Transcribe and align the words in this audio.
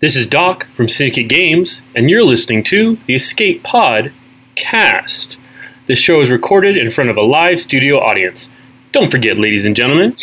This 0.00 0.14
is 0.14 0.28
Doc 0.28 0.68
from 0.74 0.88
Syndicate 0.88 1.28
Games, 1.28 1.82
and 1.92 2.08
you're 2.08 2.22
listening 2.22 2.62
to 2.62 2.98
the 3.08 3.16
Escape 3.16 3.64
Pod 3.64 4.12
Cast. 4.54 5.40
This 5.86 5.98
show 5.98 6.20
is 6.20 6.30
recorded 6.30 6.76
in 6.76 6.92
front 6.92 7.10
of 7.10 7.16
a 7.16 7.22
live 7.22 7.58
studio 7.58 7.98
audience. 7.98 8.48
Don't 8.92 9.10
forget, 9.10 9.38
ladies 9.38 9.66
and 9.66 9.74
gentlemen, 9.74 10.16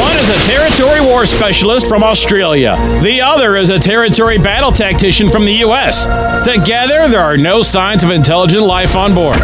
One 0.00 0.16
is 0.16 0.28
a 0.28 0.42
territory 0.42 1.00
war 1.00 1.26
specialist 1.26 1.86
from 1.86 2.02
Australia. 2.02 2.74
The 3.04 3.20
other 3.20 3.54
is 3.54 3.68
a 3.68 3.78
territory 3.78 4.38
battle 4.38 4.72
tactician 4.72 5.30
from 5.30 5.44
the 5.44 5.58
US. 5.58 6.06
Together, 6.44 7.06
there 7.06 7.20
are 7.20 7.36
no 7.36 7.62
signs 7.62 8.02
of 8.02 8.10
intelligent 8.10 8.64
life 8.64 8.96
on 8.96 9.14
board. 9.14 9.38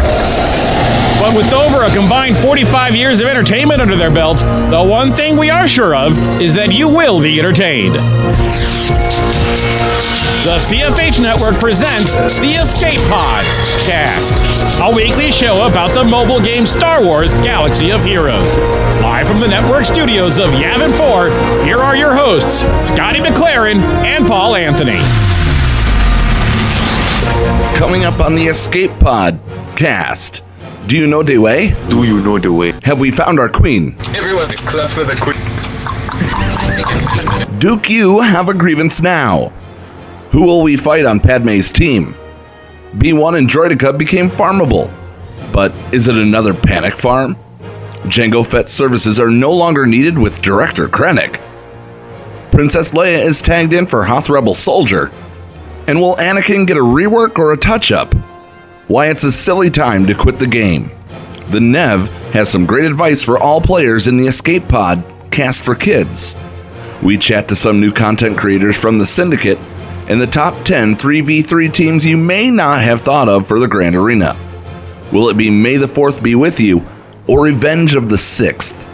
But 1.19 1.35
with 1.35 1.53
over 1.53 1.83
a 1.83 1.93
combined 1.93 2.37
45 2.37 2.95
years 2.95 3.19
of 3.19 3.27
entertainment 3.27 3.81
under 3.81 3.97
their 3.97 4.09
belt, 4.09 4.37
the 4.37 4.81
one 4.81 5.13
thing 5.13 5.35
we 5.35 5.49
are 5.49 5.67
sure 5.67 5.93
of 5.93 6.17
is 6.41 6.53
that 6.53 6.71
you 6.71 6.87
will 6.87 7.19
be 7.19 7.37
entertained. 7.39 7.95
The 10.45 10.55
CFH 10.57 11.21
Network 11.21 11.55
presents 11.59 12.15
the 12.39 12.51
Escape 12.51 13.01
Pod 13.09 13.43
Cast, 13.85 14.33
a 14.81 14.95
weekly 14.95 15.29
show 15.29 15.67
about 15.67 15.89
the 15.89 16.05
mobile 16.05 16.39
game 16.39 16.65
Star 16.65 17.03
Wars 17.03 17.33
Galaxy 17.35 17.91
of 17.91 18.01
Heroes. 18.05 18.55
Live 19.01 19.27
from 19.27 19.41
the 19.41 19.47
network 19.47 19.85
studios 19.85 20.37
of 20.39 20.51
Yavin 20.51 20.97
4, 20.97 21.65
here 21.65 21.79
are 21.79 21.97
your 21.97 22.15
hosts, 22.15 22.61
Scotty 22.87 23.19
McLaren 23.19 23.81
and 24.05 24.25
Paul 24.25 24.55
Anthony. 24.55 24.99
Coming 27.77 28.05
up 28.05 28.21
on 28.21 28.35
the 28.35 28.47
Escape 28.47 28.97
Pod 28.99 29.37
cast. 29.75 30.41
Do 30.89 30.97
you 30.97 31.05
know 31.05 31.21
the 31.21 31.37
way? 31.37 31.75
Do 31.87 32.03
you 32.03 32.19
know 32.19 32.39
the 32.39 32.51
way? 32.51 32.73
Have 32.81 32.99
we 32.99 33.11
found 33.11 33.39
our 33.39 33.47
queen? 33.47 33.95
Everyone 34.15 34.49
except 34.49 34.91
for 34.91 35.03
the 35.03 35.15
queen. 35.15 35.37
Duke, 37.59 37.91
you 37.91 38.21
have 38.21 38.49
a 38.49 38.55
grievance 38.55 38.99
now. 38.99 39.49
Who 40.31 40.47
will 40.47 40.63
we 40.63 40.77
fight 40.77 41.05
on 41.05 41.19
Padme's 41.19 41.71
team? 41.71 42.15
B1 42.93 43.37
and 43.37 43.47
Droideka 43.47 43.99
became 43.99 44.29
farmable. 44.29 44.91
But 45.53 45.73
is 45.93 46.07
it 46.07 46.15
another 46.15 46.55
panic 46.55 46.95
farm? 46.95 47.35
Jango 48.05 48.43
Fett's 48.43 48.73
services 48.73 49.19
are 49.19 49.29
no 49.29 49.51
longer 49.51 49.85
needed 49.85 50.17
with 50.17 50.41
Director 50.41 50.87
Krennic. 50.87 51.39
Princess 52.51 52.93
Leia 52.93 53.23
is 53.23 53.43
tagged 53.43 53.73
in 53.73 53.85
for 53.85 54.05
Hoth 54.05 54.27
Rebel 54.27 54.55
Soldier. 54.55 55.11
And 55.85 56.01
will 56.01 56.15
Anakin 56.15 56.65
get 56.65 56.77
a 56.77 56.79
rework 56.79 57.37
or 57.37 57.53
a 57.53 57.57
touch 57.57 57.91
up? 57.91 58.15
Why 58.89 59.11
it's 59.11 59.23
a 59.23 59.31
silly 59.31 59.69
time 59.69 60.07
to 60.07 60.15
quit 60.15 60.39
the 60.39 60.47
game. 60.47 60.89
The 61.51 61.59
Nev 61.59 62.09
has 62.33 62.49
some 62.49 62.65
great 62.65 62.85
advice 62.85 63.23
for 63.23 63.37
all 63.37 63.61
players 63.61 64.07
in 64.07 64.17
the 64.17 64.25
Escape 64.25 64.67
Pod 64.67 65.03
cast 65.29 65.63
for 65.63 65.75
kids. 65.75 66.35
We 67.03 67.19
chat 67.19 67.47
to 67.49 67.55
some 67.55 67.79
new 67.79 67.91
content 67.91 68.39
creators 68.39 68.75
from 68.75 68.97
the 68.97 69.05
Syndicate 69.05 69.59
and 70.09 70.19
the 70.19 70.25
top 70.25 70.65
10 70.65 70.95
3v3 70.95 71.71
teams 71.71 72.03
you 72.03 72.17
may 72.17 72.49
not 72.49 72.81
have 72.81 73.01
thought 73.01 73.29
of 73.29 73.47
for 73.47 73.59
the 73.59 73.67
Grand 73.67 73.95
Arena. 73.95 74.35
Will 75.11 75.29
it 75.29 75.37
be 75.37 75.51
May 75.51 75.77
the 75.77 75.85
4th 75.85 76.23
be 76.23 76.33
with 76.33 76.59
you 76.59 76.83
or 77.27 77.43
Revenge 77.43 77.93
of 77.93 78.09
the 78.09 78.15
6th? 78.15 78.87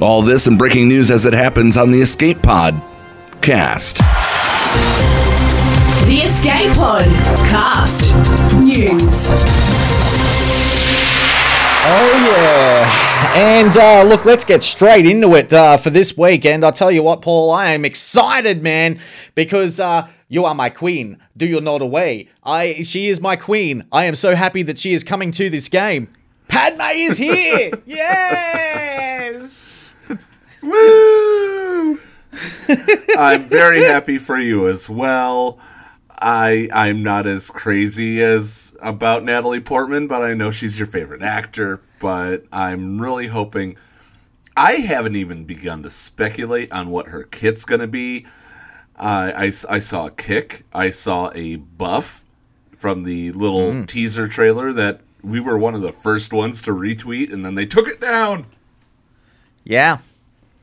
All 0.00 0.22
this 0.22 0.46
and 0.46 0.56
breaking 0.56 0.88
news 0.88 1.10
as 1.10 1.26
it 1.26 1.34
happens 1.34 1.76
on 1.76 1.90
the 1.90 2.00
Escape 2.00 2.40
Pod 2.40 2.80
cast. 3.42 3.98
The 6.06 6.20
Escape 6.22 6.72
Pod 6.76 7.06
Cast. 7.50 8.14
Oh 8.76 8.80
yeah, 12.26 13.36
and 13.36 13.76
uh, 13.76 14.02
look, 14.02 14.24
let's 14.24 14.44
get 14.44 14.64
straight 14.64 15.06
into 15.06 15.36
it 15.36 15.52
uh, 15.52 15.76
for 15.76 15.90
this 15.90 16.16
week. 16.16 16.44
And 16.44 16.64
I'll 16.64 16.72
tell 16.72 16.90
you 16.90 17.04
what, 17.04 17.22
Paul, 17.22 17.52
I 17.52 17.66
am 17.66 17.84
excited, 17.84 18.64
man, 18.64 18.98
because 19.36 19.78
uh, 19.78 20.08
you 20.28 20.44
are 20.44 20.56
my 20.56 20.70
queen. 20.70 21.18
Do 21.36 21.46
you 21.46 21.60
know 21.60 21.76
away? 21.76 22.30
I, 22.42 22.82
she 22.82 23.08
is 23.08 23.20
my 23.20 23.36
queen. 23.36 23.86
I 23.92 24.06
am 24.06 24.16
so 24.16 24.34
happy 24.34 24.64
that 24.64 24.78
she 24.78 24.92
is 24.92 25.04
coming 25.04 25.30
to 25.32 25.48
this 25.48 25.68
game. 25.68 26.12
Padme 26.48 26.80
is 26.94 27.16
here. 27.16 27.70
yes. 27.86 29.94
Woo! 30.62 32.00
I'm 33.16 33.46
very 33.46 33.84
happy 33.84 34.18
for 34.18 34.36
you 34.36 34.66
as 34.66 34.88
well. 34.88 35.60
I 36.24 36.70
I'm 36.72 37.02
not 37.02 37.26
as 37.26 37.50
crazy 37.50 38.22
as 38.22 38.74
about 38.80 39.24
Natalie 39.24 39.60
Portman, 39.60 40.06
but 40.06 40.22
I 40.22 40.32
know 40.32 40.50
she's 40.50 40.78
your 40.78 40.86
favorite 40.86 41.22
actor. 41.22 41.82
But 42.00 42.44
I'm 42.50 43.00
really 43.00 43.26
hoping. 43.26 43.76
I 44.56 44.74
haven't 44.74 45.16
even 45.16 45.44
begun 45.44 45.82
to 45.82 45.90
speculate 45.90 46.72
on 46.72 46.88
what 46.88 47.08
her 47.08 47.24
kit's 47.24 47.66
gonna 47.66 47.86
be. 47.86 48.24
Uh, 48.96 49.32
I 49.36 49.52
I 49.68 49.78
saw 49.78 50.06
a 50.06 50.10
kick. 50.10 50.64
I 50.72 50.88
saw 50.88 51.30
a 51.34 51.56
buff 51.56 52.24
from 52.78 53.02
the 53.02 53.32
little 53.32 53.84
teaser 53.84 54.26
trailer 54.26 54.72
that 54.72 55.00
we 55.22 55.40
were 55.40 55.58
one 55.58 55.74
of 55.74 55.82
the 55.82 55.92
first 55.92 56.32
ones 56.32 56.62
to 56.62 56.70
retweet, 56.70 57.34
and 57.34 57.44
then 57.44 57.54
they 57.54 57.66
took 57.66 57.86
it 57.86 58.00
down. 58.00 58.46
Yeah. 59.62 59.98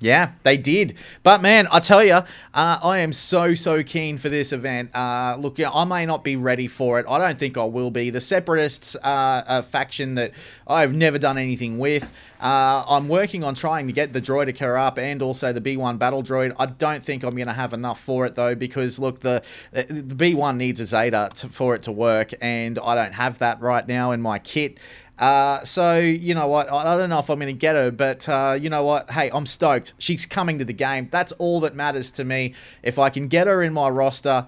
Yeah, 0.01 0.31
they 0.41 0.57
did. 0.57 0.95
But 1.21 1.43
man, 1.43 1.67
I 1.71 1.79
tell 1.79 2.03
you, 2.03 2.13
uh, 2.15 2.23
I 2.53 2.97
am 2.97 3.11
so 3.11 3.53
so 3.53 3.83
keen 3.83 4.17
for 4.17 4.29
this 4.29 4.51
event. 4.51 4.95
Uh, 4.95 5.37
look, 5.39 5.59
yeah, 5.59 5.69
I 5.69 5.85
may 5.85 6.07
not 6.07 6.23
be 6.23 6.35
ready 6.35 6.67
for 6.67 6.99
it. 6.99 7.05
I 7.07 7.19
don't 7.19 7.37
think 7.37 7.55
I 7.55 7.65
will 7.65 7.91
be. 7.91 8.09
The 8.09 8.19
Separatists 8.19 8.95
are 8.95 9.43
a 9.47 9.61
faction 9.61 10.15
that 10.15 10.31
I've 10.67 10.95
never 10.95 11.19
done 11.19 11.37
anything 11.37 11.77
with. 11.77 12.11
Uh, 12.41 12.83
I'm 12.89 13.09
working 13.09 13.43
on 13.43 13.53
trying 13.53 13.85
to 13.85 13.93
get 13.93 14.11
the 14.11 14.21
Droideka 14.21 14.75
up 14.87 14.97
and 14.97 15.21
also 15.21 15.53
the 15.53 15.61
B1 15.61 15.99
Battle 15.99 16.23
Droid. 16.23 16.55
I 16.57 16.65
don't 16.65 17.03
think 17.03 17.23
I'm 17.23 17.35
going 17.35 17.45
to 17.45 17.53
have 17.53 17.71
enough 17.71 18.01
for 18.01 18.25
it 18.25 18.33
though, 18.33 18.55
because 18.55 18.97
look, 18.97 19.19
the 19.19 19.43
the 19.71 20.15
B1 20.15 20.57
needs 20.57 20.79
a 20.79 20.87
Zeta 20.87 21.29
to, 21.35 21.47
for 21.47 21.75
it 21.75 21.83
to 21.83 21.91
work, 21.91 22.31
and 22.41 22.79
I 22.79 22.95
don't 22.95 23.13
have 23.13 23.37
that 23.37 23.61
right 23.61 23.87
now 23.87 24.11
in 24.11 24.21
my 24.21 24.39
kit. 24.39 24.79
Uh, 25.21 25.63
so 25.63 25.99
you 25.99 26.33
know 26.33 26.47
what? 26.47 26.71
I 26.71 26.77
I 26.93 26.97
don't 26.97 27.09
know 27.11 27.19
if 27.19 27.29
I'm 27.29 27.37
going 27.37 27.53
to 27.53 27.59
get 27.59 27.75
her, 27.75 27.91
but 27.91 28.27
uh, 28.27 28.57
you 28.59 28.69
know 28.71 28.83
what? 28.83 29.11
Hey, 29.11 29.29
I'm 29.31 29.45
stoked. 29.45 29.93
She's 29.99 30.25
coming 30.25 30.57
to 30.57 30.65
the 30.65 30.73
game. 30.73 31.09
That's 31.11 31.31
all 31.33 31.59
that 31.59 31.75
matters 31.75 32.09
to 32.11 32.23
me. 32.23 32.55
If 32.81 32.97
I 32.97 33.11
can 33.11 33.27
get 33.27 33.45
her 33.45 33.61
in 33.61 33.71
my 33.71 33.87
roster, 33.87 34.47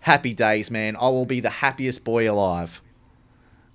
happy 0.00 0.32
days, 0.32 0.70
man. 0.70 0.94
I 0.94 1.08
will 1.08 1.26
be 1.26 1.40
the 1.40 1.50
happiest 1.50 2.04
boy 2.04 2.30
alive. 2.30 2.80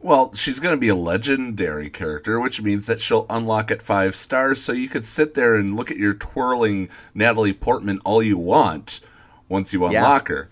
Well, 0.01 0.33
she's 0.33 0.61
going 0.61 0.73
to 0.73 0.79
be 0.79 0.87
a 0.87 0.95
legendary 0.95 1.89
character, 1.89 2.39
which 2.39 2.61
means 2.61 2.85
that 2.85 3.01
she'll 3.01 3.25
unlock 3.29 3.69
at 3.69 3.81
five 3.81 4.15
stars. 4.15 4.63
So 4.63 4.71
you 4.71 4.87
could 4.87 5.03
sit 5.03 5.33
there 5.33 5.55
and 5.55 5.75
look 5.75 5.91
at 5.91 5.97
your 5.97 6.13
twirling 6.13 6.87
Natalie 7.13 7.51
Portman 7.51 7.99
all 8.05 8.23
you 8.23 8.37
want 8.37 9.01
once 9.49 9.73
you 9.73 9.81
Yeah. 9.91 9.97
unlock 9.99 10.29
her. 10.29 10.49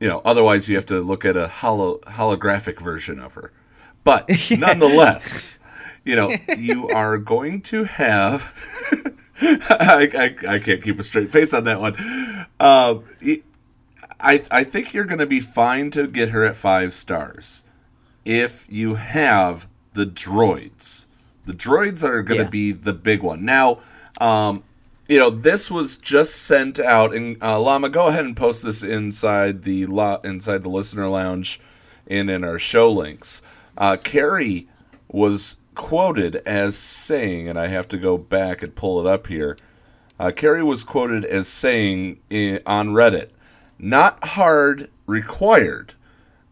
You 0.00 0.08
know, 0.08 0.20
otherwise 0.22 0.68
you 0.68 0.76
have 0.76 0.84
to 0.86 1.00
look 1.00 1.24
at 1.24 1.34
a 1.34 1.48
holo- 1.48 2.00
holographic 2.00 2.78
version 2.78 3.18
of 3.20 3.32
her. 3.32 3.52
But 4.04 4.28
nonetheless, 4.58 5.58
you 6.04 6.16
know, 6.16 6.34
you 6.56 6.88
are 6.88 7.18
going 7.18 7.60
to 7.62 7.84
have. 7.84 8.52
I, 9.40 10.08
I, 10.48 10.54
I 10.54 10.58
can't 10.58 10.82
keep 10.82 10.98
a 10.98 11.02
straight 11.04 11.30
face 11.30 11.54
on 11.54 11.64
that 11.64 11.80
one. 11.80 11.94
Uh, 12.58 12.96
I, 14.20 14.42
I 14.50 14.64
think 14.64 14.92
you're 14.94 15.04
going 15.04 15.18
to 15.20 15.26
be 15.26 15.40
fine 15.40 15.90
to 15.92 16.06
get 16.08 16.30
her 16.30 16.44
at 16.44 16.56
five 16.56 16.92
stars 16.92 17.62
if 18.24 18.66
you 18.68 18.94
have 18.96 19.68
the 19.92 20.04
droids. 20.06 21.06
The 21.46 21.52
droids 21.52 22.02
are 22.02 22.22
going 22.22 22.38
to 22.38 22.44
Yeah. 22.44 22.50
be 22.50 22.72
the 22.72 22.92
big 22.92 23.22
one. 23.22 23.44
Now, 23.44 23.78
um, 24.20 24.64
you 25.08 25.18
know, 25.18 25.30
this 25.30 25.70
was 25.70 25.96
just 25.96 26.42
sent 26.42 26.78
out, 26.78 27.14
and 27.14 27.40
uh, 27.42 27.58
Llama, 27.60 27.88
go 27.88 28.08
ahead 28.08 28.24
and 28.24 28.36
post 28.36 28.62
this 28.64 28.82
inside 28.82 29.62
the 29.62 29.86
lo- 29.86 30.20
inside 30.24 30.62
the 30.62 30.68
listener 30.68 31.06
lounge 31.08 31.60
and 32.08 32.28
in 32.28 32.44
our 32.44 32.58
show 32.58 32.90
links. 32.92 33.40
Uh, 33.78 33.96
Carrie 33.96 34.68
was 35.08 35.56
quoted 35.74 36.36
as 36.44 36.76
saying, 36.76 37.48
and 37.48 37.58
I 37.58 37.68
have 37.68 37.88
to 37.88 37.96
go 37.96 38.18
back 38.18 38.62
and 38.62 38.74
pull 38.74 39.00
it 39.00 39.10
up 39.10 39.28
here. 39.28 39.56
Uh, 40.20 40.32
Carrie 40.34 40.62
was 40.62 40.84
quoted 40.84 41.24
as 41.24 41.48
saying 41.48 42.18
i 42.30 42.60
on 42.66 42.88
Reddit, 42.88 43.30
"Not 43.78 44.22
hard 44.22 44.90
required." 45.06 45.94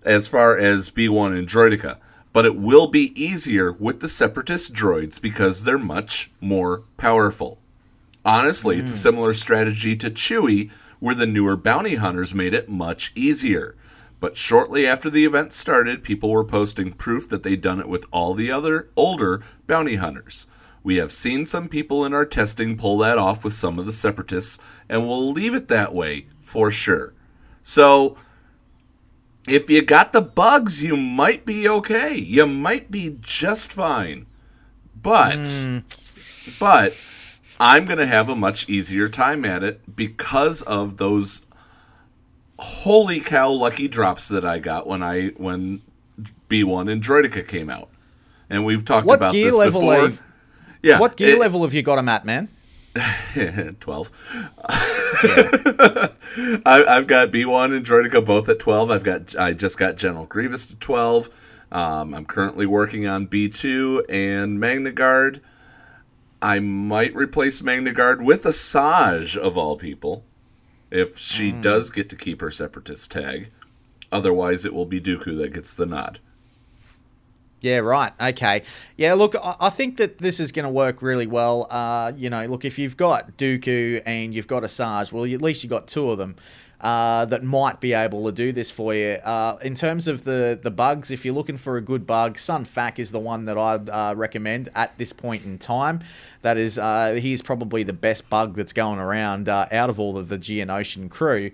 as 0.07 0.29
far 0.29 0.57
as 0.57 0.89
B1 0.89 1.37
and 1.37 1.49
Droideka, 1.49 1.99
but 2.33 2.47
it 2.47 2.57
will 2.57 2.87
be 2.87 3.13
easier 3.21 3.73
with 3.73 4.01
the 4.01 4.09
Separatist 4.09 4.73
droids 4.73 5.21
because 5.21 5.65
they're 5.65 5.79
much 5.79 6.31
more 6.41 6.85
powerful. 6.97 7.59
Honestly, 8.25 8.79
it's 8.79 8.93
a 8.93 8.97
similar 8.97 9.35
strategy 9.35 9.97
to 9.97 10.11
Chewie, 10.11 10.71
where 11.01 11.15
the 11.15 11.27
newer 11.27 11.57
bounty 11.57 11.97
hunters 11.97 12.35
made 12.35 12.55
it 12.55 12.69
much 12.69 13.13
easier. 13.15 13.75
But 14.19 14.37
shortly 14.37 14.87
after 14.87 15.11
the 15.11 15.25
event 15.25 15.53
started, 15.53 16.03
people 16.03 16.31
were 16.31 16.45
posting 16.45 16.93
proof 16.93 17.29
that 17.29 17.43
they'd 17.43 17.61
done 17.61 17.81
it 17.81 17.89
with 17.89 18.07
all 18.11 18.35
the 18.35 18.51
other 18.51 18.89
older 18.97 19.43
bounty 19.67 19.97
hunters. 19.97 20.47
We 20.83 20.97
have 20.97 21.13
seen 21.13 21.47
some 21.47 21.69
people 21.69 22.05
in 22.05 22.15
our 22.15 22.25
testing 22.25 22.77
pull 22.77 22.99
that 22.99 23.19
off 23.19 23.45
with 23.45 23.55
some 23.55 23.79
of 23.79 23.87
the 23.87 23.93
separatists, 23.93 24.59
and 24.89 25.07
we'll 25.07 25.33
leave 25.33 25.55
it 25.55 25.69
that 25.69 25.93
way 25.93 26.27
for 26.41 26.71
sure. 26.71 27.13
So, 27.63 28.17
if 29.49 29.69
you 29.69 29.83
got 29.83 30.13
the 30.13 30.21
bugs, 30.21 30.83
you 30.83 30.97
might 30.97 31.45
be 31.45 31.69
okay. 31.69 32.15
You 32.15 32.47
might 32.47 32.91
be 32.91 33.19
just 33.21 33.73
fine. 33.73 34.27
But, 35.01 35.47
hmm. 35.47 35.79
but 36.59 36.97
I'm 37.59 37.85
going 37.85 37.99
to 37.99 38.07
have 38.07 38.29
a 38.29 38.37
much 38.37 38.69
easier 38.69 39.09
time 39.09 39.45
at 39.45 39.63
it 39.63 39.97
because 39.97 40.63
of 40.63 40.97
those 40.97 41.46
holy 42.59 43.21
cow 43.21 43.51
lucky 43.51 43.89
drops 43.89 44.29
that 44.29 44.45
I 44.45 44.59
got 44.59 44.87
when 44.87 45.03
I 45.03 45.29
when 45.37 45.83
B1 46.49 46.91
and 46.91 47.03
Droideka 47.03 47.47
came 47.47 47.69
out. 47.71 47.89
And 48.49 48.65
we've 48.65 48.85
talked 48.85 49.07
What 49.07 49.15
about 49.17 49.33
gear 49.33 49.47
this 49.47 49.57
level 49.57 49.81
before. 49.83 50.05
are- 50.07 50.13
yeah. 50.83 51.01
What 51.01 51.17
gear 51.17 51.35
it- 51.37 51.41
level 51.41 51.63
have 51.63 51.75
you 51.75 51.83
got 51.83 51.99
him 51.99 52.09
at, 52.09 52.25
man? 52.25 52.49
12. 53.81 54.11
I, 56.65 56.85
I've 56.89 57.07
got 57.07 57.31
B1 57.31 57.75
and 57.77 57.85
Droideka 57.85 58.25
both 58.25 58.49
at 58.49 58.59
12. 58.59 58.91
I've 58.91 59.05
got 59.05 59.37
I 59.37 59.53
just 59.53 59.79
got 59.79 59.97
General 59.97 60.25
Grievous 60.27 60.67
to 60.67 60.77
12. 60.77 61.29
Um, 61.73 62.15
I'm 62.15 62.25
currently 62.25 62.67
working 62.67 63.07
on 63.07 63.27
B2 63.27 64.05
and 64.09 64.61
Magna 64.61 64.93
Guard. 64.93 65.41
I 66.41 66.61
might 66.61 67.15
replace 67.15 67.63
Magna 67.63 67.93
Guard 67.93 68.23
with 68.23 68.45
Asajj 68.45 69.37
of 69.37 69.59
all 69.59 69.77
people 69.77 70.25
if 70.97 71.19
she 71.19 71.53
does 71.53 71.91
get 71.91 72.09
to 72.11 72.17
keep 72.17 72.41
her 72.41 72.51
separatist 72.51 73.11
tag. 73.11 73.51
Otherwise, 74.11 74.65
it 74.65 74.73
will 74.73 74.87
be 74.87 75.01
Dooku 75.01 75.37
that 75.39 75.53
gets 75.53 75.75
the 75.75 75.87
nod. 75.87 76.21
Yeah, 77.61 77.79
right. 77.79 78.13
Okay. 78.21 78.63
Yeah, 78.97 79.15
look, 79.15 79.35
I, 79.35 79.57
I 79.61 79.71
think 79.71 79.97
that 79.97 80.19
this 80.19 80.39
is 80.39 80.53
going 80.53 80.65
to 80.65 80.71
work 80.71 81.03
really 81.03 81.27
well. 81.27 81.67
Uh, 81.71 82.13
you 82.17 82.31
know, 82.31 82.45
look, 82.47 82.65
if 82.65 82.79
you've 82.79 82.97
got 82.97 83.37
Dooku 83.37 84.03
and 84.07 84.35
you've 84.35 84.47
got 84.47 84.63
Asajj, 84.63 85.13
well, 85.13 85.25
at 85.25 85.43
least 85.43 85.65
you've 85.65 85.71
got 85.71 85.89
two 85.89 86.11
of 86.11 86.19
them 86.19 86.37
uh, 86.87 87.25
that 87.25 87.43
might 87.43 87.81
be 87.81 87.95
able 87.95 88.25
to 88.27 88.31
do 88.31 88.53
this 88.53 88.71
for 88.71 88.95
you. 88.95 89.15
Uh, 89.25 89.59
in 89.63 89.75
terms 89.75 90.07
of 90.07 90.23
the, 90.23 90.57
the 90.63 90.71
bugs, 90.71 91.11
if 91.11 91.25
you're 91.25 91.35
looking 91.35 91.57
for 91.57 91.77
a 91.77 91.81
good 91.81 92.07
bug, 92.07 92.39
Sun 92.39 92.65
Fac 92.65 93.01
is 93.01 93.11
the 93.11 93.19
one 93.19 93.47
that 93.47 93.59
I'd 93.59 93.91
uh, 93.91 94.15
recommend 94.17 94.69
at 94.73 94.97
this 94.97 95.13
point 95.13 95.45
in 95.45 95.59
time. 95.59 96.05
That 96.43 96.57
is, 96.57 96.79
uh, 96.79 97.19
he's 97.21 97.43
probably 97.43 97.83
the 97.83 97.93
best 97.93 98.31
bug 98.31 98.55
that's 98.55 98.73
going 98.73 99.01
around 99.01 99.49
uh, 99.49 99.67
out 99.73 99.91
of 99.91 99.99
all 99.99 100.17
of 100.17 100.29
the 100.29 100.39
Geonosian 100.39 101.11
crew. 101.11 101.51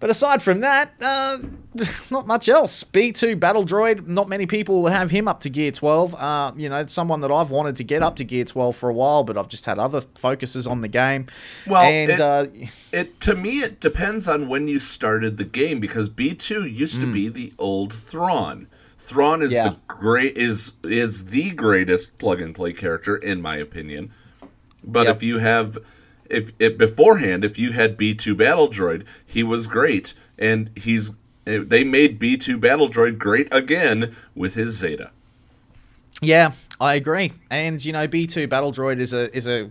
But 0.00 0.08
aside 0.08 0.42
from 0.42 0.60
that, 0.60 0.94
uh, 1.00 1.38
not 2.10 2.26
much 2.26 2.48
else. 2.48 2.82
B2 2.84 3.38
Battle 3.38 3.64
Droid, 3.66 4.06
not 4.06 4.30
many 4.30 4.46
people 4.46 4.86
have 4.86 5.10
him 5.10 5.28
up 5.28 5.40
to 5.40 5.50
Gear 5.50 5.70
12. 5.72 6.14
Uh, 6.14 6.52
you 6.56 6.70
know, 6.70 6.76
it's 6.78 6.92
someone 6.94 7.20
that 7.20 7.30
I've 7.30 7.50
wanted 7.50 7.76
to 7.76 7.84
get 7.84 8.02
up 8.02 8.16
to 8.16 8.24
Gear 8.24 8.44
12 8.46 8.74
for 8.74 8.88
a 8.88 8.94
while, 8.94 9.24
but 9.24 9.36
I've 9.36 9.48
just 9.48 9.66
had 9.66 9.78
other 9.78 10.00
focuses 10.16 10.66
on 10.66 10.80
the 10.80 10.88
game. 10.88 11.26
Well, 11.66 11.82
and 11.82 12.10
it- 12.10 12.18
uh, 12.20 12.46
It 12.92 13.20
to 13.20 13.34
me, 13.34 13.60
it 13.60 13.78
depends 13.78 14.26
on 14.26 14.48
when 14.48 14.68
you 14.68 14.78
started 14.78 15.36
the 15.36 15.44
game 15.44 15.80
because 15.80 16.08
B 16.08 16.34
two 16.34 16.64
used 16.64 16.98
to 17.00 17.12
be 17.12 17.28
the 17.28 17.52
old 17.58 17.92
Thrawn. 17.92 18.68
Thrawn 18.98 19.42
is 19.42 19.52
Yeah. 19.52 19.68
the 19.70 19.76
great 19.86 20.36
is 20.38 20.72
is 20.82 21.26
the 21.26 21.50
greatest 21.50 22.16
plug 22.18 22.40
and 22.40 22.54
play 22.54 22.72
character 22.72 23.16
in 23.16 23.42
my 23.42 23.56
opinion. 23.56 24.12
But 24.82 25.06
Yep. 25.08 25.16
if 25.16 25.22
you 25.22 25.38
have 25.38 25.76
if 26.30 26.78
beforehand, 26.78 27.44
if 27.44 27.58
you 27.58 27.72
had 27.72 27.96
B 27.96 28.14
two 28.14 28.34
Battle 28.34 28.68
Droid, 28.68 29.04
he 29.26 29.42
was 29.42 29.66
great, 29.66 30.14
and 30.38 30.70
he's 30.76 31.12
they 31.44 31.84
made 31.84 32.18
B 32.18 32.36
two 32.36 32.58
Battle 32.58 32.88
Droid 32.88 33.18
great 33.18 33.48
again 33.52 34.14
with 34.34 34.54
his 34.54 34.76
Zeta. 34.76 35.10
Yeah, 36.22 36.52
I 36.80 36.94
agree. 36.94 37.32
And 37.50 37.84
you 37.84 37.92
know, 37.92 38.06
B 38.06 38.26
two 38.26 38.46
Battle 38.46 38.72
Droid 38.72 38.98
is 38.98 39.12
a 39.12 39.34
is 39.36 39.48
a 39.48 39.70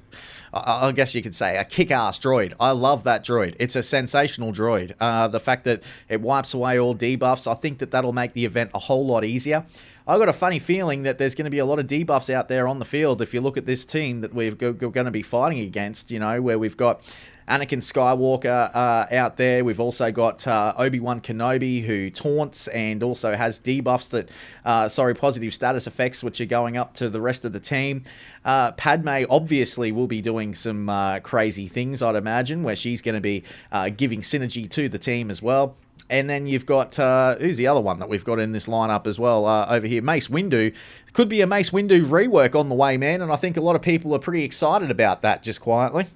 I 0.54 0.92
guess 0.92 1.14
you 1.14 1.22
could 1.22 1.36
say 1.36 1.58
a 1.58 1.64
kick-ass 1.64 2.20
droid. 2.20 2.54
I 2.60 2.72
love 2.72 3.04
that 3.04 3.24
droid. 3.24 3.56
It's 3.60 3.76
a 3.76 3.84
sensational 3.84 4.52
droid. 4.52 4.96
Uh, 5.00 5.28
the 5.28 5.40
fact 5.40 5.64
that 5.66 5.84
it 6.08 6.22
wipes 6.22 6.54
away 6.54 6.80
all 6.80 6.96
debuffs, 6.96 7.50
I 7.50 7.54
think 7.54 7.80
that 7.80 7.92
that'll 7.92 8.14
make 8.14 8.34
the 8.34 8.46
event 8.46 8.72
a 8.74 8.80
whole 8.80 9.06
lot 9.06 9.24
easier. 9.24 9.64
I 10.10 10.18
got 10.18 10.28
a 10.28 10.34
funny 10.34 10.58
feeling 10.58 11.04
that 11.04 11.20
there's 11.20 11.36
going 11.36 11.46
to 11.46 11.52
be 11.52 11.60
a 11.60 11.66
lot 11.66 11.78
of 11.78 11.86
debuffs 11.86 12.34
out 12.34 12.48
there 12.48 12.68
on 12.68 12.80
the 12.80 12.86
field. 12.86 13.22
If 13.22 13.32
you 13.32 13.42
look 13.42 13.58
at 13.58 13.68
this 13.68 13.86
team 13.86 14.22
that 14.22 14.34
we're 14.34 14.56
go- 14.56 14.74
go- 14.74 14.90
going 14.90 15.06
to 15.06 15.12
be 15.12 15.22
fighting 15.22 15.60
against, 15.60 16.10
you 16.10 16.18
know, 16.18 16.42
where 16.42 16.58
we've 16.58 16.76
got 16.76 17.04
Anakin 17.48 17.78
Skywalker 17.78 18.72
uh, 18.74 19.16
out 19.16 19.38
there. 19.38 19.64
We've 19.64 19.80
also 19.80 20.12
got 20.12 20.48
uh, 20.48 20.74
Obi 20.80 21.00
Wan 21.00 21.22
Kenobi 21.22 21.86
who 21.86 22.10
taunts 22.10 22.68
and 22.70 23.04
also 23.04 23.36
has 23.36 23.60
debuffs 23.60 24.10
that, 24.10 24.30
uh, 24.66 24.90
sorry, 24.90 25.14
positive 25.14 25.54
status 25.54 25.86
effects 25.86 26.24
which 26.24 26.42
are 26.42 26.46
going 26.46 26.76
up 26.76 26.96
to 26.96 27.08
the 27.08 27.22
rest 27.22 27.46
of 27.46 27.54
the 27.54 27.60
team. 27.60 28.04
Uh, 28.44 28.72
Padme 28.72 29.26
obviously 29.30 29.92
will 29.92 30.08
be 30.08 30.24
doing 30.24 30.56
some 30.56 30.90
uh, 30.90 31.20
crazy 31.20 31.68
things, 31.68 32.02
I'd 32.02 32.16
imagine, 32.16 32.64
where 32.64 32.76
she's 32.76 33.04
going 33.04 33.14
to 33.14 33.22
be 33.22 33.44
uh, 33.72 33.90
giving 33.90 34.22
synergy 34.22 34.68
to 34.72 34.90
the 34.90 34.98
team 34.98 35.30
as 35.30 35.44
well. 35.44 35.76
And 36.10 36.30
then 36.30 36.48
you've 36.48 36.66
got 36.66 36.98
uh, 36.98 37.36
who's 37.36 37.58
the 37.58 37.68
other 37.68 37.80
one 37.80 38.00
that 38.00 38.10
we've 38.10 38.26
got 38.26 38.40
in 38.40 38.52
this 38.52 38.68
lineup 38.68 39.06
as 39.06 39.20
well 39.20 39.46
uh, 39.46 39.68
over 39.70 39.86
here? 39.86 40.02
Mace 40.02 40.28
Windu 40.28 40.74
could 41.14 41.30
be 41.30 41.42
a 41.42 41.48
Mace 41.48 41.70
Windu 41.70 42.04
rework 42.04 42.56
on 42.60 42.70
the 42.70 42.76
way, 42.76 42.98
man, 42.98 43.22
and 43.22 43.32
I 43.32 43.36
think 43.36 43.58
a 43.58 43.62
lot 43.62 43.76
of 43.76 43.82
people 43.82 44.14
are 44.16 44.20
pretty 44.20 44.44
excited 44.44 44.90
about 44.90 45.22
that. 45.22 45.44
Just 45.44 45.62
quietly. 45.62 46.08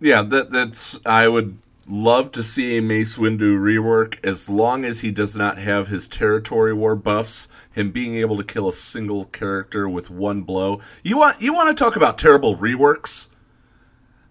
Yeah, 0.00 0.22
that 0.22 0.50
that's 0.50 0.98
I 1.04 1.28
would 1.28 1.58
love 1.86 2.32
to 2.32 2.42
see 2.42 2.76
a 2.76 2.82
Mace 2.82 3.16
Windu 3.16 3.58
rework 3.58 4.24
as 4.24 4.48
long 4.48 4.84
as 4.84 5.00
he 5.00 5.10
does 5.10 5.36
not 5.36 5.58
have 5.58 5.88
his 5.88 6.08
territory 6.08 6.72
war 6.72 6.94
buffs, 6.94 7.48
him 7.72 7.90
being 7.90 8.16
able 8.16 8.36
to 8.36 8.44
kill 8.44 8.68
a 8.68 8.72
single 8.72 9.26
character 9.26 9.88
with 9.88 10.10
one 10.10 10.42
blow. 10.42 10.80
You 11.02 11.18
want 11.18 11.40
you 11.42 11.52
want 11.52 11.76
to 11.76 11.84
talk 11.84 11.96
about 11.96 12.18
terrible 12.18 12.56
reworks? 12.56 13.28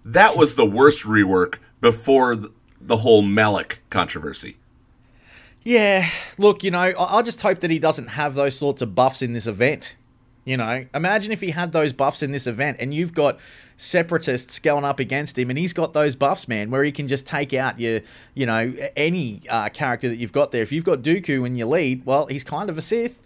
That 0.03 0.35
was 0.35 0.55
the 0.55 0.65
worst 0.65 1.03
rework 1.03 1.57
before 1.79 2.35
the, 2.35 2.97
whole 2.97 3.21
Malik 3.21 3.81
controversy. 3.89 4.57
Yeah, 5.63 6.09
look, 6.37 6.63
you 6.63 6.71
know, 6.71 6.79
I, 6.79 7.17
I 7.17 7.21
just 7.21 7.41
hope 7.41 7.59
that 7.59 7.69
he 7.69 7.79
doesn't 7.79 8.07
have 8.07 8.35
those 8.35 8.57
sorts 8.57 8.81
of 8.81 8.95
buffs 8.95 9.21
in 9.21 9.33
this 9.33 9.47
event. 9.47 9.95
You 10.43 10.57
know, 10.57 10.87
imagine 10.95 11.31
if 11.31 11.41
he 11.41 11.51
had 11.51 11.71
those 11.71 11.93
buffs 11.93 12.23
in 12.23 12.31
this 12.31 12.47
event 12.47 12.77
and 12.79 12.93
you've 12.93 13.13
got 13.13 13.39
separatists 13.77 14.57
going 14.57 14.83
up 14.83 14.99
against 14.99 15.37
him 15.37 15.51
and 15.51 15.59
he's 15.59 15.73
got 15.73 15.93
those 15.93 16.15
buffs, 16.15 16.47
man, 16.47 16.71
where 16.71 16.83
he 16.83 16.91
can 16.91 17.07
just 17.07 17.27
take 17.27 17.53
out 17.53 17.79
your, 17.79 18.01
you 18.33 18.47
know, 18.47 18.73
any 18.95 19.41
uh, 19.47 19.69
character 19.69 20.09
that 20.09 20.17
you've 20.17 20.31
got 20.31 20.51
there. 20.51 20.63
If 20.63 20.71
you've 20.71 20.83
got 20.83 21.03
Dooku 21.03 21.45
in 21.45 21.55
your 21.55 21.67
lead, 21.67 22.07
well, 22.07 22.25
he's 22.25 22.43
kind 22.43 22.71
of 22.71 22.77
a 22.77 22.81
Sith. 22.81 23.19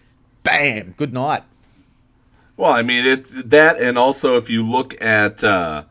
Bam, 0.44 0.94
good 0.98 1.14
night. 1.14 1.44
Well, 2.58 2.72
I 2.72 2.84
mean 2.84 3.06
it's 3.06 3.32
that, 3.44 3.82
and 3.82 3.98
also 3.98 4.38
if 4.38 4.50
you 4.50 4.64
look 4.64 5.02
at 5.02 5.44
uh, 5.44 5.84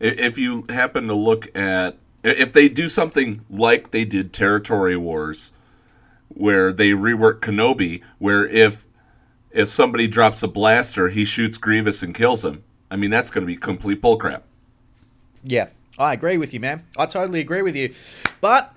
if 0.00 0.38
you 0.38 0.64
happen 0.68 1.08
to 1.08 1.14
look 1.14 1.54
at 1.56 1.96
if 2.22 2.52
they 2.52 2.68
do 2.68 2.88
something 2.88 3.44
like 3.50 3.90
they 3.90 4.04
did 4.04 4.32
Territory 4.32 4.96
Wars, 4.96 5.52
where 6.36 6.72
they 6.72 6.90
rework 6.90 7.40
Kenobi, 7.40 8.02
where 8.18 8.46
if 8.46 8.86
if 9.50 9.68
somebody 9.68 10.06
drops 10.06 10.42
a 10.42 10.48
blaster, 10.48 11.08
he 11.08 11.24
shoots 11.24 11.56
Grievous 11.56 12.02
and 12.02 12.14
kills 12.14 12.44
him. 12.44 12.62
I 12.90 12.96
mean 12.96 13.10
that's 13.10 13.30
going 13.30 13.42
to 13.42 13.46
be 13.46 13.56
complete 13.56 14.00
bullcrap. 14.02 14.42
Yeah, 15.42 15.68
I 15.98 16.12
agree 16.12 16.38
with 16.38 16.52
you, 16.52 16.60
man. 16.60 16.84
I 16.96 17.06
totally 17.06 17.40
agree 17.40 17.62
with 17.62 17.74
you. 17.76 17.94
But 18.40 18.74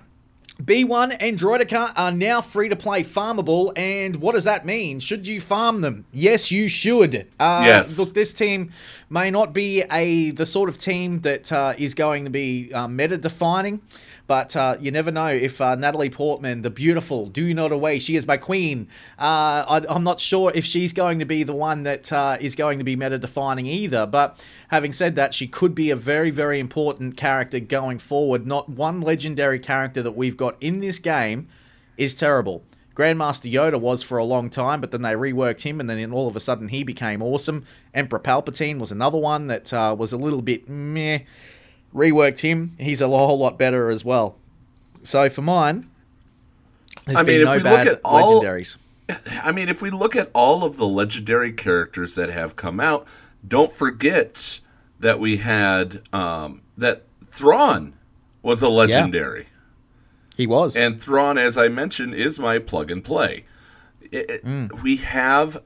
B1 0.62 1.16
and 1.20 1.38
Droideka 1.38 1.92
are 1.96 2.12
now 2.12 2.40
free 2.40 2.68
to 2.68 2.76
play 2.76 3.02
farmable, 3.02 3.72
and 3.76 4.16
what 4.16 4.34
does 4.34 4.44
that 4.44 4.66
mean? 4.66 5.00
Should 5.00 5.26
you 5.26 5.40
farm 5.40 5.80
them? 5.80 6.04
Yes, 6.12 6.50
you 6.50 6.68
should. 6.68 7.26
Uh, 7.38 7.62
Yes. 7.64 7.98
Look, 7.98 8.12
this 8.14 8.34
team 8.34 8.70
may 9.08 9.30
not 9.30 9.52
be 9.52 9.82
a 9.90 10.30
the 10.32 10.46
sort 10.46 10.68
of 10.68 10.78
team 10.78 11.20
that 11.20 11.50
uh, 11.50 11.74
is 11.78 11.94
going 11.94 12.24
to 12.24 12.30
be 12.30 12.72
uh, 12.72 12.88
meta 12.88 13.16
defining. 13.16 13.80
But 14.30 14.54
uh, 14.54 14.76
you 14.78 14.92
never 14.92 15.10
know 15.10 15.26
if 15.26 15.60
uh, 15.60 15.74
Natalie 15.74 16.08
Portman, 16.08 16.62
the 16.62 16.70
beautiful, 16.70 17.26
do 17.26 17.52
not 17.52 17.72
away, 17.72 17.98
she 17.98 18.14
is 18.14 18.28
my 18.28 18.36
queen. 18.36 18.86
Uh, 19.18 19.66
I, 19.66 19.84
I'm 19.88 20.04
not 20.04 20.20
sure 20.20 20.52
if 20.54 20.64
she's 20.64 20.92
going 20.92 21.18
to 21.18 21.24
be 21.24 21.42
the 21.42 21.52
one 21.52 21.82
that 21.82 22.12
uh, 22.12 22.36
is 22.40 22.54
going 22.54 22.78
to 22.78 22.84
be 22.84 22.94
meta 22.94 23.18
defining 23.18 23.66
either. 23.66 24.06
But 24.06 24.40
having 24.68 24.92
said 24.92 25.16
that, 25.16 25.34
she 25.34 25.48
could 25.48 25.74
be 25.74 25.90
a 25.90 25.96
very, 25.96 26.30
very 26.30 26.60
important 26.60 27.16
character 27.16 27.58
going 27.58 27.98
forward. 27.98 28.46
Not 28.46 28.68
one 28.68 29.00
legendary 29.00 29.58
character 29.58 30.00
that 30.00 30.12
we've 30.12 30.36
got 30.36 30.56
in 30.60 30.78
this 30.78 31.00
game 31.00 31.48
is 31.96 32.14
terrible. 32.14 32.62
Grandmaster 32.94 33.52
Yoda 33.52 33.80
was 33.80 34.04
for 34.04 34.16
a 34.16 34.24
long 34.24 34.48
time, 34.48 34.80
but 34.80 34.92
then 34.92 35.02
they 35.02 35.14
reworked 35.14 35.62
him, 35.62 35.80
and 35.80 35.90
then 35.90 36.12
all 36.12 36.28
of 36.28 36.36
a 36.36 36.40
sudden 36.40 36.68
he 36.68 36.84
became 36.84 37.20
awesome. 37.20 37.64
Emperor 37.94 38.20
Palpatine 38.20 38.78
was 38.78 38.92
another 38.92 39.18
one 39.18 39.48
that 39.48 39.72
uh, 39.72 39.96
was 39.98 40.12
a 40.12 40.16
little 40.16 40.40
bit 40.40 40.68
meh 40.68 41.22
reworked 41.94 42.40
him. 42.40 42.76
He's 42.78 43.00
a 43.00 43.08
whole 43.08 43.38
lot 43.38 43.58
better 43.58 43.90
as 43.90 44.04
well. 44.04 44.36
So 45.02 45.28
for 45.30 45.42
mine, 45.42 45.88
there's 47.06 47.18
I 47.18 47.22
mean, 47.22 47.26
been 47.26 47.40
if 47.40 47.44
no 47.46 47.50
we 47.52 47.56
look 47.56 47.64
bad 47.64 47.88
at 47.88 48.00
all- 48.04 48.42
legendaries. 48.42 48.76
I 49.42 49.50
mean, 49.52 49.68
if 49.68 49.82
we 49.82 49.90
look 49.90 50.14
at 50.14 50.30
all 50.34 50.62
of 50.64 50.76
the 50.76 50.86
legendary 50.86 51.52
characters 51.52 52.14
that 52.14 52.30
have 52.30 52.54
come 52.56 52.78
out, 52.78 53.06
don't 53.46 53.72
forget 53.72 54.60
that 55.00 55.18
we 55.18 55.38
had 55.38 56.02
um, 56.12 56.60
that 56.78 57.02
Thrawn 57.26 57.94
was 58.42 58.62
a 58.62 58.68
legendary. 58.68 59.46
He 60.36 60.46
was. 60.46 60.76
And 60.76 61.00
Thrawn, 61.00 61.38
as 61.38 61.56
I 61.58 61.68
mentioned, 61.68 62.14
is 62.14 62.38
my 62.38 62.58
plug 62.58 62.90
and 62.90 63.02
play. 63.02 63.44
It- 64.12 64.44
Mm. 64.44 64.82
We 64.82 64.96
have 64.96 65.62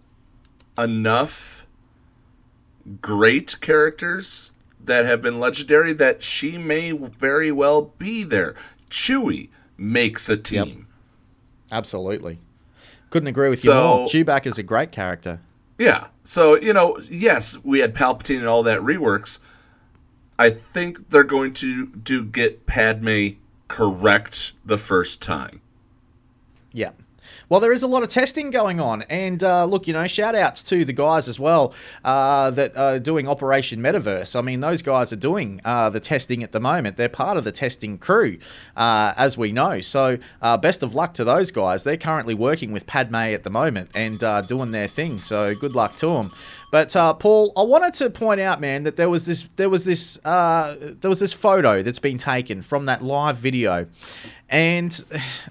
enough 0.78 1.66
great 3.00 3.60
characters 3.60 4.52
that 4.84 5.04
have 5.06 5.22
been 5.22 5.40
legendary 5.40 5.92
that 5.94 6.22
she 6.22 6.58
may 6.58 6.92
very 6.92 7.50
well 7.52 7.92
be 7.98 8.22
there. 8.24 8.54
Chewie 8.90 9.48
makes 9.76 10.28
a 10.28 10.36
team. 10.36 10.86
Absolutely. 11.72 12.38
Couldn't 13.10 13.28
agree 13.28 13.48
with 13.48 13.64
you 13.64 13.70
So- 13.72 13.96
more. 13.98 14.06
Chewbacca's 14.06 14.58
a 14.58 14.62
great 14.62 14.92
character. 14.92 15.40
Yeah. 15.78 16.08
So, 16.22 16.54
you 16.60 16.72
know, 16.72 16.98
yes, 17.08 17.58
we 17.64 17.80
had 17.80 17.94
Palpatine 17.94 18.38
and 18.38 18.46
all 18.46 18.62
that 18.62 18.80
reworks. 18.80 19.38
I 20.38 20.50
think 20.50 21.10
they're 21.10 21.22
going 21.24 21.52
to 21.54 21.86
do 21.86 22.24
get 22.24 22.66
Padme 22.66 23.30
correct 23.68 24.52
the 24.64 24.78
first 24.78 25.20
time. 25.22 25.60
Yeah. 26.72 26.90
Well, 27.48 27.60
there 27.60 27.72
is 27.72 27.82
a 27.82 27.86
lot 27.86 28.02
of 28.02 28.08
testing 28.08 28.50
going 28.50 28.80
on, 28.80 29.02
and 29.02 29.44
uh, 29.44 29.66
look, 29.66 29.86
you 29.86 29.92
know, 29.92 30.06
shout 30.06 30.34
outs 30.34 30.62
to 30.64 30.84
the 30.84 30.92
guys 30.92 31.28
as 31.28 31.38
well 31.38 31.74
uh, 32.04 32.50
that 32.52 32.76
are 32.76 32.98
doing 32.98 33.28
Operation 33.28 33.80
Metaverse. 33.80 34.34
I 34.36 34.40
mean, 34.40 34.60
those 34.60 34.80
guys 34.80 35.12
are 35.12 35.16
doing 35.16 35.60
uh, 35.64 35.90
the 35.90 36.00
testing 36.00 36.42
at 36.42 36.52
the 36.52 36.60
moment. 36.60 36.96
They're 36.96 37.08
part 37.08 37.36
of 37.36 37.44
the 37.44 37.52
testing 37.52 37.98
crew, 37.98 38.38
uh, 38.76 39.12
as 39.16 39.36
we 39.36 39.52
know. 39.52 39.80
So, 39.82 40.18
uh, 40.40 40.56
best 40.56 40.82
of 40.82 40.94
luck 40.94 41.14
to 41.14 41.24
those 41.24 41.50
guys. 41.50 41.84
They're 41.84 41.98
currently 41.98 42.34
working 42.34 42.72
with 42.72 42.86
Padme 42.86 43.16
at 43.16 43.42
the 43.42 43.50
moment 43.50 43.90
and 43.94 44.24
uh, 44.24 44.40
doing 44.40 44.70
their 44.70 44.88
thing. 44.88 45.20
So, 45.20 45.54
good 45.54 45.74
luck 45.74 45.96
to 45.96 46.06
them. 46.06 46.30
But 46.74 46.96
uh, 46.96 47.14
Paul, 47.14 47.52
I 47.56 47.62
wanted 47.62 47.94
to 47.94 48.10
point 48.10 48.40
out, 48.40 48.60
man, 48.60 48.82
that 48.82 48.96
there 48.96 49.08
was 49.08 49.26
this 49.26 49.48
there 49.54 49.68
was 49.68 49.84
this 49.84 50.18
uh, 50.24 50.74
there 50.80 51.08
was 51.08 51.20
this 51.20 51.32
photo 51.32 51.82
that's 51.82 52.00
been 52.00 52.18
taken 52.18 52.62
from 52.62 52.86
that 52.86 53.00
live 53.00 53.36
video, 53.36 53.86
and 54.54 55.04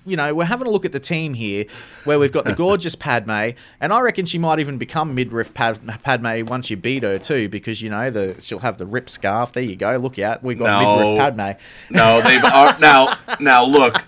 you 0.06 0.16
know 0.16 0.34
we're 0.34 0.46
having 0.46 0.66
a 0.66 0.70
look 0.70 0.86
at 0.86 0.94
the 0.94 1.00
team 1.00 1.34
here, 1.34 1.66
where 2.06 2.18
we've 2.18 2.32
got 2.32 2.46
the 2.46 2.54
gorgeous 2.66 2.96
Padme, 2.96 3.50
and 3.82 3.92
I 3.94 4.00
reckon 4.00 4.26
she 4.26 4.38
might 4.38 4.60
even 4.60 4.78
become 4.78 5.14
midriff 5.14 5.54
Pad- 5.54 6.02
Padme 6.04 6.46
once 6.48 6.70
you 6.70 6.78
beat 6.78 7.04
her 7.04 7.20
too, 7.20 7.50
because 7.50 7.82
you 7.82 7.90
know 7.90 8.10
the 8.10 8.36
she'll 8.40 8.60
have 8.60 8.78
the 8.78 8.86
rip 8.86 9.10
scarf. 9.10 9.52
There 9.52 9.62
you 9.62 9.76
go. 9.76 9.98
Look 9.98 10.18
out, 10.20 10.42
we've 10.42 10.58
got 10.58 10.82
No. 10.82 10.96
midriff 10.98 11.20
Padme. 11.20 11.60
No, 11.94 12.22
they've 12.24 12.44
ar- 12.46 12.80
now 12.80 13.18
now 13.42 13.66
look, 13.66 14.02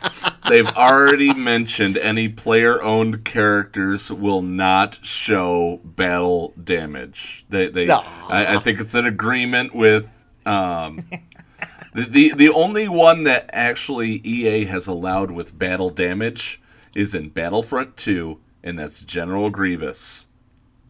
they've 0.48 0.70
already 0.70 1.34
mentioned 1.34 1.98
any 1.98 2.30
player-owned 2.30 3.26
characters 3.26 4.10
will 4.10 4.42
not 4.42 4.98
show 5.04 5.82
battle 5.84 6.54
damage. 6.64 7.46
They 7.50 7.68
they 7.68 7.86
No. 7.86 8.02
I, 8.30 8.56
I 8.56 8.60
think 8.60 8.80
it's 8.80 8.96
an 8.96 9.06
agreement 9.06 9.76
with 9.76 10.10
um 10.46 11.06
the, 11.94 12.04
the 12.04 12.34
the 12.36 12.50
only 12.54 12.88
one 12.88 13.24
that 13.24 13.50
actually 13.54 14.22
EA 14.26 14.66
has 14.66 14.88
allowed 14.88 15.32
with 15.32 15.58
battle 15.58 15.90
damage 15.90 16.62
is 16.96 17.14
in 17.16 17.30
Battlefront 17.30 17.98
2 17.98 18.40
and 18.64 18.80
that's 18.80 19.02
General 19.04 19.50
Grievous. 19.50 20.28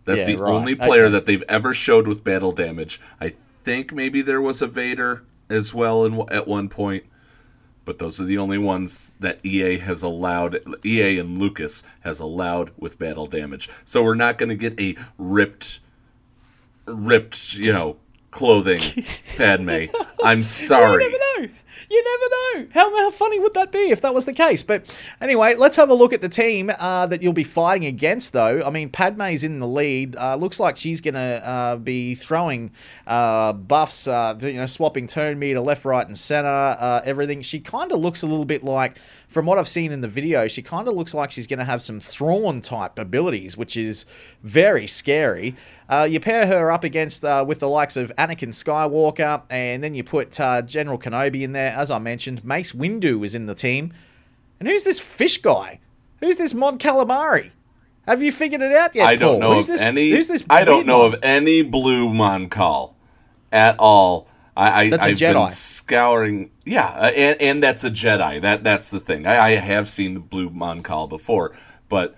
That's 0.06 0.28
Yeah, 0.30 0.36
the 0.36 0.44
right. 0.44 0.52
only 0.54 0.76
player 0.76 1.06
Okay. 1.06 1.12
that 1.14 1.26
they've 1.26 1.44
ever 1.50 1.74
showed 1.74 2.08
with 2.08 2.24
battle 2.24 2.52
damage. 2.52 3.02
I 3.20 3.34
think 3.64 3.92
maybe 3.92 4.22
there 4.22 4.42
was 4.42 4.62
a 4.62 4.68
Vader 4.68 5.24
as 5.50 5.74
well 5.74 6.06
in, 6.06 6.24
at 6.32 6.48
one 6.48 6.70
point, 6.70 7.04
but 7.84 7.98
those 7.98 8.22
are 8.22 8.26
the 8.26 8.38
only 8.38 8.58
ones 8.60 9.16
that 9.20 9.40
EA 9.44 9.78
has 9.80 10.04
allowed. 10.04 10.60
EA 10.86 11.20
and 11.20 11.38
Lucas 11.40 11.84
has 12.02 12.20
allowed 12.20 12.72
with 12.78 13.00
battle 13.00 13.26
damage. 13.28 13.68
So 13.84 14.04
we're 14.04 14.16
not 14.16 14.38
going 14.38 14.50
to 14.50 14.56
get 14.56 14.80
a 14.80 14.96
ripped, 15.18 15.80
ripped, 16.86 17.54
you 17.56 17.74
know, 17.74 17.98
clothing 18.36 18.82
Padme. 19.38 19.86
I'm 20.24 20.44
sorry. 20.44 21.04
You 21.04 21.12
never 21.12 21.48
know. 21.48 21.54
You 21.90 22.04
never 22.04 22.64
know. 22.64 22.68
How, 22.74 22.98
how 22.98 23.12
funny 23.12 23.40
would 23.40 23.54
that 23.54 23.72
be 23.72 23.92
if 23.92 24.02
that 24.02 24.14
was 24.14 24.26
the 24.26 24.34
case? 24.34 24.64
But 24.64 25.00
anyway, 25.22 25.56
let's 25.56 25.78
have 25.78 25.90
a 25.90 25.94
look 25.94 26.14
at 26.14 26.22
the 26.22 26.30
team 26.30 26.72
uh, 26.80 27.06
that 27.06 27.22
you'll 27.22 27.32
be 27.32 27.44
fighting 27.44 27.86
against, 27.86 28.34
though. 28.34 28.64
I 28.66 28.70
mean, 28.72 28.90
Padme's 28.90 29.44
in 29.44 29.60
the 29.60 29.68
lead. 29.68 30.16
Uh, 30.16 30.36
looks 30.36 30.60
like 30.60 30.78
she's 30.78 31.00
going 31.00 31.14
to 31.14 31.48
uh, 31.48 31.76
be 31.76 32.16
throwing 32.16 32.72
uh, 33.06 33.54
buffs, 33.54 34.08
uh, 34.08 34.36
you 34.42 34.54
know, 34.54 34.66
swapping 34.66 35.06
turn 35.08 35.38
meter 35.38 35.60
left, 35.60 35.86
right, 35.86 36.06
and 36.06 36.18
center, 36.18 36.48
uh, 36.50 37.02
everything. 37.06 37.42
She 37.42 37.60
kind 37.60 37.92
of 37.92 38.00
looks 38.00 38.24
a 38.24 38.28
little 38.28 38.46
bit 38.46 38.64
like, 38.64 38.98
from 39.36 39.46
what 39.46 39.60
I've 39.60 39.68
seen 39.68 39.92
in 39.92 40.00
the 40.00 40.08
video, 40.08 40.48
she 40.48 40.62
kind 40.62 40.88
of 40.88 40.96
looks 40.96 41.14
like 41.14 41.30
she's 41.30 41.46
going 41.46 41.60
to 41.60 41.66
have 41.66 41.82
some 41.82 42.00
Thrawn 42.00 42.62
type 42.62 42.98
abilities, 42.98 43.58
which 43.58 43.76
is 43.76 44.06
very 44.44 44.88
scary. 44.88 45.58
Uh, 45.90 46.08
you 46.10 46.22
pair 46.22 46.48
her 46.48 46.72
up 46.72 46.86
against 46.86 47.26
uh, 47.26 47.44
with 47.46 47.60
the 47.60 47.68
likes 47.68 47.98
of 47.98 48.14
Anakin 48.18 48.54
Skywalker, 48.54 49.42
and 49.50 49.84
then 49.84 49.94
you 49.94 50.06
put 50.06 50.40
uh, 50.40 50.62
General 50.62 50.98
Kenobi 50.98 51.42
in 51.42 51.52
there. 51.52 51.72
As 51.72 51.92
I 51.92 52.00
mentioned, 52.00 52.46
Mace 52.46 52.72
Windu 52.72 53.26
is 53.26 53.36
in 53.36 53.46
the 53.46 53.56
team. 53.56 53.92
And 54.62 54.70
who's 54.70 54.86
this 54.86 55.02
fish 55.02 55.40
guy? 55.40 55.82
Who's 56.22 56.38
this 56.38 56.54
Mon 56.54 56.80
Calamari? 56.80 57.52
Have 58.08 58.24
you 58.24 58.32
figured 58.32 58.62
it 58.62 58.72
out 58.72 58.96
yet? 58.96 59.06
I 59.06 59.18
don't 59.18 59.42
Paul? 59.42 59.50
know 59.50 59.56
who's 59.56 59.68
of 59.68 59.74
this, 59.74 59.82
any. 59.82 60.12
Who's 60.12 60.30
this? 60.30 60.46
I 60.50 60.64
don't 60.64 60.86
know 60.86 61.02
of 61.02 61.18
any 61.22 61.62
blue 61.62 62.08
Mon 62.08 62.48
Cal 62.48 62.96
at 63.52 63.76
all. 63.80 64.30
I, 64.56 64.82
I, 64.84 64.90
That's 64.90 65.06
a 65.06 65.10
I've 65.10 65.16
Jedi. 65.18 65.34
been 65.34 65.50
scouring. 65.50 66.52
Yeah, 66.66 66.86
uh, 66.88 67.12
and, 67.16 67.42
and 67.42 67.64
that's 67.64 67.84
a 67.84 67.92
Jedi. 67.92 68.42
That 68.42 68.64
that's 68.64 68.90
the 68.90 69.00
thing. 69.00 69.28
I, 69.28 69.38
I 69.38 69.50
have 69.56 69.90
seen 69.90 70.14
the 70.14 70.20
blue 70.22 70.50
Mon 70.50 70.82
Cal 70.82 71.08
before, 71.08 71.54
but 71.90 72.16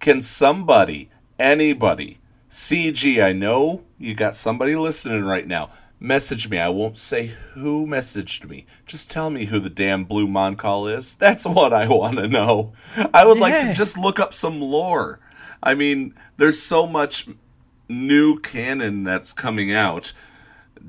can 0.00 0.22
somebody, 0.22 1.10
anybody, 1.38 2.18
CG? 2.50 3.22
I 3.22 3.32
know 3.32 3.84
you 3.98 4.14
got 4.14 4.36
somebody 4.36 4.74
listening 4.74 5.24
right 5.24 5.46
now. 5.46 5.70
Message 6.00 6.48
me. 6.48 6.58
I 6.58 6.68
won't 6.68 6.98
say 6.98 7.28
who 7.54 7.86
messaged 7.86 8.48
me. 8.48 8.66
Just 8.84 9.10
tell 9.10 9.30
me 9.30 9.46
who 9.46 9.58
the 9.58 9.70
damn 9.70 10.04
blue 10.04 10.26
Mon 10.26 10.56
Cal 10.56 10.86
is. 10.86 11.14
That's 11.18 11.46
what 11.46 11.72
I 11.72 11.88
want 11.88 12.16
to 12.16 12.28
know. 12.28 12.72
I 13.12 13.24
would 13.26 13.38
like 13.38 13.60
to 13.60 13.72
just 13.72 13.98
look 13.98 14.18
up 14.18 14.32
some 14.32 14.60
lore. 14.60 15.20
I 15.62 15.74
mean, 15.74 16.14
there's 16.36 16.60
so 16.60 16.86
much 16.86 17.26
new 17.88 18.38
canon 18.40 19.04
that's 19.04 19.32
coming 19.32 19.72
out. 19.72 20.12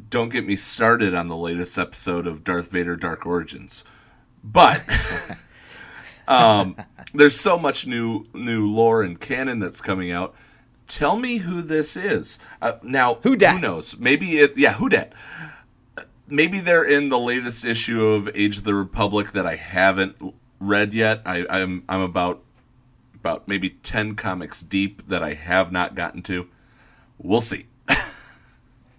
Don't 0.10 0.30
get 0.30 0.46
me 0.46 0.56
started 0.56 1.14
on 1.14 1.28
the 1.28 1.38
latest 1.38 1.78
episode 1.78 2.28
of 2.28 2.44
Darth 2.44 2.72
Vader 2.72 2.96
Dark 2.96 3.26
Origins. 3.26 3.86
But 4.44 4.84
um, 6.28 6.76
there's 7.14 7.40
so 7.40 7.58
much 7.58 7.88
new 7.88 8.26
new 8.34 8.68
lore 8.68 9.04
and 9.04 9.20
canon 9.20 9.60
that's 9.60 9.82
coming 9.82 10.12
out. 10.12 10.36
Tell 10.88 11.18
me 11.18 11.38
who 11.38 11.62
this 11.62 11.98
is. 11.98 12.38
Uh, 12.62 12.74
now, 12.84 13.16
Who 13.16 13.32
who 13.32 13.60
knows? 13.60 13.98
Maybe 13.98 14.38
it 14.38 14.58
yeah, 14.58 14.74
who 14.74 14.90
dat? 14.90 15.14
Maybe 16.28 16.60
they're 16.60 16.84
in 16.84 17.10
the 17.10 17.20
latest 17.20 17.66
issue 17.66 18.06
of 18.06 18.30
Age 18.36 18.58
of 18.58 18.64
the 18.64 18.74
Republic 18.74 19.32
that 19.32 19.46
I 19.46 19.56
haven't 19.56 20.16
read 20.60 20.94
yet. 20.94 21.22
I, 21.26 21.46
I'm 21.50 21.84
I'm 21.88 22.02
about 22.02 22.44
about 23.16 23.48
maybe 23.48 23.70
ten 23.70 24.16
comics 24.16 24.62
deep 24.62 25.08
that 25.08 25.24
I 25.24 25.34
have 25.34 25.72
not 25.72 25.96
gotten 25.96 26.22
to. 26.24 26.48
We'll 27.18 27.42
see. 27.42 27.66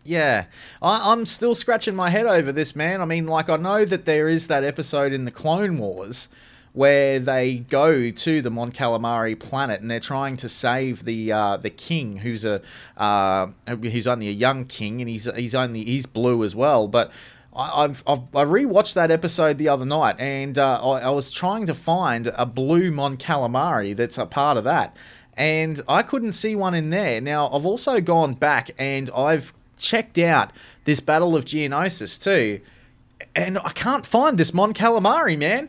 Yeah, 0.06 0.46
I, 0.80 1.12
I'm 1.12 1.26
still 1.26 1.54
scratching 1.54 1.96
my 1.96 2.10
head 2.10 2.26
over 2.26 2.52
this, 2.52 2.76
man. 2.76 3.00
I 3.00 3.04
mean, 3.04 3.26
like, 3.26 3.48
I 3.48 3.56
know 3.56 3.84
that 3.84 4.04
there 4.04 4.28
is 4.28 4.48
that 4.48 4.64
episode 4.64 5.12
in 5.12 5.24
the 5.24 5.30
Clone 5.30 5.78
Wars 5.78 6.28
where 6.72 7.18
they 7.18 7.56
go 7.56 8.10
to 8.10 8.42
the 8.42 8.50
Mon 8.50 8.70
Calamari 8.70 9.38
planet 9.38 9.80
and 9.80 9.90
they're 9.90 9.98
trying 9.98 10.36
to 10.36 10.46
save 10.46 11.06
the 11.06 11.32
uh, 11.32 11.56
the 11.56 11.70
king, 11.70 12.18
who's 12.18 12.44
a 12.44 12.60
uh, 12.98 13.46
who's 13.66 14.06
only 14.06 14.28
a 14.28 14.32
young 14.32 14.66
king 14.66 15.00
and 15.00 15.08
he's 15.08 15.24
he's 15.34 15.54
only 15.54 15.84
he's 15.84 16.06
blue 16.06 16.44
as 16.44 16.54
well, 16.54 16.86
but. 16.88 17.10
I've, 17.58 18.04
I've 18.06 18.18
I 18.36 18.44
rewatched 18.44 18.92
that 18.92 19.10
episode 19.10 19.56
the 19.56 19.70
other 19.70 19.86
night, 19.86 20.20
and 20.20 20.58
uh, 20.58 20.78
I, 20.86 21.00
I 21.00 21.08
was 21.08 21.30
trying 21.30 21.64
to 21.64 21.72
find 21.72 22.26
a 22.26 22.44
blue 22.44 22.90
Mon 22.90 23.16
Calamari 23.16 23.96
that's 23.96 24.18
a 24.18 24.26
part 24.26 24.58
of 24.58 24.64
that, 24.64 24.94
and 25.38 25.80
I 25.88 26.02
couldn't 26.02 26.32
see 26.32 26.54
one 26.54 26.74
in 26.74 26.90
there. 26.90 27.18
Now 27.22 27.48
I've 27.48 27.64
also 27.64 28.02
gone 28.02 28.34
back 28.34 28.72
and 28.78 29.08
I've 29.16 29.54
checked 29.76 30.18
out 30.18 30.52
this 30.84 31.00
Battle 31.00 31.34
of 31.36 31.44
Geonosis 31.44 32.22
too, 32.22 32.60
and 33.34 33.58
I 33.58 33.70
can't 33.70 34.06
find 34.06 34.38
this 34.38 34.52
Mon 34.54 34.72
Calamari, 34.74 35.38
man. 35.38 35.68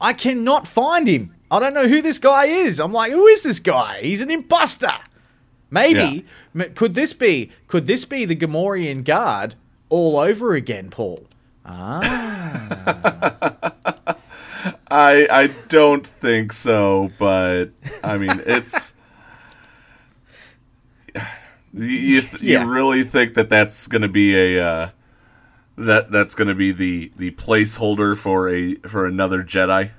I 0.00 0.12
cannot 0.12 0.66
find 0.68 1.08
him. 1.08 1.34
I 1.50 1.58
don't 1.58 1.74
know 1.74 1.88
who 1.88 2.02
this 2.02 2.18
guy 2.18 2.44
is. 2.46 2.78
I'm 2.78 2.92
like, 2.92 3.10
who 3.12 3.26
is 3.26 3.42
this 3.42 3.58
guy? 3.58 4.00
He's 4.02 4.22
an 4.22 4.30
imposter. 4.30 4.92
Maybe 5.70 6.24
m- 6.54 6.72
could 6.74 6.94
this 6.94 7.12
be 7.12 7.50
could 7.66 7.86
this 7.86 8.04
be 8.04 8.24
the 8.24 8.36
Gamorrean 8.36 9.04
guard 9.04 9.54
all 9.90 10.18
over 10.18 10.54
again, 10.54 10.88
Paul? 10.90 11.26
Ah. 11.66 12.00
I 14.90 15.26
I 15.30 15.46
don't 15.68 16.06
think 16.06 16.52
so, 16.52 17.10
but 17.18 17.66
I 18.02 18.16
mean 18.18 18.40
it's. 18.46 18.94
You 21.74 21.84
you, 21.84 22.20
th- 22.22 22.42
Yeah. 22.42 22.64
you 22.64 22.70
really 22.70 23.04
think 23.04 23.34
that 23.34 23.48
that's 23.48 23.86
going 23.86 24.02
to 24.02 24.08
be 24.08 24.34
a 24.56 24.64
uh, 24.64 24.88
that 25.76 26.10
that's 26.10 26.34
going 26.34 26.48
to 26.48 26.54
be 26.54 26.72
the 26.72 27.12
the 27.16 27.30
placeholder 27.32 28.16
for 28.16 28.48
a 28.48 28.74
for 28.88 29.06
another 29.06 29.42
Jedi? 29.42 29.90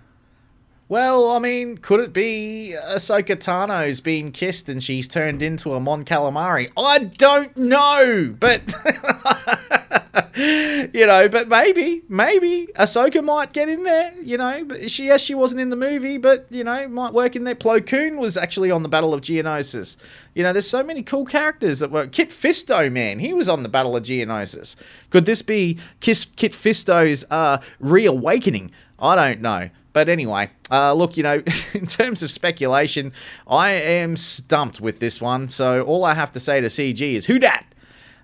Well, 0.88 1.29
I 1.29 1.38
mean, 1.38 1.77
could 1.77 1.99
it 1.99 2.13
be 2.13 2.75
Ahsoka 2.88 3.39
Tano's 3.39 4.01
been 4.01 4.31
kissed 4.31 4.67
and 4.69 4.81
she's 4.81 5.07
turned 5.07 5.43
into 5.43 5.75
a 5.75 5.79
Mon 5.79 6.03
Calamari? 6.03 6.71
I 6.75 6.97
don't 6.99 7.55
know, 7.55 8.35
but 8.39 8.73
you 10.93 11.05
know, 11.05 11.27
but 11.29 11.48
maybe, 11.48 12.03
maybe 12.07 12.67
Ahsoka 12.75 13.24
might 13.24 13.53
get 13.53 13.69
in 13.69 13.83
there. 13.83 14.13
You 14.21 14.38
know, 14.38 14.88
she 14.88 15.07
yes, 15.07 15.21
she 15.21 15.36
wasn't 15.36 15.62
in 15.62 15.69
the 15.69 15.75
movie, 15.75 16.17
but 16.17 16.48
you 16.50 16.63
know, 16.63 16.88
might 16.88 17.13
work 17.13 17.36
in 17.36 17.43
there. 17.43 17.55
Plo 17.55 17.86
Koon 17.86 18.17
was 18.17 18.38
actually 18.38 18.71
on 18.71 18.83
the 18.83 18.89
Battle 18.89 19.13
of 19.13 19.21
Geonosis. 19.21 19.98
You 20.33 20.43
know, 20.43 20.53
there's 20.53 20.69
so 20.69 20.83
many 20.83 21.03
cool 21.03 21.25
characters 21.25 21.79
that 21.79 21.91
were 21.91 22.07
Kit 22.07 22.29
Fisto, 22.29 22.91
man. 22.91 23.19
He 23.19 23.33
was 23.33 23.50
on 23.50 23.63
the 23.63 23.69
Battle 23.69 23.95
of 23.95 24.03
Geonosis. 24.03 24.75
Could 25.09 25.25
this 25.25 25.41
be 25.41 25.77
Kiss, 26.00 26.25
Kit 26.36 26.53
Fisto's 26.53 27.25
uh, 27.29 27.59
reawakening? 27.79 28.71
I 29.00 29.15
don't 29.15 29.41
know. 29.41 29.69
But 29.91 30.07
anyway, 30.07 30.50
uh, 30.71 30.93
look, 30.93 31.17
you 31.17 31.24
know, 31.24 31.41
in 31.74 31.88
terms 31.88 32.24
of 32.24 32.31
speculation, 32.31 33.12
I 33.48 33.71
am 33.71 34.15
stumped 34.15 34.79
with 34.79 35.00
this 35.00 35.19
one. 35.19 35.50
So 35.50 35.83
all 35.83 36.03
I 36.03 36.13
have 36.13 36.31
to 36.33 36.39
say 36.39 36.62
to 36.62 36.67
CG 36.67 37.01
is 37.01 37.25
who 37.25 37.39
dat? 37.39 37.65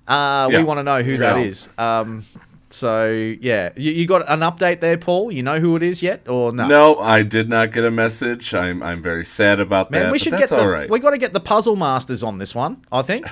Uh, 0.08 0.50
Yeah. 0.52 0.58
We 0.60 0.64
want 0.64 0.80
to 0.80 0.84
know 0.84 1.02
who 1.04 1.18
that 1.18 1.38
Yeah. 1.38 1.44
is. 1.44 1.70
Um, 1.78 2.26
so 2.70 3.08
yeah, 3.10 3.70
you, 3.76 3.92
you 3.92 4.06
got 4.08 4.30
an 4.30 4.42
update 4.42 4.82
there, 4.82 4.98
Paul? 4.98 5.32
You 5.32 5.44
know 5.44 5.60
who 5.60 5.76
it 5.76 5.84
is 5.84 6.04
yet, 6.04 6.28
or 6.28 6.52
no? 6.52 6.68
No, 6.68 6.98
I 7.00 7.22
did 7.24 7.48
not 7.50 7.72
get 7.72 7.86
a 7.86 7.92
message. 7.92 8.54
I'm 8.54 8.84
I'm 8.84 9.02
very 9.02 9.24
sad 9.24 9.60
about 9.60 9.92
Man, 9.92 10.04
that. 10.04 10.12
we 10.12 10.20
should 10.20 10.34
that's 10.34 10.50
get 10.52 10.58
the 10.58 10.62
all 10.62 10.68
right. 10.68 10.90
we 10.90 11.00
got 11.00 11.12
to 11.12 11.18
get 11.18 11.32
the 11.34 11.40
puzzle 11.40 11.76
masters 11.76 12.24
on 12.24 12.38
this 12.38 12.54
one. 12.54 12.86
I 12.92 13.02
think 13.02 13.28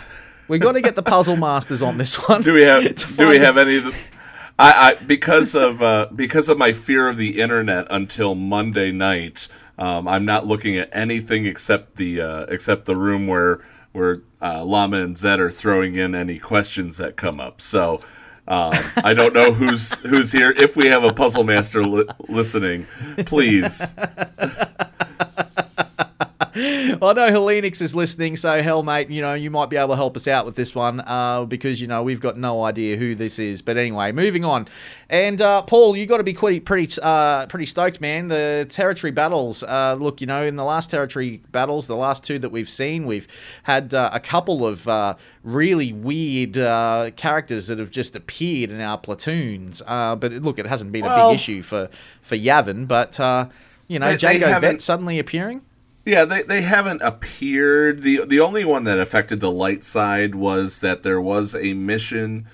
we 0.47 0.59
got 0.59 0.73
to 0.73 0.81
get 0.81 0.95
the 0.95 1.03
puzzle 1.03 1.35
masters 1.35 1.81
on 1.81 1.97
this 1.97 2.15
one. 2.29 2.41
do 2.41 2.53
we 2.53 2.61
have 2.61 2.83
do 3.17 3.27
we 3.27 3.37
have 3.39 3.57
any 3.57 3.77
of 3.77 3.85
the 3.85 3.93
I, 4.59 4.91
I 4.91 5.03
because 5.03 5.55
of 5.55 5.81
uh, 5.81 6.07
because 6.15 6.47
of 6.47 6.57
my 6.57 6.71
fear 6.71 7.09
of 7.09 7.17
the 7.17 7.41
internet 7.41 7.87
until 7.89 8.35
Monday 8.35 8.91
night, 8.91 9.47
um, 9.77 10.07
I'm 10.07 10.25
not 10.25 10.45
looking 10.45 10.77
at 10.77 10.89
anything 10.93 11.47
except 11.47 11.95
the 11.97 12.21
uh, 12.21 12.45
except 12.49 12.85
the 12.85 12.95
room 12.95 13.25
where 13.27 13.59
where 13.93 14.21
uh, 14.41 14.63
Llama 14.63 14.97
and 14.97 15.17
Zed 15.17 15.39
are 15.39 15.51
throwing 15.51 15.95
in 15.95 16.13
any 16.13 16.37
questions 16.39 16.97
that 16.97 17.15
come 17.15 17.39
up. 17.39 17.61
So 17.61 18.01
um, 18.47 18.73
I 18.97 19.13
don't 19.13 19.33
know 19.33 19.53
who's 19.53 19.97
who's 19.99 20.31
here. 20.31 20.51
If 20.51 20.75
we 20.75 20.87
have 20.87 21.03
a 21.03 21.13
puzzle 21.13 21.43
master 21.43 21.83
li- 21.83 22.07
listening, 22.27 22.85
please. 23.25 23.95
Well, 26.55 27.09
I 27.09 27.13
know 27.13 27.29
Helenix 27.29 27.81
is 27.81 27.95
listening, 27.95 28.35
so 28.35 28.61
hell, 28.61 28.83
mate, 28.83 29.09
you 29.09 29.21
know 29.21 29.33
you 29.33 29.49
might 29.51 29.69
be 29.69 29.77
able 29.77 29.89
to 29.89 29.95
help 29.95 30.15
us 30.15 30.27
out 30.27 30.45
with 30.45 30.55
this 30.55 30.73
one 30.75 30.99
uh, 31.01 31.45
because 31.45 31.81
you 31.81 31.87
know 31.87 32.03
we've 32.03 32.21
got 32.21 32.37
no 32.37 32.63
idea 32.63 32.97
who 32.97 33.15
this 33.15 33.39
is. 33.39 33.61
But 33.61 33.77
anyway, 33.77 34.11
moving 34.11 34.43
on. 34.45 34.67
And 35.09 35.41
uh, 35.41 35.61
Paul, 35.63 35.95
you 35.95 36.05
got 36.05 36.17
to 36.17 36.23
be 36.23 36.33
pretty 36.33 36.59
pretty 36.59 36.99
uh, 37.01 37.45
pretty 37.47 37.65
stoked, 37.65 38.01
man. 38.01 38.27
The 38.27 38.65
territory 38.69 39.11
battles. 39.11 39.63
Uh, 39.63 39.95
look, 39.99 40.21
you 40.21 40.27
know, 40.27 40.43
in 40.43 40.55
the 40.55 40.63
last 40.63 40.89
territory 40.89 41.41
battles, 41.51 41.87
the 41.87 41.95
last 41.95 42.23
two 42.23 42.39
that 42.39 42.49
we've 42.49 42.69
seen, 42.69 43.05
we've 43.05 43.27
had 43.63 43.93
uh, 43.93 44.09
a 44.13 44.19
couple 44.19 44.65
of 44.65 44.87
uh, 44.87 45.15
really 45.43 45.93
weird 45.93 46.57
uh, 46.57 47.11
characters 47.15 47.67
that 47.67 47.79
have 47.79 47.91
just 47.91 48.15
appeared 48.15 48.71
in 48.71 48.81
our 48.81 48.97
platoons. 48.97 49.81
Uh, 49.85 50.15
but 50.15 50.31
look, 50.33 50.57
it 50.59 50.65
hasn't 50.65 50.91
been 50.91 51.05
a 51.05 51.09
big 51.29 51.35
issue 51.35 51.61
for 51.61 51.89
for 52.21 52.35
Yavin, 52.35 52.87
but. 52.87 53.19
Uh, 53.19 53.47
you 53.89 53.99
know, 53.99 54.07
They- 54.11 54.39
they 54.39 54.45
Vet 54.61 54.81
suddenly 54.81 55.19
appearing. 55.19 55.61
Yeah, 56.05 56.25
they, 56.25 56.43
they 56.43 56.61
haven't 56.61 57.01
appeared. 57.01 58.03
The 58.03 58.25
the 58.25 58.41
only 58.41 58.65
one 58.65 58.83
that 58.83 58.99
affected 58.99 59.39
the 59.39 59.51
light 59.51 59.83
side 59.83 60.35
was 60.35 60.81
that 60.81 61.03
there 61.03 61.21
was 61.21 61.55
a 61.55 61.73
mission 61.73 62.45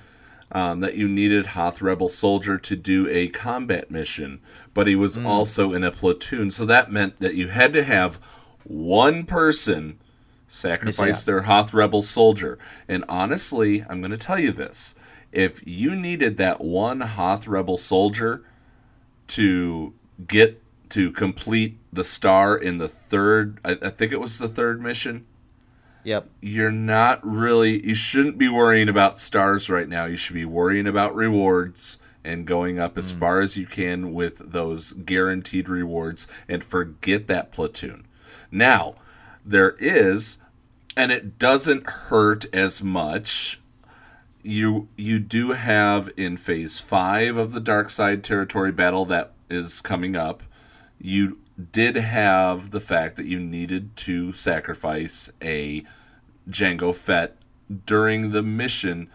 um, 0.51 0.82
that 0.82 0.96
you 0.96 1.08
needed 1.08 1.48
Hoth 1.48 1.82
Rebel 1.82 2.10
Soldier 2.10 2.58
to 2.60 2.75
do 2.75 3.08
a 3.10 3.27
combat 3.29 3.89
mission, 3.89 4.41
but 4.74 4.88
he 4.88 4.96
was 4.96 5.18
also 5.18 5.74
in 5.74 5.84
a 5.84 5.91
platoon. 5.91 6.51
So 6.51 6.65
that 6.65 6.91
meant 6.91 7.20
that 7.20 7.36
you 7.36 7.48
had 7.48 7.74
to 7.74 7.84
have 7.84 8.20
one 8.63 9.25
person 9.25 10.00
sacrifice 10.48 11.24
their 11.24 11.44
Hoth 11.44 11.74
Rebel 11.74 12.01
Soldier. 12.01 12.58
And 12.88 13.06
honestly, 13.08 13.84
I'm 13.89 14.01
going 14.01 14.12
to 14.12 14.18
tell 14.18 14.39
you 14.39 14.51
this. 14.51 14.96
If 15.32 15.65
you 15.65 15.96
needed 15.96 16.38
that 16.38 16.62
one 16.62 17.01
Hoth 17.01 17.48
Rebel 17.48 17.77
Soldier 17.77 18.44
to 19.27 19.94
get 20.27 20.62
to 20.89 21.12
complete 21.12 21.79
the 21.91 22.03
star 22.03 22.58
in 22.58 22.77
the 22.77 22.88
third 22.88 23.60
I, 23.63 23.77
I 23.81 23.89
think 23.89 24.12
it 24.12 24.19
was 24.19 24.38
the 24.38 24.48
third 24.48 24.81
mission. 24.81 25.25
Yep. 26.05 26.29
you're 26.41 26.72
not 26.72 27.19
really 27.25 27.86
you 27.86 27.93
shouldn't 27.93 28.38
be 28.38 28.48
worrying 28.48 28.89
about 28.89 29.19
stars 29.19 29.69
right 29.69 29.88
now. 29.88 30.05
You 30.05 30.17
should 30.17 30.34
be 30.34 30.46
worrying 30.46 30.88
about 30.88 31.13
rewards 31.13 32.00
and 32.24 32.46
going 32.46 32.79
up 32.79 32.98
as 32.98 33.12
hmm. 33.12 33.19
far 33.19 33.41
as 33.41 33.58
you 33.58 33.65
can 33.65 34.13
with 34.13 34.51
those 34.51 34.93
guaranteed 34.93 35.67
rewards 35.67 36.27
and 36.48 36.63
forget 36.63 37.27
that 37.27 37.51
platoon. 37.51 38.08
Now 38.51 38.96
there 39.46 39.75
is 39.79 40.38
and 40.96 41.12
it 41.12 41.38
doesn't 41.39 41.88
hurt 41.88 42.46
as 42.53 42.84
much 42.84 43.60
you 44.41 44.88
you 44.96 45.19
do 45.19 45.51
have 45.51 46.10
in 46.17 46.38
phase 46.38 46.79
five 46.79 47.38
of 47.38 47.51
the 47.51 47.60
dark 47.60 47.89
side 47.89 48.24
territory 48.24 48.72
battle 48.72 49.05
that 49.05 49.34
is 49.50 49.81
coming 49.81 50.15
up. 50.15 50.43
You 51.00 51.39
did 51.60 51.95
have 51.95 52.72
the 52.72 52.80
fact 52.80 53.15
that 53.17 53.26
you 53.26 53.39
needed 53.39 53.95
to 53.98 54.32
sacrifice 54.34 55.30
a 55.41 55.84
Jango 56.50 56.95
Fett 56.95 57.36
during 57.86 58.32
the 58.32 58.41
mission. 58.41 59.10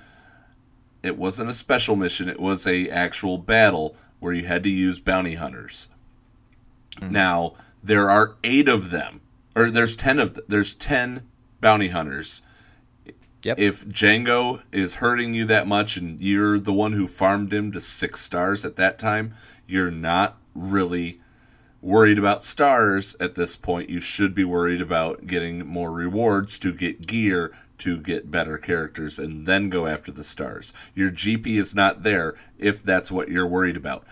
It 1.03 1.17
wasn't 1.17 1.51
a 1.51 1.55
special 1.55 1.97
mission; 1.97 2.29
it 2.29 2.41
was 2.41 2.67
a 2.67 2.89
actual 2.91 3.39
battle 3.39 3.97
where 4.21 4.33
you 4.33 4.45
had 4.47 4.63
to 4.65 4.71
use 4.71 4.99
bounty 4.99 5.35
hunters. 5.35 5.89
Mm-hmm. 6.97 7.13
Now 7.13 7.55
there 7.83 8.11
are 8.11 8.37
eight 8.45 8.69
of 8.69 8.91
them, 8.91 9.21
or 9.55 9.71
there's 9.71 9.97
ten 9.97 10.19
of 10.19 10.35
th- 10.35 10.47
there's 10.49 10.75
ten 10.75 11.29
bounty 11.61 11.89
hunters. 11.89 12.43
Yep. 13.43 13.59
If 13.59 13.87
Jango 13.87 14.63
is 14.73 14.95
hurting 14.95 15.35
you 15.35 15.45
that 15.47 15.67
much, 15.67 15.99
and 15.99 16.19
you're 16.19 16.59
the 16.59 16.73
one 16.73 16.93
who 16.93 17.07
farmed 17.07 17.53
him 17.53 17.73
to 17.73 17.81
six 17.81 18.23
stars 18.23 18.65
at 18.65 18.77
that 18.77 18.99
time, 18.99 19.35
you're 19.67 19.91
not 19.91 20.39
really 20.55 21.21
worried 21.85 22.19
about 22.19 22.43
stars 22.43 23.15
at 23.21 23.35
this 23.35 23.57
point. 23.57 23.91
You 23.91 24.01
should 24.01 24.35
be 24.35 24.45
worried 24.45 24.81
about 24.81 25.27
getting 25.27 25.67
more 25.67 25.93
rewards 25.93 26.59
to 26.61 26.73
get 26.73 27.07
gear 27.07 27.53
to 27.77 27.99
get 27.99 28.31
better 28.31 28.57
characters 28.57 29.19
and 29.19 29.47
then 29.47 29.69
go 29.69 29.87
after 29.87 30.11
the 30.11 30.25
stars. 30.25 30.73
Your 30.95 31.11
GP 31.11 31.59
is 31.59 31.75
not 31.75 32.03
there 32.03 32.35
if 32.59 32.83
that's 32.83 33.11
what 33.11 33.29
you're 33.29 33.47
worried 33.47 33.77
about. 33.77 34.05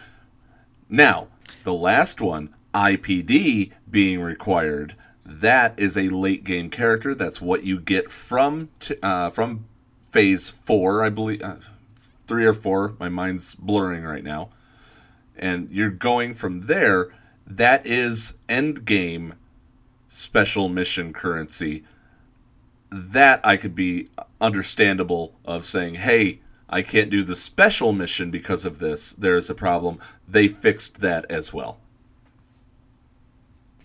Now, 0.88 1.28
the 1.64 1.72
last 1.72 2.20
one, 2.20 2.54
IPD 2.74 3.72
being 3.90 4.20
required, 4.20 4.94
that 5.24 5.78
is 5.78 5.96
a 5.96 6.10
late 6.10 6.44
game 6.44 6.68
character. 6.68 7.14
That's 7.14 7.40
what 7.40 7.64
you 7.64 7.80
get 7.80 8.10
from 8.10 8.68
t- 8.80 8.96
uh, 9.02 9.30
from 9.30 9.64
phase 10.04 10.50
four, 10.50 11.02
I 11.02 11.08
believe, 11.08 11.40
uh, 11.40 11.56
three 12.26 12.44
or 12.44 12.52
four. 12.52 12.94
My 12.98 13.08
mind's 13.08 13.54
blurring 13.54 14.02
right 14.02 14.24
now 14.24 14.50
and 15.36 15.68
you're 15.70 15.90
going 15.90 16.34
from 16.34 16.62
there 16.62 17.10
that 17.46 17.86
is 17.86 18.34
end 18.48 18.84
game 18.84 19.34
special 20.08 20.68
mission 20.68 21.12
currency 21.12 21.84
that 22.90 23.40
i 23.44 23.56
could 23.56 23.74
be 23.74 24.08
understandable 24.40 25.34
of 25.44 25.64
saying 25.64 25.94
hey 25.94 26.40
i 26.68 26.82
can't 26.82 27.10
do 27.10 27.24
the 27.24 27.36
special 27.36 27.92
mission 27.92 28.30
because 28.30 28.64
of 28.64 28.78
this 28.78 29.12
there's 29.14 29.48
a 29.48 29.54
problem 29.54 29.98
they 30.28 30.46
fixed 30.48 31.00
that 31.00 31.24
as 31.30 31.52
well 31.52 31.78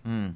Hmm. 0.07 0.29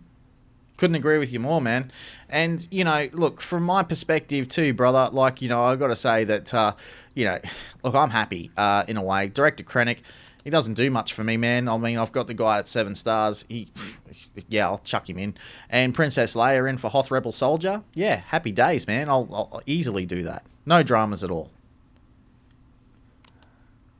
Couldn't 0.75 0.97
agree 0.97 1.17
with 1.17 1.31
you 1.31 1.39
more, 1.39 1.62
man. 1.62 1.91
And 2.27 2.67
you 2.71 2.84
know, 2.84 3.07
look 3.13 3.39
from 3.39 3.63
my 3.63 3.84
perspective 3.84 4.49
too, 4.49 4.73
brother. 4.73 5.10
Like 5.13 5.41
you 5.41 5.47
know, 5.47 5.63
I've 5.63 5.79
got 5.79 5.88
to 5.88 5.95
say 5.95 6.25
that 6.25 6.53
uh, 6.53 6.73
you 7.15 7.23
know, 7.23 7.39
look, 7.84 7.95
I'm 7.95 8.10
happy 8.10 8.51
uh, 8.57 8.84
in 8.89 8.97
a 8.97 9.01
way. 9.01 9.29
Director 9.29 9.63
Krennic, 9.63 9.99
he 10.43 10.49
doesn't 10.49 10.73
do 10.73 10.89
much 10.89 11.13
for 11.13 11.23
me, 11.23 11.38
man. 11.38 11.67
I 11.67 11.77
mean, 11.77 11.97
I've 11.97 12.12
got 12.12 12.27
the 12.27 12.34
guy 12.34 12.60
at 12.60 12.67
seven 12.67 12.95
stars. 12.95 13.45
He, 13.47 13.67
yeah, 14.49 14.65
I'll 14.65 14.80
chuck 14.80 15.10
him 15.10 15.19
in. 15.19 15.36
And 15.69 15.93
Princess 15.93 16.36
Leia 16.36 16.67
in 16.69 16.77
for 16.77 16.89
Hoth 16.89 17.12
Rebel 17.12 17.32
Soldier. 17.32 17.84
Yeah, 17.93 18.21
happy 18.27 18.51
days, 18.51 18.88
man. 18.88 19.10
I'll, 19.10 19.27
I'll 19.32 19.62
easily 19.65 20.06
do 20.06 20.23
that. 20.23 20.43
No 20.65 20.84
dramas 20.84 21.23
at 21.23 21.30
all. 21.30 21.51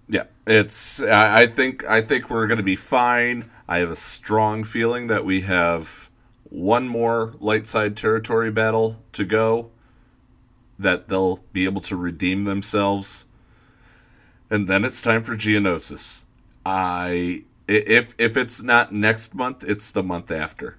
Yeah, 0.08 0.26
it's. 0.46 1.02
I 1.02 1.48
think. 1.48 1.86
I 1.86 2.02
think 2.02 2.30
we're 2.30 2.48
going 2.48 2.58
to 2.58 2.64
be 2.64 2.76
fine. 2.76 3.50
I 3.68 3.78
have 3.78 3.90
a 3.90 3.96
strong 3.96 4.66
feeling 4.66 5.08
that 5.08 5.24
we 5.24 5.42
have 5.42 6.10
one 6.50 6.88
more 6.88 7.34
light 7.40 7.66
side 7.66 7.96
territory 7.96 8.52
battle 8.52 9.02
to 9.14 9.24
go. 9.24 9.72
That 10.78 11.08
they'll 11.08 11.38
be 11.54 11.64
able 11.64 11.80
to 11.82 11.96
redeem 11.96 12.44
themselves, 12.44 13.26
and 14.50 14.68
then 14.68 14.84
it's 14.84 15.02
time 15.02 15.24
for 15.24 15.36
Geonosis. 15.36 16.26
I 16.66 17.44
if 17.68 18.16
if 18.18 18.38
it's 18.38 18.62
not 18.64 18.92
next 18.92 19.36
month, 19.36 19.64
it's 19.64 19.92
the 19.92 20.04
month 20.04 20.32
after. 20.32 20.78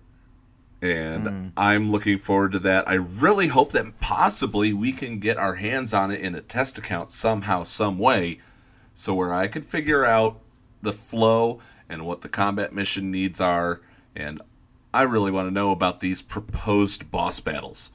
And 0.81 1.29
hmm. 1.29 1.47
I'm 1.57 1.92
looking 1.92 2.18
forward 2.18 2.53
to 2.53 2.59
that. 2.61 2.88
I 2.88 2.95
really 2.95 3.47
hope 3.47 3.71
that 3.73 4.01
possibly 4.01 4.73
we 4.73 4.92
can 4.92 5.21
get 5.21 5.37
our 5.37 5.55
hands 5.55 5.95
on 5.95 6.11
it 6.11 6.21
in 6.21 6.35
a 6.35 6.40
test 6.40 6.77
account 6.77 7.12
somehow, 7.12 7.62
some 7.62 7.99
way 7.99 8.40
so 8.95 9.14
where 9.14 9.33
I 9.33 9.49
could 9.49 9.64
figure 9.64 10.05
out 10.05 10.40
the 10.83 10.92
flow 10.92 11.61
and 11.88 12.07
what 12.07 12.21
the 12.21 12.29
combat 12.29 12.73
mission 12.73 13.11
needs 13.11 13.40
are, 13.40 13.81
and 14.14 14.40
I 14.92 15.03
really 15.03 15.31
want 15.31 15.49
to 15.49 15.55
know 15.55 15.71
about 15.71 16.01
these 16.01 16.23
proposed 16.23 17.11
boss 17.11 17.40
battles. 17.40 17.90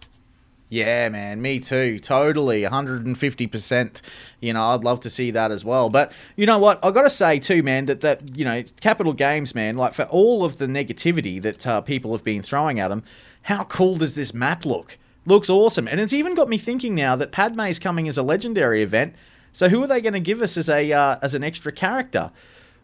Yeah, 0.70 1.08
man, 1.08 1.42
me 1.42 1.60
too. 1.60 1.98
Totally, 1.98 2.64
150%. 2.64 4.02
You 4.42 4.54
know, 4.54 4.64
I'd 4.72 4.84
love 4.84 5.00
to 5.02 5.10
see 5.10 5.32
that 5.32 5.52
as 5.52 5.64
well. 5.64 5.90
But 5.90 6.12
you 6.36 6.46
know 6.46 6.58
what? 6.58 6.84
i 6.84 6.92
got 6.92 7.04
to 7.04 7.10
say 7.10 7.40
too, 7.40 7.64
man, 7.64 7.86
that, 7.86 8.02
that, 8.02 8.38
you 8.38 8.44
know, 8.44 8.64
Capital 8.82 9.14
Games, 9.14 9.56
man, 9.56 9.78
like 9.78 9.94
for 9.94 10.04
all 10.04 10.44
of 10.44 10.58
the 10.58 10.66
negativity 10.68 11.42
that 11.42 11.66
uh, 11.66 11.80
people 11.82 12.12
have 12.12 12.24
been 12.24 12.42
throwing 12.42 12.82
at 12.82 12.90
them, 12.90 13.04
how 13.44 13.64
cool 13.64 13.96
does 13.96 14.16
this 14.16 14.34
map 14.34 14.66
look? 14.66 14.98
Looks 15.26 15.50
awesome. 15.50 15.88
And 15.88 16.02
it's 16.02 16.14
even 16.14 16.36
got 16.36 16.50
me 16.50 16.58
thinking 16.58 16.96
now 16.96 17.16
that 17.16 17.32
Padme's 17.32 17.80
coming 17.80 18.08
as 18.10 18.18
a 18.18 18.24
legendary 18.24 18.82
event. 18.82 19.16
So 19.54 19.70
who 19.70 19.82
are 19.84 19.88
they 19.88 20.02
going 20.02 20.14
to 20.14 20.20
give 20.20 20.42
us 20.42 20.58
as 20.58 20.70
a 20.70 20.92
uh, 20.92 21.18
as 21.22 21.34
an 21.34 21.44
extra 21.44 21.72
character? 21.72 22.32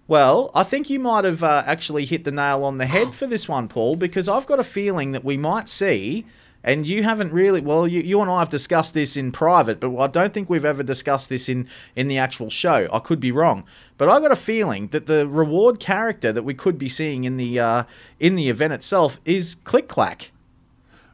Well, 0.07 0.51
I 0.55 0.63
think 0.63 0.89
you 0.89 0.99
might 0.99 1.23
have 1.23 1.43
uh, 1.43 1.63
actually 1.65 2.05
hit 2.05 2.23
the 2.23 2.31
nail 2.31 2.63
on 2.63 2.77
the 2.77 2.85
head 2.85 3.13
for 3.15 3.27
this 3.27 3.47
one, 3.47 3.67
Paul, 3.67 3.95
because 3.97 4.27
I've 4.29 4.47
got 4.47 4.59
a 4.59 4.63
feeling 4.63 5.11
that 5.11 5.23
we 5.23 5.37
might 5.37 5.67
see 5.69 6.25
And 6.63 6.87
you 6.87 7.03
haven't 7.03 7.33
really, 7.33 7.59
well, 7.59 7.85
you, 7.87 8.01
you 8.01 8.21
and 8.21 8.31
I 8.31 8.39
have 8.39 8.49
discussed 8.49 8.93
this 8.93 9.17
in 9.17 9.31
private, 9.33 9.79
but 9.79 9.95
I 9.97 10.07
don't 10.07 10.33
think 10.33 10.49
we've 10.49 10.63
ever 10.63 10.81
discussed 10.81 11.27
this 11.27 11.49
in, 11.49 11.67
in 11.95 12.07
the 12.07 12.17
actual 12.17 12.49
show. 12.49 12.87
I 12.91 12.99
could 12.99 13.19
be 13.19 13.31
wrong. 13.31 13.65
But 13.97 14.07
I 14.07 14.19
got 14.21 14.31
a 14.31 14.35
feeling 14.37 14.87
that 14.87 15.05
the 15.05 15.27
reward 15.27 15.79
character 15.79 16.31
that 16.31 16.43
we 16.43 16.53
could 16.53 16.77
be 16.77 16.89
seeing 16.89 17.25
in 17.25 17.37
the 17.37 17.59
uh, 17.59 17.83
in 18.19 18.35
the 18.35 18.49
event 18.49 18.73
itself 18.73 19.19
is 19.25 19.55
Click 19.63 19.87
Clack. 19.87 20.31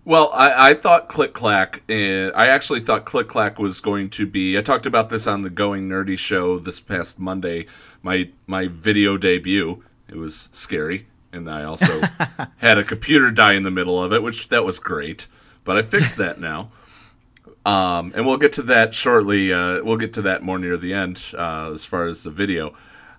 Well, 0.06 0.32
I, 0.34 0.72
I 0.72 0.74
thought 0.74 1.08
Click 1.08 1.34
Clack. 1.34 1.84
Uh, 1.90 2.32
I 2.34 2.48
actually 2.48 2.80
thought 2.80 3.06
Click 3.06 3.28
Clack 3.28 3.60
was 3.60 3.82
going 3.82 4.10
to 4.12 4.26
be. 4.26 4.58
I 4.58 4.62
talked 4.62 4.86
about 4.86 5.10
this 5.10 5.28
on 5.28 5.42
the 5.42 5.50
Going 5.50 5.90
Nerdy 5.90 6.18
show 6.18 6.58
this 6.58 6.80
past 6.80 7.20
Monday. 7.20 7.66
My 8.02 8.30
my 8.48 8.68
video 8.68 9.18
debut. 9.18 9.84
It 10.08 10.16
was 10.16 10.50
scary, 10.52 11.06
and 11.32 11.50
I 11.50 11.64
also 11.64 12.02
had 12.58 12.78
a 12.78 12.84
computer 12.84 13.30
die 13.30 13.54
in 13.54 13.64
the 13.64 13.72
middle 13.72 14.02
of 14.02 14.14
it, 14.14 14.24
which 14.24 14.50
that 14.50 14.66
was 14.66 14.80
great. 14.80 15.28
But 15.64 15.78
I 15.78 15.82
fixed 15.82 16.18
that 16.18 16.40
now. 16.52 16.72
Um, 17.66 18.14
and 18.16 18.26
we'll 18.26 18.38
get 18.38 18.54
to 18.54 18.64
that 18.64 18.94
shortly. 18.94 19.54
Uh, 19.54 19.84
we'll 19.84 19.98
get 19.98 20.14
to 20.14 20.24
that 20.24 20.44
more 20.44 20.58
near 20.58 20.78
the 20.78 20.94
end 20.94 21.24
uh, 21.38 21.72
as 21.74 21.86
far 21.86 22.08
as 22.08 22.24
the 22.24 22.32
video. 22.32 22.74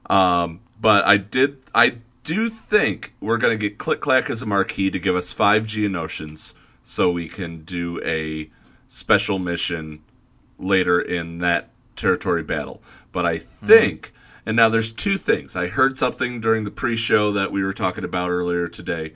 Um, 0.08 0.60
but 0.80 1.04
I 1.04 1.18
did. 1.18 1.58
I 1.74 1.96
do 2.24 2.48
think 2.48 3.14
we're 3.20 3.38
going 3.38 3.56
to 3.56 3.68
get 3.68 3.78
Click 3.78 4.00
Clack 4.00 4.30
as 4.30 4.42
a 4.42 4.46
marquee 4.46 4.90
to 4.90 4.98
give 4.98 5.14
us 5.14 5.32
five 5.32 5.66
Geonosians 5.66 6.54
so 6.82 7.10
we 7.10 7.28
can 7.28 7.64
do 7.64 8.00
a 8.04 8.50
special 8.88 9.38
mission 9.38 10.02
later 10.58 11.00
in 11.00 11.38
that 11.38 11.70
territory 11.96 12.42
battle. 12.42 12.82
But 13.12 13.26
I 13.26 13.38
think, 13.38 14.08
mm-hmm. 14.08 14.48
and 14.48 14.56
now 14.56 14.68
there's 14.68 14.92
two 14.92 15.16
things. 15.16 15.54
I 15.54 15.68
heard 15.68 15.96
something 15.96 16.40
during 16.40 16.64
the 16.64 16.70
pre 16.70 16.96
show 16.96 17.32
that 17.32 17.52
we 17.52 17.62
were 17.62 17.72
talking 17.72 18.04
about 18.04 18.30
earlier 18.30 18.68
today, 18.68 19.12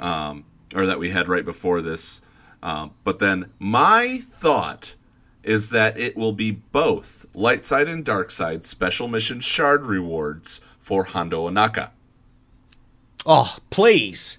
um, 0.00 0.44
or 0.74 0.86
that 0.86 0.98
we 0.98 1.10
had 1.10 1.28
right 1.28 1.44
before 1.44 1.80
this. 1.80 2.20
Um, 2.64 2.92
but 3.04 3.18
then 3.18 3.50
my 3.58 4.22
thought 4.30 4.94
is 5.42 5.68
that 5.70 5.98
it 5.98 6.16
will 6.16 6.32
be 6.32 6.50
both 6.50 7.26
light 7.34 7.62
side 7.64 7.86
and 7.86 8.02
dark 8.02 8.30
side 8.30 8.64
special 8.64 9.06
mission 9.06 9.38
shard 9.40 9.84
rewards 9.84 10.62
for 10.80 11.04
Hondo 11.04 11.48
Ohnaka. 11.48 11.90
Oh, 13.26 13.58
please. 13.68 14.38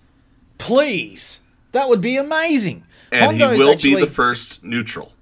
Please. 0.58 1.42
That 1.72 1.88
would 1.88 2.02
be 2.02 2.18
amazing. 2.18 2.84
And 3.12 3.40
Hondo 3.40 3.52
he 3.52 3.60
will 3.60 3.72
actually... 3.72 3.96
be 3.96 4.02
the 4.02 4.08
first 4.08 4.64
neutral. 4.64 5.14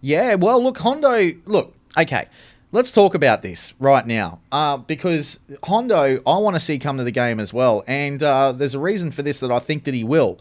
Yeah, 0.00 0.36
well, 0.36 0.62
look, 0.62 0.78
Hondo, 0.78 1.32
look, 1.44 1.74
okay. 1.96 2.26
Let's 2.70 2.92
talk 2.92 3.14
about 3.14 3.42
this 3.42 3.72
right 3.80 4.06
now 4.06 4.40
uh, 4.52 4.76
because 4.76 5.40
Hondo, 5.64 6.20
I 6.24 6.36
want 6.36 6.54
to 6.54 6.60
see 6.60 6.78
come 6.78 6.98
to 6.98 7.04
the 7.04 7.10
game 7.10 7.40
as 7.40 7.52
well. 7.52 7.82
And 7.88 8.22
uh, 8.22 8.52
there's 8.52 8.74
a 8.74 8.78
reason 8.78 9.10
for 9.10 9.22
this 9.22 9.40
that 9.40 9.50
I 9.50 9.58
think 9.58 9.84
that 9.84 9.94
he 9.94 10.04
will. 10.04 10.38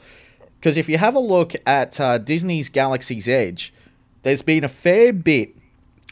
Because 0.60 0.78
if 0.78 0.90
you 0.90 0.98
have 0.98 1.16
a 1.16 1.20
look 1.20 1.54
at 1.66 2.00
uh, 2.00 2.18
Disney's 2.18 2.70
Galaxy's 2.70 3.28
Edge, 3.28 3.74
there's 4.24 4.42
been 4.42 4.64
a 4.64 4.70
fair 4.70 5.14
bit 5.14 5.56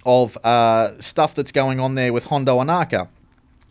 of 0.05 0.37
uh, 0.45 0.99
stuff 1.01 1.33
that's 1.33 1.51
going 1.51 1.79
on 1.79 1.95
there 1.95 2.13
with 2.13 2.25
Hondo 2.25 2.59
Ohnaka 2.59 3.07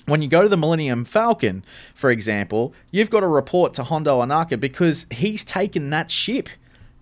when 0.06 0.20
you 0.20 0.28
go 0.28 0.42
to 0.42 0.48
the 0.48 0.56
Millennium 0.56 1.04
Falcon, 1.04 1.64
for 1.94 2.10
example, 2.10 2.74
you've 2.90 3.10
got 3.10 3.20
to 3.20 3.28
report 3.28 3.74
to 3.74 3.84
Hondo 3.84 4.20
Ohnaka 4.20 4.58
because 4.60 5.06
he's 5.10 5.44
taken 5.44 5.90
that 5.90 6.10
ship. 6.10 6.48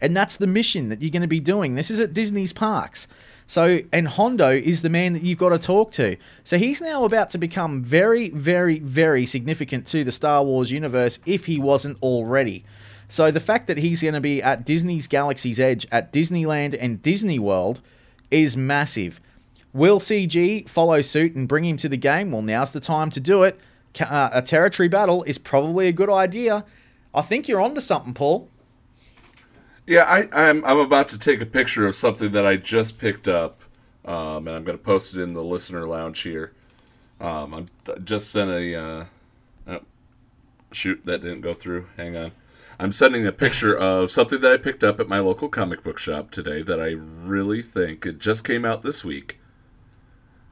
And 0.01 0.17
that's 0.17 0.37
the 0.37 0.47
mission 0.47 0.89
that 0.89 1.01
you're 1.01 1.11
going 1.11 1.23
to 1.23 1.29
be 1.29 1.41
doing. 1.41 1.75
This 1.75 1.91
is 1.91 2.01
at 2.01 2.13
Disney's 2.13 2.53
parks. 2.53 3.07
So, 3.47 3.81
and 3.93 4.09
Hondo 4.09 4.51
is 4.51 4.83
the 4.83 4.89
man 4.89 5.13
that 5.13 5.23
you've 5.23 5.39
got 5.39 5.51
to 5.51 5.59
talk 5.59 5.93
to. 5.93 6.17
So 6.43 6.59
he's 6.59 6.81
now 6.81 7.05
about 7.05 7.31
to 7.31 7.39
become 7.39 7.83
very, 7.83 8.31
very, 8.31 8.79
very 8.79 9.27
significant 9.27 9.87
to 9.89 10.05
the 10.05 10.13
Star 10.13 10.43
Wars 10.43 10.71
universe 10.71 11.19
if 11.27 11.47
he 11.47 11.59
wasn't 11.59 12.03
already. 12.03 12.65
So 13.09 13.31
the 13.31 13.41
fact 13.41 13.67
that 13.67 13.79
he's 13.79 14.03
going 14.03 14.15
to 14.15 14.21
be 14.21 14.43
at 14.43 14.65
Disney's 14.65 15.07
Galaxy's 15.07 15.61
Edge 15.61 15.87
at 15.93 16.13
Disneyland 16.13 16.77
and 16.79 17.03
Disney 17.03 17.39
World 17.39 17.81
is 18.31 18.57
massive. 18.57 19.21
Will 19.73 20.01
CG 20.01 20.69
follow 20.69 21.01
suit 21.01 21.35
and 21.35 21.49
bring 21.49 21.65
him 21.65 21.77
to 21.79 21.89
the 21.89 21.97
game? 21.97 22.33
Well, 22.33 22.43
now's 22.43 22.71
the 22.71 22.81
time 22.81 23.11
to 23.11 23.21
do 23.21 23.43
it. 23.43 23.59
Uh, 24.01 24.31
a 24.33 24.43
territory 24.43 24.89
battle 24.89 25.23
is 25.25 25.39
probably 25.39 25.89
a 25.89 25.93
good 25.93 26.11
idea. 26.11 26.65
I 27.15 27.23
think 27.23 27.49
you're 27.49 27.61
onto 27.61 27.81
something, 27.81 28.15
Paul. 28.15 28.49
Yeah, 29.87 30.05
I, 30.05 30.21
am 30.21 30.29
I'm, 30.33 30.65
I'm 30.65 30.79
about 30.79 31.09
to 31.09 31.19
take 31.19 31.41
a 31.41 31.47
picture 31.47 31.87
of 31.87 31.95
something 31.95 32.33
that 32.33 32.47
I 32.47 32.57
just 32.57 32.99
picked 32.99 33.29
up, 33.29 33.63
um, 34.05 34.47
and 34.47 34.57
I'm 34.57 34.65
going 34.65 34.79
to 34.79 34.83
post 34.83 35.17
it 35.17 35.23
in 35.23 35.33
the 35.33 35.43
listener 35.43 35.87
lounge 35.87 36.21
here. 36.21 36.53
Um, 37.21 37.55
I 37.55 37.99
just 38.01 38.31
sent 38.31 38.51
a. 38.51 38.75
Uh, 38.75 39.05
oh, 39.69 39.81
shoot, 40.71 41.01
that 41.05 41.21
didn't 41.21 41.41
go 41.41 41.53
through. 41.55 41.87
Hang 41.97 42.17
on. 42.17 42.33
I'm 42.79 42.93
sending 42.93 43.27
a 43.27 43.33
picture 43.33 43.77
of 43.77 44.11
something 44.11 44.41
that 44.41 44.53
I 44.53 44.57
picked 44.57 44.83
up 44.83 44.99
at 45.01 45.09
my 45.09 45.19
local 45.19 45.49
comic 45.49 45.83
book 45.83 45.99
shop 45.99 46.31
today 46.31 46.63
that 46.63 46.81
I 46.81 46.91
really 46.91 47.63
think 47.63 48.07
it 48.07 48.19
just 48.19 48.45
came 48.45 48.65
out 48.65 48.83
this 48.83 49.05
week 49.05 49.39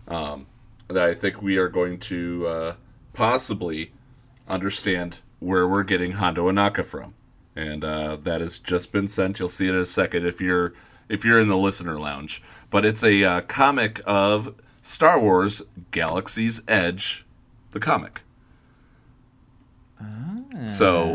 um, 0.09 0.46
that 0.88 1.04
I 1.04 1.14
think 1.14 1.40
we 1.40 1.56
are 1.56 1.68
going 1.68 1.98
to 2.00 2.46
uh, 2.46 2.74
possibly 3.12 3.92
understand 4.48 5.20
where 5.38 5.66
we're 5.66 5.85
getting 5.85 6.12
Hondo 6.12 6.50
Ohnaka 6.50 6.85
from, 6.85 7.14
and 7.56 7.85
uh, 7.85 8.16
that 8.22 8.40
has 8.40 8.59
just 8.59 8.92
been 8.92 9.09
sent. 9.09 9.38
You'll 9.38 9.48
see 9.48 9.68
it 9.68 9.74
in 9.74 9.80
a 9.80 9.87
second 9.87 10.26
if 10.26 10.40
you're 10.40 10.74
if 11.09 11.24
you're 11.24 11.38
in 11.38 11.48
the 11.48 11.56
listener 11.56 11.98
lounge. 11.98 12.42
But 12.68 12.85
it's 12.85 13.02
a 13.02 13.24
uh, 13.24 13.40
comic 13.42 14.00
of 14.04 14.54
Star 14.83 15.20
Wars: 15.20 15.62
Galaxy's 15.92 16.61
Edge, 16.68 17.24
the 17.72 17.80
comic. 17.80 18.22
Ah, 20.00 20.66
so 20.66 21.14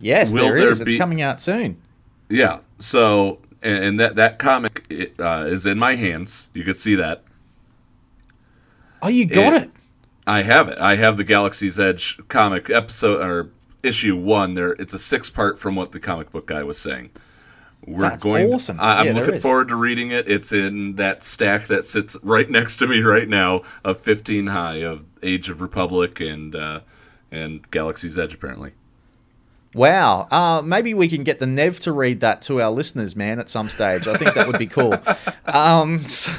yes, 0.00 0.32
there 0.32 0.56
is. 0.56 0.78
There 0.78 0.86
be, 0.86 0.92
it's 0.92 0.98
coming 0.98 1.22
out 1.22 1.40
soon. 1.40 1.80
Yeah. 2.28 2.60
So 2.78 3.38
and, 3.62 3.84
and 3.84 4.00
that 4.00 4.16
that 4.16 4.38
comic 4.38 4.86
uh, 5.18 5.46
is 5.48 5.66
in 5.66 5.78
my 5.78 5.94
hands. 5.94 6.50
You 6.54 6.64
can 6.64 6.74
see 6.74 6.94
that. 6.96 7.22
Oh, 9.02 9.08
you 9.08 9.26
got 9.26 9.54
it. 9.54 9.62
it. 9.64 9.70
I 10.26 10.42
have 10.42 10.68
it. 10.68 10.78
I 10.78 10.96
have 10.96 11.16
the 11.16 11.24
Galaxy's 11.24 11.78
Edge 11.80 12.18
comic 12.28 12.70
episode 12.70 13.22
or 13.22 13.50
issue 13.82 14.16
one. 14.16 14.54
There, 14.54 14.72
it's 14.72 14.94
a 14.94 14.98
six 14.98 15.30
part 15.30 15.58
from 15.58 15.74
what 15.76 15.92
the 15.92 16.00
comic 16.00 16.30
book 16.30 16.46
guy 16.46 16.62
was 16.62 16.78
saying. 16.78 17.10
We're 17.86 18.02
That's 18.02 18.22
going. 18.22 18.52
Awesome. 18.52 18.78
I, 18.78 19.00
am 19.00 19.06
yeah, 19.06 19.12
looking 19.14 19.40
forward 19.40 19.68
to 19.68 19.76
reading 19.76 20.10
it. 20.10 20.28
It's 20.28 20.52
in 20.52 20.96
that 20.96 21.22
stack 21.22 21.66
that 21.68 21.84
sits 21.84 22.16
right 22.22 22.48
next 22.50 22.76
to 22.78 22.86
me 22.86 23.00
right 23.00 23.28
now 23.28 23.62
of 23.82 23.98
15 24.00 24.48
high 24.48 24.76
of 24.76 25.04
Age 25.22 25.48
of 25.48 25.62
Republic 25.62 26.20
and 26.20 26.54
uh, 26.54 26.80
and 27.30 27.68
Galaxy's 27.70 28.18
Edge 28.18 28.34
apparently. 28.34 28.72
Wow. 29.74 30.26
Uh, 30.30 30.62
maybe 30.62 30.94
we 30.94 31.08
can 31.08 31.22
get 31.22 31.38
the 31.38 31.46
Nev 31.46 31.78
to 31.80 31.92
read 31.92 32.20
that 32.20 32.42
to 32.42 32.60
our 32.60 32.70
listeners, 32.70 33.14
man, 33.14 33.38
at 33.38 33.48
some 33.48 33.68
stage. 33.68 34.08
I 34.08 34.16
think 34.16 34.34
that 34.34 34.46
would 34.46 34.58
be 34.58 34.66
cool. 34.66 34.94
Um, 35.52 36.04
so, 36.04 36.30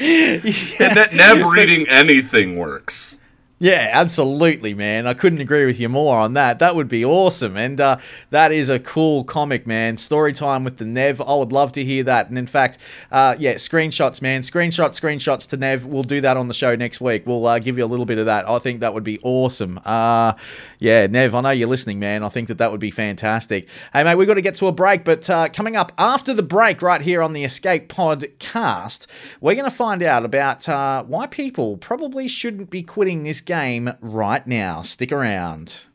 yeah. 0.00 0.40
And 0.80 0.96
that 0.96 1.10
Nev 1.12 1.44
reading 1.44 1.86
anything 1.86 2.56
works. 2.56 3.20
Yeah, 3.64 3.88
absolutely, 3.94 4.74
man. 4.74 5.06
I 5.06 5.14
couldn't 5.14 5.40
agree 5.40 5.64
with 5.64 5.80
you 5.80 5.88
more 5.88 6.18
on 6.18 6.34
that. 6.34 6.58
That 6.58 6.76
would 6.76 6.86
be 6.86 7.02
awesome. 7.02 7.56
And 7.56 7.80
uh, 7.80 7.96
that 8.28 8.52
is 8.52 8.68
a 8.68 8.78
cool 8.78 9.24
comic, 9.24 9.66
man. 9.66 9.96
Story 9.96 10.34
time 10.34 10.64
with 10.64 10.76
the 10.76 10.84
Nev. 10.84 11.22
I 11.22 11.34
would 11.34 11.50
love 11.50 11.72
to 11.72 11.82
hear 11.82 12.04
that. 12.04 12.28
And 12.28 12.36
in 12.36 12.46
fact, 12.46 12.76
uh, 13.10 13.36
yeah, 13.38 13.54
screenshots, 13.54 14.20
man. 14.20 14.42
Screenshots, 14.42 15.00
screenshots 15.00 15.48
to 15.48 15.56
Nev. 15.56 15.86
We'll 15.86 16.02
do 16.02 16.20
that 16.20 16.36
on 16.36 16.48
the 16.48 16.52
show 16.52 16.76
next 16.76 17.00
week. 17.00 17.26
We'll 17.26 17.46
uh, 17.46 17.58
give 17.58 17.78
you 17.78 17.86
a 17.86 17.88
little 17.88 18.04
bit 18.04 18.18
of 18.18 18.26
that. 18.26 18.46
I 18.46 18.58
think 18.58 18.80
that 18.80 18.92
would 18.92 19.02
be 19.02 19.18
awesome. 19.22 19.80
Uh, 19.82 20.34
yeah, 20.78 21.06
Nev, 21.06 21.34
I 21.34 21.40
know 21.40 21.48
you're 21.48 21.66
listening, 21.66 21.98
man. 21.98 22.22
I 22.22 22.28
think 22.28 22.48
that 22.48 22.58
that 22.58 22.70
would 22.70 22.80
be 22.80 22.90
fantastic. 22.90 23.70
Hey, 23.94 24.04
mate, 24.04 24.16
we've 24.16 24.28
got 24.28 24.34
to 24.34 24.42
get 24.42 24.56
to 24.56 24.66
a 24.66 24.72
break. 24.72 25.04
But 25.04 25.30
uh, 25.30 25.48
coming 25.48 25.74
up 25.74 25.90
after 25.96 26.34
the 26.34 26.42
break, 26.42 26.82
right 26.82 27.00
here 27.00 27.22
on 27.22 27.32
the 27.32 27.44
Escape 27.44 27.88
Podcast, 27.88 29.06
we're 29.40 29.54
going 29.54 29.64
to 29.64 29.74
find 29.74 30.02
out 30.02 30.22
about 30.22 30.68
uh, 30.68 31.02
why 31.04 31.26
people 31.26 31.78
probably 31.78 32.28
shouldn't 32.28 32.68
be 32.68 32.82
quitting 32.82 33.22
this 33.22 33.40
game 33.40 33.53
right 34.00 34.46
now. 34.46 34.82
Stick 34.82 35.12
around. 35.12 35.86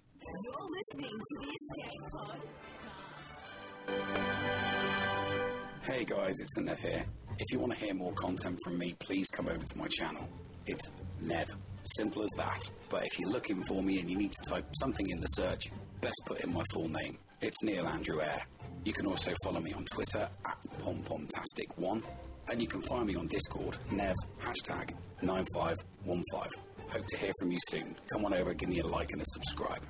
Hey 5.83 6.05
guys, 6.05 6.39
it's 6.39 6.53
the 6.55 6.61
Nev 6.61 6.79
here. 6.79 7.05
If 7.37 7.51
you 7.51 7.59
want 7.59 7.73
to 7.73 7.79
hear 7.79 7.93
more 7.93 8.13
content 8.13 8.57
from 8.63 8.77
me, 8.77 8.95
please 8.99 9.27
come 9.27 9.47
over 9.47 9.57
to 9.63 9.77
my 9.77 9.87
channel. 9.87 10.29
It's 10.67 10.83
Nev. 11.19 11.53
Simple 11.97 12.23
as 12.23 12.29
that. 12.37 12.61
But 12.87 13.05
if 13.05 13.19
you're 13.19 13.31
looking 13.31 13.63
for 13.65 13.83
me 13.83 13.99
and 13.99 14.09
you 14.09 14.17
need 14.17 14.31
to 14.31 14.49
type 14.49 14.65
something 14.79 15.09
in 15.09 15.19
the 15.19 15.27
search, 15.27 15.63
best 15.99 16.21
put 16.25 16.39
in 16.41 16.53
my 16.53 16.63
full 16.71 16.87
name. 16.87 17.17
It's 17.41 17.61
Neil 17.63 17.87
Andrew 17.87 18.21
Air. 18.21 18.41
You 18.85 18.93
can 18.93 19.05
also 19.05 19.33
follow 19.43 19.59
me 19.59 19.73
on 19.73 19.83
Twitter 19.85 20.29
at 20.45 20.57
PomPomtastic1 20.81 22.03
and 22.49 22.61
you 22.61 22.67
can 22.67 22.81
find 22.83 23.05
me 23.05 23.15
on 23.15 23.27
Discord, 23.27 23.77
Nev, 23.91 24.15
hashtag 24.41 24.93
9515. 25.21 26.68
Hope 26.91 27.05
to 27.05 27.17
hear 27.17 27.31
from 27.39 27.51
you 27.51 27.59
soon. 27.69 27.95
Come 28.11 28.25
on 28.25 28.33
over, 28.33 28.53
give 28.53 28.69
me 28.69 28.79
a 28.79 28.85
like 28.87 29.11
and 29.11 29.21
a 29.21 29.25
subscribe. 29.27 29.81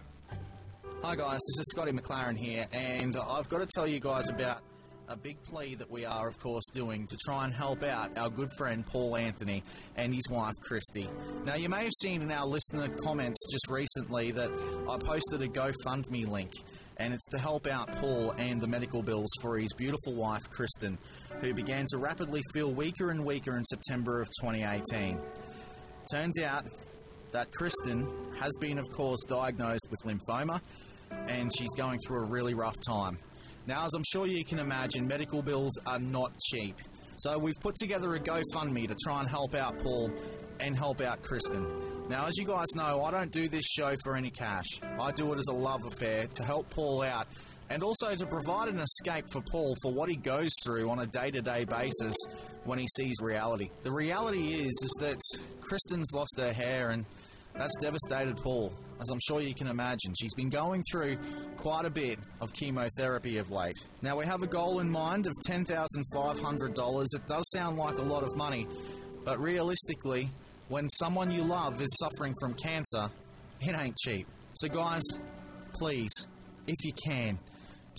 Hi 1.02 1.16
guys, 1.16 1.40
this 1.40 1.60
is 1.60 1.66
Scotty 1.72 1.94
McLaren 1.94 2.38
here, 2.38 2.68
and 2.74 3.16
I've 3.16 3.48
got 3.48 3.60
to 3.60 3.68
tell 3.74 3.88
you 3.88 4.02
guys 4.02 4.28
about 4.28 4.62
a 5.08 5.16
big 5.16 5.42
plea 5.44 5.76
that 5.76 5.90
we 5.90 6.06
are, 6.06 6.28
of 6.28 6.38
course, 6.40 6.64
doing 6.74 7.08
to 7.08 7.18
try 7.26 7.46
and 7.46 7.54
help 7.54 7.84
out 7.84 8.16
our 8.18 8.30
good 8.30 8.52
friend 8.58 8.86
Paul 8.86 9.16
Anthony 9.16 9.64
and 9.96 10.14
his 10.14 10.30
wife 10.30 10.54
Kristi. 10.62 11.10
Now, 11.46 11.56
you 11.56 11.70
may 11.70 11.84
have 11.84 11.94
seen 12.02 12.22
in 12.22 12.32
our 12.32 12.46
listener 12.46 12.90
comments 12.90 13.40
just 13.52 13.68
recently 13.70 14.32
that 14.32 14.52
I 14.88 14.98
posted 14.98 15.42
a 15.42 15.48
GoFundMe 15.48 16.28
link. 16.28 16.52
and 16.98 17.14
it's 17.14 17.28
to 17.30 17.40
help 17.40 17.66
out 17.66 17.90
Paul 17.94 18.32
and 18.32 18.60
the 18.60 18.68
medical 18.68 19.02
bills 19.02 19.30
for 19.42 19.58
his 19.58 19.72
beautiful 19.74 20.14
wife, 20.14 20.44
Kristen, 20.52 20.98
who 21.40 21.54
began 21.54 21.86
to 21.92 21.98
rapidly 21.98 22.42
feel 22.54 22.74
weaker 22.74 23.12
and 23.12 23.24
weaker 23.26 23.56
in 23.58 23.64
September 23.64 24.20
of 24.22 24.28
2018. 24.42 25.18
Turns 26.12 26.40
out 26.40 26.66
that 27.32 27.52
Kristen 27.52 28.08
has 28.40 28.52
been, 28.60 28.80
of 28.80 28.90
course, 28.90 29.20
diagnosed 29.28 29.88
with 29.92 30.00
lymphoma, 30.02 30.60
and 31.28 31.52
she's 31.56 31.70
going 31.78 32.00
through 32.08 32.26
a 32.26 32.30
really 32.32 32.56
rough 32.56 32.78
time. 32.88 33.20
Now, 33.68 33.86
as 33.86 33.94
I'm 33.94 34.04
sure 34.12 34.26
you 34.26 34.44
can 34.44 34.58
imagine, 34.58 35.06
medical 35.06 35.44
bills 35.44 35.78
are 35.86 36.00
not 36.00 36.32
cheap. 36.52 36.78
So 37.18 37.38
we've 37.38 37.60
put 37.60 37.76
together 37.76 38.16
a 38.16 38.20
GoFundMe 38.20 38.88
to 38.88 38.96
try 39.04 39.20
and 39.20 39.30
help 39.30 39.54
out 39.54 39.78
Paul 39.78 40.10
and 40.60 40.76
help 40.76 41.02
out 41.02 41.22
Kristen. 41.22 41.68
Now, 42.10 42.26
as 42.26 42.38
you 42.38 42.46
guys 42.46 42.68
know, 42.74 43.04
I 43.04 43.12
don't 43.12 43.32
do 43.32 43.48
this 43.48 43.66
show 43.66 43.94
for 44.04 44.16
any 44.16 44.32
cash. 44.32 44.66
I 45.00 45.12
do 45.12 45.32
it 45.34 45.38
as 45.38 45.46
a 45.52 45.54
love 45.54 45.86
affair 45.86 46.26
to 46.26 46.44
help 46.44 46.72
Paul 46.72 47.04
out 47.04 47.28
and 47.70 47.84
also 47.84 48.16
to 48.16 48.26
provide 48.26 48.68
an 48.68 48.80
escape 48.80 49.26
for 49.32 49.42
Paul 49.42 49.76
for 49.82 49.92
what 49.92 50.10
he 50.10 50.16
goes 50.16 50.52
through 50.64 50.90
on 50.90 51.00
a 51.00 51.06
day-to-day 51.06 51.66
basis 51.66 52.16
when 52.64 52.80
he 52.80 52.88
sees 52.98 53.16
reality. 53.22 53.70
The 53.84 53.92
reality 53.92 54.56
is 54.56 54.74
is 54.84 54.96
that 55.00 55.20
Kristen's 55.62 56.12
lost 56.14 56.34
her 56.38 56.52
hair 56.52 56.90
and 56.90 57.06
that's 57.56 57.76
devastated 57.82 58.38
Paul. 58.38 58.72
As 59.02 59.10
I'm 59.10 59.20
sure 59.28 59.42
you 59.42 59.54
can 59.54 59.68
imagine, 59.68 60.14
she's 60.20 60.34
been 60.34 60.50
going 60.50 60.84
through 60.92 61.18
quite 61.58 61.86
a 61.86 61.90
bit 61.90 62.20
of 62.42 62.54
chemotherapy 62.54 63.38
of 63.38 63.52
late. 63.52 63.76
Now 64.02 64.18
we 64.18 64.26
have 64.26 64.44
a 64.44 64.48
goal 64.48 64.80
in 64.80 64.90
mind 64.90 65.26
of 65.26 65.34
$10,500. 65.48 67.06
It 67.16 67.28
does 67.28 67.50
sound 67.52 67.78
like 67.78 67.98
a 67.98 68.02
lot 68.02 68.24
of 68.24 68.36
money, 68.36 68.68
but 69.26 69.40
realistically, 69.40 70.30
when 70.70 70.88
someone 70.90 71.32
you 71.32 71.44
love 71.44 71.82
is 71.82 71.90
suffering 72.00 72.36
from 72.40 72.54
cancer, 72.54 73.10
it 73.62 73.76
ain't 73.76 73.98
cheap. 73.98 74.28
So, 74.54 74.68
guys, 74.68 75.04
please, 75.74 76.12
if 76.68 76.78
you 76.84 76.94
can, 77.06 77.40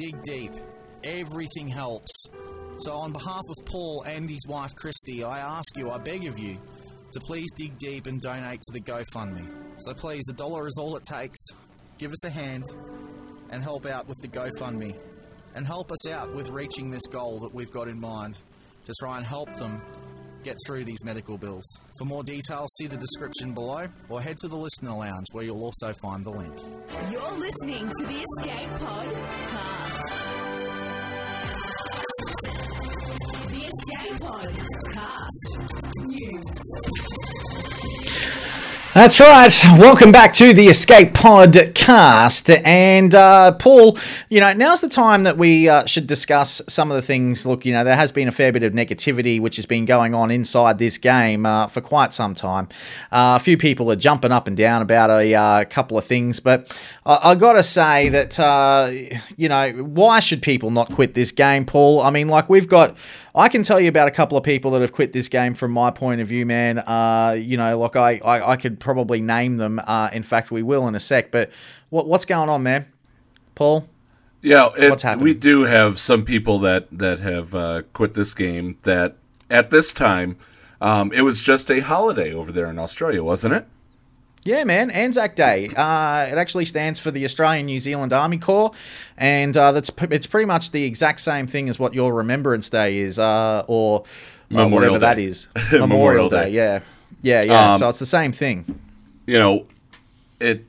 dig 0.01 0.23
deep. 0.23 0.53
Everything 1.05 1.69
helps. 1.69 2.11
So, 2.79 2.93
on 2.93 3.13
behalf 3.13 3.43
of 3.47 3.65
Paul 3.67 4.03
and 4.07 4.31
his 4.31 4.47
wife 4.49 4.75
Kristi, 4.75 5.23
I 5.23 5.41
ask 5.41 5.77
you, 5.77 5.91
I 5.91 5.99
beg 5.99 6.27
of 6.27 6.39
you, 6.39 6.57
to 7.13 7.21
please 7.21 7.51
dig 7.55 7.79
deep 7.79 8.07
and 8.07 8.19
donate 8.19 8.63
to 8.63 8.73
the 8.73 8.81
GoFundMe. 8.81 9.47
So, 9.77 9.93
please, 9.93 10.25
a 10.31 10.33
dollar 10.33 10.67
is 10.67 10.79
all 10.79 10.97
it 10.97 11.03
takes. 11.05 11.39
Give 11.99 12.13
us 12.13 12.25
a 12.25 12.31
hand 12.31 12.65
and 13.51 13.63
help 13.63 13.85
out 13.85 14.09
with 14.09 14.17
the 14.23 14.29
GoFundMe. 14.29 14.97
And 15.55 15.67
help 15.67 15.93
us 15.93 16.09
out 16.09 16.35
with 16.35 16.49
reaching 16.49 16.91
this 16.91 17.07
goal 17.11 17.41
that 17.41 17.55
we've 17.55 17.73
got 17.73 17.87
in 17.89 18.01
mind 18.01 18.39
to 18.85 18.95
try 19.01 19.19
and 19.19 19.27
help 19.27 19.55
them 19.57 19.83
get 20.43 20.57
through 20.67 20.85
these 20.85 21.03
medical 21.05 21.37
bills. 21.39 21.65
For 21.99 22.05
more 22.05 22.23
details, 22.23 22.73
see 22.77 22.87
the 22.87 22.97
description 22.97 23.53
below 23.55 23.87
or 24.09 24.21
head 24.21 24.39
to 24.39 24.49
the 24.49 24.57
listener 24.57 24.97
lounge 24.97 25.27
where 25.33 25.45
you'll 25.45 25.63
also 25.63 25.93
find 26.01 26.25
the 26.25 26.31
link. 26.31 26.55
You're 27.11 27.33
listening 27.33 27.91
to 27.99 28.07
the 28.07 28.25
Escape 28.41 28.71
Podcast. 28.79 30.01
The 33.49 33.65
Escape 33.65 34.21
Podcast 34.21 35.41
News. 36.09 37.80
That's 38.93 39.21
right. 39.21 39.57
Welcome 39.79 40.11
back 40.11 40.33
to 40.33 40.53
the 40.53 40.67
Escape 40.67 41.13
Podcast. 41.13 42.61
And 42.65 43.15
uh, 43.15 43.53
Paul, 43.53 43.97
you 44.29 44.41
know, 44.41 44.53
now's 44.53 44.81
the 44.81 44.89
time 44.89 45.23
that 45.23 45.39
we 45.39 45.69
uh, 45.69 45.87
should 45.87 46.09
discuss 46.09 46.61
some 46.67 46.91
of 46.91 46.97
the 46.97 47.03
things. 47.03 47.47
Look, 47.47 47.65
you 47.65 47.73
know, 47.73 47.85
there 47.85 47.95
has 47.95 48.11
been 48.11 48.27
a 48.27 48.33
fair 48.33 48.51
bit 48.51 48.65
of 48.65 48.73
negativity 48.73 49.41
which 49.41 49.55
has 49.57 49.65
been 49.65 49.85
going 49.85 50.13
on 50.13 50.33
inside 50.33 50.79
this 50.79 50.99
game 50.99 51.47
uh, 51.47 51.69
for 51.69 51.81
quite 51.81 52.13
some 52.13 52.35
time. 52.35 52.67
Uh, 53.13 53.39
a 53.41 53.43
few 53.43 53.57
people 53.57 53.93
are 53.93 53.97
jumping 53.97 54.33
up 54.33 54.49
and 54.49 54.57
down 54.57 54.83
about 54.83 55.09
a 55.09 55.35
uh, 55.37 55.65
couple 55.67 55.97
of 55.97 56.05
things, 56.05 56.41
but 56.41 56.77
I, 57.07 57.31
I 57.31 57.35
got 57.37 57.53
to 57.53 57.63
say 57.63 58.09
that, 58.09 58.41
uh, 58.41 58.91
you 59.37 59.49
know, 59.49 59.71
why 59.71 60.19
should 60.19 60.43
people 60.43 60.73
not 60.73 60.91
quit 60.91 61.15
this 61.15 61.31
game, 61.31 61.65
Paul? 61.65 62.03
I 62.03 62.11
mean, 62.11 62.27
like, 62.27 62.51
we've 62.51 62.69
got. 62.69 62.97
I 63.35 63.49
can 63.49 63.63
tell 63.63 63.81
you 63.81 63.89
about 63.89 64.09
a 64.09 64.11
couple 64.11 64.37
of 64.37 64.45
people 64.45 64.73
that 64.73 64.81
have 64.81 64.93
quit 64.93 65.13
this 65.13 65.29
game 65.29 65.55
from 65.55 65.71
my 65.71 65.91
point 65.91 66.21
of 66.21 66.29
view, 66.29 66.45
man. 66.45 66.79
Uh, 66.81 67.37
you 67.39 67.57
know, 67.57 67.79
like 67.79 67.97
I, 67.97 68.21
I, 68.25 68.53
I 68.53 68.57
could 68.57 68.81
probably 68.81 69.21
name 69.21 69.57
them. 69.57 69.81
Uh, 69.85 70.11
in 70.13 70.23
fact, 70.23 70.51
we 70.51 70.63
will 70.63 70.89
in 70.89 70.95
a 70.95 71.01
sec. 71.01 71.31
But 71.31 71.51
what, 71.91 72.07
what's 72.07 72.25
going 72.25 72.49
on, 72.49 72.63
man? 72.63 72.87
Paul? 73.55 73.89
Yeah, 74.43 74.71
it, 74.79 74.91
What's 74.91 75.03
happening? 75.03 75.25
we 75.25 75.35
do 75.35 75.65
have 75.65 75.99
some 75.99 76.25
people 76.25 76.59
that 76.61 76.87
that 76.93 77.21
have 77.21 77.55
uh, 77.55 77.83
quit 77.93 78.15
this 78.15 78.33
game. 78.33 78.79
That 78.85 79.17
at 79.51 79.71
this 79.71 79.93
time, 79.93 80.39
um, 80.81 81.13
it 81.13 81.23
was 81.23 81.43
just 81.43 81.71
a 81.71 81.81
holiday 81.81 82.33
over 82.33 82.51
there 82.51 82.67
in 82.67 82.79
Australia, 82.79 83.23
wasn't 83.23 83.55
it? 83.55 83.67
Yeah, 84.45 84.65
man, 84.65 84.91
Anzac 84.91 85.37
Day. 85.37 85.69
Uh, 85.69 86.27
it 86.27 86.39
actually 86.39 86.65
stands 86.65 86.99
for 86.99 87.11
the 87.11 87.25
Australian 87.25 87.67
New 87.67 87.79
Zealand 87.79 88.13
Army 88.13 88.39
Corps, 88.39 88.71
and 89.19 89.55
uh, 89.57 89.73
that's 89.73 89.91
p- 89.91 90.07
it's 90.11 90.27
pretty 90.27 90.47
much 90.47 90.71
the 90.71 90.85
exact 90.85 91.21
same 91.21 91.47
thing 91.47 91.69
as 91.69 91.79
what 91.79 91.93
your 91.93 92.15
Remembrance 92.15 92.71
Day 92.71 92.99
is, 92.99 93.19
uh, 93.19 93.65
or 93.67 94.05
uh, 94.55 94.67
whatever 94.67 94.95
Day. 94.95 95.01
that 95.01 95.19
is. 95.19 95.49
Memorial 95.73 95.87
Memorial 95.89 96.29
Day. 96.31 96.45
Day. 96.45 96.51
Yeah, 96.53 96.81
yeah, 97.23 97.43
yeah. 97.43 97.73
Um, 97.73 97.79
so 97.79 97.89
it's 97.91 97.99
the 97.99 98.07
same 98.07 98.33
thing. 98.33 98.81
you 99.27 99.39
know, 99.39 99.67
it. 100.41 100.65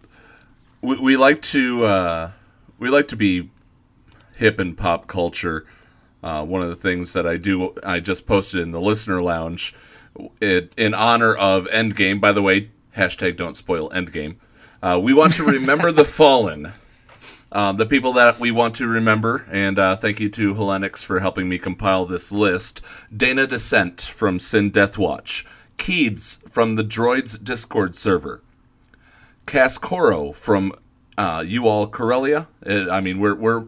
We, 0.82 1.00
we 1.00 1.16
like 1.18 1.42
to 1.44 1.86
uh, 1.86 2.32
we 2.78 2.90
like 2.90 3.08
to 3.10 3.16
be 3.16 3.50
hip 4.36 4.60
and 4.60 4.78
pop 4.78 5.08
culture. 5.08 5.66
Uh, 6.22 6.44
one 6.46 6.62
of 6.62 6.68
the 6.70 6.76
things 6.76 7.14
that 7.14 7.26
I 7.26 7.38
do, 7.38 7.74
I 7.84 8.00
just 8.00 8.28
posted 8.28 8.62
in 8.62 8.72
the 8.72 8.82
listener 8.82 9.22
lounge, 9.22 9.74
it, 10.42 10.72
in 10.78 10.94
honor 10.94 11.34
of 11.34 11.66
Endgame. 11.68 12.20
By 12.20 12.32
the 12.32 12.42
way, 12.44 12.70
hashtag 12.95 13.38
Don't 13.38 13.56
spoil 13.56 13.89
Endgame. 13.89 14.36
Uh, 14.82 14.99
we 15.01 15.13
want 15.13 15.34
to 15.36 15.43
remember 15.43 15.91
the 15.91 16.06
fallen, 16.19 16.73
uh, 17.51 17.71
the 17.71 17.86
people 17.86 18.13
that 18.13 18.39
we 18.39 18.51
want 18.51 18.75
to 18.75 18.88
remember. 18.88 19.45
And 19.51 19.77
uh, 19.77 19.95
thank 19.95 20.19
you 20.19 20.30
to 20.30 20.54
Hellenix 20.54 21.04
for 21.04 21.19
helping 21.19 21.47
me 21.47 21.60
compile 21.60 22.06
this 22.06 22.32
list. 22.32 22.82
Dana 23.15 23.47
Descent 23.47 24.01
from 24.01 24.39
Sin 24.39 24.69
Death 24.71 24.97
Watch, 24.97 25.45
Keeds 25.77 26.41
from 26.49 26.75
the 26.75 26.84
Droids 26.84 27.41
Discord 27.43 27.95
server, 27.95 28.41
Cascoro 29.45 30.34
from 30.34 30.73
uh, 31.17 31.43
you 31.45 31.67
all 31.67 31.88
Corellia. 31.88 32.47
Uh, 32.65 32.89
I 32.89 33.01
mean, 33.01 33.19
we're 33.19 33.36
we're 33.36 33.65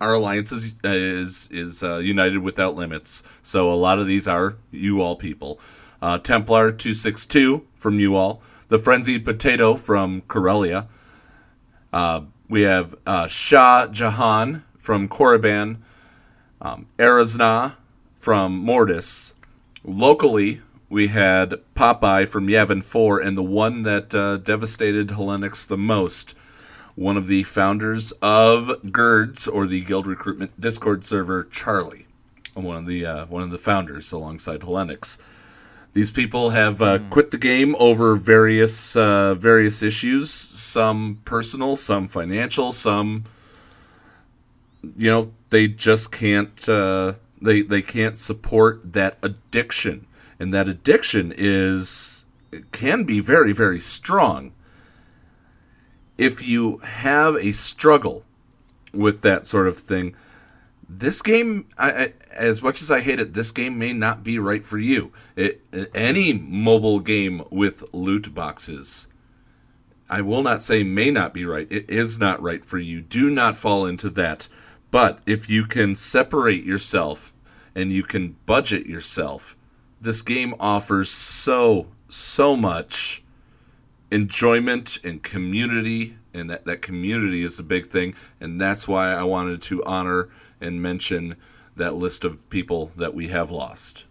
our 0.00 0.14
alliance 0.14 0.52
is 0.52 0.74
is 0.84 1.48
is 1.50 1.82
uh, 1.82 1.98
united 1.98 2.38
without 2.38 2.74
limits. 2.74 3.22
So 3.42 3.72
a 3.72 3.74
lot 3.74 3.98
of 3.98 4.06
these 4.06 4.28
are 4.28 4.56
you 4.70 5.00
all 5.00 5.16
people. 5.16 5.60
Uh, 6.02 6.18
Templar 6.18 6.72
two 6.72 6.94
six 6.94 7.26
two 7.26 7.66
from 7.76 7.98
you 7.98 8.16
all. 8.16 8.42
The 8.68 8.78
frenzied 8.78 9.24
potato 9.24 9.74
from 9.74 10.22
Corellia. 10.22 10.88
Uh, 11.92 12.22
we 12.48 12.62
have 12.62 12.94
uh, 13.06 13.26
Shah 13.26 13.86
Jahan 13.86 14.64
from 14.76 15.08
Korriban. 15.08 15.78
Um, 16.60 16.86
Arazna 16.98 17.74
from 18.18 18.58
Mortis. 18.58 19.34
Locally, 19.84 20.60
we 20.88 21.08
had 21.08 21.60
Popeye 21.74 22.26
from 22.26 22.48
Yavin 22.48 22.82
4, 22.82 23.20
and 23.20 23.36
the 23.36 23.42
one 23.42 23.82
that 23.82 24.14
uh, 24.14 24.38
devastated 24.38 25.08
Hellenix 25.08 25.66
the 25.66 25.76
most, 25.76 26.34
one 26.94 27.16
of 27.16 27.26
the 27.26 27.42
founders 27.44 28.12
of 28.22 28.68
GIRDS, 28.90 29.46
or 29.52 29.66
the 29.66 29.82
Guild 29.82 30.06
Recruitment 30.06 30.60
Discord 30.60 31.04
server, 31.04 31.44
Charlie, 31.44 32.06
one 32.54 32.76
of 32.76 32.86
the 32.86 33.04
uh, 33.04 33.26
one 33.26 33.42
of 33.42 33.50
the 33.50 33.58
founders 33.58 34.10
alongside 34.12 34.60
Hellenix. 34.60 35.18
These 35.96 36.10
people 36.10 36.50
have 36.50 36.82
uh, 36.82 36.98
quit 37.08 37.30
the 37.30 37.38
game 37.38 37.74
over 37.78 38.16
various 38.16 38.94
uh, 38.96 39.34
various 39.34 39.82
issues, 39.82 40.30
some 40.30 41.22
personal, 41.24 41.74
some 41.74 42.06
financial, 42.06 42.70
some 42.70 43.24
you 44.82 45.10
know 45.10 45.30
they 45.48 45.68
just 45.68 46.12
can't 46.12 46.68
uh, 46.68 47.14
they 47.40 47.62
they 47.62 47.80
can't 47.80 48.18
support 48.18 48.92
that 48.92 49.16
addiction. 49.22 50.06
And 50.38 50.52
that 50.52 50.68
addiction 50.68 51.32
is 51.34 52.26
it 52.52 52.72
can 52.72 53.04
be 53.04 53.20
very 53.20 53.52
very 53.52 53.80
strong 53.80 54.52
if 56.18 56.46
you 56.46 56.76
have 56.84 57.36
a 57.36 57.52
struggle 57.52 58.22
with 58.92 59.22
that 59.22 59.46
sort 59.46 59.66
of 59.66 59.78
thing 59.78 60.14
this 60.88 61.20
game 61.22 61.66
I, 61.78 61.90
I, 61.90 62.12
as 62.32 62.62
much 62.62 62.80
as 62.80 62.90
i 62.90 63.00
hate 63.00 63.20
it 63.20 63.34
this 63.34 63.50
game 63.50 63.78
may 63.78 63.92
not 63.92 64.22
be 64.22 64.38
right 64.38 64.64
for 64.64 64.78
you 64.78 65.12
it, 65.34 65.62
any 65.94 66.32
mobile 66.32 67.00
game 67.00 67.42
with 67.50 67.92
loot 67.92 68.32
boxes 68.34 69.08
I 70.08 70.20
will 70.20 70.42
not 70.42 70.62
say 70.62 70.82
may 70.82 71.10
not 71.10 71.34
be 71.34 71.44
right. 71.44 71.66
It 71.70 71.90
is 71.90 72.18
not 72.18 72.40
right 72.40 72.64
for 72.64 72.78
you. 72.78 73.00
Do 73.00 73.30
not 73.30 73.56
fall 73.56 73.86
into 73.86 74.08
that. 74.10 74.48
But 74.90 75.20
if 75.26 75.50
you 75.50 75.66
can 75.66 75.94
separate 75.94 76.64
yourself 76.64 77.34
and 77.74 77.90
you 77.90 78.02
can 78.02 78.36
budget 78.46 78.86
yourself, 78.86 79.56
this 80.00 80.22
game 80.22 80.54
offers 80.60 81.10
so, 81.10 81.88
so 82.08 82.56
much 82.56 83.22
enjoyment 84.10 84.98
and 85.02 85.22
community. 85.22 86.16
And 86.32 86.50
that, 86.50 86.64
that 86.66 86.82
community 86.82 87.42
is 87.42 87.56
the 87.56 87.62
big 87.62 87.88
thing. 87.88 88.14
And 88.40 88.60
that's 88.60 88.86
why 88.86 89.12
I 89.12 89.24
wanted 89.24 89.60
to 89.62 89.82
honor 89.84 90.28
and 90.60 90.82
mention 90.82 91.36
that 91.76 91.94
list 91.94 92.24
of 92.24 92.48
people 92.48 92.90
that 92.96 93.14
we 93.14 93.28
have 93.28 93.50
lost. 93.50 94.06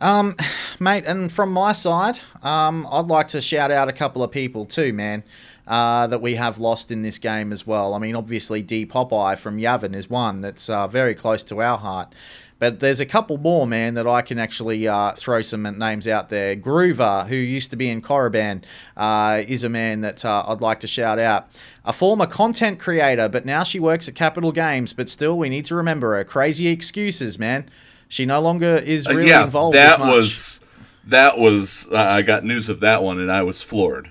Um, 0.00 0.36
mate, 0.78 1.04
and 1.06 1.32
from 1.32 1.52
my 1.52 1.72
side, 1.72 2.20
um, 2.42 2.86
I'd 2.90 3.06
like 3.06 3.28
to 3.28 3.40
shout 3.40 3.70
out 3.70 3.88
a 3.88 3.92
couple 3.92 4.22
of 4.22 4.30
people 4.30 4.66
too, 4.66 4.92
man, 4.92 5.22
uh, 5.66 6.06
that 6.08 6.20
we 6.20 6.34
have 6.34 6.58
lost 6.58 6.90
in 6.90 7.02
this 7.02 7.18
game 7.18 7.52
as 7.52 7.66
well. 7.66 7.94
I 7.94 7.98
mean, 7.98 8.14
obviously, 8.14 8.60
D 8.60 8.84
Popeye 8.84 9.38
from 9.38 9.56
Yavin 9.58 9.94
is 9.94 10.10
one 10.10 10.40
that's 10.40 10.68
uh, 10.68 10.86
very 10.86 11.14
close 11.14 11.42
to 11.44 11.62
our 11.62 11.78
heart. 11.78 12.12
But 12.60 12.78
there's 12.80 13.00
a 13.00 13.06
couple 13.06 13.36
more, 13.36 13.66
man, 13.66 13.94
that 13.94 14.06
I 14.06 14.22
can 14.22 14.38
actually 14.38 14.86
uh, 14.86 15.12
throw 15.12 15.42
some 15.42 15.62
names 15.78 16.06
out 16.06 16.28
there. 16.30 16.54
Groover, 16.56 17.26
who 17.26 17.34
used 17.34 17.70
to 17.70 17.76
be 17.76 17.88
in 17.90 18.00
Korriban, 18.00 18.62
uh, 18.96 19.42
is 19.46 19.64
a 19.64 19.68
man 19.68 20.02
that 20.02 20.24
uh, 20.24 20.44
I'd 20.46 20.60
like 20.60 20.80
to 20.80 20.86
shout 20.86 21.18
out. 21.18 21.48
A 21.84 21.92
former 21.92 22.26
content 22.26 22.78
creator, 22.78 23.28
but 23.28 23.44
now 23.44 23.64
she 23.64 23.80
works 23.80 24.08
at 24.08 24.14
Capital 24.14 24.52
Games. 24.52 24.92
But 24.92 25.08
still, 25.08 25.36
we 25.36 25.48
need 25.48 25.64
to 25.66 25.74
remember 25.74 26.16
her. 26.16 26.24
Crazy 26.24 26.68
excuses, 26.68 27.38
man. 27.38 27.68
She 28.08 28.24
no 28.24 28.40
longer 28.40 28.76
is 28.76 29.08
really 29.08 29.24
Uh, 29.32 29.38
yeah, 29.38 29.44
involved. 29.44 29.76
that 29.76 29.98
was 29.98 30.60
that 31.06 31.36
was. 31.38 31.88
Uh, 31.90 31.96
I 31.98 32.22
got 32.22 32.44
news 32.44 32.68
of 32.68 32.80
that 32.80 33.02
one, 33.02 33.18
and 33.18 33.30
I 33.32 33.42
was 33.42 33.62
floored. 33.62 34.10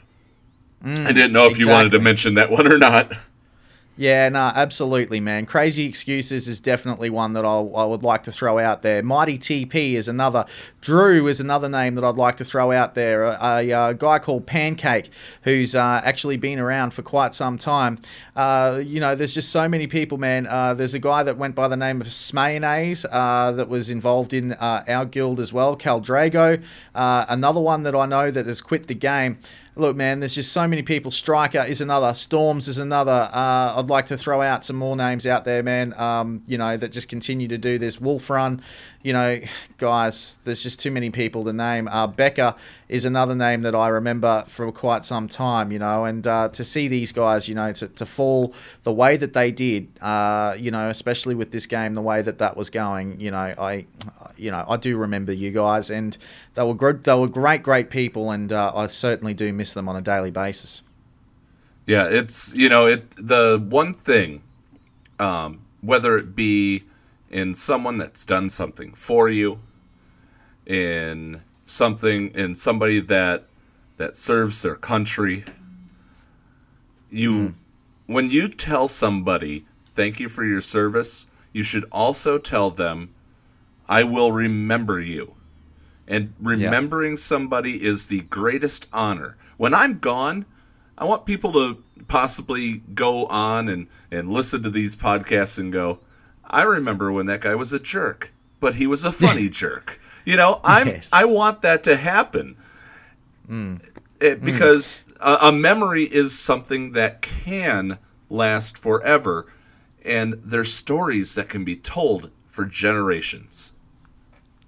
I 0.86 1.14
didn't 1.14 1.32
know 1.32 1.46
if 1.46 1.58
you 1.58 1.70
wanted 1.70 1.92
to 1.94 2.00
Mm, 2.00 2.04
mention 2.04 2.34
that 2.34 2.52
one 2.52 2.68
or 2.68 2.78
not. 2.78 3.14
Yeah, 3.96 4.28
no, 4.30 4.52
absolutely, 4.56 5.20
man. 5.20 5.46
Crazy 5.46 5.86
Excuses 5.86 6.48
is 6.48 6.60
definitely 6.60 7.12
one 7.12 7.34
that 7.34 7.46
I'll, 7.46 7.72
I 7.76 7.86
would 7.86 8.02
like 8.02 8.24
to 8.24 8.32
throw 8.32 8.58
out 8.58 8.82
there. 8.82 9.04
Mighty 9.04 9.38
TP 9.38 9.94
is 9.94 10.08
another. 10.08 10.46
Drew 10.82 11.28
is 11.28 11.40
another 11.40 11.70
name 11.70 11.94
that 11.96 12.04
I'd 12.04 12.16
like 12.16 12.38
to 12.38 12.44
throw 12.44 12.72
out 12.72 12.96
there. 12.96 13.24
A, 13.24 13.38
a, 13.40 13.72
uh 13.72 13.94
guy 13.94 14.18
called 14.18 14.48
Pancake, 14.48 15.12
who's 15.44 15.76
uh, 15.76 16.02
actually 16.04 16.38
been 16.38 16.58
around 16.58 16.96
for 16.96 17.04
quite 17.04 17.36
some 17.36 17.60
time. 17.60 18.00
Uh, 18.36 18.82
you 18.84 19.00
know, 19.00 19.14
there's 19.14 19.36
just 19.36 19.52
so 19.52 19.70
many 19.70 19.86
people, 19.86 20.18
man. 20.18 20.48
Uh, 20.48 20.74
there's 20.74 20.96
a 20.96 21.00
guy 21.00 21.22
that 21.22 21.38
went 21.38 21.54
by 21.54 21.68
the 21.68 21.78
name 21.78 22.02
of 22.02 22.12
Smayonnaise 22.12 23.06
uh, 23.12 23.52
that 23.52 23.70
was 23.70 23.92
involved 23.92 24.34
in 24.34 24.54
uh, 24.54 24.84
our 24.88 25.06
guild 25.06 25.40
as 25.40 25.54
well, 25.54 25.76
Cal 25.76 26.02
Drago. 26.02 26.64
Uh, 26.96 27.26
another 27.30 27.62
one 27.62 27.84
that 27.84 27.94
I 27.94 28.08
know 28.08 28.32
that 28.32 28.48
has 28.48 28.60
quit 28.60 28.88
the 28.88 28.96
game. 28.96 29.38
Look, 29.76 29.96
man, 29.96 30.20
there's 30.20 30.36
just 30.36 30.52
so 30.52 30.68
many 30.68 30.84
people. 30.84 31.10
Striker 31.10 31.64
is 31.64 31.82
another. 31.82 32.14
Storms 32.14 32.68
is 32.68 32.78
another. 32.78 33.30
Uh, 33.34 33.74
I'd 33.78 33.88
like 33.88 34.06
to 34.08 34.18
throw 34.18 34.42
out 34.42 34.64
some 34.64 34.76
more 34.76 34.96
names 34.96 35.26
out 35.26 35.46
there, 35.46 35.64
man. 35.64 36.00
Um, 36.00 36.44
you 36.46 36.60
know, 36.60 36.78
that 36.78 36.92
just 36.92 37.10
continue 37.10 37.48
to 37.48 37.58
do 37.58 37.80
this. 37.80 38.00
Wolf 38.00 38.30
Run, 38.30 38.62
you 39.04 39.12
know, 39.12 39.40
guys, 39.78 40.40
there's 40.46 40.64
just 40.64 40.80
too 40.80 40.90
many 40.90 41.10
people 41.10 41.44
to 41.44 41.52
name. 41.52 41.90
Uh, 41.90 42.08
Becca 42.08 42.56
is 42.88 43.04
another 43.04 43.36
name 43.36 43.62
that 43.64 43.76
I 43.76 43.90
remember 43.90 44.46
for 44.48 44.72
quite 44.72 45.04
some 45.04 45.28
time, 45.28 45.74
you 45.74 45.80
know, 45.80 46.06
and 46.06 46.26
uh, 46.26 46.48
to 46.50 46.64
see 46.64 46.88
these 46.88 47.12
guys, 47.12 47.50
you 47.50 47.54
know, 47.54 47.74
to, 47.74 47.90
to 47.90 48.06
fall 48.06 48.54
the 48.84 48.94
way 48.94 49.18
that 49.18 49.34
they 49.34 49.52
did, 49.52 49.90
uh, 50.02 50.56
you 50.58 50.72
know, 50.72 50.88
especially 50.88 51.36
with 51.36 51.52
this 51.52 51.66
game, 51.66 51.96
the 51.96 52.02
way 52.02 52.22
that 52.22 52.38
that 52.38 52.56
was 52.56 52.70
going, 52.70 53.20
you 53.20 53.30
know, 53.30 53.54
I, 53.58 53.86
you 54.38 54.50
know, 54.50 54.66
I 54.68 54.78
do 54.78 54.96
remember 54.96 55.34
you 55.34 55.52
guys, 55.52 55.92
and 55.92 56.18
they 56.56 56.64
were 56.64 56.74
good, 56.74 57.04
they 57.04 57.16
were 57.16 57.28
great, 57.28 57.62
great 57.62 57.90
people, 57.90 58.32
and 58.32 58.54
uh, 58.54 58.72
I 58.74 58.88
certainly 58.88 59.34
do 59.34 59.52
miss 59.52 59.74
them 59.74 59.90
on 59.90 59.98
a 59.98 60.02
daily 60.02 60.32
basis. 60.32 60.82
Yeah, 61.86 62.08
it's 62.08 62.56
you 62.56 62.70
know 62.70 62.88
it. 62.88 63.12
The 63.18 63.62
one 63.70 63.94
thing, 63.94 64.42
um, 65.20 65.60
whether 65.82 66.18
it 66.18 66.34
be 66.34 66.86
in 67.34 67.54
someone 67.54 67.98
that's 67.98 68.26
done 68.26 68.50
something 68.50 68.94
for 68.94 69.28
you, 69.28 69.60
in 70.68 71.42
something 71.66 72.30
in 72.36 72.56
somebody 72.56 73.00
that 73.00 73.46
that 73.98 74.16
serves 74.16 74.62
their 74.62 74.76
country, 74.76 75.44
you 77.10 77.48
hmm. 77.48 78.14
when 78.14 78.30
you 78.30 78.48
tell 78.48 78.88
somebody 78.88 79.66
thank 79.86 80.20
you 80.20 80.30
for 80.30 80.46
your 80.46 80.62
service, 80.62 81.28
you 81.52 81.64
should 81.64 81.86
also 81.92 82.38
tell 82.38 82.72
them, 82.72 83.14
I 83.88 84.04
will 84.04 84.32
remember 84.32 85.00
you. 85.00 85.36
And 86.08 86.34
remembering 86.40 87.16
somebody 87.16 87.82
is 87.82 88.08
the 88.08 88.22
greatest 88.22 88.88
honor. 88.92 89.38
When 89.58 89.74
I'm 89.74 90.00
gone, 90.00 90.46
I 90.98 91.06
want 91.06 91.26
people 91.26 91.54
to 91.54 91.82
possibly 92.08 92.80
go 92.94 93.26
on 93.28 93.70
and, 93.70 93.88
and 94.12 94.30
listen 94.30 94.64
to 94.64 94.70
these 94.70 94.96
podcasts 94.96 95.60
and 95.60 95.72
go, 95.72 96.00
I 96.46 96.64
remember 96.64 97.12
when 97.12 97.26
that 97.28 97.42
guy 97.42 97.56
was 97.56 97.74
a 97.74 97.80
jerk, 97.80 98.32
but 98.60 98.76
he 98.76 98.88
was 98.88 99.04
a 99.04 99.12
funny 99.12 99.50
jerk. 99.62 100.00
You 100.26 100.38
know, 100.38 100.62
I'm 100.64 100.88
Yes. 100.88 101.10
I 101.12 101.26
want 101.26 101.62
that 101.64 101.84
to 101.84 101.96
happen. 101.96 102.56
It, 104.20 104.44
because 104.44 105.04
a, 105.20 105.38
a 105.44 105.52
memory 105.52 106.04
is 106.04 106.38
something 106.38 106.94
that 106.94 107.22
can 107.22 107.98
last 108.30 108.78
forever, 108.78 109.48
and 110.06 110.36
there's 110.44 110.74
stories 110.74 111.36
that 111.36 111.50
can 111.50 111.66
be 111.66 111.76
told 111.76 112.32
for 112.48 112.66
generations. 112.66 113.74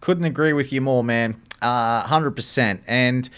Couldn't 0.01 0.25
agree 0.25 0.53
with 0.53 0.73
you 0.73 0.81
more, 0.81 1.03
man. 1.03 1.41
Uh, 1.61 2.01
Hundred 2.01 2.31
percent. 2.31 2.83
And 2.85 3.29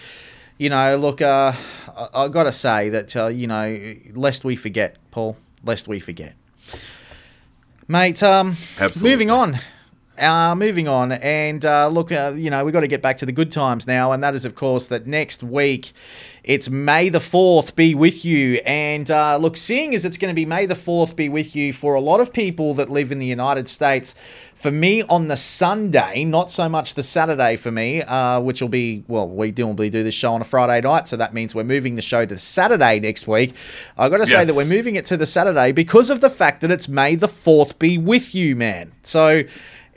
you 0.58 0.70
know, 0.70 0.98
look, 0.98 1.22
uh, 1.22 1.54
I, 1.96 2.24
I 2.24 2.28
got 2.30 2.44
to 2.44 2.52
say 2.52 2.90
that 2.90 3.16
uh, 3.16 3.28
you 3.28 3.46
know, 3.48 3.96
lest 4.14 4.44
we 4.44 4.56
forget, 4.56 4.98
Paul, 5.12 5.38
lest 5.64 5.88
we 5.88 6.00
forget, 6.00 6.34
mate. 7.88 8.22
Um, 8.24 8.56
Absolutely. 8.80 9.12
moving 9.12 9.30
on. 9.32 9.60
Uh, 10.20 10.56
moving 10.56 10.88
on, 10.88 11.12
and 11.12 11.64
uh, 11.64 11.88
look, 11.90 12.12
uh, 12.12 12.34
you 12.36 12.50
know, 12.50 12.66
we've 12.66 12.74
got 12.74 12.80
to 12.80 12.88
get 12.88 13.04
back 13.04 13.18
to 13.18 13.26
the 13.28 13.32
good 13.32 13.52
times 13.52 13.86
now, 13.86 14.12
and 14.12 14.24
that 14.24 14.34
is, 14.34 14.46
of 14.46 14.56
course, 14.56 14.88
that 14.88 15.06
next 15.06 15.44
week 15.44 15.92
it's 16.48 16.70
May 16.70 17.10
the 17.10 17.20
4th 17.20 17.76
be 17.76 17.94
with 17.94 18.24
you. 18.24 18.62
And 18.66 19.12
uh, 19.12 19.36
look, 19.36 19.58
seeing 19.58 19.94
as 19.94 20.06
it's 20.06 20.18
going 20.18 20.34
to 20.34 20.36
be 20.36 20.46
May 20.46 20.66
the 20.66 20.76
4th 20.76 21.14
be 21.14 21.28
with 21.28 21.58
you 21.58 21.74
for 21.74 21.94
a 21.96 22.00
lot 22.00 22.22
of 22.22 22.32
people 22.32 22.74
that 22.76 22.90
live 22.90 23.12
in 23.12 23.20
the 23.20 23.26
United 23.26 23.68
States, 23.68 24.16
for 24.56 24.72
me 24.72 25.04
on 25.04 25.28
the 25.28 25.36
Sunday, 25.36 26.24
not 26.24 26.50
so 26.50 26.70
much 26.70 26.94
the 26.94 27.04
Saturday 27.04 27.58
for 27.58 27.70
me, 27.70 28.02
uh, 28.02 28.40
which 28.40 28.62
will 28.62 28.70
be, 28.70 29.04
well, 29.10 29.28
we 29.28 29.52
normally 29.52 29.90
do 29.90 30.04
this 30.04 30.16
show 30.16 30.34
on 30.34 30.40
a 30.40 30.46
Friday 30.46 30.80
night, 30.88 31.10
so 31.10 31.18
that 31.18 31.34
means 31.34 31.54
we're 31.54 31.66
moving 31.66 31.96
the 31.96 32.02
show 32.02 32.26
to 32.26 32.38
Saturday 32.38 33.02
next 33.02 33.28
week. 33.28 33.54
I've 33.98 34.10
got 34.10 34.20
to 34.20 34.26
say 34.26 34.38
Yes. 34.38 34.48
that 34.48 34.56
we're 34.56 34.74
moving 34.74 34.96
it 34.96 35.06
to 35.08 35.18
the 35.18 35.26
Saturday 35.26 35.74
because 35.74 36.10
of 36.10 36.22
the 36.22 36.30
fact 36.30 36.62
that 36.62 36.72
it's 36.72 36.88
May 36.88 37.16
the 37.16 37.28
4th 37.28 37.78
be 37.78 37.98
with 37.98 38.34
you, 38.34 38.56
man. 38.56 38.94
So. 39.04 39.44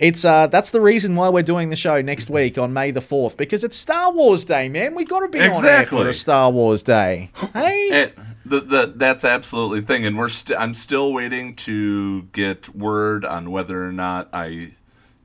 It's 0.01 0.25
uh 0.25 0.47
that's 0.47 0.71
the 0.71 0.81
reason 0.81 1.15
why 1.15 1.29
we're 1.29 1.43
doing 1.43 1.69
the 1.69 1.77
show 1.77 2.01
next 2.01 2.31
week 2.31 2.57
on 2.57 2.73
May 2.73 2.91
the 2.91 3.01
4th 3.01 3.37
because 3.37 3.63
it's 3.63 3.77
Star 3.77 4.11
Wars 4.11 4.47
Day, 4.47 4.71
man. 4.71 4.95
We 4.95 5.05
got 5.05 5.21
to 5.21 5.29
be 5.29 5.39
on 5.39 5.65
air 5.65 5.85
for 5.85 6.09
a 6.09 6.15
Star 6.15 6.51
Wars 6.51 6.83
Day. 6.83 7.31
Hey. 7.53 7.91
And 8.05 8.13
the, 8.47 8.61
the, 8.61 8.93
that's 8.97 9.25
absolutely 9.25 9.81
the 9.81 9.87
thing, 9.87 10.07
and 10.07 10.17
we're 10.17 10.29
st- 10.29 10.59
I'm 10.59 10.73
still 10.73 11.13
waiting 11.13 11.55
to 11.57 12.23
get 12.33 12.75
word 12.75 13.25
on 13.25 13.51
whether 13.51 13.85
or 13.85 13.93
not 13.93 14.29
I 14.33 14.75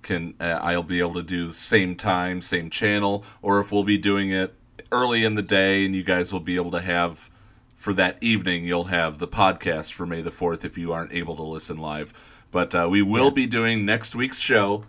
can 0.01 0.33
uh, 0.39 0.59
I'll 0.61 0.83
be 0.83 0.99
able 0.99 1.13
to 1.13 1.23
do 1.23 1.51
same 1.53 1.95
time, 1.95 2.41
same 2.41 2.69
channel, 2.69 3.23
or 3.41 3.59
if 3.59 3.71
we'll 3.71 3.83
be 3.83 3.97
doing 3.97 4.31
it 4.31 4.53
early 4.91 5.23
in 5.23 5.35
the 5.35 5.41
day, 5.41 5.85
and 5.85 5.95
you 5.95 6.03
guys 6.03 6.33
will 6.33 6.41
be 6.41 6.55
able 6.55 6.71
to 6.71 6.81
have 6.81 7.29
for 7.75 7.93
that 7.93 8.17
evening. 8.21 8.65
You'll 8.65 8.85
have 8.85 9.19
the 9.19 9.27
podcast 9.27 9.93
for 9.93 10.05
May 10.05 10.21
the 10.21 10.31
fourth 10.31 10.65
if 10.65 10.77
you 10.77 10.91
aren't 10.91 11.13
able 11.13 11.35
to 11.37 11.43
listen 11.43 11.77
live. 11.77 12.13
But 12.55 12.73
uh, 12.73 12.87
we 12.89 13.01
will 13.01 13.31
be 13.31 13.47
doing 13.47 13.83
next 13.83 14.15
week's 14.15 14.39
show, 14.39 14.83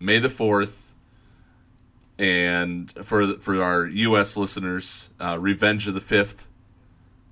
May 0.00 0.18
the 0.18 0.30
fourth, 0.30 0.94
and 2.18 2.90
for 3.04 3.34
for 3.34 3.62
our 3.62 3.84
U.S. 3.84 4.34
listeners, 4.34 5.10
uh, 5.20 5.36
Revenge 5.38 5.86
of 5.86 5.92
the 5.92 6.00
Fifth, 6.00 6.46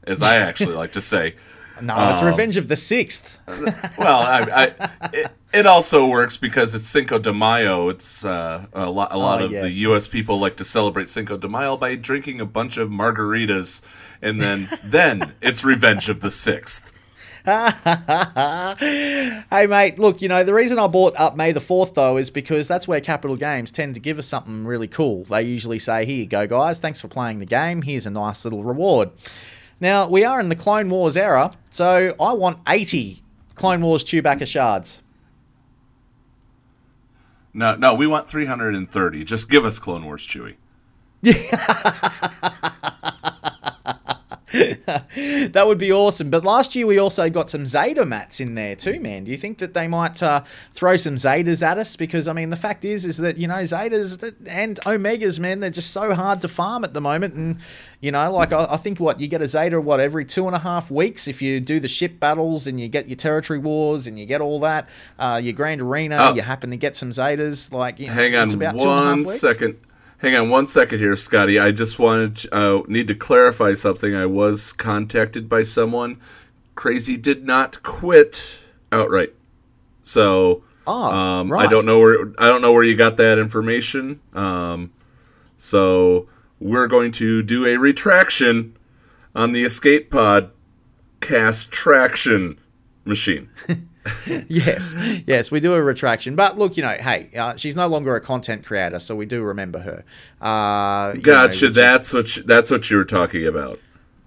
as 0.04 0.20
I 0.20 0.36
actually 0.36 0.74
like 0.74 0.92
to 0.92 1.00
say. 1.00 1.34
no, 1.80 1.96
um, 1.96 2.12
it's 2.12 2.22
Revenge 2.22 2.58
of 2.58 2.68
the 2.68 2.74
6th. 2.74 3.22
Well, 3.96 4.20
I, 4.20 4.40
I, 4.82 5.08
it, 5.14 5.30
it 5.54 5.66
also 5.66 6.06
works 6.06 6.36
because 6.36 6.74
it's 6.74 6.84
Cinco 6.86 7.18
de 7.18 7.32
Mayo. 7.32 7.88
It's 7.88 8.22
uh, 8.22 8.66
a 8.74 8.90
lot. 8.90 9.12
A 9.12 9.16
lot 9.16 9.40
Oh, 9.40 9.46
of 9.46 9.52
yes. 9.52 9.62
the 9.62 9.70
U.S. 9.88 10.06
people 10.08 10.38
like 10.38 10.56
to 10.58 10.64
celebrate 10.66 11.08
Cinco 11.08 11.38
de 11.38 11.48
Mayo 11.48 11.78
by 11.78 11.94
drinking 11.94 12.42
a 12.42 12.46
bunch 12.46 12.76
of 12.76 12.90
margaritas, 12.90 13.80
and 14.20 14.42
then 14.42 14.68
then 14.84 15.32
it's 15.40 15.64
Revenge 15.64 16.10
of 16.10 16.20
the 16.20 16.30
Sixth. 16.30 16.92
Hey, 19.50 19.66
mate, 19.66 19.98
look, 19.98 20.22
you 20.22 20.28
know, 20.28 20.44
the 20.44 20.54
reason 20.54 20.78
I 20.78 20.86
bought 20.86 21.14
up 21.16 21.36
May 21.36 21.52
the 21.52 21.60
4th, 21.60 21.94
though, 21.94 22.16
is 22.16 22.30
because 22.30 22.68
that's 22.68 22.86
where 22.86 23.00
Capital 23.00 23.36
Games 23.36 23.72
tend 23.72 23.94
to 23.94 24.00
give 24.00 24.18
us 24.18 24.26
something 24.26 24.64
really 24.64 24.86
cool. 24.88 25.24
They 25.24 25.42
usually 25.42 25.78
say, 25.78 26.04
here 26.06 26.16
you 26.16 26.26
go, 26.26 26.46
guys, 26.46 26.80
thanks 26.80 27.00
for 27.00 27.08
playing 27.08 27.40
the 27.40 27.46
game. 27.46 27.82
Here's 27.82 28.06
a 28.06 28.10
nice 28.10 28.44
little 28.44 28.62
reward. 28.62 29.10
Now, 29.80 30.08
we 30.08 30.24
are 30.24 30.38
in 30.40 30.48
the 30.48 30.56
Clone 30.56 30.88
Wars 30.90 31.16
era, 31.16 31.52
so 31.70 32.14
I 32.20 32.32
want 32.34 32.58
80 32.68 33.22
Clone 33.54 33.82
Wars 33.82 34.04
Chewbacca 34.04 34.46
shards. 34.46 35.02
No, 37.52 37.74
no, 37.74 37.94
we 37.94 38.06
want 38.06 38.28
three 38.28 38.46
hundred 38.46 38.74
and 38.76 38.90
thirty. 38.90 39.24
Just 39.24 39.50
give 39.50 39.64
us 39.64 39.78
Clone 39.78 40.04
Wars, 40.04 40.26
Chewie. 40.26 40.54
that 44.52 45.64
would 45.66 45.78
be 45.78 45.92
awesome. 45.92 46.30
But 46.30 46.44
last 46.44 46.74
year 46.74 46.86
we 46.86 46.98
also 46.98 47.30
got 47.30 47.48
some 47.48 47.66
Zeta 47.66 48.04
mats 48.04 48.40
in 48.40 48.54
there 48.54 48.74
too, 48.76 48.98
man. 49.00 49.24
Do 49.24 49.30
you 49.30 49.36
think 49.36 49.58
that 49.58 49.74
they 49.74 49.86
might 49.88 50.22
uh, 50.22 50.42
throw 50.72 50.96
some 50.96 51.16
Zetas 51.16 51.62
at 51.62 51.78
us? 51.78 51.96
Because 51.96 52.26
I 52.28 52.32
mean, 52.32 52.50
the 52.50 52.56
fact 52.56 52.84
is, 52.84 53.04
is 53.04 53.18
that 53.18 53.36
you 53.36 53.46
know 53.46 53.62
Zetas 53.62 54.34
and 54.46 54.78
Omegas, 54.86 55.38
man, 55.38 55.60
they're 55.60 55.70
just 55.70 55.92
so 55.92 56.14
hard 56.14 56.42
to 56.42 56.48
farm 56.48 56.84
at 56.84 56.94
the 56.94 57.00
moment. 57.00 57.34
And 57.34 57.58
you 58.00 58.10
know, 58.12 58.32
like 58.32 58.52
I, 58.52 58.66
I 58.70 58.76
think 58.76 58.98
what 58.98 59.20
you 59.20 59.28
get 59.28 59.42
a 59.42 59.48
Zeta 59.48 59.80
what 59.80 60.00
every 60.00 60.24
two 60.24 60.46
and 60.46 60.56
a 60.56 60.60
half 60.60 60.90
weeks 60.90 61.28
if 61.28 61.40
you 61.40 61.60
do 61.60 61.80
the 61.80 61.88
ship 61.88 62.18
battles 62.20 62.66
and 62.66 62.80
you 62.80 62.88
get 62.88 63.08
your 63.08 63.16
territory 63.16 63.58
wars 63.58 64.06
and 64.06 64.18
you 64.18 64.26
get 64.26 64.40
all 64.40 64.60
that, 64.60 64.88
uh, 65.18 65.40
your 65.42 65.52
Grand 65.52 65.80
Arena, 65.80 66.16
Oh. 66.20 66.34
you 66.34 66.42
happen 66.42 66.70
to 66.70 66.76
get 66.76 66.96
some 66.96 67.10
Zetas. 67.10 67.72
Like, 67.72 67.98
you 67.98 68.08
know, 68.08 68.12
Hang 68.12 68.34
on 68.34 68.44
it's 68.44 68.54
about 68.54 68.78
two 68.78 68.88
and 68.88 68.98
a 68.98 69.02
half 69.02 69.26
one 69.26 69.26
second. 69.26 69.76
Hang 70.20 70.36
on 70.36 70.50
one 70.50 70.66
second 70.66 70.98
here, 70.98 71.16
Scotty. 71.16 71.58
I 71.58 71.72
just 71.72 71.98
wanted 71.98 72.36
to, 72.36 72.54
uh, 72.54 72.82
need 72.86 73.08
to 73.08 73.14
clarify 73.14 73.72
something. 73.72 74.14
I 74.14 74.26
was 74.26 74.72
contacted 74.72 75.48
by 75.48 75.62
someone. 75.62 76.18
Crazy 76.74 77.16
did 77.16 77.46
not 77.46 77.82
quit 77.82 78.58
outright. 78.92 79.34
So 80.02 80.62
Oh, 80.86 81.04
um, 81.04 81.52
I 81.52 81.66
don't 81.66 81.86
know 81.86 81.98
where 82.00 82.32
I 82.38 82.48
don't 82.48 82.62
know 82.62 82.72
where 82.72 82.82
you 82.82 82.96
got 82.96 83.16
that 83.18 83.38
information. 83.38 84.20
Um, 84.34 84.92
so 85.56 86.26
we're 86.58 86.86
going 86.86 87.12
to 87.12 87.42
do 87.42 87.66
a 87.66 87.76
retraction 87.76 88.76
on 89.34 89.52
the 89.52 89.62
escape 89.62 90.10
pod 90.10 90.50
cast 91.20 91.70
traction 91.70 92.58
machine. 93.04 93.50
yes, 94.48 94.94
yes, 95.26 95.50
we 95.50 95.60
do 95.60 95.74
a 95.74 95.82
retraction. 95.82 96.34
But 96.36 96.56
look, 96.58 96.76
you 96.76 96.82
know, 96.82 96.90
hey, 96.98 97.30
uh, 97.36 97.56
she's 97.56 97.76
no 97.76 97.86
longer 97.86 98.16
a 98.16 98.20
content 98.20 98.64
creator, 98.64 98.98
so 98.98 99.14
we 99.14 99.26
do 99.26 99.42
remember 99.42 99.78
her. 99.80 100.04
Uh, 100.40 101.10
you 101.14 101.16
know, 101.18 101.22
Gotcha. 101.22 101.66
is- 101.66 101.74
that's 101.76 102.12
what 102.12 102.36
you, 102.36 102.42
that's 102.44 102.70
what 102.70 102.90
you 102.90 102.96
were 102.96 103.04
talking 103.04 103.46
about. 103.46 103.78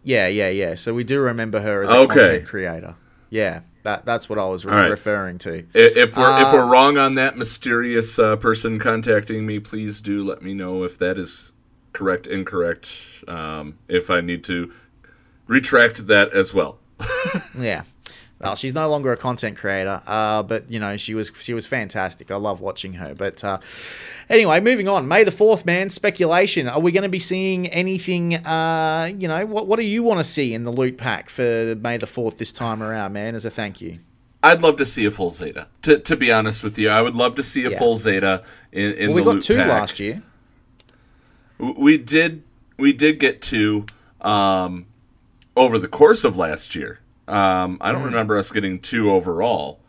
yeah, 0.03 0.27
yeah, 0.27 0.49
yeah. 0.49 0.75
So 0.75 0.93
we 0.93 1.03
do 1.03 1.19
remember 1.21 1.59
her 1.61 1.83
as 1.83 1.89
a 1.89 1.93
Okay. 1.97 2.13
content 2.19 2.47
creator. 2.47 2.95
Yeah, 3.31 3.61
that 3.81 4.05
that's 4.05 4.29
what 4.29 4.37
I 4.37 4.45
was 4.45 4.63
re- 4.63 4.71
right. 4.73 4.89
referring 4.91 5.39
to. 5.39 5.65
If 5.73 6.15
we're 6.17 6.41
if 6.41 6.47
Uh, 6.47 6.51
we're 6.53 6.65
wrong 6.71 6.97
on 6.99 7.15
that 7.15 7.35
mysterious 7.35 8.19
uh, 8.19 8.35
person 8.35 8.77
contacting 8.77 9.43
me, 9.45 9.59
please 9.59 10.01
do 10.01 10.23
let 10.23 10.43
me 10.43 10.53
know 10.53 10.83
if 10.83 10.99
that 10.99 11.17
is 11.17 11.51
correct, 11.93 12.27
incorrect. 12.27 12.91
Um, 13.27 13.79
if 13.87 14.11
I 14.11 14.21
need 14.21 14.43
to 14.43 14.71
retract 15.47 16.05
that 16.07 16.31
as 16.31 16.53
well. 16.53 16.77
Yeah. 17.59 17.83
Well, 18.43 18.55
she's 18.57 18.73
no 18.73 18.89
longer 18.89 19.13
a 19.13 19.17
content 19.17 19.57
creator, 19.57 20.01
uh, 20.05 20.43
but 20.43 20.69
you 20.69 20.79
know 20.79 20.97
she 20.97 21.15
was 21.15 21.31
she 21.39 21.53
was 21.53 21.65
fantastic. 21.65 22.29
I 22.29 22.35
love 22.35 22.59
watching 22.59 22.93
her. 22.93 23.15
But 23.15 23.43
uh, 23.43 23.59
anyway, 24.29 24.59
moving 24.59 24.89
on. 24.89 25.07
May 25.07 25.23
the 25.23 25.31
fourth, 25.31 25.65
man. 25.65 25.89
Speculation. 25.89 26.67
Are 26.67 26.79
we 26.79 26.91
going 26.91 27.03
to 27.03 27.09
be 27.09 27.19
seeing 27.19 27.67
anything? 27.67 28.35
Uh, 28.45 29.11
you 29.17 29.27
know, 29.27 29.45
what 29.45 29.67
what 29.67 29.77
do 29.77 29.83
you 29.83 30.03
want 30.03 30.19
to 30.19 30.25
see 30.25 30.53
in 30.53 30.63
the 30.65 30.71
loot 30.71 30.97
pack 30.97 31.29
for 31.29 31.75
May 31.75 31.95
the 31.97 32.07
fourth 32.07 32.37
this 32.37 32.51
time 32.51 32.83
around, 32.83 33.13
man? 33.13 33.33
As 33.35 33.45
a 33.45 33.49
thank 33.49 33.79
you. 33.79 33.99
I'd 34.45 34.61
love 34.61 34.75
to 34.77 34.85
see 34.85 35.05
a 35.05 35.11
full 35.11 35.29
Zeta. 35.29 35.67
To, 35.83 35.97
to 35.99 36.17
be 36.17 36.29
honest 36.29 36.65
with 36.65 36.77
you, 36.77 36.89
I 36.89 37.01
would 37.01 37.15
love 37.15 37.35
to 37.35 37.43
see 37.43 37.63
a 37.63 37.69
Yeah. 37.69 37.77
full 37.79 37.95
Zeta 37.95 38.43
in, 38.73 38.91
in 38.95 39.07
Well, 39.07 39.15
we 39.15 39.21
the 39.21 39.25
got 39.25 39.33
loot 39.35 39.43
two 39.43 39.55
last 39.55 39.99
year. 40.01 40.21
We 41.59 41.97
did 41.97 42.43
we 42.77 42.91
did 42.91 43.19
get 43.19 43.41
two 43.41 43.85
um, 44.19 44.85
over 45.55 45.79
the 45.79 45.87
course 45.87 46.25
of 46.25 46.35
last 46.35 46.75
year. 46.75 46.99
Um, 47.27 47.77
I 47.81 47.91
don't 47.91 48.01
Mm. 48.01 48.05
remember 48.05 48.37
us 48.37 48.51
getting 48.51 48.79
two 48.79 49.11
overall. 49.11 49.79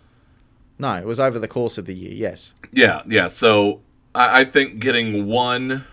No, 0.79 0.95
it 0.97 1.05
was 1.05 1.19
over 1.21 1.39
the 1.39 1.49
course 1.49 1.79
of 1.79 1.87
the 1.87 1.95
year. 1.95 2.13
Yes. 2.13 2.53
Yeah, 2.73 3.03
yeah. 3.07 3.29
So 3.29 3.81
I, 4.15 4.41
I 4.41 4.45
think 4.45 4.79
getting 4.81 5.27
one, 5.27 5.85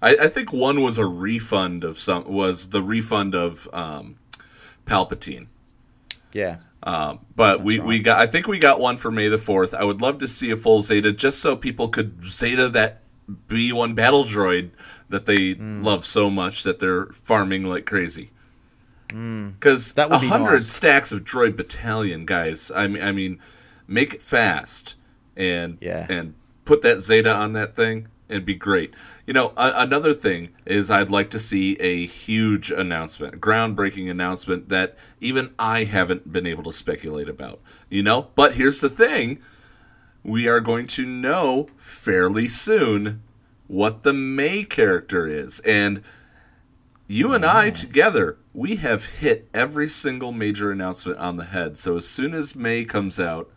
I, 0.00 0.16
I 0.22 0.28
think 0.28 0.52
one 0.52 0.82
was 0.82 0.98
a 0.98 1.06
refund 1.06 1.84
of 1.84 1.98
some 1.98 2.24
was 2.30 2.70
the 2.70 2.82
refund 2.82 3.34
of 3.34 3.68
um, 3.72 4.16
Palpatine. 4.86 5.46
Yeah. 6.32 6.56
Um, 6.84 7.20
but 7.36 7.62
we, 7.62 7.78
we 7.78 8.00
got 8.00 8.18
I 8.20 8.26
think 8.26 8.48
we 8.48 8.58
got 8.58 8.80
one 8.80 8.96
for 8.96 9.10
May 9.12 9.28
the 9.28 9.38
fourth. 9.38 9.72
I 9.74 9.84
would 9.84 10.00
love 10.00 10.18
to 10.18 10.26
see 10.28 10.50
a 10.50 10.56
full 10.56 10.80
Zeta 10.82 11.12
just 11.12 11.38
so 11.38 11.54
people 11.54 11.88
could 11.88 12.24
Zeta 12.24 12.68
that 12.70 13.02
B 13.46 13.72
one 13.72 13.94
battle 13.94 14.24
droid 14.24 14.70
that 15.08 15.26
they 15.26 15.54
Mm. 15.54 15.84
love 15.84 16.04
so 16.04 16.28
much 16.28 16.64
that 16.64 16.80
they're 16.80 17.06
farming 17.12 17.62
like 17.68 17.86
crazy. 17.86 18.30
Because 19.12 19.92
Mm. 19.92 19.94
That 19.94 20.12
a 20.12 20.18
hundred 20.18 20.52
nice. 20.54 20.66
stacks 20.70 21.12
of 21.12 21.24
droid 21.24 21.56
battalion, 21.56 22.24
guys. 22.26 22.70
I 22.74 22.86
mean, 22.86 23.02
I 23.02 23.12
mean, 23.12 23.38
make 23.86 24.14
it 24.14 24.22
fast 24.22 24.94
and 25.36 25.78
Yeah. 25.80 26.06
and 26.08 26.34
put 26.64 26.82
that 26.82 27.00
Zeta 27.00 27.32
on 27.34 27.52
that 27.54 27.74
thing. 27.76 28.08
It'd 28.28 28.46
be 28.46 28.54
great. 28.54 28.94
You 29.26 29.34
know, 29.34 29.52
a- 29.58 29.74
another 29.76 30.14
thing 30.14 30.48
is 30.64 30.90
I'd 30.90 31.10
like 31.10 31.28
to 31.30 31.38
see 31.38 31.76
a 31.80 32.06
huge 32.06 32.70
announcement, 32.70 33.40
groundbreaking 33.40 34.10
announcement 34.10 34.70
that 34.70 34.96
even 35.20 35.50
I 35.58 35.84
haven't 35.84 36.32
been 36.32 36.46
able 36.46 36.62
to 36.64 36.72
speculate 36.72 37.28
about. 37.28 37.60
You 37.90 38.02
know, 38.02 38.28
but 38.34 38.54
here's 38.54 38.80
the 38.80 38.88
thing: 38.88 39.38
we 40.22 40.48
are 40.48 40.60
going 40.60 40.86
to 40.88 41.04
know 41.04 41.68
fairly 41.76 42.48
soon 42.48 43.20
what 43.68 44.02
the 44.02 44.12
May 44.14 44.64
character 44.64 45.26
is, 45.26 45.60
and 45.60 46.00
you 47.08 47.34
and 47.34 47.44
I 47.44 47.68
together, 47.70 48.38
we 48.54 48.76
have 48.76 49.06
hit 49.06 49.48
every 49.54 49.88
single 49.88 50.32
major 50.32 50.70
announcement 50.70 51.18
on 51.18 51.36
the 51.36 51.44
head. 51.44 51.78
So 51.78 51.96
as 51.96 52.06
soon 52.06 52.34
as 52.34 52.54
May 52.54 52.84
comes 52.84 53.18
out, 53.18 53.50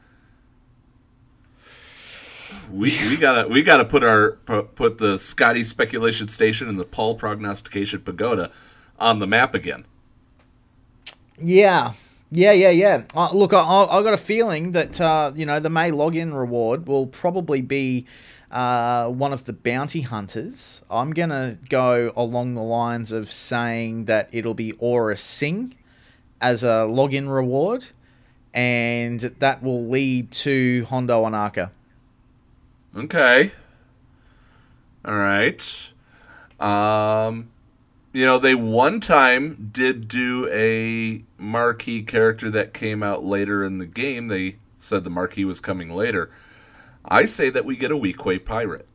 we, 2.72 2.98
we 3.08 3.18
gotta 3.18 3.48
we 3.48 3.62
gotta 3.62 3.86
put 3.86 4.04
our 4.04 4.32
put 4.32 4.98
the 4.98 5.18
Scotty 5.18 5.64
speculation 5.64 6.28
station 6.28 6.70
and 6.70 6.78
the 6.78 6.86
Paul 6.86 7.16
prognostication 7.16 8.02
pagoda 8.02 8.52
on 9.00 9.20
the 9.20 9.28
map 9.28 9.54
again. 9.54 9.86
Yeah, 11.38 11.94
yeah, 12.32 12.54
yeah, 12.54 12.70
yeah. 12.70 13.04
Uh, 13.14 13.32
look, 13.34 13.54
I, 13.54 13.60
I 13.60 14.00
I 14.00 14.04
got 14.04 14.14
a 14.14 14.18
feeling 14.18 14.72
that 14.72 15.02
uh, 15.02 15.32
you 15.36 15.46
know 15.46 15.60
the 15.60 15.70
May 15.70 15.92
login 15.92 16.38
reward 16.38 16.88
will 16.88 17.08
probably 17.08 17.62
be 17.62 18.06
uh, 18.52 19.08
one 19.08 19.34
of 19.34 19.46
the 19.46 19.54
bounty 19.54 20.02
hunters. 20.02 20.84
I'm 20.90 21.12
gonna 21.12 21.58
go 21.70 22.12
along 22.16 22.56
the 22.56 22.62
lines 22.62 23.12
of 23.12 23.32
saying 23.32 24.06
that 24.06 24.30
it'll 24.32 24.54
be 24.54 24.74
Aurra 24.74 25.18
Sing 25.18 25.76
as 26.42 26.64
a 26.64 26.88
login 26.88 27.34
reward, 27.34 27.88
and 28.54 29.20
that 29.20 29.64
will 29.64 29.88
lead 29.88 30.32
to 30.32 30.86
Hondo 30.86 31.26
Ohnaka. 31.26 31.72
Okay. 32.96 33.52
All 35.04 35.18
right. 35.18 35.92
Um, 36.60 37.50
you 38.14 38.26
know, 38.26 38.40
they 38.40 38.56
one 38.56 39.02
time 39.02 39.70
did 39.74 40.08
do 40.08 40.48
a 40.50 41.22
marquee 41.38 42.02
character 42.02 42.50
that 42.52 42.74
came 42.74 43.04
out 43.04 43.26
later 43.26 43.64
in 43.64 43.78
the 43.78 43.86
game. 43.86 44.28
They 44.30 44.56
said 44.74 45.04
the 45.04 45.10
marquee 45.10 45.46
was 45.46 45.60
coming 45.60 45.90
later. 45.90 46.32
I 47.08 47.26
say 47.26 47.50
that 47.50 47.66
we 47.66 47.76
get 47.76 47.92
a 47.92 47.96
Weequay 47.96 48.44
pirate. 48.46 48.88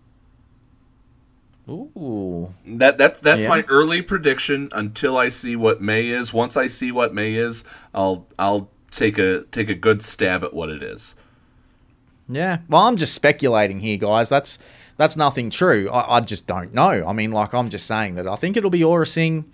Ooh, 1.69 2.49
That 2.67 2.99
that's 2.99 3.21
that's 3.21 3.43
Yeah. 3.45 3.49
my 3.49 3.65
early 3.69 4.03
prediction 4.03 4.69
until 4.73 5.17
I 5.17 5.29
see 5.29 5.55
what 5.55 5.81
May 5.81 6.09
is. 6.09 6.33
Once 6.33 6.57
I 6.57 6.67
see 6.67 6.91
what 6.91 7.15
May 7.15 7.35
is, 7.35 7.65
I'll 7.95 8.27
I'll 8.39 8.71
take 8.91 9.19
a 9.19 9.43
take 9.53 9.69
a 9.69 9.75
good 9.75 10.03
stab 10.03 10.43
at 10.43 10.53
what 10.53 10.69
it 10.69 10.83
is. 10.83 11.15
Yeah. 12.29 12.59
Well, 12.69 12.83
I'm 12.83 12.97
just 12.97 13.15
speculating 13.15 13.81
here, 13.81 13.99
guys. 13.99 14.29
That's 14.29 14.59
that's 14.97 15.17
nothing 15.17 15.51
true. 15.51 15.89
I, 15.91 16.17
I 16.17 16.21
just 16.21 16.47
don't 16.49 16.75
know. 16.75 17.05
I 17.07 17.13
mean, 17.13 17.31
like 17.31 17.53
I'm 17.55 17.69
just 17.71 17.87
saying 17.87 18.17
that 18.17 18.27
I 18.27 18.35
think 18.37 18.57
it'll 18.57 18.71
be 18.71 18.81
Aurra 18.81 19.07
Sing, 19.07 19.45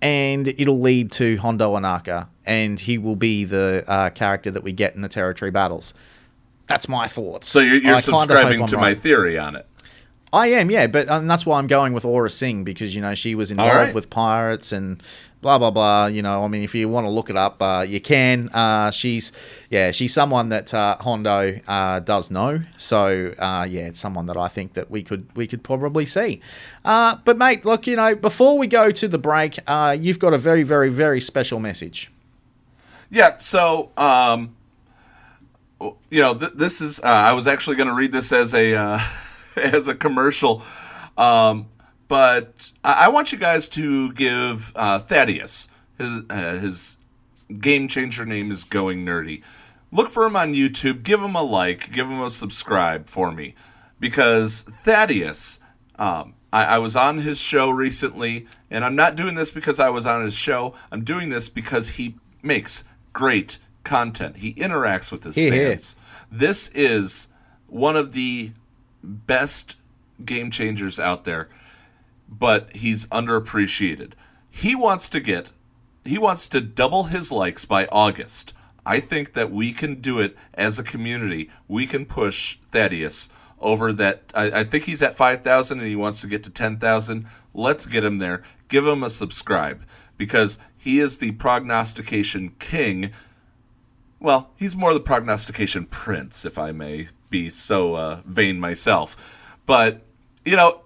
and 0.00 0.46
it'll 0.46 0.80
lead 0.80 1.10
to 1.12 1.36
Hondo 1.38 1.74
Ohnaka, 1.76 2.28
and 2.46 2.78
he 2.78 2.96
will 2.96 3.16
be 3.16 3.44
the 3.44 3.82
uh, 3.88 4.10
character 4.10 4.52
that 4.52 4.62
we 4.62 4.70
get 4.72 4.94
in 4.94 5.00
the 5.02 5.08
territory 5.08 5.50
battles. 5.50 5.94
That's 6.70 6.88
my 6.88 7.08
thoughts. 7.08 7.48
So 7.48 7.58
you're, 7.58 7.78
you're 7.78 7.98
subscribing 7.98 8.64
to 8.66 8.76
my 8.76 8.90
right. 8.90 8.98
theory 8.98 9.36
on 9.36 9.56
it. 9.56 9.66
I 10.32 10.46
am, 10.46 10.70
yeah, 10.70 10.86
but 10.86 11.08
um, 11.10 11.26
that's 11.26 11.44
why 11.44 11.58
I'm 11.58 11.66
going 11.66 11.92
with 11.92 12.04
Aurra 12.04 12.30
Sing 12.30 12.62
because 12.62 12.94
you 12.94 13.02
know 13.02 13.16
she 13.16 13.34
was 13.34 13.50
involved 13.50 13.74
right. 13.74 13.94
with 13.94 14.10
pirates 14.10 14.70
and 14.70 15.02
blah 15.40 15.58
blah 15.58 15.72
blah. 15.72 16.06
You 16.06 16.22
know, 16.22 16.44
I 16.44 16.46
mean, 16.46 16.62
if 16.62 16.72
you 16.72 16.88
want 16.88 17.06
to 17.06 17.10
look 17.10 17.28
it 17.30 17.36
up, 17.36 17.60
uh, 17.60 17.84
you 17.86 18.00
can. 18.00 18.48
Uh, 18.50 18.92
she's 18.92 19.32
yeah, 19.70 19.90
she's 19.90 20.14
someone 20.14 20.50
that 20.50 20.72
uh, 20.72 20.96
Hondo 21.00 21.58
uh, 21.66 21.98
does 21.98 22.30
know. 22.30 22.62
So 22.76 23.34
uh, 23.40 23.66
yeah, 23.68 23.88
it's 23.88 23.98
someone 23.98 24.26
that 24.26 24.36
I 24.36 24.46
think 24.46 24.74
that 24.74 24.88
we 24.88 25.02
could 25.02 25.26
we 25.36 25.48
could 25.48 25.64
probably 25.64 26.06
see. 26.06 26.40
Uh, 26.84 27.16
but 27.24 27.36
mate, 27.36 27.64
look, 27.64 27.88
you 27.88 27.96
know, 27.96 28.14
before 28.14 28.56
we 28.56 28.68
go 28.68 28.92
to 28.92 29.08
the 29.08 29.18
break, 29.18 29.58
uh, 29.66 29.96
you've 30.00 30.20
got 30.20 30.32
a 30.32 30.38
very 30.38 30.62
very 30.62 30.90
very 30.90 31.20
special 31.20 31.58
message. 31.58 32.12
Yeah, 33.10 33.36
so 33.38 33.90
um, 33.96 34.54
you 35.80 36.20
know, 36.20 36.34
th- 36.34 36.52
this 36.54 36.80
is. 36.80 37.00
Uh, 37.00 37.06
I 37.06 37.32
was 37.32 37.46
actually 37.46 37.76
going 37.76 37.88
to 37.88 37.94
read 37.94 38.12
this 38.12 38.32
as 38.32 38.54
a 38.54 38.74
uh, 38.74 39.00
as 39.56 39.88
a 39.88 39.94
commercial, 39.94 40.62
um, 41.16 41.68
but 42.08 42.72
I-, 42.84 43.04
I 43.04 43.08
want 43.08 43.32
you 43.32 43.38
guys 43.38 43.68
to 43.70 44.12
give 44.12 44.72
uh, 44.76 44.98
Thaddeus 44.98 45.68
his 45.98 46.22
uh, 46.30 46.58
his 46.58 46.98
game 47.58 47.88
changer 47.88 48.24
name 48.24 48.50
is 48.50 48.64
Going 48.64 49.04
Nerdy. 49.04 49.42
Look 49.92 50.10
for 50.10 50.24
him 50.24 50.36
on 50.36 50.54
YouTube. 50.54 51.02
Give 51.02 51.20
him 51.20 51.34
a 51.34 51.42
like. 51.42 51.92
Give 51.92 52.08
him 52.08 52.20
a 52.20 52.30
subscribe 52.30 53.08
for 53.08 53.32
me, 53.32 53.54
because 53.98 54.62
Thaddeus. 54.62 55.60
Um, 55.98 56.34
I, 56.52 56.64
I 56.64 56.78
was 56.78 56.96
on 56.96 57.18
his 57.18 57.38
show 57.38 57.70
recently, 57.70 58.46
and 58.70 58.84
I'm 58.84 58.96
not 58.96 59.14
doing 59.14 59.34
this 59.34 59.50
because 59.50 59.78
I 59.78 59.90
was 59.90 60.06
on 60.06 60.24
his 60.24 60.34
show. 60.34 60.74
I'm 60.90 61.04
doing 61.04 61.28
this 61.28 61.48
because 61.48 61.90
he 61.90 62.16
makes 62.42 62.84
great 63.12 63.58
content. 63.84 64.36
He 64.36 64.54
interacts 64.54 65.10
with 65.10 65.24
his 65.24 65.36
hear. 65.36 65.70
fans. 65.70 65.96
This 66.30 66.68
is 66.68 67.28
one 67.66 67.96
of 67.96 68.12
the 68.12 68.52
best 69.02 69.76
game 70.24 70.50
changers 70.50 71.00
out 71.00 71.24
there, 71.24 71.48
but 72.28 72.74
he's 72.76 73.06
underappreciated. 73.06 74.12
He 74.50 74.74
wants 74.74 75.08
to 75.10 75.20
get 75.20 75.52
he 76.04 76.18
wants 76.18 76.48
to 76.48 76.60
double 76.60 77.04
his 77.04 77.30
likes 77.30 77.64
by 77.64 77.86
August. 77.86 78.54
I 78.86 79.00
think 79.00 79.34
that 79.34 79.50
we 79.52 79.72
can 79.72 79.96
do 79.96 80.20
it 80.20 80.36
as 80.54 80.78
a 80.78 80.82
community. 80.82 81.50
We 81.68 81.86
can 81.86 82.06
push 82.06 82.56
Thaddeus 82.72 83.28
over 83.60 83.92
that. 83.92 84.22
I, 84.34 84.60
I 84.60 84.64
think 84.64 84.84
he's 84.84 85.02
at 85.02 85.14
5,000 85.14 85.78
and 85.78 85.86
he 85.86 85.96
wants 85.96 86.22
to 86.22 86.26
get 86.26 86.42
to 86.44 86.50
10,000. 86.50 87.26
Let's 87.52 87.86
get 87.86 88.04
him 88.04 88.18
there. 88.18 88.42
Give 88.68 88.86
him 88.86 89.02
a 89.02 89.10
subscribe 89.10 89.82
because 90.16 90.58
he 90.78 90.98
is 90.98 91.18
the 91.18 91.32
prognostication 91.32 92.54
king. 92.58 93.10
Well, 94.20 94.50
he's 94.56 94.76
more 94.76 94.92
the 94.92 95.00
prognostication 95.00 95.86
prince, 95.86 96.44
if 96.44 96.58
I 96.58 96.72
may 96.72 97.08
be 97.30 97.48
so 97.48 97.94
uh, 97.94 98.20
vain 98.26 98.60
myself. 98.60 99.56
But, 99.64 100.02
you 100.44 100.56
know, 100.56 100.82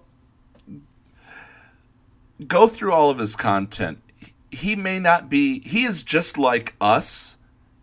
go 2.47 2.67
through 2.67 2.93
all 2.93 3.09
of 3.09 3.17
his 3.17 3.35
content. 3.35 3.99
He 4.51 4.77
may 4.77 4.99
not 4.99 5.29
be, 5.29 5.59
he 5.59 5.83
is 5.83 6.01
just 6.01 6.37
like 6.37 6.75
us. 6.79 7.37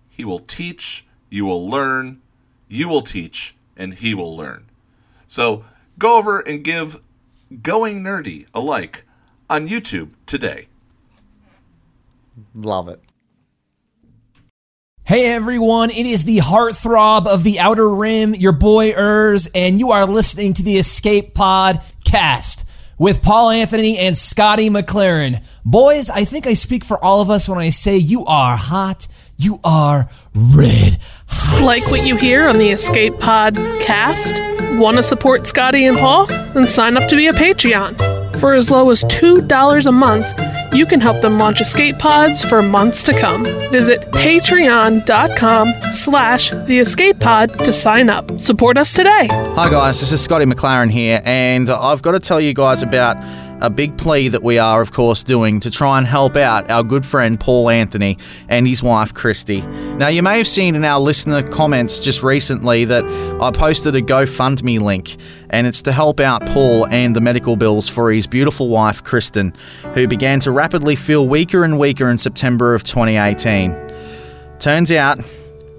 He 0.09 0.25
will 0.25 0.39
teach, 0.39 1.05
you 1.29 1.45
will 1.45 1.69
learn, 1.69 2.23
you 2.69 2.89
will 2.89 3.03
teach, 3.03 3.55
and 3.77 3.93
he 3.93 4.15
will 4.15 4.35
learn. 4.35 4.65
So 5.27 5.65
go 5.99 6.17
over 6.17 6.41
and 6.41 6.65
give 6.65 7.01
Going 7.63 8.03
Nerdy 8.03 8.47
a 8.55 8.61
like 8.61 9.05
on 9.51 9.69
YouTube 9.69 10.11
today. 10.25 10.69
Love 12.55 12.89
it. 12.89 13.01
Hey 15.05 15.33
everyone, 15.33 15.91
it 15.91 16.07
is 16.07 16.23
the 16.23 16.39
heartthrob 16.39 17.27
of 17.27 17.43
the 17.43 17.59
Outer 17.59 17.93
Rim, 17.93 18.37
your 18.37 18.53
boy 18.53 18.93
Urs, 18.93 19.51
and 19.53 19.81
you 19.81 19.91
are 19.91 20.07
listening 20.07 20.53
to 20.55 20.63
the 20.63 20.77
Escape 20.79 21.35
Pod 21.35 21.83
cast 22.05 22.65
with 23.01 23.21
Paul 23.21 23.51
Anthony 23.51 23.99
and 23.99 24.17
Scotty 24.17 24.71
McLaren. 24.71 25.45
Boys, 25.65 26.09
I 26.09 26.25
think 26.25 26.47
I 26.47 26.55
speak 26.55 26.85
for 26.85 27.05
all 27.05 27.21
of 27.21 27.31
us 27.31 27.49
when 27.49 27.59
I 27.59 27.71
say 27.71 27.97
you 27.97 28.25
are 28.27 28.57
hot, 28.57 29.09
you 29.37 29.59
are 29.65 30.07
red 30.37 30.99
hot. 31.27 31.67
Like 31.67 31.91
what 31.91 32.07
you 32.07 32.15
hear 32.15 32.47
on 32.47 32.59
the 32.59 32.69
Escape 32.69 33.19
Pod 33.19 33.57
cast? 33.81 34.41
Want 34.79 34.99
to 34.99 35.03
support 35.03 35.49
Scotty 35.49 35.85
and 35.85 35.99
Paul? 35.99 36.27
Then 36.27 36.69
sign 36.69 36.97
up 36.97 37.09
to 37.09 37.17
be 37.17 37.27
a 37.27 37.33
Patreon. 37.33 38.22
For 38.43 38.55
as 38.55 38.71
low 38.71 38.91
as 38.91 39.05
$2 39.05 39.87
a 39.87 39.93
month, 39.93 40.27
you 40.75 40.85
can 40.85 41.01
help 41.01 41.23
them 41.23 41.39
launch 41.39 41.61
escape 41.61 42.01
pods 42.01 42.45
for 42.45 42.61
months 42.61 43.05
to 43.05 43.17
come. 43.17 43.45
Visit 43.71 44.01
patreon.com 44.11 45.73
slash 45.93 46.51
the 46.51 46.81
escape 46.81 47.21
pod 47.21 47.57
to 47.61 47.73
sign 47.73 48.11
up. 48.11 48.41
Support 48.41 48.79
us 48.79 48.95
today. 48.95 49.29
Hi 49.31 49.71
guys, 49.71 50.01
this 50.01 50.11
is 50.11 50.21
Scotty 50.21 50.45
McLaren 50.45 50.91
here, 50.91 51.23
and 51.25 51.71
I've 51.71 52.03
got 52.03 52.13
to 52.13 52.19
tell 52.19 52.41
you 52.41 52.53
guys 52.53 52.83
about 52.83 53.17
a 53.63 53.71
big 53.71 53.97
plea 53.97 54.27
that 54.27 54.43
we 54.43 54.59
are, 54.59 54.83
of 54.83 54.91
course, 54.91 55.23
doing 55.23 55.61
to 55.61 55.71
try 55.71 55.97
and 55.97 56.05
help 56.05 56.37
out 56.37 56.69
our 56.69 56.83
good 56.83 57.07
friend 57.07 57.39
Paul 57.39 57.71
Anthony 57.71 58.19
and 58.49 58.67
his 58.67 58.83
wife 58.83 59.15
Kristi. 59.15 59.65
Now, 59.97 60.09
you 60.09 60.21
may 60.21 60.37
have 60.37 60.49
seen 60.49 60.75
in 60.75 60.85
our 60.85 60.99
listener 60.99 61.45
comments 61.45 62.01
just 62.01 62.25
recently 62.25 62.85
that 62.87 63.05
I 63.41 63.53
posted 63.53 63.95
a 63.95 64.03
GoFundMe 64.03 64.81
link, 64.81 65.17
and 65.49 65.69
it's 65.69 65.81
to 65.83 65.93
help 65.93 66.19
out 66.19 66.45
Paul 66.47 66.89
and 66.89 67.15
the 67.15 67.21
medical 67.21 67.55
bills 67.55 67.89
for 67.89 68.11
his 68.11 68.27
beautiful 68.27 68.69
wife 68.69 69.05
Kristen, 69.05 69.55
who 69.95 70.09
began 70.09 70.41
to 70.41 70.51
rapidly 70.51 70.97
feel 70.97 71.29
weaker 71.29 71.63
and 71.63 71.79
weaker 71.79 72.11
in 72.11 72.19
September 72.19 72.75
of 72.75 72.83
2018. 72.83 73.93
Turns 74.59 74.91
out 74.91 75.19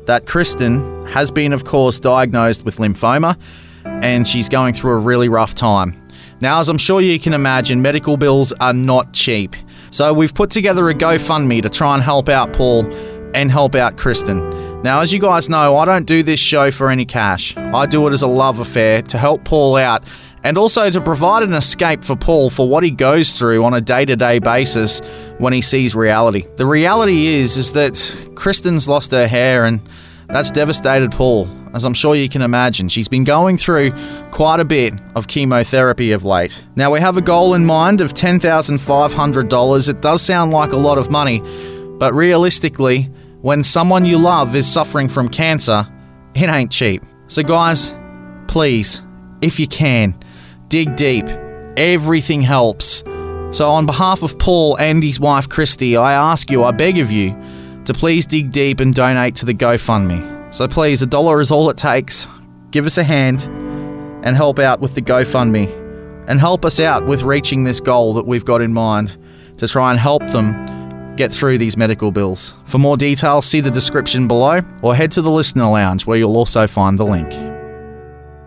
that 0.05 0.25
Kristen 0.25 1.05
has 1.07 1.31
been, 1.31 1.51
of 1.51 1.65
course, 1.65 1.99
diagnosed 1.99 2.63
with 2.63 2.77
lymphoma, 2.77 3.37
and 3.83 4.25
she's 4.25 4.47
going 4.47 4.73
through 4.73 4.93
a 4.93 4.99
really 4.99 5.27
rough 5.27 5.53
time. 5.53 6.02
Now, 6.41 6.59
as 6.59 6.69
I'm 6.69 6.77
sure 6.77 7.01
you 7.01 7.19
can 7.19 7.33
imagine, 7.33 7.81
medical 7.81 8.17
bills 8.17 8.53
are 8.53 8.73
not 8.73 9.13
cheap. 9.13 9.55
So 9.91 10.13
we've 10.13 10.33
put 10.33 10.49
together 10.49 10.89
a 10.89 10.93
GoFundMe 10.93 11.61
to 11.61 11.69
try 11.69 11.93
and 11.93 12.03
help 12.03 12.29
out 12.29 12.53
Paul 12.53 12.85
and 13.35 13.51
help 13.51 13.75
out 13.75 13.97
Kristen. 13.97 14.81
Now, 14.83 14.99
as 14.99 15.13
you 15.13 15.19
guys 15.19 15.49
know, 15.49 15.77
I 15.77 15.85
don't 15.85 16.05
do 16.05 16.23
this 16.23 16.39
show 16.39 16.69
for 16.69 16.89
any 16.89 17.05
cash. 17.05 17.55
I 17.55 17.85
do 17.85 18.05
it 18.07 18.11
as 18.11 18.21
a 18.21 18.27
love 18.27 18.59
affair 18.59 19.01
to 19.03 19.17
help 19.17 19.45
Paul 19.45 19.77
out 19.77 20.03
and 20.43 20.57
also 20.57 20.89
to 20.89 20.99
provide 20.99 21.41
an 21.41 21.53
escape 21.53 22.03
for 22.03 22.17
Paul 22.17 22.49
for 22.49 22.67
what 22.67 22.83
he 22.83 22.91
goes 22.91 23.37
through 23.37 23.63
on 23.63 23.73
a 23.73 23.79
day-to-day 23.79 24.39
basis 24.39 24.99
when 25.37 25.53
he 25.53 25.61
sees 25.61 25.95
reality. 25.95 26.45
The 26.57 26.65
reality 26.65 27.27
is 27.27 27.55
is 27.55 27.71
that 27.73 28.31
Kristen's 28.35 28.89
lost 28.89 29.11
her 29.11 29.25
hair 29.25 29.65
and 29.65 29.79
that's 30.27 30.51
devastated 30.51 31.11
Paul, 31.11 31.47
as 31.73 31.83
I'm 31.85 31.93
sure 31.93 32.15
you 32.15 32.29
can 32.29 32.41
imagine. 32.41 32.87
She's 32.89 33.07
been 33.07 33.23
going 33.23 33.57
through 33.57 33.93
quite 34.31 34.59
a 34.59 34.65
bit 34.65 34.93
of 35.15 35.27
chemotherapy 35.27 36.11
of 36.11 36.23
late. 36.23 36.63
Now, 36.75 36.91
we 36.91 36.99
have 36.99 37.17
a 37.17 37.21
goal 37.21 37.53
in 37.55 37.65
mind 37.65 38.01
of 38.01 38.13
$10,500. 38.13 39.89
It 39.89 40.01
does 40.01 40.21
sound 40.21 40.51
like 40.51 40.71
a 40.71 40.77
lot 40.77 40.97
of 40.97 41.09
money, 41.09 41.41
but 41.97 42.13
realistically, 42.13 43.09
when 43.41 43.63
someone 43.63 44.05
you 44.05 44.17
love 44.17 44.55
is 44.55 44.71
suffering 44.71 45.09
from 45.09 45.27
cancer, 45.27 45.87
it 46.35 46.49
ain't 46.49 46.71
cheap. 46.71 47.03
So, 47.27 47.43
guys, 47.43 47.95
please, 48.47 49.01
if 49.41 49.59
you 49.59 49.67
can, 49.67 50.17
dig 50.67 50.95
deep. 50.95 51.27
Everything 51.75 52.41
helps. 52.41 53.03
So, 53.51 53.69
on 53.69 53.85
behalf 53.85 54.23
of 54.23 54.39
Paul 54.39 54.77
and 54.77 55.03
his 55.03 55.19
wife 55.19 55.49
Kristi, 55.49 55.99
I 55.99 56.13
ask 56.13 56.49
you, 56.49 56.63
I 56.63 56.71
beg 56.71 56.99
of 56.99 57.11
you, 57.11 57.35
to 57.85 57.93
please 57.93 58.25
dig 58.25 58.51
deep 58.51 58.79
and 58.79 58.93
donate 58.93 59.35
to 59.37 59.45
the 59.45 59.53
GoFundMe. 59.53 60.32
So 60.53 60.67
please, 60.67 61.01
a 61.01 61.07
dollar 61.07 61.39
is 61.39 61.49
all 61.49 61.67
it 61.71 61.77
takes. 61.77 62.27
Give 62.69 62.85
us 62.85 62.99
a 62.99 63.03
hand 63.03 63.41
and 64.23 64.35
help 64.35 64.59
out 64.59 64.81
with 64.81 64.93
the 64.93 65.01
GoFundMe. 65.01 65.67
And 66.27 66.39
help 66.39 66.63
us 66.63 66.79
out 66.79 67.07
with 67.07 67.23
reaching 67.23 67.63
this 67.63 67.79
goal 67.79 68.13
that 68.13 68.27
we've 68.27 68.45
got 68.45 68.61
in 68.61 68.71
mind 68.71 69.17
to 69.57 69.67
try 69.67 69.89
and 69.89 69.99
help 69.99 70.21
them 70.27 71.15
get 71.15 71.33
through 71.33 71.57
these 71.57 71.75
medical 71.75 72.11
bills. 72.11 72.53
For 72.65 72.77
more 72.77 72.97
details, 72.97 73.47
see 73.47 73.61
the 73.61 73.71
description 73.71 74.27
below 74.27 74.61
or 74.83 74.93
head 74.93 75.11
to 75.13 75.23
the 75.23 75.31
listener 75.31 75.65
lounge 75.65 76.05
where 76.05 76.19
you'll 76.19 76.37
also 76.37 76.67
find 76.67 76.99
the 76.99 77.05
link. 77.05 77.33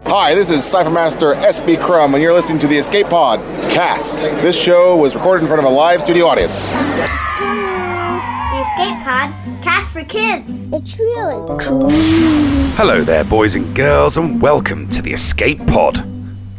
Hi, 0.05 0.33
this 0.33 0.49
is 0.49 0.61
Cyphermaster 0.61 1.35
SB 1.43 1.81
Crumb, 1.81 2.15
and 2.15 2.23
you're 2.23 2.33
listening 2.33 2.61
to 2.61 2.69
the 2.69 2.77
Escape 2.77 3.09
Pod 3.09 3.41
cast. 3.69 4.31
This 4.43 4.57
show 4.57 4.97
was 4.97 5.17
recorded 5.17 5.43
in 5.43 5.49
front 5.49 5.59
of 5.59 5.73
a 5.73 5.75
live 5.75 6.03
studio 6.03 6.27
audience. 6.27 6.71
The 8.77 8.83
Escape 8.83 9.05
Pod, 9.05 9.63
cast 9.63 9.91
for 9.91 10.05
kids. 10.05 10.71
It's 10.71 10.99
really 10.99 11.59
cool. 11.65 11.89
Hello 12.77 13.03
there, 13.03 13.25
boys 13.25 13.55
and 13.55 13.75
girls, 13.75 14.19
and 14.19 14.43
welcome 14.43 14.87
to 14.91 15.01
the 15.01 15.15
Escape 15.15 15.67
Pod, 15.67 16.05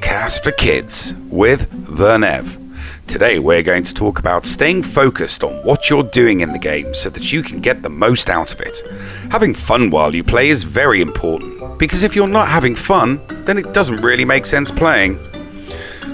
cast 0.02 0.44
for 0.44 0.52
kids 0.54 1.14
with 1.30 1.70
The 1.96 2.18
Nev. 2.18 2.58
Today, 3.06 3.38
we're 3.38 3.62
going 3.62 3.84
to 3.84 3.94
talk 3.94 4.18
about 4.18 4.46
staying 4.46 4.82
focused 4.82 5.44
on 5.44 5.64
what 5.64 5.92
you're 5.92 6.10
doing 6.10 6.40
in 6.40 6.54
the 6.54 6.58
game 6.60 6.92
so 6.96 7.12
that 7.12 7.32
you 7.32 7.44
can 7.44 7.60
get 7.60 7.84
the 7.84 7.90
most 7.90 8.32
out 8.32 8.52
of 8.52 8.62
it. 8.62 8.82
Having 9.30 9.54
fun 9.54 9.92
while 9.92 10.16
you 10.16 10.24
play 10.24 10.50
is 10.50 10.64
very 10.64 11.02
important, 11.02 11.78
because 11.78 12.02
if 12.02 12.16
you're 12.16 12.28
not 12.28 12.48
having 12.48 12.74
fun, 12.74 13.22
then 13.46 13.60
it 13.60 13.76
doesn't 13.76 14.02
really 14.02 14.26
make 14.26 14.48
sense 14.48 14.72
playing. 14.72 15.20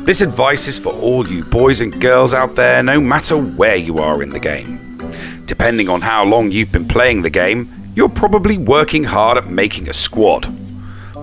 This 0.04 0.20
advice 0.20 0.68
is 0.68 0.78
for 0.78 0.92
all 0.92 1.26
you 1.26 1.46
boys 1.46 1.80
and 1.80 1.98
girls 2.02 2.34
out 2.34 2.58
there, 2.58 2.84
no 2.84 3.00
matter 3.00 3.38
where 3.38 3.78
you 3.78 4.00
are 4.00 4.22
in 4.22 4.32
the 4.32 4.40
game. 4.40 4.83
Depending 5.54 5.88
on 5.88 6.02
how 6.02 6.26
long 6.26 6.50
you've 6.50 6.72
been 6.72 6.88
playing 6.88 7.22
the 7.22 7.30
game, 7.30 7.72
you're 7.96 8.10
probably 8.10 8.58
working 8.58 9.04
hard 9.04 9.38
at 9.38 9.50
making 9.50 9.88
a 9.88 9.94
squad. 9.94 10.48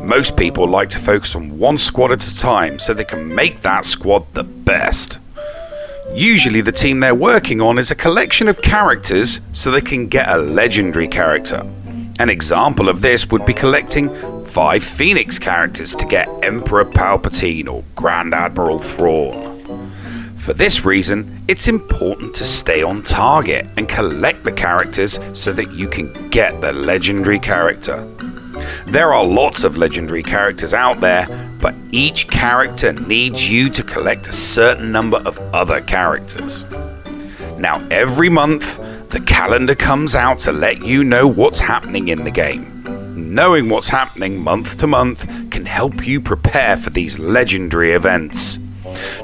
Most 0.05 0.37
people 0.37 0.68
like 0.68 0.89
to 0.91 1.01
focus 1.01 1.35
on 1.35 1.59
one 1.59 1.78
squad 1.78 2.12
at 2.12 2.24
a 2.24 2.39
time 2.39 2.78
so 2.78 2.95
they 2.95 3.03
can 3.03 3.35
make 3.35 3.62
that 3.62 3.85
squad 3.85 4.33
the 4.35 4.45
best. 4.45 5.18
Usually, 6.14 6.61
the 6.61 6.70
team 6.70 7.01
they're 7.01 7.12
working 7.12 7.61
on 7.61 7.76
is 7.76 7.91
a 7.91 7.97
collection 7.97 8.47
of 8.47 8.62
characters 8.62 9.41
so 9.51 9.72
they 9.72 9.81
can 9.81 10.07
get 10.07 10.28
a 10.28 10.39
legendary 10.39 11.09
character. 11.09 11.66
An 12.20 12.31
example 12.31 12.89
of 12.89 13.01
this 13.01 13.28
would 13.31 13.45
be 13.45 13.53
collecting 13.53 14.14
five 14.45 14.85
Phoenix 14.85 15.41
characters 15.41 15.97
to 15.97 16.07
get 16.07 16.28
Emperor 16.45 16.85
Palpatine 16.85 17.66
or 17.66 17.83
Grand 17.97 18.33
Admiral 18.33 18.78
Thrawn. 18.78 19.49
For 20.41 20.55
this 20.55 20.86
reason, 20.86 21.38
it's 21.49 21.68
important 21.68 22.34
to 22.36 22.47
stay 22.47 22.82
on 22.82 23.03
target 23.03 23.68
and 23.76 23.86
collect 23.86 24.43
the 24.43 24.51
characters 24.51 25.20
so 25.34 25.53
that 25.53 25.70
you 25.72 25.86
can 25.86 26.30
get 26.30 26.62
the 26.62 26.72
legendary 26.72 27.38
character. 27.38 28.03
There 28.86 29.12
are 29.12 29.22
lots 29.22 29.64
of 29.64 29.76
legendary 29.76 30.22
characters 30.22 30.72
out 30.72 30.99
there, 30.99 31.26
but 31.61 31.74
each 31.91 32.26
character 32.28 32.95
needs 32.95 33.51
you 33.51 33.68
to 33.68 33.82
collect 33.82 34.28
a 34.28 34.32
certain 34.32 34.91
number 34.91 35.18
of 35.26 35.38
other 35.55 35.82
characters. 35.82 36.64
Now, 37.59 37.86
every 37.91 38.30
month, 38.30 38.78
the 39.11 39.20
calendar 39.20 39.74
comes 39.74 40.14
out 40.14 40.38
to 40.41 40.53
let 40.53 40.82
you 40.82 41.05
know 41.05 41.28
what's 41.28 41.61
happening 41.61 42.09
in 42.09 42.24
the 42.24 42.30
game. 42.30 42.82
Knowing 43.14 43.68
what's 43.68 43.88
happening 43.88 44.43
month 44.43 44.78
to 44.78 44.86
month 44.86 45.51
can 45.51 45.66
help 45.66 46.07
you 46.07 46.18
prepare 46.18 46.78
for 46.78 46.88
these 46.88 47.18
legendary 47.18 47.93
events. 47.93 48.59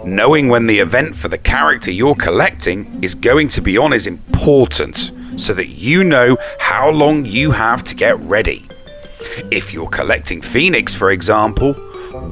Knowing 0.05 0.49
when 0.49 0.67
the 0.67 0.79
event 0.79 1.17
for 1.17 1.29
the 1.29 1.39
character 1.39 1.91
you're 1.91 2.15
collecting 2.15 3.03
is 3.03 3.15
going 3.15 3.49
to 3.49 3.61
be 3.61 3.77
on 3.77 3.93
is 3.93 4.07
important 4.07 5.13
so 5.37 5.53
that 5.53 5.69
you 5.69 6.05
know 6.05 6.37
how 6.59 6.91
long 6.91 7.25
you 7.25 7.51
have 7.51 7.83
to 7.85 7.95
get 7.95 8.19
ready. 8.21 8.65
If 9.51 9.73
you're 9.73 9.89
collecting 9.89 10.41
Phoenix, 10.41 10.95
for 10.95 11.11
example, 11.11 11.75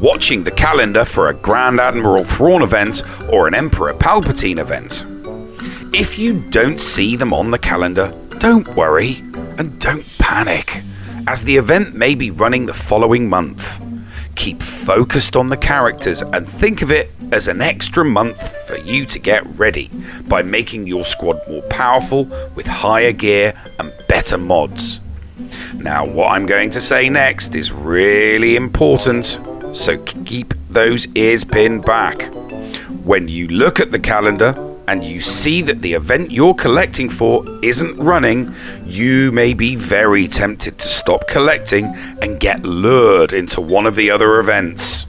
watching 0.01 0.45
the 0.45 0.51
calendar 0.51 1.05
for 1.05 1.29
a 1.29 1.35
Grand 1.35 1.81
Admiral 1.81 2.25
Thrawn 2.25 2.63
event 2.63 3.03
or 3.31 3.47
an 3.47 3.55
Emperor 3.55 3.93
Palpatine 3.93 4.59
event. 4.59 5.05
If 5.95 6.19
you 6.19 6.41
don't 6.51 6.81
see 6.81 7.17
them 7.17 7.33
on 7.33 7.51
the 7.51 7.59
calendar, 7.59 8.13
don't 8.39 8.67
worry 8.75 9.17
and 9.59 9.79
don't 9.81 10.07
panic, 10.19 10.83
as 11.27 11.45
the 11.45 11.57
event 11.57 11.95
may 11.95 12.15
be 12.15 12.31
running 12.31 12.67
the 12.67 12.75
following 12.75 13.29
month. 13.29 13.85
Keep 14.35 14.63
focused 14.63 15.37
on 15.37 15.49
the 15.49 15.57
characters 15.57 16.23
and 16.23 16.49
think 16.49 16.83
of 16.83 16.91
it 16.91 17.11
as 17.35 17.49
an 17.49 17.61
extra 17.61 18.05
month 18.05 18.65
for 18.65 18.79
you 18.79 19.05
to 19.05 19.19
get 19.19 19.45
ready 19.59 19.91
by 20.29 20.41
making 20.41 20.87
your 20.87 21.05
squad 21.05 21.37
more 21.49 21.63
powerful 21.63 22.27
with 22.55 22.65
higher 22.65 23.11
gear 23.11 23.53
and 23.81 23.93
better 24.09 24.39
mods. 24.39 25.01
Now, 25.75 26.07
what 26.07 26.31
I'm 26.31 26.47
going 26.47 26.71
to 26.71 26.81
say 26.81 27.09
next 27.09 27.57
is 27.57 27.73
really 27.73 28.55
important, 28.55 29.41
so 29.73 29.99
keep 30.05 30.55
those 30.71 31.09
ears 31.17 31.43
pinned 31.43 31.85
back. 31.85 32.33
When 33.03 33.27
you 33.27 33.49
look 33.49 33.81
at 33.81 33.91
the 33.91 33.99
calendar 33.99 34.55
and 34.87 35.03
you 35.03 35.21
see 35.21 35.61
that 35.63 35.83
the 35.83 35.93
event 35.93 36.31
you're 36.31 36.55
collecting 36.55 37.11
for 37.11 37.45
isn't 37.65 37.97
running, 37.97 38.55
you 38.87 39.33
may 39.33 39.55
be 39.55 39.75
very 39.75 40.29
tempted 40.29 40.79
to 40.79 40.87
stop 40.87 41.27
collecting 41.27 41.87
and 42.23 42.39
get 42.39 42.63
lured 42.63 43.33
into 43.33 43.61
one 43.61 43.87
of 43.87 43.97
the 43.97 44.09
other 44.09 44.39
events. 44.39 45.07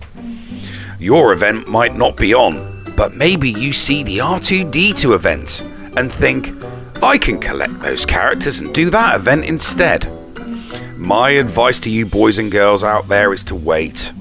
Your 0.99 1.33
event 1.33 1.67
might 1.67 1.95
not 1.95 2.15
be 2.15 2.33
on, 2.33 2.83
but 2.95 3.15
maybe 3.15 3.49
you 3.49 3.73
see 3.73 4.01
the 4.01 4.19
R2D2 4.19 5.13
event 5.13 5.61
and 5.97 6.09
think, 6.11 6.53
I 7.03 7.17
can 7.17 7.39
collect 7.39 7.81
those 7.81 8.05
characters 8.05 8.61
and 8.61 8.73
do 8.73 8.89
that 8.91 9.15
event 9.15 9.43
instead. 9.43 10.09
My 10.97 11.31
advice 11.31 11.81
to 11.81 11.89
you 11.89 12.05
boys 12.05 12.37
and 12.37 12.49
girls 12.49 12.81
out 12.81 13.09
there 13.09 13.33
is 13.33 13.43
to 13.45 13.55
wait. 13.55 14.13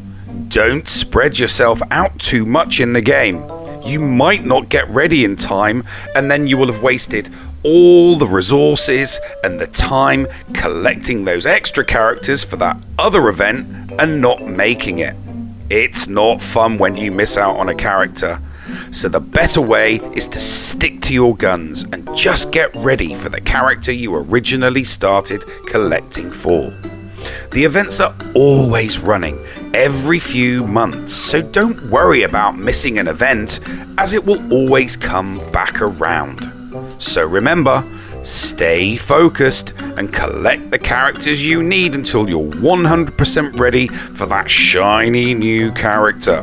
Don't 0.49 0.89
spread 0.89 1.39
yourself 1.39 1.81
out 1.93 2.19
too 2.19 2.45
much 2.45 2.81
in 2.81 2.93
the 2.93 3.01
game. 3.01 3.49
You 3.87 4.01
might 4.01 4.45
not 4.45 4.69
get 4.69 4.89
ready 4.91 5.25
in 5.25 5.37
time, 5.37 5.85
and 6.17 6.29
then 6.29 6.49
you 6.49 6.59
will 6.59 6.73
have 6.73 6.83
wasted 6.83 7.33
all 7.63 8.17
the 8.17 8.27
resources 8.27 9.21
and 9.45 9.61
the 9.61 9.69
time 9.69 10.27
collecting 10.53 11.25
those 11.25 11.47
extra 11.47 11.85
characters 11.85 12.43
for 12.43 12.57
that 12.57 12.77
other 12.99 13.29
event 13.29 13.93
and 14.01 14.21
not 14.21 14.43
making 14.43 14.99
it. 14.99 15.15
It's 15.77 16.07
not 16.07 16.41
fun 16.41 16.79
when 16.79 16.97
you 16.97 17.11
miss 17.11 17.37
out 17.37 17.57
on 17.57 17.69
a 17.69 17.75
character. 17.75 18.41
So, 18.93 19.09
the 19.09 19.19
better 19.19 19.61
way 19.61 19.97
is 20.15 20.29
to 20.29 20.39
stick 20.39 21.01
to 21.01 21.13
your 21.13 21.35
guns 21.35 21.83
and 21.83 22.09
just 22.17 22.53
get 22.53 22.73
ready 22.77 23.13
for 23.17 23.29
the 23.29 23.41
character 23.41 23.91
you 23.91 24.15
originally 24.15 24.85
started 24.85 25.45
collecting 25.67 26.31
for. 26.31 26.71
The 27.51 27.65
events 27.65 27.99
are 27.99 28.15
always 28.37 29.01
running 29.01 29.37
every 29.75 30.21
few 30.21 30.65
months, 30.65 31.13
so 31.13 31.43
don't 31.43 31.91
worry 31.91 32.23
about 32.23 32.57
missing 32.57 33.01
an 33.01 33.09
event 33.09 33.59
as 33.99 34.15
it 34.15 34.25
will 34.25 34.53
always 34.53 34.97
come 34.97 35.41
back 35.51 35.83
around. 35.83 36.53
So 36.99 37.27
remember, 37.27 37.83
stay 38.25 38.97
focused 38.97 39.73
and 39.79 40.13
collect 40.13 40.71
the 40.71 40.79
characters 40.79 41.45
you 41.45 41.63
need 41.63 41.95
until 41.95 42.29
you're 42.29 42.51
100% 42.53 43.59
ready 43.59 43.89
for 43.89 44.27
that 44.27 44.51
shiny 44.51 45.35
new 45.35 45.71
character. 45.73 46.39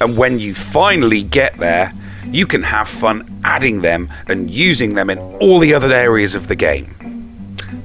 And 0.00 0.16
when 0.16 0.38
you 0.38 0.54
finally 0.54 1.22
get 1.22 1.56
there, 1.58 1.92
you 2.26 2.46
can 2.46 2.62
have 2.62 2.88
fun 2.88 3.40
adding 3.44 3.82
them 3.82 4.10
and 4.26 4.50
using 4.50 4.94
them 4.94 5.10
in 5.10 5.18
all 5.18 5.58
the 5.58 5.74
other 5.74 5.92
areas 5.92 6.34
of 6.34 6.48
the 6.48 6.56
game. 6.56 6.94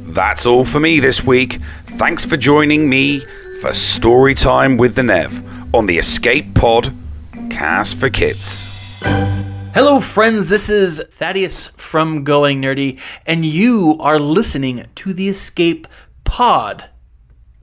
That's 0.01 0.45
all 0.45 0.65
for 0.65 0.80
me 0.80 0.99
this 0.99 1.23
week. 1.23 1.61
Thanks 1.86 2.25
for 2.25 2.36
joining 2.36 2.89
me 2.89 3.21
for 3.61 3.73
Story 3.73 4.34
Time 4.34 4.77
with 4.77 4.95
the 4.95 5.03
Nev 5.03 5.43
on 5.73 5.86
the 5.86 5.97
Escape 5.97 6.55
Pod 6.55 6.93
Cast 7.49 7.95
for 7.95 8.09
Kids. 8.09 8.65
Hello, 9.82 10.01
friends. 10.01 10.49
This 10.49 10.69
is 10.69 11.01
Thaddeus 11.09 11.69
from 11.77 12.25
Going 12.25 12.61
Nerdy, 12.61 12.99
and 13.25 13.45
you 13.45 13.95
are 14.01 14.19
listening 14.19 14.86
to 14.95 15.13
the 15.13 15.30
Escape 15.30 15.88
Pod 16.25 16.89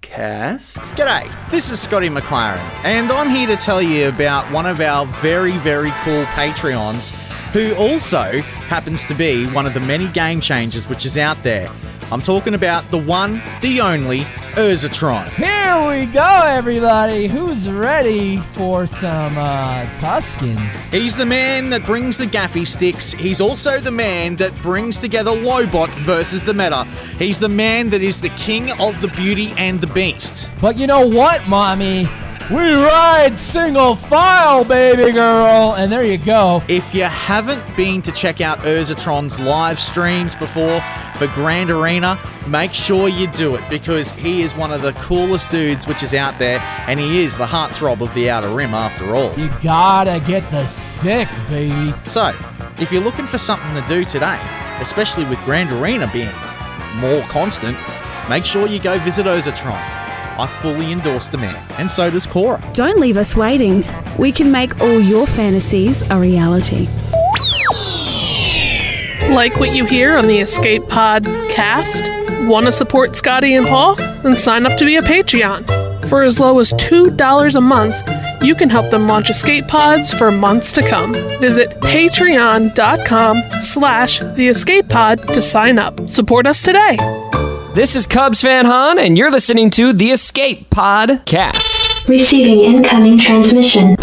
Cast. 0.00 0.78
G'day, 0.96 1.50
this 1.50 1.70
is 1.70 1.78
Scotty 1.78 2.08
McLaren, 2.08 2.56
and 2.84 3.12
I'm 3.12 3.28
here 3.28 3.46
to 3.48 3.56
tell 3.56 3.82
you 3.82 4.08
about 4.08 4.50
one 4.50 4.64
of 4.64 4.80
our 4.80 5.04
very, 5.04 5.58
very 5.58 5.90
cool 6.04 6.24
Patreons 6.24 7.10
who 7.52 7.74
also 7.74 8.40
happens 8.40 9.04
to 9.06 9.14
be 9.14 9.46
one 9.50 9.66
of 9.66 9.74
the 9.74 9.80
many 9.80 10.08
game 10.08 10.40
changers 10.40 10.88
which 10.88 11.04
is 11.04 11.18
out 11.18 11.42
there. 11.42 11.70
I'm 12.12 12.22
talking 12.22 12.54
about 12.54 12.90
the 12.92 12.98
one, 12.98 13.42
the 13.62 13.80
only, 13.80 14.20
Urzatron. 14.54 15.32
Here 15.34 15.88
we 15.88 16.06
go, 16.06 16.42
everybody. 16.44 17.26
Who's 17.26 17.68
ready 17.68 18.36
for 18.36 18.86
some 18.86 19.36
uh, 19.36 19.86
Tuskens? 19.96 20.88
He's 20.90 21.16
the 21.16 21.26
man 21.26 21.70
that 21.70 21.84
brings 21.84 22.16
the 22.16 22.26
gaffy 22.26 22.64
sticks. 22.64 23.10
He's 23.10 23.40
also 23.40 23.80
the 23.80 23.90
man 23.90 24.36
that 24.36 24.62
brings 24.62 25.00
together 25.00 25.32
Lobot 25.32 25.90
versus 26.04 26.44
the 26.44 26.54
meta. 26.54 26.84
He's 27.18 27.40
the 27.40 27.48
man 27.48 27.90
that 27.90 28.02
is 28.02 28.20
the 28.20 28.30
king 28.30 28.70
of 28.80 29.00
the 29.00 29.08
beauty 29.08 29.52
and 29.56 29.80
the 29.80 29.88
beast. 29.88 30.52
But 30.60 30.78
you 30.78 30.86
know 30.86 31.08
what, 31.08 31.48
mommy? 31.48 32.06
We 32.48 32.58
ride 32.58 33.36
single 33.36 33.96
file, 33.96 34.64
baby 34.64 35.10
girl. 35.10 35.74
And 35.76 35.90
there 35.90 36.04
you 36.04 36.16
go. 36.16 36.62
If 36.68 36.94
you 36.94 37.02
haven't 37.02 37.76
been 37.76 38.02
to 38.02 38.12
check 38.12 38.40
out 38.40 38.60
Urzatron's 38.60 39.40
live 39.40 39.80
streams 39.80 40.36
before 40.36 40.80
for 41.18 41.26
Grand 41.28 41.72
Arena, 41.72 42.20
make 42.46 42.72
sure 42.72 43.08
you 43.08 43.26
do 43.26 43.56
it 43.56 43.68
because 43.68 44.12
he 44.12 44.42
is 44.42 44.54
one 44.54 44.70
of 44.70 44.80
the 44.80 44.92
coolest 44.92 45.50
dudes 45.50 45.88
which 45.88 46.04
is 46.04 46.14
out 46.14 46.38
there, 46.38 46.60
and 46.86 47.00
he 47.00 47.24
is 47.24 47.36
the 47.36 47.46
heartthrob 47.46 48.00
of 48.00 48.14
the 48.14 48.30
Outer 48.30 48.50
Rim 48.50 48.74
after 48.74 49.16
all. 49.16 49.36
You 49.36 49.50
gotta 49.60 50.20
get 50.20 50.48
the 50.48 50.68
six, 50.68 51.40
baby. 51.40 51.94
So, 52.04 52.32
if 52.78 52.92
you're 52.92 53.02
looking 53.02 53.26
for 53.26 53.38
something 53.38 53.74
to 53.74 53.84
do 53.88 54.04
today, 54.04 54.38
especially 54.78 55.24
with 55.24 55.40
Grand 55.40 55.72
Arena 55.72 56.08
being 56.12 56.30
more 57.00 57.22
constant, 57.22 57.76
make 58.28 58.44
sure 58.44 58.68
you 58.68 58.78
go 58.78 59.00
visit 59.00 59.26
Ozatron. 59.26 59.95
I 60.38 60.46
fully 60.46 60.92
endorse 60.92 61.28
the 61.28 61.38
man, 61.38 61.56
and 61.78 61.90
so 61.90 62.10
does 62.10 62.26
Cora. 62.26 62.62
Don't 62.74 62.98
leave 62.98 63.16
us 63.16 63.34
waiting. 63.34 63.84
We 64.18 64.32
can 64.32 64.50
make 64.50 64.80
all 64.80 65.00
your 65.00 65.26
fantasies 65.26 66.02
a 66.10 66.18
reality. 66.18 66.88
Like 69.30 69.56
what 69.58 69.74
you 69.74 69.84
hear 69.84 70.16
on 70.16 70.26
the 70.26 70.38
Escape 70.38 70.82
Pod 70.88 71.24
cast? 71.50 72.10
Want 72.48 72.66
to 72.66 72.72
support 72.72 73.16
Scotty 73.16 73.54
and 73.54 73.66
Paul? 73.66 73.96
Then 73.96 74.36
sign 74.36 74.66
up 74.66 74.78
to 74.78 74.84
be 74.84 74.96
a 74.96 75.02
Patreon. 75.02 76.08
For 76.08 76.22
as 76.22 76.38
low 76.38 76.60
as 76.60 76.72
$2 76.74 77.54
a 77.56 77.60
month, 77.60 77.96
you 78.42 78.54
can 78.54 78.70
help 78.70 78.90
them 78.90 79.08
launch 79.08 79.28
escape 79.28 79.66
pods 79.66 80.14
for 80.14 80.30
months 80.30 80.70
to 80.72 80.88
come. 80.88 81.14
Visit 81.40 81.70
patreon.com 81.80 83.42
slash 83.60 84.20
the 84.20 84.46
escape 84.48 84.88
pod 84.88 85.18
to 85.28 85.42
sign 85.42 85.78
up. 85.78 86.08
Support 86.08 86.46
us 86.46 86.62
today. 86.62 86.96
This 87.76 87.94
is 87.94 88.06
Cubs 88.06 88.40
fan 88.40 88.64
Han, 88.64 88.98
and 88.98 89.18
you're 89.18 89.30
listening 89.30 89.68
to 89.72 89.92
the 89.92 90.10
Escape 90.10 90.70
Podcast. 90.70 92.08
Receiving 92.08 92.60
incoming 92.60 93.20
transmission. 93.20 93.96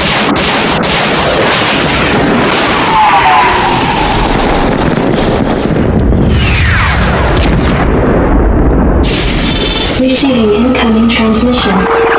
Receiving 10.00 10.54
incoming 10.54 11.10
transmission. 11.10 12.13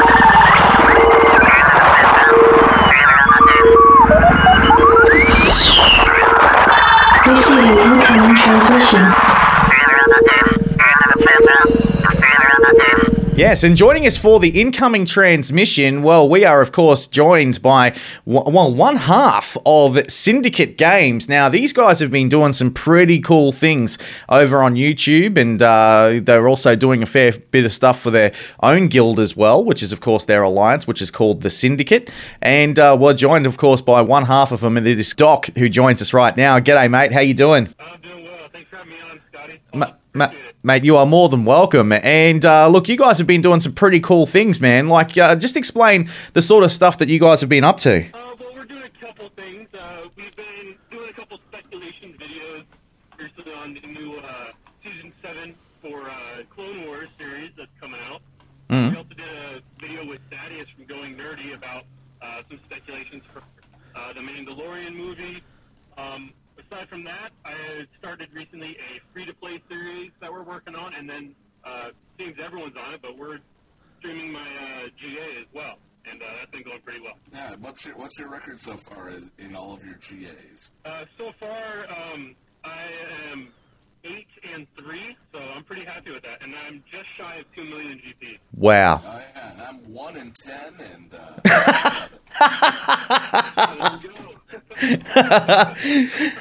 Yes, 13.55 13.63
and 13.63 13.77
joining 13.77 14.05
us 14.05 14.19
for 14.19 14.41
the 14.41 14.61
incoming 14.61 15.05
transmission, 15.05 16.03
well, 16.03 16.29
we 16.29 16.45
are, 16.45 16.61
of 16.61 16.73
course, 16.73 17.07
joined 17.07 17.63
by, 17.63 17.97
well, 18.25 18.75
one 18.75 18.97
half 18.97 19.57
of 19.65 19.97
Syndicate 20.11 20.77
Games. 20.77 21.29
Now, 21.29 21.49
these 21.49 21.73
guys 21.73 22.01
have 22.01 22.11
been 22.11 22.29
doing 22.29 22.53
some 22.53 22.73
pretty 22.73 23.21
cool 23.21 23.53
things 23.53 23.97
over 24.29 24.61
on 24.61 24.75
YouTube, 24.75 25.39
and 25.39 25.63
uh, 25.63 26.19
they're 26.21 26.49
also 26.49 26.75
doing 26.75 27.01
a 27.01 27.07
fair 27.07 27.31
bit 27.53 27.65
of 27.65 27.73
stuff 27.73 28.01
for 28.01 28.11
their 28.11 28.33
own 28.61 28.89
guild 28.89 29.21
as 29.21 29.37
well, 29.37 29.65
which 29.65 29.85
is, 29.85 29.93
of 29.93 30.01
course, 30.01 30.25
their 30.25 30.43
alliance, 30.43 30.89
which 30.89 31.01
is 31.01 31.13
called 31.13 31.43
the 31.43 31.51
Syndicate. 31.51 32.11
And 32.43 32.77
uh, 32.77 32.97
we're 32.99 33.15
joined, 33.15 33.47
of 33.47 33.57
course, 33.57 33.81
by 33.81 34.01
one 34.01 34.25
half 34.25 34.51
of 34.51 34.63
them, 34.63 34.77
and 34.77 34.85
it 34.85 34.99
is 34.99 35.15
Doc, 35.15 35.47
who 35.57 35.69
joins 35.69 36.03
us 36.03 36.13
right 36.13 36.37
now. 36.37 36.59
G'day, 36.59 36.91
mate. 36.91 37.13
How 37.13 37.21
you 37.21 37.35
doing? 37.35 37.73
I'm 37.79 38.01
doing 38.01 38.25
well. 38.25 38.49
Thanks 38.53 38.69
for 38.69 38.79
having 38.79 38.95
me 38.95 39.01
on, 39.01 39.21
Scotty. 39.31 39.61
Ma- 39.73 39.93
ma- 40.13 40.33
mate, 40.65 40.83
you 40.83 40.97
are 40.97 41.07
more 41.07 41.29
than 41.29 41.45
welcome. 41.45 41.93
And 41.93 42.45
uh, 42.45 42.69
look, 42.69 42.89
you 42.89 42.97
guys 42.97 43.19
have 43.19 43.27
been 43.27 43.43
doing 43.43 43.61
some 43.61 43.73
pretty 43.73 44.01
cool 44.01 44.27
things, 44.27 44.61
man. 44.61 44.89
Like, 44.89 45.17
uh, 45.17 45.37
just 45.37 45.57
explain 45.57 46.11
the 46.33 46.43
sort 46.43 46.65
of 46.65 46.73
stuff 46.73 46.99
that 46.99 47.09
you 47.09 47.21
guys 47.21 47.41
have 47.41 47.51
been 47.51 47.65
up 47.65 47.79
to. 47.81 48.11
Uh, 48.13 48.35
we're 48.55 48.65
doing 48.65 48.83
a 48.83 49.05
couple 49.05 49.29
things. 49.37 49.69
we've 50.17 50.35
been 50.35 50.75
doing 50.91 51.11
a 51.11 51.13
couple 51.13 51.39
speculation 51.49 52.15
videos. 52.19 52.65
We're 53.19 53.29
still 53.39 53.55
on 53.55 53.75
the 53.75 53.87
new 53.87 54.21
season 54.83 55.13
seven 55.23 55.55
for 55.81 56.11
Clone 56.51 56.87
Wars 56.87 57.11
series 57.19 57.51
that's 57.57 57.71
coming 57.79 58.01
out. 58.01 58.23
Mm-hmm. 58.71 58.91
We 58.91 58.97
also 58.97 59.15
did 59.15 59.29
a 59.29 59.61
video 59.79 60.07
with 60.07 60.21
Thaddeus 60.31 60.69
from 60.75 60.87
Going 60.87 61.15
Nerdy 61.15 61.55
about 61.55 61.85
some 62.49 62.59
speculations 62.65 63.23
for 63.33 63.43
the 64.15 64.21
Mandalorian 64.21 64.97
movie. 64.97 65.43
Um, 65.97 66.33
aside 66.71 66.89
from 66.89 67.05
that, 67.05 67.31
I 67.45 67.87
started 67.99 68.29
recently 68.33 68.71
a 68.77 69.01
free-to-play 69.13 69.63
series 69.69 70.11
that 70.21 70.33
we're 70.33 70.43
working 70.43 70.75
on, 70.75 70.95
and 70.95 71.09
then 71.09 71.35
uh, 71.65 71.91
seems 72.19 72.37
everyone's 72.45 72.77
on 72.77 72.95
it, 72.95 73.03
but 73.03 73.17
we're 73.19 73.39
streaming 74.01 74.33
my 74.33 74.41
uh, 74.41 74.89
GA 75.01 75.41
as 75.41 75.47
well, 75.55 75.77
and 76.11 76.23
uh, 76.23 76.27
that's 76.39 76.51
been 76.51 76.63
going 76.63 76.81
pretty 76.83 77.01
well. 77.01 77.15
Yeah, 77.33 77.55
what's 77.61 77.85
your 77.85 77.97
what's 77.97 78.19
your 78.19 78.29
record 78.29 78.59
so 78.59 78.77
far 78.77 79.11
is- 79.11 79.31
in 79.39 79.55
all 79.57 79.73
of 79.75 79.85
your 79.85 79.95
GAs? 79.97 80.71
Uh, 80.85 81.05
so 81.19 81.33
far, 81.41 81.87
um, 81.91 82.35
I 82.65 82.87
am 83.31 83.49
eight 84.05 84.27
and 84.53 84.67
three, 84.79 85.17
so 85.33 85.39
I'm 85.39 85.65
pretty 85.65 85.85
happy 85.85 86.11
with 86.11 86.23
that, 86.25 86.43
and 86.43 86.55
I'm 86.55 86.83
just 86.93 87.07
shy 87.17 87.37
of 87.37 87.47
two 87.57 87.65
million 87.65 87.99
GP. 87.99 88.39
Wow. 88.55 89.01
Oh 89.05 89.21
yeah, 89.35 89.53
and 89.53 89.63
I'm 89.63 89.79
one 89.93 90.17
in 90.19 90.33
ten, 90.33 90.75
and 90.79 91.15
uh, 91.15 91.41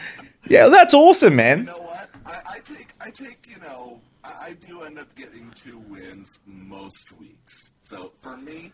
yeah, 0.47 0.67
that's 0.67 0.93
awesome, 0.93 1.35
man. 1.35 1.59
You 1.59 1.65
know 1.65 1.77
what? 1.79 2.09
I, 2.25 2.39
I 2.47 2.59
take 2.59 2.89
I 2.99 3.09
take 3.09 3.47
you 3.49 3.59
know 3.61 3.99
I, 4.23 4.47
I 4.47 4.53
do 4.53 4.83
end 4.83 4.99
up 4.99 5.13
getting 5.15 5.51
two 5.51 5.77
wins 5.77 6.39
most 6.45 7.11
weeks. 7.19 7.71
So 7.83 8.13
for 8.21 8.37
me, 8.37 8.71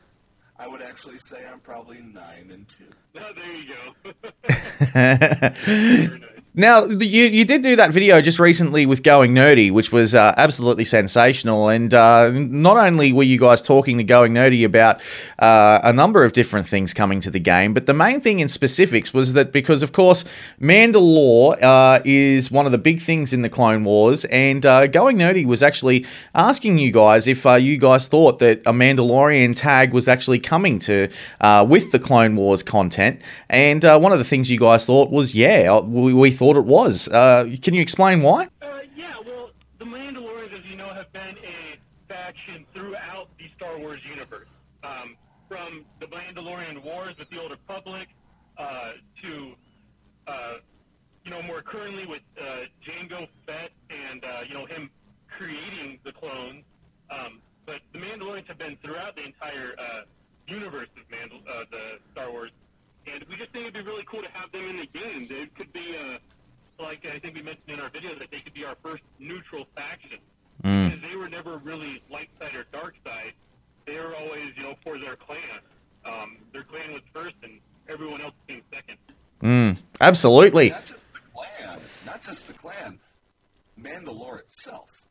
I 0.58 0.68
would 0.68 0.82
actually 0.82 1.18
say 1.18 1.46
I'm 1.46 1.60
probably 1.60 2.02
nine 2.02 2.52
and 2.52 2.68
two. 2.68 2.86
Oh, 3.20 3.34
there 3.34 3.56
you 3.56 3.74
go. 6.14 6.30
Now, 6.56 6.86
you, 6.86 7.26
you 7.26 7.46
did 7.46 7.62
do 7.62 7.76
that 7.76 7.92
video 7.92 8.22
just 8.22 8.40
recently 8.40 8.88
with 8.88 9.04
Going 9.04 9.36
Nerdy, 9.36 9.72
which 9.72 9.92
was 9.92 10.16
uh, 10.16 10.34
absolutely 10.36 10.84
sensational. 10.84 11.70
And 11.70 11.94
uh, 11.94 12.32
not 12.32 12.76
only 12.76 13.14
were 13.14 13.22
you 13.22 13.38
guys 13.38 13.62
talking 13.62 14.00
to 14.00 14.04
Going 14.04 14.34
Nerdy 14.34 14.66
about 14.66 15.00
uh, 15.38 15.80
a 15.84 15.94
number 15.94 16.24
of 16.24 16.34
different 16.34 16.68
things 16.68 16.92
coming 16.92 17.22
to 17.22 17.30
the 17.30 17.40
game, 17.40 17.76
but 17.76 17.86
the 17.86 17.94
main 17.94 18.20
thing 18.20 18.40
in 18.40 18.48
specifics 18.48 19.14
was 19.14 19.34
that 19.34 19.52
because, 19.52 19.84
of 19.84 19.92
course, 19.92 20.26
Mandalore 20.60 21.62
uh, 21.62 22.02
is 22.04 22.50
one 22.50 22.66
of 22.66 22.72
the 22.72 22.80
big 22.80 23.00
things 23.00 23.32
in 23.32 23.44
the 23.44 23.50
Clone 23.50 23.84
Wars, 23.84 24.26
and 24.26 24.66
uh, 24.66 24.88
Going 24.88 25.18
Nerdy 25.18 25.46
was 25.46 25.62
actually 25.62 26.04
asking 26.34 26.80
you 26.80 26.92
guys 26.92 27.28
if 27.28 27.46
uh, 27.46 27.54
you 27.54 27.78
guys 27.78 28.08
thought 28.08 28.40
that 28.40 28.62
a 28.66 28.74
Mandalorian 28.74 29.56
tag 29.56 29.94
was 29.94 30.08
actually 30.08 30.40
coming 30.40 30.80
to 30.80 31.10
with 31.68 31.92
the 31.92 32.00
Clone 32.00 32.36
Wars 32.36 32.64
content. 32.64 33.22
And 33.50 33.84
one 33.84 34.12
of 34.12 34.18
the 34.18 34.26
things 34.26 34.50
you 34.50 34.60
guys 34.60 34.88
thought 34.88 35.12
was, 35.12 35.36
yeah, 35.36 35.80
we, 35.80 36.12
we 36.12 36.32
thought 36.40 36.56
it 36.56 36.66
was. 36.66 37.10
Uh, 37.10 37.44
can 37.62 37.74
you 37.74 37.82
explain 37.82 38.22
why? 38.22 38.48
Uh, 38.62 38.80
yeah, 38.96 39.14
well, 39.28 39.52
the 39.78 39.84
Mandalorians, 39.84 40.58
as 40.58 40.66
you 40.72 40.78
know, 40.78 40.88
have 40.88 41.12
been 41.12 41.36
a 41.44 41.78
faction 42.08 42.66
throughout 42.74 43.28
the 43.38 43.44
Star 43.58 43.78
Wars 43.78 44.00
universe. 44.10 44.48
Um, 44.82 45.18
from 45.50 45.84
the 46.00 46.06
Mandalorian 46.06 46.82
Wars 46.82 47.16
with 47.20 47.30
the 47.30 47.38
Old 47.42 47.52
Republic 47.52 48.08
uh, 48.58 48.92
to, 49.22 49.52
uh, 50.28 50.54
you 51.26 51.32
know, 51.32 51.42
more 51.42 51.62
currently 51.62 52.06
with 52.06 52.22
uh, 52.40 52.72
Jango 52.88 53.28
Fett 53.46 53.72
and, 53.90 54.24
uh, 54.24 54.28
you 54.48 54.54
know, 54.54 54.66
him 54.66 54.90
creating 55.38 56.00
the 56.06 56.14
clones. 56.14 56.64
Um, 57.12 57.42
but 57.66 57.82
the 57.92 58.00
Mandalorians 58.00 58.48
have 58.48 58.58
been 58.60 58.78
throughout 58.82 59.18
the 59.18 59.26
entire 59.26 59.74
uh, 59.78 60.02
universe 60.48 60.88
of 60.96 61.04
Mandal- 61.12 61.44
uh, 61.50 61.66
the 61.70 62.00
Star 62.14 62.32
Wars. 62.32 62.52
And 63.14 63.24
we 63.30 63.36
just 63.36 63.52
think 63.52 63.68
it'd 63.68 63.74
be 63.74 63.82
really 63.90 64.06
cool 64.06 64.22
to 64.22 64.30
have 64.30 64.52
them 64.52 64.66
in 64.70 64.78
the 64.78 64.86
game. 64.88 65.28
They 65.28 65.48
could 65.58 65.72
be, 65.74 65.96
uh, 65.98 66.84
like 66.84 67.06
I 67.06 67.20
think 67.20 67.36
we 67.36 67.42
mentioned 67.42 67.70
in 67.70 67.80
our 67.80 67.90
video, 67.90 68.16
that 68.20 68.30
they 68.32 68.40
could 68.40 68.54
be 68.54 68.66
our 68.66 68.76
first 68.84 69.04
neutral 69.20 69.66
faction. 69.76 70.20
Mm. 70.64 70.90
Because 70.90 71.10
they 71.10 71.16
were 71.16 71.30
never 71.30 71.58
really 71.58 72.02
light 72.12 72.30
side 72.40 72.56
or 72.56 72.66
dark 72.72 72.96
side. 73.04 73.34
They 73.86 73.96
were 73.96 74.16
always, 74.16 74.56
you 74.58 74.64
know, 74.64 74.76
for 74.84 75.00
their 75.00 75.16
clan. 75.16 75.40
Um, 76.06 76.38
their 76.54 76.64
clan 76.64 76.94
was 76.94 77.02
first, 77.14 77.36
and 77.44 77.60
everyone 77.88 78.22
else 78.22 78.36
came 78.48 78.62
second. 78.74 78.98
Mm, 79.42 79.78
absolutely. 80.02 80.70
Not 80.70 80.86
just 80.86 81.14
the 81.14 81.20
clan, 81.34 81.80
not 82.06 82.22
just 82.22 82.48
the 82.48 82.54
clan, 82.54 83.00
Mandalore 83.82 84.40
itself. 84.40 85.04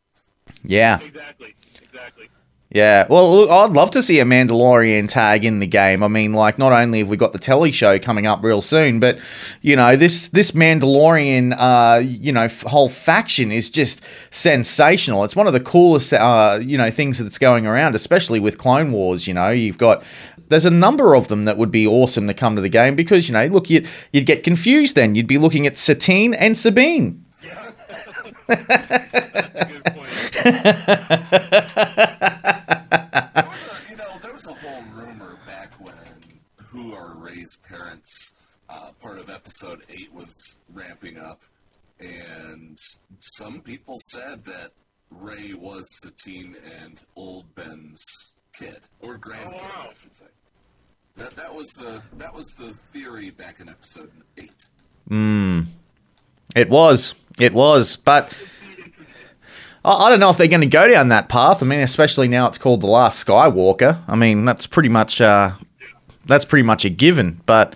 Yeah. 0.64 1.00
Exactly. 1.00 1.54
Exactly. 1.82 2.28
Yeah, 2.70 3.06
well, 3.08 3.34
look, 3.34 3.50
I'd 3.50 3.70
love 3.72 3.90
to 3.92 4.02
see 4.02 4.20
a 4.20 4.26
Mandalorian 4.26 5.08
tag 5.08 5.46
in 5.46 5.58
the 5.58 5.66
game. 5.66 6.02
I 6.02 6.08
mean, 6.08 6.34
like, 6.34 6.58
not 6.58 6.70
only 6.70 6.98
have 6.98 7.08
we 7.08 7.16
got 7.16 7.32
the 7.32 7.38
telly 7.38 7.72
show 7.72 7.98
coming 7.98 8.26
up 8.26 8.44
real 8.44 8.60
soon, 8.60 9.00
but 9.00 9.18
you 9.62 9.74
know, 9.74 9.96
this 9.96 10.28
this 10.28 10.50
Mandalorian, 10.50 11.54
uh, 11.56 12.00
you 12.00 12.30
know, 12.30 12.42
f- 12.42 12.60
whole 12.62 12.90
faction 12.90 13.50
is 13.50 13.70
just 13.70 14.02
sensational. 14.30 15.24
It's 15.24 15.34
one 15.34 15.46
of 15.46 15.54
the 15.54 15.60
coolest, 15.60 16.12
uh, 16.12 16.58
you 16.60 16.76
know, 16.76 16.90
things 16.90 17.18
that's 17.18 17.38
going 17.38 17.66
around, 17.66 17.94
especially 17.94 18.38
with 18.38 18.58
Clone 18.58 18.92
Wars. 18.92 19.26
You 19.26 19.32
know, 19.32 19.48
you've 19.48 19.78
got 19.78 20.02
there's 20.48 20.66
a 20.66 20.70
number 20.70 21.14
of 21.14 21.28
them 21.28 21.46
that 21.46 21.56
would 21.56 21.70
be 21.70 21.86
awesome 21.86 22.26
to 22.26 22.34
come 22.34 22.54
to 22.56 22.60
the 22.60 22.68
game 22.68 22.94
because 22.94 23.30
you 23.30 23.32
know, 23.32 23.46
look, 23.46 23.70
you'd 23.70 23.88
you'd 24.12 24.26
get 24.26 24.42
confused 24.42 24.94
then. 24.94 25.14
You'd 25.14 25.26
be 25.26 25.38
looking 25.38 25.66
at 25.66 25.78
Satine 25.78 26.34
and 26.34 26.54
Sabine. 26.54 27.24
you 30.44 30.52
know, 33.96 34.18
there 34.22 34.32
was 34.32 34.46
a 34.46 34.52
whole 34.52 34.82
rumor 34.94 35.36
back 35.46 35.72
when 35.80 35.94
Who 36.68 36.94
Are 36.94 37.14
Rey's 37.14 37.56
Parents, 37.68 38.34
uh, 38.68 38.92
part 39.00 39.18
of 39.18 39.30
episode 39.30 39.82
8 39.88 40.12
was 40.12 40.58
ramping 40.72 41.18
up, 41.18 41.42
and 41.98 42.78
some 43.18 43.60
people 43.62 43.98
said 44.12 44.44
that 44.44 44.72
Ray 45.10 45.54
was 45.54 45.86
Satine 46.02 46.56
and 46.80 47.00
Old 47.16 47.52
Ben's 47.54 48.04
kid, 48.52 48.80
or 49.00 49.18
grandkid, 49.18 49.60
I 49.60 49.92
should 50.00 50.14
say. 50.14 50.26
That, 51.16 51.34
that 51.34 51.52
was 51.52 51.66
the 51.72 52.00
that 52.18 52.32
was 52.32 52.46
the 52.56 52.74
theory 52.92 53.30
back 53.30 53.58
in 53.58 53.68
episode 53.68 54.12
eight. 54.36 54.66
Mm. 55.10 55.66
It 56.54 56.70
was. 56.70 57.14
It 57.40 57.52
was. 57.54 57.96
But 57.96 58.32
I, 59.84 60.08
don't 60.10 60.20
know 60.20 60.30
if 60.30 60.36
they're 60.36 60.48
going 60.48 60.60
to 60.60 60.66
go 60.66 60.86
down 60.88 61.08
that 61.08 61.28
path. 61.28 61.62
I 61.62 61.66
mean, 61.66 61.80
especially 61.80 62.28
now 62.28 62.46
it's 62.46 62.58
called 62.58 62.80
The 62.80 62.86
Last 62.86 63.24
Skywalker. 63.26 64.00
I 64.06 64.16
mean, 64.16 64.44
that's 64.44 64.66
pretty 64.66 64.88
much. 64.88 65.20
Uh, 65.20 65.52
that's 66.26 66.44
pretty 66.44 66.62
much 66.64 66.84
a 66.84 66.90
given, 66.90 67.40
but 67.46 67.74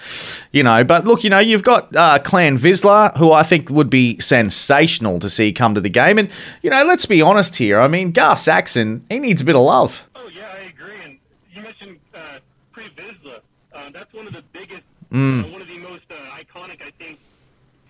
you 0.52 0.62
know. 0.62 0.84
But 0.84 1.06
look, 1.06 1.24
you 1.24 1.30
know, 1.30 1.38
you've 1.38 1.62
got 1.62 1.94
uh, 1.96 2.18
Clan 2.18 2.58
Vizsla, 2.58 3.16
who 3.16 3.32
I 3.32 3.42
think 3.42 3.70
would 3.70 3.88
be 3.88 4.18
sensational 4.18 5.18
to 5.20 5.30
see 5.30 5.52
come 5.54 5.74
to 5.74 5.80
the 5.80 5.88
game, 5.88 6.18
and 6.18 6.30
you 6.60 6.68
know, 6.68 6.84
let's 6.84 7.06
be 7.06 7.22
honest 7.22 7.56
here. 7.56 7.80
I 7.80 7.88
mean, 7.88 8.12
Gar 8.12 8.36
Saxon, 8.36 9.06
he 9.08 9.18
needs 9.20 9.40
a 9.40 9.44
bit 9.46 9.54
of 9.56 9.62
love. 9.62 10.06
Oh 10.14 10.28
yeah, 10.28 10.52
I 10.54 10.68
agree. 10.68 11.02
And 11.02 11.18
you 11.54 11.62
mentioned 11.62 11.98
uh, 12.14 12.40
Pre 12.72 12.84
Vizsla. 12.90 13.38
Uh, 13.74 13.90
that's 13.90 14.12
one 14.12 14.26
of 14.26 14.34
the 14.34 14.42
biggest, 14.52 14.82
Mm. 15.10 15.44
uh, 15.44 15.48
one 15.52 15.62
of 15.62 15.68
the 15.68 15.78
most 15.78 16.04
uh, 16.10 16.14
iconic, 16.38 16.82
I 16.82 16.90
think, 16.98 17.18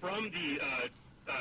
from 0.00 0.30
the 0.30 0.60
uh, 0.64 1.32
uh, 1.32 1.34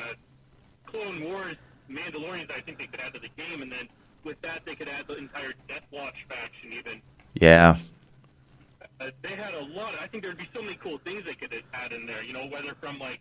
Clone 0.86 1.22
Wars 1.22 1.56
Mandalorians. 1.92 2.50
I 2.50 2.60
think 2.60 2.78
they 2.78 2.86
could 2.86 3.00
add 3.00 3.12
to 3.14 3.20
the 3.20 3.28
game, 3.36 3.62
and 3.62 3.70
then 3.70 3.88
with 4.24 4.40
that, 4.42 4.62
they 4.64 4.74
could 4.74 4.88
add 4.88 5.06
the 5.08 5.16
entire 5.16 5.52
Death 5.68 5.84
Watch 5.90 6.14
faction. 6.28 6.72
Even 6.72 7.00
Yeah. 7.34 7.76
uh, 9.00 9.10
they 9.22 9.36
had 9.36 9.54
a 9.54 9.60
lot. 9.64 9.94
I 10.00 10.06
think 10.06 10.22
there'd 10.22 10.38
be 10.38 10.48
so 10.54 10.62
many 10.62 10.76
cool 10.82 10.98
things 11.04 11.24
they 11.24 11.34
could 11.34 11.52
add 11.74 11.92
in 11.92 12.06
there. 12.06 12.22
You 12.22 12.32
know, 12.32 12.46
whether 12.46 12.74
from 12.80 12.98
like 12.98 13.20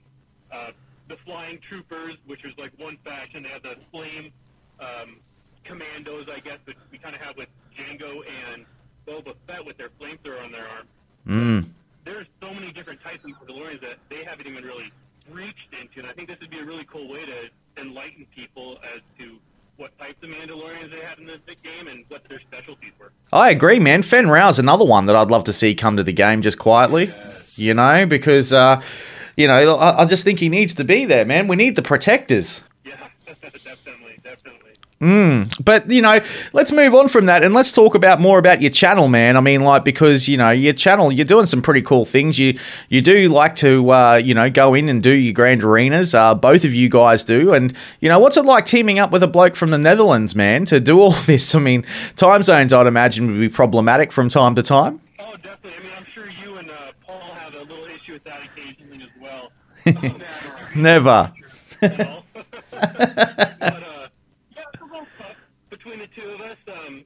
uh, 0.51 0.72
the 1.07 1.17
Flying 1.26 1.59
Troopers, 1.67 2.15
which 2.26 2.43
was 2.43 2.53
like 2.57 2.72
one 2.78 2.97
faction. 3.03 3.43
They 3.43 3.49
had 3.49 3.63
the 3.63 3.76
Flame 3.91 4.32
um, 4.80 5.17
Commandos, 5.65 6.28
I 6.34 6.39
guess, 6.39 6.59
which 6.65 6.78
we 6.91 6.97
kind 6.97 7.15
of 7.15 7.22
have 7.22 7.36
with 7.38 7.49
Jango 7.78 8.22
and 8.53 8.65
Boba 9.07 9.34
Fett 9.47 9.65
with 9.65 9.78
their 9.78 9.89
flamethrower 9.99 10.43
on 10.43 10.51
their 10.51 10.67
arm. 10.67 10.88
Mm. 11.28 11.69
There's 12.05 12.28
so 12.41 12.53
many 12.53 12.72
different 12.72 13.01
types 13.03 13.24
of 13.24 13.32
Mandalorians 13.32 13.82
that 13.82 13.97
they 14.09 14.24
haven't 14.24 14.47
even 14.47 14.63
really 14.63 14.91
reached 15.34 15.73
into, 15.79 15.99
and 15.99 16.07
I 16.07 16.13
think 16.13 16.27
this 16.27 16.38
would 16.41 16.49
be 16.49 16.59
a 16.59 16.65
really 16.65 16.86
cool 16.91 17.07
way 17.11 17.25
to 17.25 17.82
enlighten 17.82 18.25
people 18.36 18.77
as 18.95 19.01
to 19.19 19.38
what 19.77 19.97
types 19.97 20.21
of 20.21 20.29
Mandalorians 20.29 20.91
they 20.91 20.99
had 20.99 21.17
in 21.17 21.25
the 21.25 21.39
game 21.63 21.88
and 21.88 22.05
what 22.09 22.21
their 22.29 22.39
specialties 22.39 22.91
were. 22.99 23.11
I 23.34 23.49
agree, 23.49 23.79
man. 23.79 24.03
Fenn 24.03 24.29
Rau's 24.29 24.59
another 24.59 24.86
one 24.86 25.05
that 25.07 25.15
I'd 25.15 25.32
love 25.32 25.43
to 25.45 25.53
see 25.53 25.73
come 25.73 25.97
to 25.97 26.03
the 26.03 26.13
game 26.13 26.41
just 26.41 26.59
quietly. 26.59 27.11
You 27.55 27.73
know, 27.73 28.05
because 28.05 28.53
uh, 28.53 28.82
you 29.36 29.47
know, 29.47 29.75
I, 29.77 30.03
I 30.03 30.05
just 30.05 30.23
think 30.23 30.39
he 30.39 30.49
needs 30.49 30.73
to 30.75 30.84
be 30.84 31.05
there, 31.05 31.25
man. 31.25 31.47
We 31.47 31.55
need 31.55 31.75
the 31.75 31.82
protectors. 31.82 32.63
Mm. 35.01 35.51
But 35.65 35.89
you 35.89 36.01
know, 36.01 36.21
let's 36.53 36.71
move 36.71 36.93
on 36.93 37.07
from 37.07 37.25
that 37.25 37.43
and 37.43 37.55
let's 37.55 37.71
talk 37.71 37.95
about 37.95 38.21
more 38.21 38.37
about 38.37 38.61
your 38.61 38.69
channel, 38.69 39.07
man. 39.07 39.35
I 39.35 39.41
mean, 39.41 39.61
like 39.61 39.83
because 39.83 40.29
you 40.29 40.37
know 40.37 40.51
your 40.51 40.73
channel, 40.73 41.11
you're 41.11 41.25
doing 41.25 41.47
some 41.47 41.63
pretty 41.63 41.81
cool 41.81 42.05
things. 42.05 42.37
You 42.37 42.57
you 42.89 43.01
do 43.01 43.27
like 43.27 43.55
to 43.57 43.89
uh, 43.91 44.15
you 44.15 44.35
know 44.35 44.49
go 44.49 44.75
in 44.75 44.89
and 44.89 45.01
do 45.01 45.09
your 45.09 45.33
grand 45.33 45.63
arenas. 45.63 46.13
Uh, 46.13 46.35
both 46.35 46.63
of 46.63 46.75
you 46.75 46.87
guys 46.87 47.23
do, 47.23 47.51
and 47.51 47.73
you 47.99 48.09
know 48.09 48.19
what's 48.19 48.37
it 48.37 48.45
like 48.45 48.67
teaming 48.67 48.99
up 48.99 49.09
with 49.11 49.23
a 49.23 49.27
bloke 49.27 49.55
from 49.55 49.71
the 49.71 49.79
Netherlands, 49.79 50.35
man, 50.35 50.65
to 50.65 50.79
do 50.79 51.01
all 51.01 51.11
this? 51.25 51.55
I 51.55 51.59
mean, 51.59 51.83
time 52.15 52.43
zones, 52.43 52.71
I'd 52.71 52.85
imagine, 52.85 53.31
would 53.31 53.39
be 53.39 53.49
problematic 53.49 54.11
from 54.11 54.29
time 54.29 54.53
to 54.55 54.61
time. 54.61 55.01
Oh, 55.19 55.35
definitely. 55.37 55.79
I 55.79 55.83
mean, 55.83 55.91
I'm 55.97 56.05
sure 56.13 56.29
you 56.29 56.57
and 56.57 56.69
uh, 56.69 56.91
Paul 57.05 57.19
have 57.33 57.55
a 57.55 57.61
little 57.61 57.85
issue 57.85 58.13
with 58.13 58.23
that 58.25 58.41
occasionally 58.43 59.03
as 59.03 59.09
well. 59.19 59.51
Never. 60.75 61.33
but 61.81 61.99
uh, 61.99 62.07
yeah, 64.55 64.63
it's 64.73 64.81
a 64.81 64.85
little 64.85 65.07
tough 65.17 65.35
between 65.91 66.07
the 66.09 66.21
two 66.21 66.29
of 66.29 66.41
us. 66.41 66.57
Um, 66.71 67.03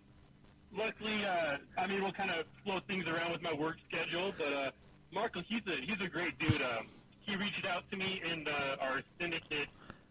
luckily, 0.76 1.24
uh, 1.26 1.58
I 1.82 1.88
mean, 1.88 2.04
we'll 2.04 2.12
kind 2.14 2.30
of 2.32 2.46
flow 2.64 2.80
things 2.88 3.06
around 3.08 3.32
with 3.32 3.42
my 3.42 3.54
work 3.54 3.78
schedule. 3.90 4.34
But 4.38 4.54
uh, 4.54 4.72
Marco, 5.14 5.42
he's 5.48 5.62
a 5.68 5.76
he's 5.86 6.02
a 6.06 6.10
great 6.10 6.38
dude. 6.40 6.62
Um, 6.62 6.88
he 7.22 7.36
reached 7.36 7.66
out 7.66 7.84
to 7.92 7.98
me 7.98 8.22
in 8.22 8.48
uh, 8.48 8.78
our 8.82 9.02
syndicate 9.20 9.70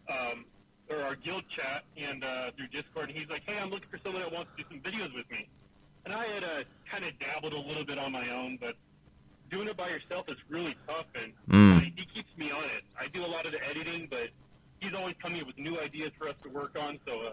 um, 0.09 0.45
or 0.89 1.01
our 1.01 1.15
guild 1.15 1.43
chat 1.55 1.83
and 1.95 2.23
uh, 2.23 2.51
through 2.57 2.67
Discord, 2.67 3.09
and 3.09 3.17
he's 3.17 3.29
like, 3.29 3.43
"Hey, 3.45 3.57
I'm 3.57 3.69
looking 3.69 3.89
for 3.89 3.99
someone 4.03 4.21
that 4.23 4.31
wants 4.31 4.51
to 4.57 4.63
do 4.63 4.67
some 4.69 4.79
videos 4.83 5.13
with 5.15 5.29
me." 5.31 5.47
And 6.05 6.13
I 6.13 6.25
had 6.27 6.43
uh, 6.43 6.63
kind 6.91 7.03
of 7.05 7.17
dabbled 7.19 7.53
a 7.53 7.59
little 7.67 7.85
bit 7.85 7.97
on 7.97 8.11
my 8.11 8.29
own, 8.29 8.57
but 8.59 8.75
doing 9.49 9.67
it 9.67 9.77
by 9.77 9.89
yourself 9.89 10.25
is 10.27 10.37
really 10.49 10.75
tough, 10.87 11.07
and 11.15 11.31
Mm. 11.49 11.81
he, 11.81 11.93
he 11.95 12.05
keeps 12.13 12.29
me 12.37 12.51
on 12.51 12.65
it. 12.65 12.83
I 12.99 13.07
do 13.07 13.23
a 13.23 13.29
lot 13.29 13.45
of 13.45 13.53
the 13.53 13.63
editing, 13.63 14.07
but 14.09 14.29
he's 14.81 14.93
always 14.93 15.15
coming 15.21 15.39
up 15.41 15.47
with 15.47 15.57
new 15.57 15.79
ideas 15.79 16.11
for 16.17 16.27
us 16.27 16.35
to 16.43 16.49
work 16.49 16.75
on. 16.77 16.99
So, 17.07 17.13
uh, 17.21 17.29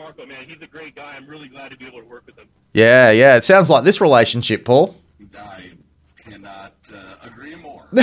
Marco, 0.00 0.24
man, 0.24 0.48
he's 0.48 0.62
a 0.62 0.66
great 0.66 0.96
guy. 0.96 1.12
I'm 1.14 1.26
really 1.26 1.48
glad 1.48 1.70
to 1.70 1.76
be 1.76 1.86
able 1.86 2.00
to 2.00 2.06
work 2.06 2.24
with 2.24 2.38
him. 2.38 2.48
Yeah, 2.72 3.10
yeah. 3.10 3.36
It 3.36 3.44
sounds 3.44 3.68
like 3.68 3.84
this 3.84 4.00
relationship, 4.00 4.64
Paul. 4.64 4.96
I 5.36 5.72
cannot 6.16 6.72
uh, 6.92 7.16
agree 7.22 7.54
more. 7.56 7.86
the, 7.92 8.02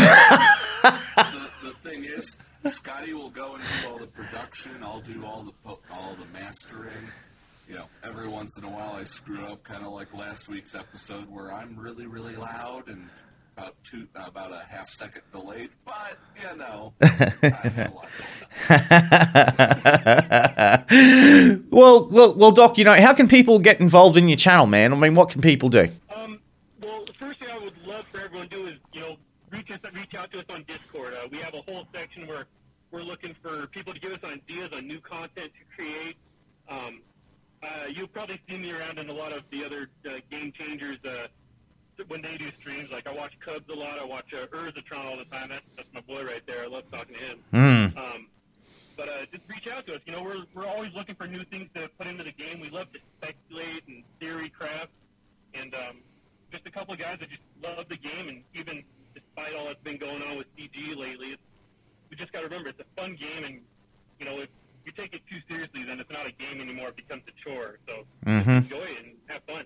the 1.63 1.73
thing 1.83 2.03
is, 2.03 2.37
Scotty 2.69 3.13
will 3.13 3.31
go 3.31 3.55
and 3.55 3.63
do 3.63 3.89
all 3.89 3.97
the 3.97 4.05
production. 4.05 4.73
I'll 4.83 5.01
do 5.01 5.25
all 5.25 5.41
the 5.41 5.53
po- 5.65 5.79
all 5.91 6.15
the 6.15 6.25
mastering. 6.39 6.93
You 7.67 7.75
know, 7.75 7.85
every 8.03 8.27
once 8.27 8.55
in 8.57 8.63
a 8.63 8.69
while 8.69 8.93
I 8.93 9.03
screw 9.03 9.43
up, 9.45 9.63
kind 9.63 9.83
of 9.83 9.91
like 9.91 10.13
last 10.13 10.47
week's 10.47 10.75
episode 10.75 11.27
where 11.29 11.51
I'm 11.51 11.75
really, 11.77 12.05
really 12.05 12.35
loud 12.35 12.89
and 12.89 13.09
about 13.57 13.75
two, 13.83 14.07
about 14.15 14.51
a 14.51 14.63
half 14.69 14.89
second 14.89 15.23
delayed. 15.31 15.69
But 15.83 16.17
you 16.41 16.57
know, 16.57 16.93
well, 21.71 22.07
well, 22.09 22.35
well, 22.35 22.51
Doc. 22.51 22.77
You 22.77 22.83
know, 22.85 22.93
how 22.95 23.13
can 23.13 23.27
people 23.27 23.59
get 23.59 23.79
involved 23.79 24.17
in 24.17 24.27
your 24.27 24.37
channel, 24.37 24.67
man? 24.67 24.93
I 24.93 24.95
mean, 24.95 25.15
what 25.15 25.29
can 25.29 25.41
people 25.41 25.69
do? 25.69 25.89
Um, 26.15 26.39
well, 26.81 27.03
the 27.05 27.13
first 27.13 27.39
thing 27.39 27.49
I 27.51 27.57
would 27.57 27.77
love 27.85 28.05
for 28.11 28.21
everyone 28.21 28.49
to 28.49 28.55
do 28.55 28.67
is, 28.67 28.75
you 28.93 29.01
know, 29.01 29.17
reach 29.51 29.71
us, 29.71 29.79
reach 29.93 30.13
out 30.15 30.31
to 30.33 30.39
us 30.39 30.45
on 30.49 30.63
Discord. 30.67 31.13
Uh, 31.13 31.27
we 31.31 31.39
have 31.39 31.55
a 31.55 31.61
whole 31.71 31.87
section 31.91 32.27
where 32.27 32.45
we're 32.91 33.01
looking 33.01 33.35
for 33.41 33.65
people 33.67 33.93
to 33.93 33.99
give 33.99 34.11
us 34.11 34.23
ideas 34.23 34.71
on 34.73 34.87
new 34.87 34.99
content 35.01 35.51
to 35.53 35.75
create. 35.75 36.15
Um, 36.69 37.01
uh, 37.63 37.87
you'll 37.91 38.07
probably 38.07 38.39
see 38.47 38.57
me 38.57 38.71
around 38.71 38.99
in 38.99 39.09
a 39.09 39.13
lot 39.13 39.33
of 39.33 39.41
the 39.51 39.65
other 39.65 39.89
uh, 40.05 40.19
game 40.29 40.51
changers 40.51 40.99
uh, 41.05 41.27
when 42.07 42.21
they 42.21 42.37
do 42.37 42.49
streams. 42.59 42.89
Like 42.91 43.07
I 43.07 43.13
watch 43.13 43.33
Cubs 43.43 43.65
a 43.69 43.73
lot. 43.75 43.97
I 43.99 44.05
watch 44.05 44.25
uh, 44.33 44.45
Urzatron 44.55 45.05
all 45.05 45.17
the 45.17 45.25
time. 45.25 45.49
That's, 45.49 45.65
that's 45.75 45.89
my 45.93 46.01
boy 46.01 46.23
right 46.23 46.41
there. 46.45 46.63
I 46.63 46.67
love 46.67 46.83
talking 46.91 47.15
to 47.15 47.19
him. 47.21 47.37
Mm. 47.53 47.97
Um, 47.97 48.27
but 48.95 49.09
uh, 49.09 49.25
just 49.31 49.43
reach 49.49 49.67
out 49.71 49.85
to 49.87 49.95
us. 49.95 50.01
You 50.05 50.13
know, 50.13 50.21
we're 50.23 50.43
we're 50.53 50.67
always 50.67 50.91
looking 50.95 51.15
for 51.15 51.27
new 51.27 51.43
things 51.45 51.69
to 51.75 51.87
put 51.97 52.07
into 52.07 52.23
the 52.23 52.31
game. 52.31 52.59
We 52.59 52.69
love 52.69 52.87
to 52.93 52.99
speculate 53.17 53.83
and 53.87 54.03
theory 54.19 54.49
craft, 54.49 54.91
and 55.53 55.73
um, 55.73 55.97
just 56.51 56.65
a 56.65 56.71
couple 56.71 56.93
of 56.93 56.99
guys 56.99 57.17
that 57.19 57.29
just 57.29 57.41
love 57.63 57.85
the 57.89 57.97
game. 57.97 58.27
And 58.29 58.43
even 58.55 58.83
despite 59.13 59.53
all 59.55 59.65
that's 59.67 59.81
been 59.83 59.97
going 59.97 60.21
on 60.21 60.37
with 60.37 60.47
CG 60.57 60.95
lately, 60.97 61.33
it's, 61.33 61.41
we 62.09 62.17
just 62.17 62.31
got 62.33 62.39
to 62.41 62.45
remember 62.45 62.69
it's 62.69 62.79
a 62.79 62.89
fun 63.01 63.15
game. 63.19 63.43
And 63.45 63.61
you 64.19 64.25
know, 64.25 64.39
if 64.41 64.49
you 64.85 64.91
take 64.93 65.13
it 65.13 65.21
too 65.29 65.37
seriously, 65.47 65.83
then 65.85 65.99
it's 65.99 66.09
not 66.09 66.25
a 66.25 66.31
game 66.31 66.61
anymore. 66.61 66.89
It 66.89 66.95
becomes 66.95 67.21
a 67.27 67.33
chore. 67.43 67.77
So 67.85 68.05
Mhm. 68.25 68.63
enjoy 68.63 68.81
it 68.97 69.05
and 69.05 69.13
have 69.27 69.43
fun. 69.45 69.65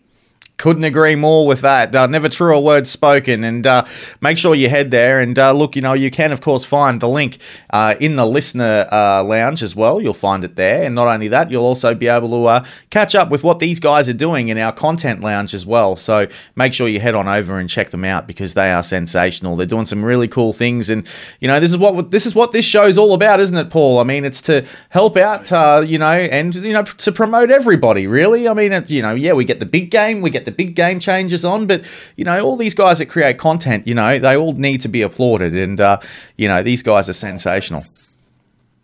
Couldn't 0.62 0.84
agree 0.84 1.16
more 1.16 1.47
with 1.47 1.62
that. 1.62 1.95
Uh, 1.95 2.05
never 2.05 2.30
truer 2.30 2.59
words 2.59 2.88
spoken. 2.88 3.43
And 3.43 3.66
uh, 3.66 3.84
make 4.22 4.38
sure 4.38 4.53
you 4.53 4.70
head 4.70 4.91
there 4.91 5.20
and 5.20 5.38
uh, 5.39 5.53
look. 5.53 5.76
You 5.76 5.82
know, 5.82 5.93
you 5.93 6.12
can 6.12 6.32
of 6.32 6.39
course 6.39 6.64
find 6.64 7.01
the 7.01 7.09
link 7.09 7.39
uh, 7.72 7.95
in 7.99 8.16
the 8.16 8.28
listener 8.28 8.88
uh, 8.91 9.24
lounge 9.24 9.64
as 9.64 9.76
well. 9.76 9.99
You'll 9.99 10.14
find 10.14 10.43
it 10.43 10.57
there. 10.57 10.84
And 10.84 10.93
not 10.93 11.07
only 11.07 11.30
that, 11.30 11.49
you'll 11.49 11.66
also 11.66 11.95
be 11.95 12.07
able 12.07 12.30
to 12.30 12.45
uh, 12.45 12.66
catch 12.91 13.16
up 13.16 13.32
with 13.32 13.43
what 13.43 13.57
these 13.57 13.80
guys 13.80 14.07
are 14.07 14.14
doing 14.14 14.49
in 14.49 14.59
our 14.59 14.72
content 14.72 15.22
lounge 15.22 15.55
as 15.55 15.66
well. 15.66 15.95
So 15.95 16.28
make 16.55 16.74
sure 16.74 16.88
you 16.88 16.99
head 16.99 17.16
on 17.16 17.28
over 17.28 17.57
and 17.57 17.68
check 17.68 17.89
them 17.89 18.05
out 18.05 18.28
because 18.28 18.53
they 18.53 18.72
are 18.72 18.84
sensational. 18.84 19.55
They're 19.55 19.66
doing 19.66 19.86
some 19.86 20.05
really 20.05 20.28
cool 20.28 20.53
things. 20.53 20.91
And 20.91 21.07
you 21.39 21.47
know, 21.47 21.59
this 21.59 21.72
is 21.72 21.80
what 21.80 22.12
this 22.12 22.28
is 22.28 22.36
what 22.36 22.51
this 22.51 22.66
show's 22.66 22.99
all 22.99 23.16
about, 23.16 23.39
isn't 23.39 23.57
it, 23.57 23.72
Paul? 23.72 23.97
I 23.97 24.03
mean, 24.03 24.26
it's 24.26 24.43
to 24.43 24.68
help 24.89 25.18
out. 25.18 25.49
You 25.89 25.97
know, 25.97 26.12
and 26.12 26.53
you 26.53 26.74
know, 26.74 26.84
to 26.84 27.12
promote 27.12 27.49
everybody. 27.49 28.05
Really, 28.05 28.47
I 28.47 28.53
mean, 28.53 28.72
it's 28.74 28.91
you 28.91 29.01
know, 29.01 29.16
yeah, 29.16 29.34
we 29.34 29.43
get 29.43 29.59
the 29.59 29.66
big 29.66 29.89
game, 29.89 30.22
we 30.22 30.30
get 30.30 30.45
the 30.45 30.51
big 30.52 30.76
game 30.76 30.99
changers 30.99 31.43
on, 31.45 31.68
but 31.68 31.84
you 32.16 32.24
know, 32.26 32.43
all 32.43 32.58
these 32.58 32.74
guys 32.74 32.99
that 32.99 33.08
create 33.08 33.38
content, 33.38 33.88
you 33.88 33.95
know, 33.95 34.20
they 34.20 34.36
all 34.36 34.54
need 34.54 34.82
to 34.82 34.88
be 34.88 35.02
applauded, 35.02 35.56
and 35.56 35.80
uh, 35.80 35.99
you 36.38 36.47
know, 36.47 36.64
these 36.64 36.84
guys 36.84 37.10
are 37.10 37.14
sensational. 37.14 37.84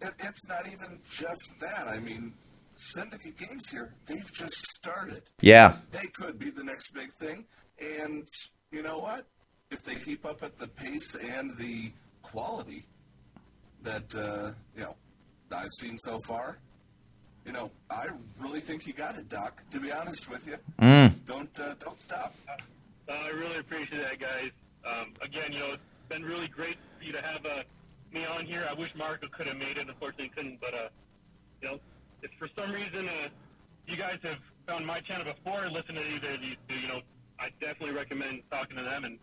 it, 0.02 0.14
it's 0.20 0.48
not 0.48 0.68
even 0.68 1.00
just 1.10 1.60
that. 1.60 1.88
I 1.88 2.00
mean, 2.00 2.34
Syndicate 2.76 3.38
Games 3.38 3.70
here, 3.70 3.94
they've 4.06 4.32
just 4.32 4.56
started. 4.76 5.24
Yeah. 5.42 5.78
They 5.92 6.08
could 6.08 6.40
be 6.40 6.52
the 6.52 6.64
next 6.64 6.94
big 6.94 7.12
thing. 7.14 7.46
And 7.80 8.28
you 8.72 8.82
know 8.82 9.00
what? 9.00 9.26
If 9.72 9.84
they 9.84 9.96
keep 9.96 10.26
up 10.26 10.44
at 10.44 10.58
the 10.58 10.68
pace 10.68 11.16
and 11.16 11.58
the 11.58 11.92
quality 12.22 12.86
that, 13.84 14.16
uh, 14.16 14.52
you 14.76 14.84
know, 14.84 14.96
I've 15.52 15.74
seen 15.74 15.98
so 15.98 16.20
far, 16.20 16.60
you 17.48 17.54
know, 17.54 17.72
I 17.90 18.08
really 18.40 18.60
think 18.60 18.86
you 18.86 18.94
got 18.94 19.18
it, 19.18 19.30
Doc. 19.30 19.62
To 19.72 19.80
be 19.80 19.92
honest 19.92 20.30
with 20.30 20.46
you, 20.46 20.58
Mm. 20.80 21.26
don't 21.26 21.58
uh, 21.60 21.74
don't 21.80 22.00
stop. 22.00 22.36
Uh, 22.50 23.12
I 23.14 23.30
really 23.30 23.58
appreciate 23.60 24.02
that, 24.02 24.20
guys. 24.20 24.52
Um, 24.86 25.14
again, 25.22 25.54
you 25.54 25.60
know, 25.60 25.72
it's 25.74 25.84
been 26.10 26.24
really 26.26 26.50
great 26.50 26.76
for 26.98 27.04
you 27.06 27.14
to 27.14 27.22
have 27.22 27.46
uh, 27.46 27.64
me 28.12 28.26
on 28.26 28.46
here. 28.46 28.68
I 28.70 28.74
wish 28.74 28.92
Marco 28.96 29.28
could 29.30 29.48
have 29.48 29.56
made 29.58 29.78
it. 29.78 29.88
Unfortunately, 29.88 30.30
couldn't. 30.36 30.60
But 30.60 30.74
uh, 30.74 30.90
you 31.62 31.70
know, 31.70 31.80
if 32.22 32.32
for 32.38 32.50
some 32.60 32.72
reason 32.72 33.08
uh, 33.08 33.30
you 33.88 33.96
guys 33.96 34.20
have 34.24 34.40
found 34.68 34.86
my 34.86 35.00
channel 35.00 35.26
before 35.34 35.64
and 35.64 35.74
listened 35.74 35.96
to 35.98 36.04
either 36.04 36.34
of 36.34 36.42
these 36.42 36.58
two, 36.68 36.76
you 36.76 36.88
know, 36.90 37.00
I 37.40 37.48
definitely 37.62 37.96
recommend 37.96 38.42
talking 38.52 38.76
to 38.76 38.84
them 38.84 39.06
and 39.06 39.18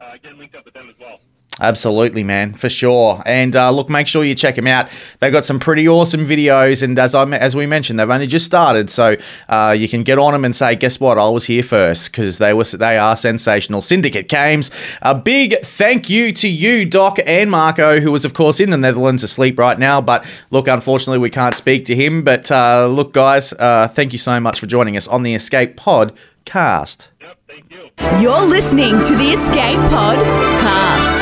uh, 0.00 0.14
getting 0.20 0.38
linked 0.38 0.56
up 0.56 0.64
with 0.64 0.74
them 0.74 0.88
as 0.90 0.96
well. 0.98 1.20
Absolutely, 1.60 2.22
man, 2.22 2.54
for 2.54 2.68
sure. 2.68 3.22
And 3.26 3.56
uh, 3.56 3.70
look, 3.70 3.88
make 3.88 4.06
sure 4.06 4.24
you 4.24 4.34
check 4.34 4.54
them 4.54 4.66
out. 4.66 4.88
They've 5.20 5.32
got 5.32 5.44
some 5.44 5.58
pretty 5.58 5.88
awesome 5.88 6.24
videos, 6.24 6.82
and 6.82 6.98
as 6.98 7.14
I 7.14 7.24
as 7.30 7.56
we 7.56 7.66
mentioned, 7.66 7.98
they've 7.98 8.08
only 8.08 8.26
just 8.26 8.46
started, 8.46 8.90
so 8.90 9.16
uh, 9.48 9.74
you 9.76 9.88
can 9.88 10.02
get 10.02 10.18
on 10.18 10.32
them 10.32 10.44
and 10.44 10.54
say, 10.54 10.76
"Guess 10.76 11.00
what? 11.00 11.18
I 11.18 11.28
was 11.28 11.46
here 11.46 11.62
first 11.62 12.12
because 12.12 12.38
they 12.38 12.54
were 12.54 12.64
they 12.64 12.96
are 12.96 13.16
sensational." 13.16 13.82
Syndicate 13.82 14.28
Games. 14.28 14.70
A 15.02 15.14
big 15.14 15.60
thank 15.62 16.08
you 16.08 16.32
to 16.32 16.48
you, 16.48 16.84
Doc 16.84 17.18
and 17.26 17.50
Marco, 17.50 18.00
who 18.00 18.12
was 18.12 18.24
of 18.24 18.34
course 18.34 18.60
in 18.60 18.70
the 18.70 18.78
Netherlands 18.78 19.22
asleep 19.22 19.58
right 19.58 19.78
now. 19.78 20.00
But 20.00 20.24
look, 20.50 20.68
unfortunately, 20.68 21.18
we 21.18 21.30
can't 21.30 21.56
speak 21.56 21.84
to 21.86 21.94
him. 21.94 22.22
But 22.22 22.50
uh, 22.50 22.86
look, 22.86 23.12
guys, 23.12 23.52
uh, 23.54 23.88
thank 23.88 24.12
you 24.12 24.18
so 24.18 24.38
much 24.38 24.60
for 24.60 24.66
joining 24.66 24.96
us 24.96 25.08
on 25.08 25.22
the 25.22 25.34
Escape 25.34 25.76
Podcast. 25.76 27.08
Yep, 27.20 27.38
thank 27.48 27.70
you. 27.70 27.90
You're 28.20 28.44
listening 28.46 28.92
to 28.92 29.16
the 29.16 29.30
Escape 29.32 29.78
Pod 29.90 30.18
cast. 30.18 31.17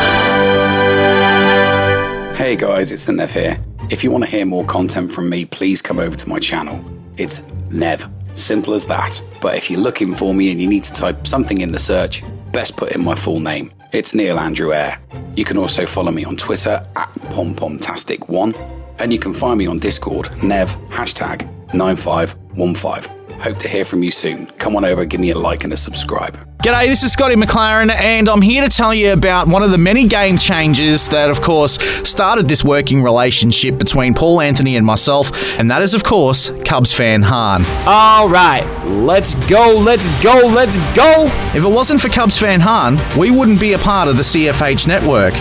Hey 2.37 2.55
guys, 2.55 2.93
it's 2.93 3.05
the 3.05 3.13
Nev 3.15 3.33
here. 3.33 3.59
If 3.89 4.05
you 4.05 4.11
want 4.11 4.25
to 4.25 4.29
hear 4.29 4.45
more 4.45 4.63
content 4.67 5.11
from 5.11 5.31
me, 5.31 5.47
please 5.47 5.81
come 5.81 5.99
over 5.99 6.15
to 6.15 6.29
my 6.29 6.39
channel. 6.39 6.85
It's 7.17 7.41
Nev. 7.71 8.11
Simple 8.35 8.75
as 8.75 8.85
that. 8.89 9.23
But 9.41 9.57
if 9.57 9.71
you're 9.71 9.81
looking 9.81 10.15
for 10.15 10.35
me 10.35 10.51
and 10.51 10.61
you 10.61 10.69
need 10.69 10.85
to 10.85 10.93
type 10.93 11.27
something 11.27 11.63
in 11.63 11.73
the 11.73 11.79
search, 11.79 12.23
best 12.53 12.77
put 12.77 12.93
in 12.93 13.03
my 13.03 13.15
full 13.15 13.41
name. 13.41 13.73
It's 13.93 14.15
Neil 14.15 14.39
Andrew 14.39 14.75
Air. 14.75 15.01
You 15.35 15.47
can 15.47 15.57
also 15.57 15.87
follow 15.87 16.13
me 16.13 16.27
on 16.27 16.37
Twitter 16.37 16.87
at 16.95 17.11
PomPomtastic1 17.33 18.55
and 18.99 19.15
you 19.15 19.19
can 19.19 19.33
find 19.33 19.57
me 19.57 19.67
on 19.67 19.79
Discord, 19.79 20.31
Nev, 20.43 20.77
hashtag 20.91 21.49
9515. 21.73 23.16
Hope 23.41 23.59
to 23.59 23.69
hear 23.69 23.85
from 23.85 24.03
you 24.03 24.11
soon. 24.11 24.47
Come 24.47 24.77
on 24.77 24.85
over, 24.85 25.05
give 25.05 25.21
me 25.21 25.31
a 25.31 25.39
like 25.39 25.65
and 25.65 25.73
a 25.73 25.77
subscribe. 25.77 26.39
G'day, 26.63 26.89
this 26.89 27.05
is 27.05 27.13
Scotty 27.13 27.37
McLaren, 27.37 27.95
and 27.95 28.29
I'm 28.29 28.43
here 28.43 28.61
to 28.63 28.69
tell 28.69 28.93
you 28.93 29.13
about 29.13 29.47
one 29.47 29.63
of 29.63 29.71
the 29.71 29.79
many 29.79 30.09
game 30.09 30.37
changes 30.37 31.07
that, 31.11 31.31
of 31.31 31.41
course, 31.41 31.79
started 32.09 32.49
this 32.49 32.65
working 32.65 33.05
relationship 33.05 33.79
between 33.79 34.15
Paul 34.15 34.41
Anthony 34.41 34.75
and 34.75 34.85
myself, 34.85 35.31
and 35.61 35.71
that 35.71 35.81
is, 35.83 35.95
of 35.95 36.03
course, 36.03 36.51
Cubs 36.65 36.93
fan 36.93 37.23
Han. 37.23 37.63
All 37.87 38.29
right, 38.29 38.65
let's 38.85 39.35
go, 39.49 39.77
let's 39.79 40.09
go, 40.25 40.41
let's 40.47 40.79
go. 40.97 41.27
If 41.55 41.63
it 41.63 41.71
wasn't 41.71 42.01
for 42.01 42.09
Cubs 42.09 42.39
fan 42.39 42.61
Han, 42.63 42.99
we 43.17 43.31
wouldn't 43.31 43.61
be 43.61 43.75
a 43.75 43.79
part 43.79 44.09
of 44.09 44.17
the 44.17 44.25
CFH 44.25 44.89
network. 44.89 45.35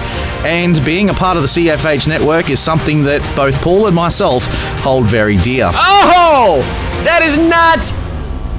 And 0.46 0.84
being 0.86 1.10
a 1.10 1.14
part 1.14 1.38
of 1.38 1.44
the 1.44 1.50
CFH 1.50 2.08
network 2.08 2.52
is 2.52 2.60
something 2.60 3.04
that 3.06 3.22
both 3.36 3.60
Paul 3.64 3.88
and 3.88 3.96
myself 3.96 4.46
hold 4.82 5.08
very 5.08 5.38
dear. 5.38 5.72
Oh, 5.74 6.62
that 7.04 7.24
is 7.24 7.38
not 7.38 7.85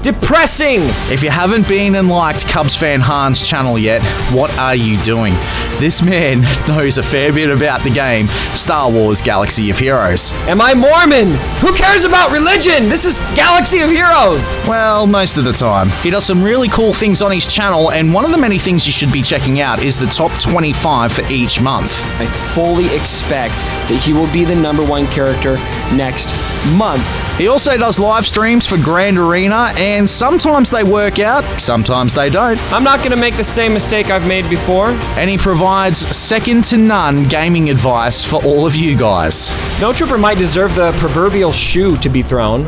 Depressing! 0.06 0.82
If 1.10 1.24
you 1.24 1.30
haven't 1.30 1.66
been 1.66 1.96
and 1.96 2.08
liked 2.08 2.46
Cubs 2.46 2.76
fan 2.76 3.00
Han's 3.00 3.42
channel 3.42 3.76
yet, 3.76 4.02
what 4.32 4.56
are 4.56 4.76
you 4.76 4.98
doing? 4.98 5.34
This 5.80 6.00
man 6.00 6.42
knows 6.68 6.96
a 6.96 7.02
fair 7.02 7.32
bit 7.32 7.50
about 7.50 7.82
the 7.82 7.90
game 7.90 8.28
Star 8.54 8.88
Wars 8.88 9.20
Galaxy 9.20 9.68
of 9.68 9.76
Heroes. 9.76 10.30
Am 10.46 10.60
I 10.60 10.74
Mormon? 10.74 11.26
Who 11.58 11.74
cares 11.74 12.04
about 12.04 12.30
religion? 12.30 12.88
This 12.88 13.04
is 13.04 13.22
Galaxy 13.34 13.80
of 13.80 13.90
Heroes! 13.90 14.54
Well, 14.68 15.08
most 15.08 15.38
of 15.38 15.44
the 15.44 15.52
time. 15.52 15.88
He 16.04 16.10
does 16.10 16.24
some 16.24 16.40
really 16.40 16.68
cool 16.68 16.92
things 16.92 17.20
on 17.20 17.32
his 17.32 17.48
channel, 17.48 17.90
and 17.90 18.14
one 18.14 18.24
of 18.24 18.30
the 18.30 18.38
many 18.38 18.60
things 18.60 18.86
you 18.86 18.92
should 18.92 19.12
be 19.12 19.22
checking 19.22 19.60
out 19.60 19.82
is 19.82 19.98
the 19.98 20.06
top 20.06 20.30
25 20.40 21.14
for 21.14 21.22
each 21.32 21.60
month. 21.60 22.00
I 22.20 22.26
fully 22.26 22.86
expect 22.94 23.54
that 23.88 24.00
he 24.00 24.12
will 24.12 24.32
be 24.32 24.44
the 24.44 24.54
number 24.54 24.84
one 24.84 25.08
character 25.08 25.56
next 25.92 26.32
month. 26.76 27.04
He 27.38 27.48
also 27.48 27.76
does 27.76 27.98
live 27.98 28.26
streams 28.26 28.66
for 28.66 28.78
Grand 28.78 29.18
Arena, 29.18 29.72
and 29.76 29.95
sometimes 30.04 30.68
they 30.68 30.82
work 30.82 31.20
out, 31.20 31.44
sometimes 31.60 32.12
they 32.12 32.28
don't. 32.28 32.60
I'm 32.72 32.82
not 32.82 32.98
going 32.98 33.12
to 33.12 33.16
make 33.16 33.36
the 33.36 33.44
same 33.44 33.72
mistake 33.72 34.10
I've 34.10 34.26
made 34.26 34.50
before. 34.50 34.88
And 35.16 35.30
he 35.30 35.38
provides 35.38 35.98
second 35.98 36.64
to 36.64 36.76
none 36.76 37.28
gaming 37.28 37.70
advice 37.70 38.24
for 38.24 38.44
all 38.44 38.66
of 38.66 38.74
you 38.74 38.96
guys. 38.96 39.50
Snowtrooper 39.78 40.18
might 40.18 40.38
deserve 40.38 40.74
the 40.74 40.90
proverbial 40.98 41.52
shoe 41.52 41.96
to 41.98 42.08
be 42.08 42.22
thrown. 42.22 42.64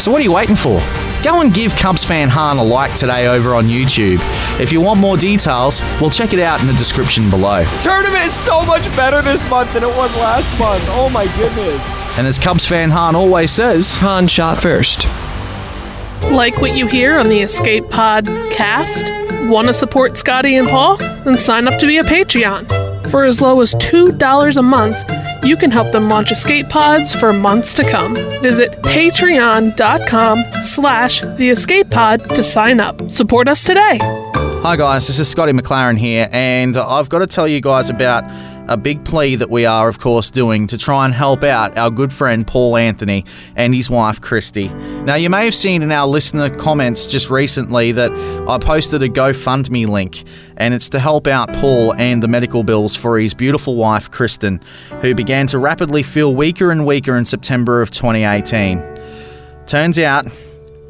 So, 0.00 0.10
what 0.10 0.20
are 0.20 0.24
you 0.24 0.32
waiting 0.32 0.56
for? 0.56 0.82
Go 1.22 1.40
and 1.40 1.54
give 1.54 1.74
Cubs 1.76 2.04
fan 2.04 2.28
Han 2.28 2.58
a 2.58 2.62
like 2.62 2.94
today 2.94 3.28
over 3.28 3.54
on 3.54 3.64
YouTube. 3.64 4.18
If 4.60 4.72
you 4.72 4.80
want 4.80 5.00
more 5.00 5.16
details, 5.16 5.80
we'll 6.00 6.10
check 6.10 6.32
it 6.32 6.40
out 6.40 6.60
in 6.60 6.66
the 6.66 6.72
description 6.74 7.30
below. 7.30 7.64
Tournament 7.80 8.24
is 8.24 8.34
so 8.34 8.64
much 8.64 8.84
better 8.96 9.22
this 9.22 9.48
month 9.48 9.72
than 9.72 9.82
it 9.82 9.96
was 9.96 10.14
last 10.18 10.58
month. 10.58 10.82
Oh 10.88 11.08
my 11.08 11.24
goodness. 11.36 12.18
And 12.18 12.26
as 12.26 12.38
Cubs 12.38 12.66
fan 12.66 12.90
Han 12.90 13.16
always 13.16 13.50
says, 13.50 13.94
Han 13.96 14.26
shot 14.28 14.58
first. 14.58 15.06
Like 16.22 16.60
what 16.60 16.76
you 16.76 16.86
hear 16.86 17.18
on 17.18 17.28
the 17.28 17.40
Escape 17.40 17.88
Pod 17.90 18.26
cast? 18.50 19.10
Want 19.48 19.68
to 19.68 19.74
support 19.74 20.16
Scotty 20.16 20.56
and 20.56 20.68
Paul? 20.68 20.96
Then 20.96 21.38
sign 21.38 21.68
up 21.68 21.78
to 21.80 21.86
be 21.86 21.98
a 21.98 22.02
Patreon. 22.02 23.10
For 23.10 23.24
as 23.24 23.40
low 23.40 23.60
as 23.60 23.74
$2 23.76 24.56
a 24.56 24.62
month, 24.62 24.96
you 25.44 25.56
can 25.56 25.70
help 25.70 25.92
them 25.92 26.08
launch 26.08 26.32
escape 26.32 26.68
pods 26.68 27.14
for 27.14 27.32
months 27.32 27.72
to 27.74 27.88
come. 27.88 28.14
Visit 28.42 28.72
patreon.com 28.82 30.44
slash 30.62 31.20
the 31.20 31.50
escape 31.50 31.88
pod 31.90 32.20
to 32.30 32.42
sign 32.42 32.80
up. 32.80 33.08
Support 33.10 33.46
us 33.46 33.62
today. 33.62 33.98
Hi 34.02 34.74
guys, 34.76 35.06
this 35.06 35.20
is 35.20 35.28
Scotty 35.28 35.52
McLaren 35.52 35.96
here, 35.96 36.28
and 36.32 36.76
I've 36.76 37.08
got 37.08 37.20
to 37.20 37.26
tell 37.28 37.46
you 37.46 37.60
guys 37.60 37.88
about 37.88 38.24
a 38.68 38.76
big 38.76 39.04
plea 39.04 39.36
that 39.36 39.50
we 39.50 39.64
are, 39.64 39.88
of 39.88 39.98
course, 39.98 40.30
doing 40.30 40.66
to 40.66 40.78
try 40.78 41.04
and 41.04 41.14
help 41.14 41.44
out 41.44 41.76
our 41.78 41.90
good 41.90 42.12
friend 42.12 42.46
Paul 42.46 42.76
Anthony 42.76 43.24
and 43.54 43.74
his 43.74 43.88
wife 43.88 44.20
Kristi. 44.20 44.74
Now, 45.04 45.14
you 45.14 45.30
may 45.30 45.44
have 45.44 45.54
seen 45.54 45.82
in 45.82 45.92
our 45.92 46.06
listener 46.06 46.50
comments 46.50 47.06
just 47.06 47.30
recently 47.30 47.92
that 47.92 48.12
I 48.48 48.58
posted 48.58 49.02
a 49.02 49.08
GoFundMe 49.08 49.86
link, 49.86 50.24
and 50.56 50.74
it's 50.74 50.88
to 50.90 50.98
help 50.98 51.26
out 51.26 51.52
Paul 51.54 51.94
and 51.94 52.22
the 52.22 52.28
medical 52.28 52.64
bills 52.64 52.96
for 52.96 53.18
his 53.18 53.34
beautiful 53.34 53.76
wife 53.76 54.10
Kristen, 54.10 54.60
who 55.00 55.14
began 55.14 55.46
to 55.48 55.58
rapidly 55.58 56.02
feel 56.02 56.34
weaker 56.34 56.70
and 56.70 56.84
weaker 56.84 57.16
in 57.16 57.24
September 57.24 57.82
of 57.82 57.90
2018. 57.90 58.82
Turns 59.66 59.98
out 59.98 60.26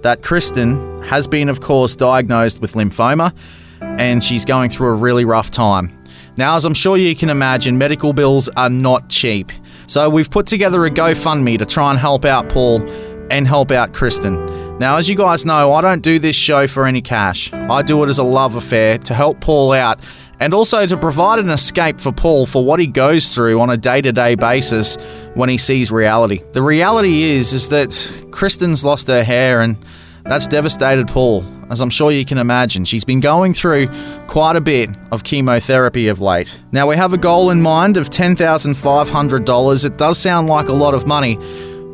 that 0.03 0.23
Kristen 0.23 1.03
has 1.03 1.27
been, 1.27 1.49
of 1.49 1.61
course, 1.61 1.97
diagnosed 1.97 2.61
with 2.61 2.73
lymphoma, 2.73 3.35
and 3.81 4.23
she's 4.25 4.45
going 4.45 4.71
through 4.71 4.89
a 4.89 4.95
really 4.95 5.25
rough 5.25 5.51
time. 5.51 5.91
Now, 6.37 6.57
as 6.57 6.65
I'm 6.65 6.75
sure 6.75 6.97
you 6.97 7.17
can 7.17 7.31
imagine, 7.31 7.79
medical 7.79 8.13
bills 8.13 8.49
are 8.57 8.69
not 8.69 9.09
cheap. 9.09 9.51
So 9.87 10.11
we've 10.11 10.31
put 10.31 10.47
together 10.47 10.85
a 10.85 10.91
GoFundMe 10.91 11.59
to 11.59 11.65
try 11.65 11.91
and 11.91 11.99
help 11.99 12.25
out 12.25 12.49
Paul 12.49 12.83
and 13.31 13.47
help 13.47 13.71
out 13.71 13.95
Kristen. 13.95 14.79
Now, 14.79 14.99
as 14.99 15.09
you 15.09 15.17
guys 15.17 15.47
know, 15.47 15.73
I 15.73 15.81
don't 15.81 16.03
do 16.03 16.19
this 16.19 16.37
show 16.37 16.67
for 16.69 16.87
any 16.87 17.01
cash. 17.01 17.51
I 17.53 17.81
do 17.81 18.03
it 18.05 18.09
as 18.09 18.19
a 18.19 18.23
love 18.23 18.57
affair 18.57 18.99
to 18.99 19.15
help 19.15 19.41
Paul 19.41 19.73
out 19.73 19.99
and 20.39 20.53
also 20.53 20.87
to 20.87 20.97
provide 20.99 21.39
an 21.39 21.49
escape 21.49 21.99
for 21.99 22.13
Paul 22.13 22.45
for 22.45 22.63
what 22.63 22.79
he 22.79 22.87
goes 22.87 23.35
through 23.35 23.59
on 23.61 23.71
a 23.71 23.79
day-to-day 23.79 24.35
basis 24.35 24.97
when 25.33 25.49
he 25.49 25.57
sees 25.57 25.91
reality. 25.91 26.43
The 26.53 26.61
reality 26.61 27.23
is 27.23 27.55
is 27.55 27.69
that 27.69 28.29
Kristen's 28.31 28.85
lost 28.85 29.09
her 29.09 29.25
hair 29.25 29.63
and 29.63 29.77
that's 30.25 30.47
devastated 30.47 31.09
Paul, 31.09 31.43
as 31.71 31.81
I'm 31.81 31.91
sure 31.91 32.13
you 32.13 32.25
can 32.25 32.39
imagine. 32.39 32.85
She's 32.85 33.05
been 33.05 33.21
going 33.21 33.53
through 33.53 33.89
quite 34.29 34.57
a 34.57 34.61
bit 34.61 34.91
of 35.11 35.25
chemotherapy 35.25 36.09
of 36.09 36.21
late. 36.21 36.61
Now, 36.73 36.87
we 36.87 36.97
have 36.97 37.13
a 37.13 37.19
goal 37.19 37.51
in 37.51 37.61
mind 37.63 37.97
of 37.97 38.11
$10,500. 38.11 39.85
It 39.85 39.99
does 39.99 40.19
sound 40.19 40.49
like 40.49 40.69
a 40.69 40.73
lot 40.73 40.95
of 40.95 41.07
money, 41.07 41.37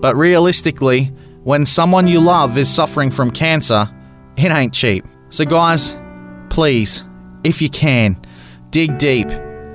but 0.01 0.16
realistically, 0.16 1.12
when 1.45 1.66
someone 1.66 2.07
you 2.07 2.20
love 2.20 2.57
is 2.59 2.68
suffering 2.73 3.11
from 3.11 3.31
cancer, 3.31 3.89
it 4.37 4.51
ain't 4.51 4.75
cheap. 4.75 5.05
So, 5.31 5.45
guys, 5.45 5.99
please, 6.51 7.05
if 7.45 7.62
you 7.62 7.68
can, 7.68 8.20
dig 8.70 8.99
deep. 8.99 9.29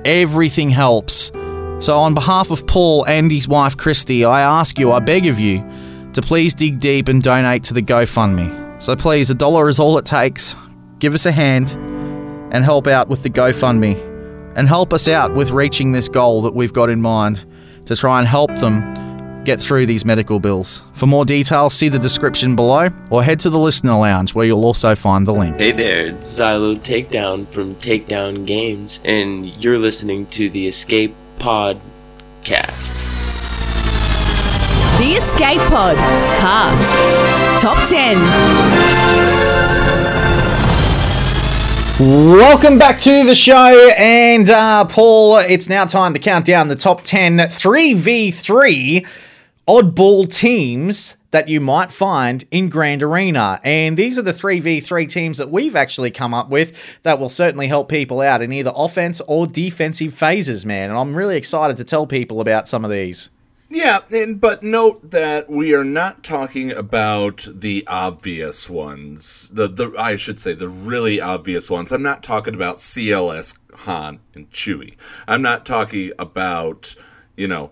Everything 0.04 0.70
helps. 0.70 1.32
So, 1.80 1.96
on 1.96 2.14
behalf 2.14 2.50
of 2.50 2.66
Paul 2.66 3.04
and 3.06 3.30
his 3.30 3.46
wife 3.48 3.76
Kristi, 3.76 4.26
I 4.26 4.40
ask 4.40 4.78
you, 4.78 4.92
I 4.92 5.00
beg 5.00 5.26
of 5.26 5.38
you, 5.38 5.64
to 6.12 6.22
please 6.22 6.54
dig 6.54 6.80
deep 6.80 7.08
and 7.08 7.22
donate 7.22 7.64
to 7.64 7.74
the 7.74 7.82
GoFundMe. 7.82 8.67
So 8.78 8.94
please, 8.94 9.30
a 9.30 9.34
dollar 9.34 9.68
is 9.68 9.80
all 9.80 9.98
it 9.98 10.04
takes. 10.04 10.54
Give 10.98 11.14
us 11.14 11.26
a 11.26 11.32
hand 11.32 11.76
and 12.52 12.64
help 12.64 12.86
out 12.86 13.08
with 13.08 13.22
the 13.22 13.30
GoFundMe. 13.30 14.16
And 14.56 14.66
help 14.66 14.92
us 14.92 15.08
out 15.08 15.34
with 15.34 15.50
reaching 15.50 15.92
this 15.92 16.08
goal 16.08 16.42
that 16.42 16.54
we've 16.54 16.72
got 16.72 16.88
in 16.88 17.00
mind 17.00 17.44
to 17.86 17.94
try 17.94 18.18
and 18.18 18.26
help 18.26 18.54
them 18.56 19.42
get 19.44 19.60
through 19.60 19.86
these 19.86 20.04
medical 20.04 20.40
bills. 20.40 20.82
For 20.92 21.06
more 21.06 21.24
details, 21.24 21.74
see 21.74 21.88
the 21.88 21.98
description 21.98 22.56
below 22.56 22.90
or 23.10 23.22
head 23.22 23.40
to 23.40 23.50
the 23.50 23.58
listener 23.58 23.96
lounge 23.96 24.34
where 24.34 24.46
you'll 24.46 24.64
also 24.64 24.94
find 24.94 25.26
the 25.26 25.32
link. 25.32 25.58
Hey 25.58 25.72
there, 25.72 26.06
it's 26.08 26.38
Xylo 26.38 26.76
Takedown 26.76 27.48
from 27.48 27.74
Takedown 27.76 28.46
Games, 28.46 29.00
and 29.04 29.46
you're 29.62 29.78
listening 29.78 30.26
to 30.26 30.50
the 30.50 30.68
Escape 30.68 31.14
Pod 31.38 31.80
cast. 32.42 33.07
The 34.98 35.12
Escape 35.14 35.60
Pod 35.68 35.96
Cast 36.40 37.62
Top 37.62 37.88
10. 37.88 38.18
Welcome 42.36 42.78
back 42.80 42.98
to 43.02 43.24
the 43.24 43.36
show, 43.36 43.92
and 43.96 44.50
uh, 44.50 44.84
Paul, 44.86 45.36
it's 45.36 45.68
now 45.68 45.84
time 45.84 46.14
to 46.14 46.18
count 46.18 46.46
down 46.46 46.66
the 46.66 46.74
top 46.74 47.02
10 47.02 47.38
3v3 47.38 49.06
oddball 49.68 50.34
teams 50.34 51.16
that 51.30 51.46
you 51.46 51.60
might 51.60 51.92
find 51.92 52.44
in 52.50 52.68
Grand 52.68 53.04
Arena. 53.04 53.60
And 53.62 53.96
these 53.96 54.18
are 54.18 54.22
the 54.22 54.32
3v3 54.32 55.08
teams 55.08 55.38
that 55.38 55.50
we've 55.50 55.76
actually 55.76 56.10
come 56.10 56.34
up 56.34 56.48
with 56.48 56.98
that 57.04 57.20
will 57.20 57.28
certainly 57.28 57.68
help 57.68 57.88
people 57.88 58.20
out 58.20 58.42
in 58.42 58.52
either 58.52 58.72
offense 58.74 59.20
or 59.28 59.46
defensive 59.46 60.12
phases, 60.12 60.66
man. 60.66 60.90
And 60.90 60.98
I'm 60.98 61.14
really 61.14 61.36
excited 61.36 61.76
to 61.76 61.84
tell 61.84 62.04
people 62.04 62.40
about 62.40 62.66
some 62.66 62.84
of 62.84 62.90
these. 62.90 63.30
Yeah, 63.70 63.98
and 64.10 64.40
but 64.40 64.62
note 64.62 65.10
that 65.10 65.50
we 65.50 65.74
are 65.74 65.84
not 65.84 66.24
talking 66.24 66.72
about 66.72 67.46
the 67.52 67.84
obvious 67.86 68.68
ones. 68.70 69.50
The 69.52 69.68
the 69.68 69.92
I 69.98 70.16
should 70.16 70.40
say 70.40 70.54
the 70.54 70.70
really 70.70 71.20
obvious 71.20 71.70
ones. 71.70 71.92
I'm 71.92 72.02
not 72.02 72.22
talking 72.22 72.54
about 72.54 72.76
CLS 72.78 73.58
Han 73.80 74.20
and 74.34 74.50
Chewie. 74.50 74.94
I'm 75.26 75.42
not 75.42 75.66
talking 75.66 76.12
about, 76.18 76.94
you 77.36 77.46
know, 77.46 77.70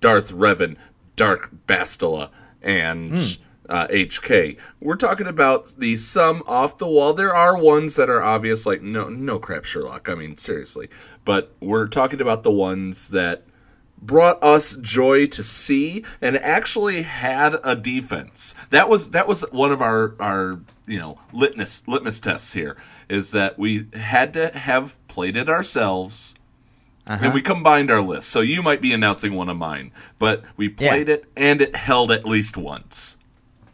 Darth 0.00 0.32
Revan, 0.32 0.76
Dark 1.14 1.50
Bastila, 1.68 2.30
and 2.60 3.12
Hmm. 3.12 3.42
uh, 3.68 3.86
HK. 3.90 4.58
We're 4.80 4.96
talking 4.96 5.28
about 5.28 5.76
the 5.78 5.94
some 5.94 6.42
off 6.48 6.78
the 6.78 6.88
wall. 6.88 7.12
There 7.14 7.34
are 7.34 7.56
ones 7.56 7.94
that 7.94 8.10
are 8.10 8.20
obvious, 8.22 8.66
like 8.66 8.82
no 8.82 9.08
no 9.08 9.38
crap 9.38 9.64
Sherlock. 9.64 10.08
I 10.08 10.16
mean 10.16 10.36
seriously, 10.36 10.88
but 11.24 11.52
we're 11.60 11.86
talking 11.86 12.20
about 12.20 12.42
the 12.42 12.50
ones 12.50 13.10
that 13.10 13.44
brought 14.00 14.42
us 14.42 14.76
joy 14.76 15.26
to 15.26 15.42
see 15.42 16.04
and 16.20 16.36
actually 16.38 17.02
had 17.02 17.56
a 17.64 17.74
defense. 17.74 18.54
That 18.70 18.88
was 18.88 19.10
that 19.10 19.26
was 19.26 19.42
one 19.50 19.72
of 19.72 19.82
our 19.82 20.14
our 20.20 20.60
you 20.86 20.98
know 20.98 21.18
litmus 21.32 21.86
litmus 21.88 22.20
tests 22.20 22.52
here 22.52 22.76
is 23.08 23.30
that 23.32 23.58
we 23.58 23.86
had 23.94 24.34
to 24.34 24.48
have 24.56 24.96
played 25.08 25.36
it 25.36 25.48
ourselves. 25.48 26.34
Uh-huh. 27.08 27.26
And 27.26 27.34
we 27.34 27.40
combined 27.40 27.88
our 27.88 28.00
list. 28.00 28.30
So 28.30 28.40
you 28.40 28.64
might 28.64 28.80
be 28.80 28.92
announcing 28.92 29.34
one 29.34 29.48
of 29.48 29.56
mine, 29.56 29.92
but 30.18 30.42
we 30.56 30.68
played 30.68 31.08
it 31.08 31.24
and 31.36 31.62
it 31.62 31.76
held 31.76 32.10
at 32.10 32.24
least 32.24 32.56
once. 32.56 33.16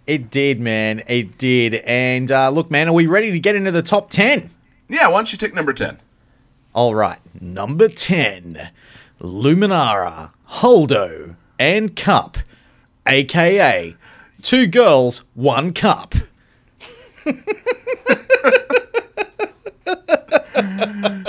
It 0.07 0.31
did, 0.31 0.61
man. 0.61 1.03
It 1.07 1.39
did. 1.39 1.77
And 1.77 2.31
uh, 2.31 2.51
look, 2.51 2.71
man, 2.71 2.89
are 2.89 2.93
we 2.93 3.07
ready 3.07 3.31
to 3.31 3.41
get 3.41 3.55
into 3.57 3.71
the 3.71 3.81
top 3.81 4.11
10? 4.11 4.51
Yeah, 4.91 5.09
why 5.09 5.17
don't 5.17 5.33
you 5.33 5.39
take 5.39 5.55
number 5.55 5.73
10? 5.73 5.99
All 6.75 6.95
right. 6.95 7.21
Number 7.41 7.89
10 7.89 8.69
Luminara, 9.23 10.33
Holdo, 10.49 11.37
and 11.57 11.95
Cup, 11.95 12.39
aka 13.07 13.95
Two 14.43 14.67
Girls, 14.67 15.23
One 15.35 15.73
Cup. 15.73 16.17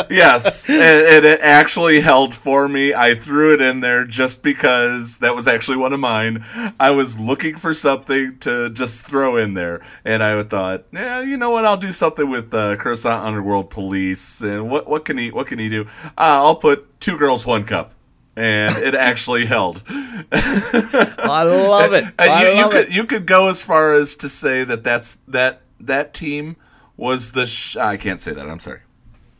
yes, 0.10 0.70
and, 0.70 0.82
and 0.82 1.26
it 1.26 1.40
actually 1.42 2.02
held 2.02 2.34
for 2.34 2.68
me. 2.68 2.94
I 2.94 3.16
threw 3.16 3.54
it 3.54 3.62
in 3.62 3.80
there 3.80 4.06
just 4.06 4.44
because 4.44 5.20
that 5.20 5.36
was 5.36 5.48
actually 5.48 5.78
one 5.78 5.94
of 5.94 6.00
mine. 6.00 6.44
I 6.80 6.92
was 6.92 7.20
looking 7.20 7.56
for 7.56 7.74
something 7.74 8.38
to 8.40 8.70
just 8.70 9.06
throw 9.06 9.38
in 9.38 9.54
there, 9.54 9.82
and 10.06 10.24
I 10.24 10.42
thought, 10.44 10.86
yeah, 10.92 11.22
you 11.22 11.38
know 11.38 11.52
what? 11.52 11.66
I'll 11.66 11.78
do 11.78 11.92
something 11.92 12.30
with 12.30 12.54
uh, 12.54 12.76
Coruscant 12.76 13.24
Underworld 13.24 13.70
Police. 13.70 14.42
And 14.42 14.70
what 14.70 14.88
what 14.88 15.06
can 15.06 15.18
he 15.18 15.32
what 15.32 15.48
can 15.48 15.60
he 15.60 15.70
do? 15.70 15.84
Uh, 16.18 16.44
I'll 16.44 16.56
put 16.56 17.00
two 17.00 17.18
girls, 17.18 17.46
one 17.46 17.64
cup. 17.64 17.94
And 18.36 18.76
it 18.78 18.96
actually 18.96 19.46
held. 19.46 19.84
I 20.32 21.44
love 21.44 21.94
it. 21.94 22.06
I 22.18 22.42
you, 22.42 22.64
you 22.64 22.70
could 22.70 22.88
it. 22.88 22.96
you 22.96 23.04
could 23.06 23.28
go 23.28 23.48
as 23.48 23.64
far 23.64 23.94
as 23.94 24.16
to 24.18 24.30
say 24.30 24.64
that 24.64 24.84
that's 24.84 25.18
that 25.28 25.62
that 25.80 26.16
team 26.16 26.56
was 26.98 27.34
the. 27.34 27.46
Sh- 27.46 27.76
I 27.76 27.96
can't 27.98 28.20
say 28.20 28.34
that. 28.34 28.50
I'm 28.50 28.60
sorry. 28.60 28.80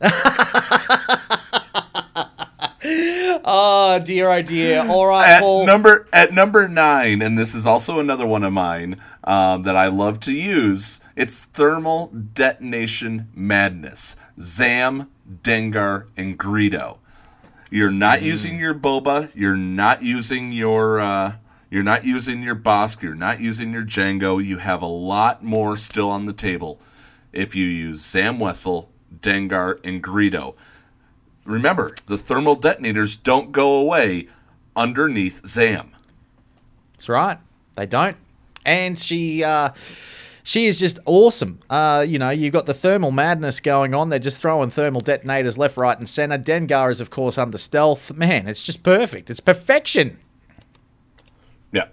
oh 3.44 4.00
dear, 4.04 4.30
oh 4.30 4.42
dear. 4.42 4.86
All 4.88 5.06
right, 5.06 5.28
at 5.28 5.40
Paul. 5.40 5.66
number 5.66 6.08
at 6.12 6.32
number 6.32 6.68
nine, 6.68 7.22
and 7.22 7.38
this 7.38 7.54
is 7.54 7.66
also 7.66 8.00
another 8.00 8.26
one 8.26 8.44
of 8.44 8.52
mine 8.52 9.00
um, 9.24 9.62
that 9.62 9.76
I 9.76 9.86
love 9.88 10.20
to 10.20 10.32
use. 10.32 11.00
It's 11.16 11.44
thermal 11.44 12.12
detonation 12.34 13.28
madness. 13.34 14.16
Zam, 14.40 15.10
Dengar, 15.42 16.08
and 16.16 16.38
Greedo. 16.38 16.98
You're 17.70 17.90
not 17.90 18.22
using 18.22 18.58
your 18.58 18.74
boba. 18.74 19.30
You're 19.34 19.56
not 19.56 20.02
using 20.02 20.52
your. 20.52 21.00
Uh, 21.00 21.34
you're 21.70 21.82
not 21.82 22.04
using 22.04 22.40
your 22.40 22.54
Bosk. 22.54 23.02
You're 23.02 23.16
not 23.16 23.40
using 23.40 23.72
your 23.72 23.82
Jango. 23.82 24.44
You 24.44 24.58
have 24.58 24.80
a 24.80 24.86
lot 24.86 25.42
more 25.42 25.76
still 25.76 26.08
on 26.08 26.24
the 26.26 26.32
table 26.32 26.80
if 27.32 27.56
you 27.56 27.66
use 27.66 28.00
Zam 28.00 28.38
Wesell, 28.38 28.86
Dengar, 29.20 29.78
and 29.84 30.02
Greedo. 30.02 30.54
Remember, 31.44 31.94
the 32.06 32.16
thermal 32.18 32.54
detonators 32.56 33.16
don't 33.16 33.52
go 33.52 33.76
away 33.76 34.28
underneath 34.76 35.46
Zam. 35.46 35.92
That's 36.92 37.08
right. 37.08 37.38
They 37.76 37.86
don't. 37.86 38.16
And 38.64 38.98
she 38.98 39.44
uh 39.44 39.70
she 40.42 40.66
is 40.66 40.78
just 40.78 40.98
awesome. 41.06 41.60
Uh, 41.70 42.04
you 42.06 42.18
know, 42.18 42.28
you've 42.28 42.52
got 42.52 42.66
the 42.66 42.74
thermal 42.74 43.10
madness 43.10 43.60
going 43.60 43.94
on. 43.94 44.10
They're 44.10 44.18
just 44.18 44.40
throwing 44.42 44.68
thermal 44.68 45.00
detonators 45.00 45.56
left, 45.56 45.76
right, 45.78 45.98
and 45.98 46.06
center. 46.06 46.36
Dengar 46.38 46.90
is, 46.90 47.00
of 47.00 47.08
course, 47.08 47.38
under 47.38 47.56
stealth. 47.56 48.12
Man, 48.12 48.46
it's 48.46 48.64
just 48.66 48.82
perfect. 48.82 49.30
It's 49.30 49.40
perfection. 49.40 50.18
Yeah. 51.72 51.86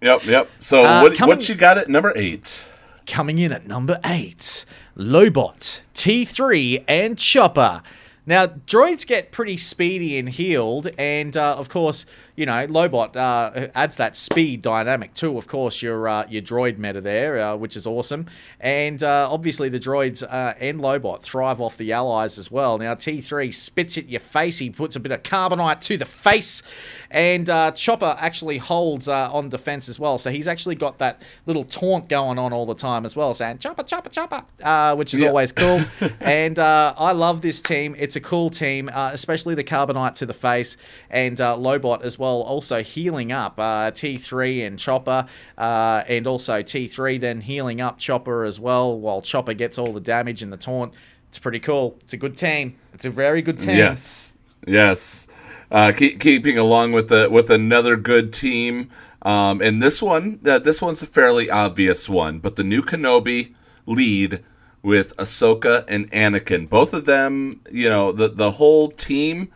Yep, 0.00 0.26
yep. 0.26 0.48
So 0.60 0.84
Uh, 0.84 1.02
what 1.02 1.16
coming- 1.16 1.36
what 1.36 1.48
you 1.48 1.54
got 1.56 1.76
at 1.76 1.88
number 1.88 2.12
eight? 2.14 2.64
Coming 3.06 3.38
in 3.38 3.52
at 3.52 3.66
number 3.66 3.98
eight, 4.04 4.64
Lobot, 4.98 5.80
T3, 5.94 6.84
and 6.88 7.16
Chopper. 7.16 7.82
Now, 8.26 8.46
droids 8.46 9.06
get 9.06 9.30
pretty 9.30 9.56
speedy 9.56 10.18
and 10.18 10.28
healed, 10.28 10.88
and 10.98 11.36
uh, 11.36 11.54
of 11.54 11.68
course, 11.68 12.04
you 12.38 12.46
know, 12.46 12.66
Lobot 12.68 13.16
uh, 13.16 13.66
adds 13.74 13.96
that 13.96 14.14
speed 14.14 14.62
dynamic 14.62 15.12
too. 15.12 15.36
Of 15.36 15.48
course, 15.48 15.82
your 15.82 16.06
uh, 16.08 16.24
your 16.28 16.40
droid 16.40 16.78
meta 16.78 17.00
there, 17.00 17.40
uh, 17.40 17.56
which 17.56 17.76
is 17.76 17.84
awesome, 17.84 18.26
and 18.60 19.02
uh, 19.02 19.26
obviously 19.28 19.68
the 19.68 19.80
droids 19.80 20.22
uh, 20.22 20.54
and 20.60 20.78
Lobot 20.80 21.22
thrive 21.22 21.60
off 21.60 21.76
the 21.76 21.92
allies 21.92 22.38
as 22.38 22.48
well. 22.48 22.78
Now, 22.78 22.94
T3 22.94 23.52
spits 23.52 23.98
at 23.98 24.08
your 24.08 24.20
face. 24.20 24.58
He 24.58 24.70
puts 24.70 24.94
a 24.94 25.00
bit 25.00 25.10
of 25.10 25.24
carbonite 25.24 25.80
to 25.80 25.96
the 25.96 26.04
face, 26.04 26.62
and 27.10 27.50
uh, 27.50 27.72
Chopper 27.72 28.14
actually 28.20 28.58
holds 28.58 29.08
uh, 29.08 29.32
on 29.32 29.48
defense 29.48 29.88
as 29.88 29.98
well. 29.98 30.16
So 30.18 30.30
he's 30.30 30.46
actually 30.46 30.76
got 30.76 30.98
that 30.98 31.22
little 31.46 31.64
taunt 31.64 32.08
going 32.08 32.38
on 32.38 32.52
all 32.52 32.66
the 32.66 32.74
time 32.76 33.04
as 33.04 33.16
well, 33.16 33.34
saying 33.34 33.58
Chopper, 33.58 33.82
Chopper, 33.82 34.10
Chopper, 34.10 34.44
uh, 34.62 34.94
which 34.94 35.12
is 35.12 35.20
Yeah. 35.20 35.28
always 35.30 35.50
cool. 35.50 35.80
and 36.20 36.56
uh, 36.56 36.94
I 36.96 37.10
love 37.12 37.40
this 37.40 37.60
team. 37.60 37.96
It's 37.98 38.14
a 38.14 38.20
cool 38.20 38.48
team, 38.48 38.88
uh, 38.92 39.10
especially 39.12 39.56
the 39.56 39.64
carbonite 39.64 40.14
to 40.16 40.26
the 40.26 40.34
face 40.34 40.76
and 41.10 41.40
uh, 41.40 41.56
Lobot 41.56 42.02
as 42.02 42.16
well. 42.16 42.27
Also 42.28 42.82
healing 42.82 43.32
up 43.32 43.58
uh, 43.58 43.90
T3 43.90 44.66
and 44.66 44.78
Chopper, 44.78 45.26
uh, 45.56 46.02
and 46.08 46.26
also 46.26 46.62
T3 46.62 47.20
then 47.20 47.40
healing 47.40 47.80
up 47.80 47.98
Chopper 47.98 48.44
as 48.44 48.58
well, 48.60 48.98
while 48.98 49.22
Chopper 49.22 49.54
gets 49.54 49.78
all 49.78 49.92
the 49.92 50.00
damage 50.00 50.42
and 50.42 50.52
the 50.52 50.56
taunt. 50.56 50.94
It's 51.28 51.38
pretty 51.38 51.60
cool. 51.60 51.98
It's 52.02 52.14
a 52.14 52.16
good 52.16 52.36
team. 52.36 52.76
It's 52.94 53.04
a 53.04 53.10
very 53.10 53.42
good 53.42 53.60
team. 53.60 53.76
Yes, 53.76 54.34
yes. 54.66 55.26
Uh, 55.70 55.92
keep, 55.92 56.18
keeping 56.18 56.56
along 56.56 56.92
with 56.92 57.08
the 57.08 57.28
with 57.30 57.50
another 57.50 57.96
good 57.96 58.32
team, 58.32 58.88
um, 59.22 59.60
and 59.60 59.82
this 59.82 60.00
one 60.00 60.40
uh, 60.46 60.58
this 60.58 60.80
one's 60.80 61.02
a 61.02 61.06
fairly 61.06 61.50
obvious 61.50 62.08
one, 62.08 62.38
but 62.38 62.56
the 62.56 62.64
new 62.64 62.82
Kenobi 62.82 63.54
lead 63.84 64.42
with 64.82 65.14
Ahsoka 65.16 65.84
and 65.88 66.10
Anakin, 66.12 66.68
both 66.68 66.94
of 66.94 67.04
them, 67.04 67.60
you 67.70 67.88
know, 67.88 68.12
the 68.12 68.28
the 68.28 68.52
whole 68.52 68.90
team 68.90 69.50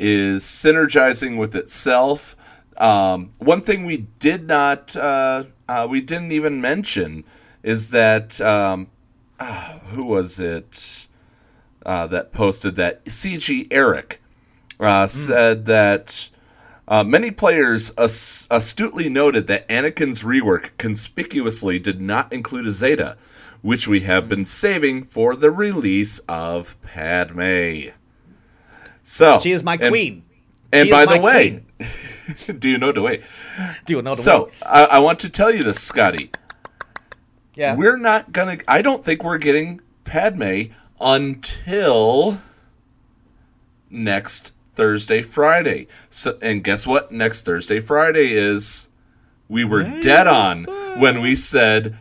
is 0.00 0.42
synergizing 0.42 1.38
with 1.38 1.54
itself. 1.54 2.34
Um, 2.76 3.30
one 3.38 3.60
thing 3.60 3.84
we 3.84 3.98
did 4.18 4.48
not 4.48 4.96
uh, 4.96 5.44
uh, 5.68 5.86
we 5.88 6.00
didn't 6.00 6.32
even 6.32 6.60
mention 6.60 7.24
is 7.62 7.90
that 7.90 8.40
um, 8.40 8.88
ah, 9.38 9.80
who 9.92 10.06
was 10.06 10.40
it? 10.40 11.06
uh, 11.84 12.06
that 12.06 12.32
posted 12.32 12.76
that 12.76 13.04
CG 13.06 13.66
Eric 13.70 14.20
uh, 14.78 15.06
said 15.06 15.66
that 15.66 16.28
uh, 16.88 17.04
many 17.04 17.30
players 17.30 17.90
as- 17.90 18.46
astutely 18.50 19.08
noted 19.08 19.46
that 19.46 19.68
Anakin's 19.68 20.22
rework 20.22 20.76
conspicuously 20.78 21.78
did 21.78 22.00
not 22.00 22.32
include 22.32 22.66
a 22.66 22.70
Zeta, 22.70 23.16
which 23.62 23.86
we 23.86 24.00
have 24.00 24.28
been 24.28 24.44
saving 24.44 25.04
for 25.04 25.36
the 25.36 25.50
release 25.50 26.18
of 26.28 26.76
Padme. 26.82 27.90
So 29.10 29.40
She 29.40 29.50
is 29.50 29.64
my 29.64 29.72
and- 29.74 29.88
queen. 29.88 30.22
And 30.72 30.86
She 30.86 30.92
by 30.92 31.04
the 31.04 31.20
way, 31.20 31.64
do 32.60 32.68
you 32.68 32.78
know 32.78 32.92
the 32.92 33.02
way? 33.02 33.24
Do 33.84 33.96
you 33.96 34.02
know 34.02 34.14
the 34.14 34.22
So 34.22 34.44
way? 34.44 34.52
I, 34.62 34.84
I 34.84 34.98
want 35.00 35.18
to 35.20 35.28
tell 35.28 35.52
you 35.52 35.64
this, 35.64 35.82
Scotty. 35.82 36.30
Yeah. 37.56 37.74
We're 37.74 37.96
not 37.96 38.30
gonna. 38.30 38.58
I 38.68 38.80
don't 38.82 39.04
think 39.04 39.24
we're 39.24 39.38
getting 39.38 39.80
Padme 40.04 40.66
until 41.00 42.38
next 43.90 44.52
Thursday, 44.76 45.22
Friday. 45.22 45.88
So, 46.08 46.38
and 46.40 46.62
guess 46.62 46.86
what? 46.86 47.10
Next 47.10 47.42
Thursday, 47.42 47.80
Friday 47.80 48.32
is. 48.32 48.90
We 49.48 49.64
were 49.64 49.82
dead 49.82 50.28
on 50.28 50.66
when 51.00 51.20
we 51.20 51.34
said 51.34 51.98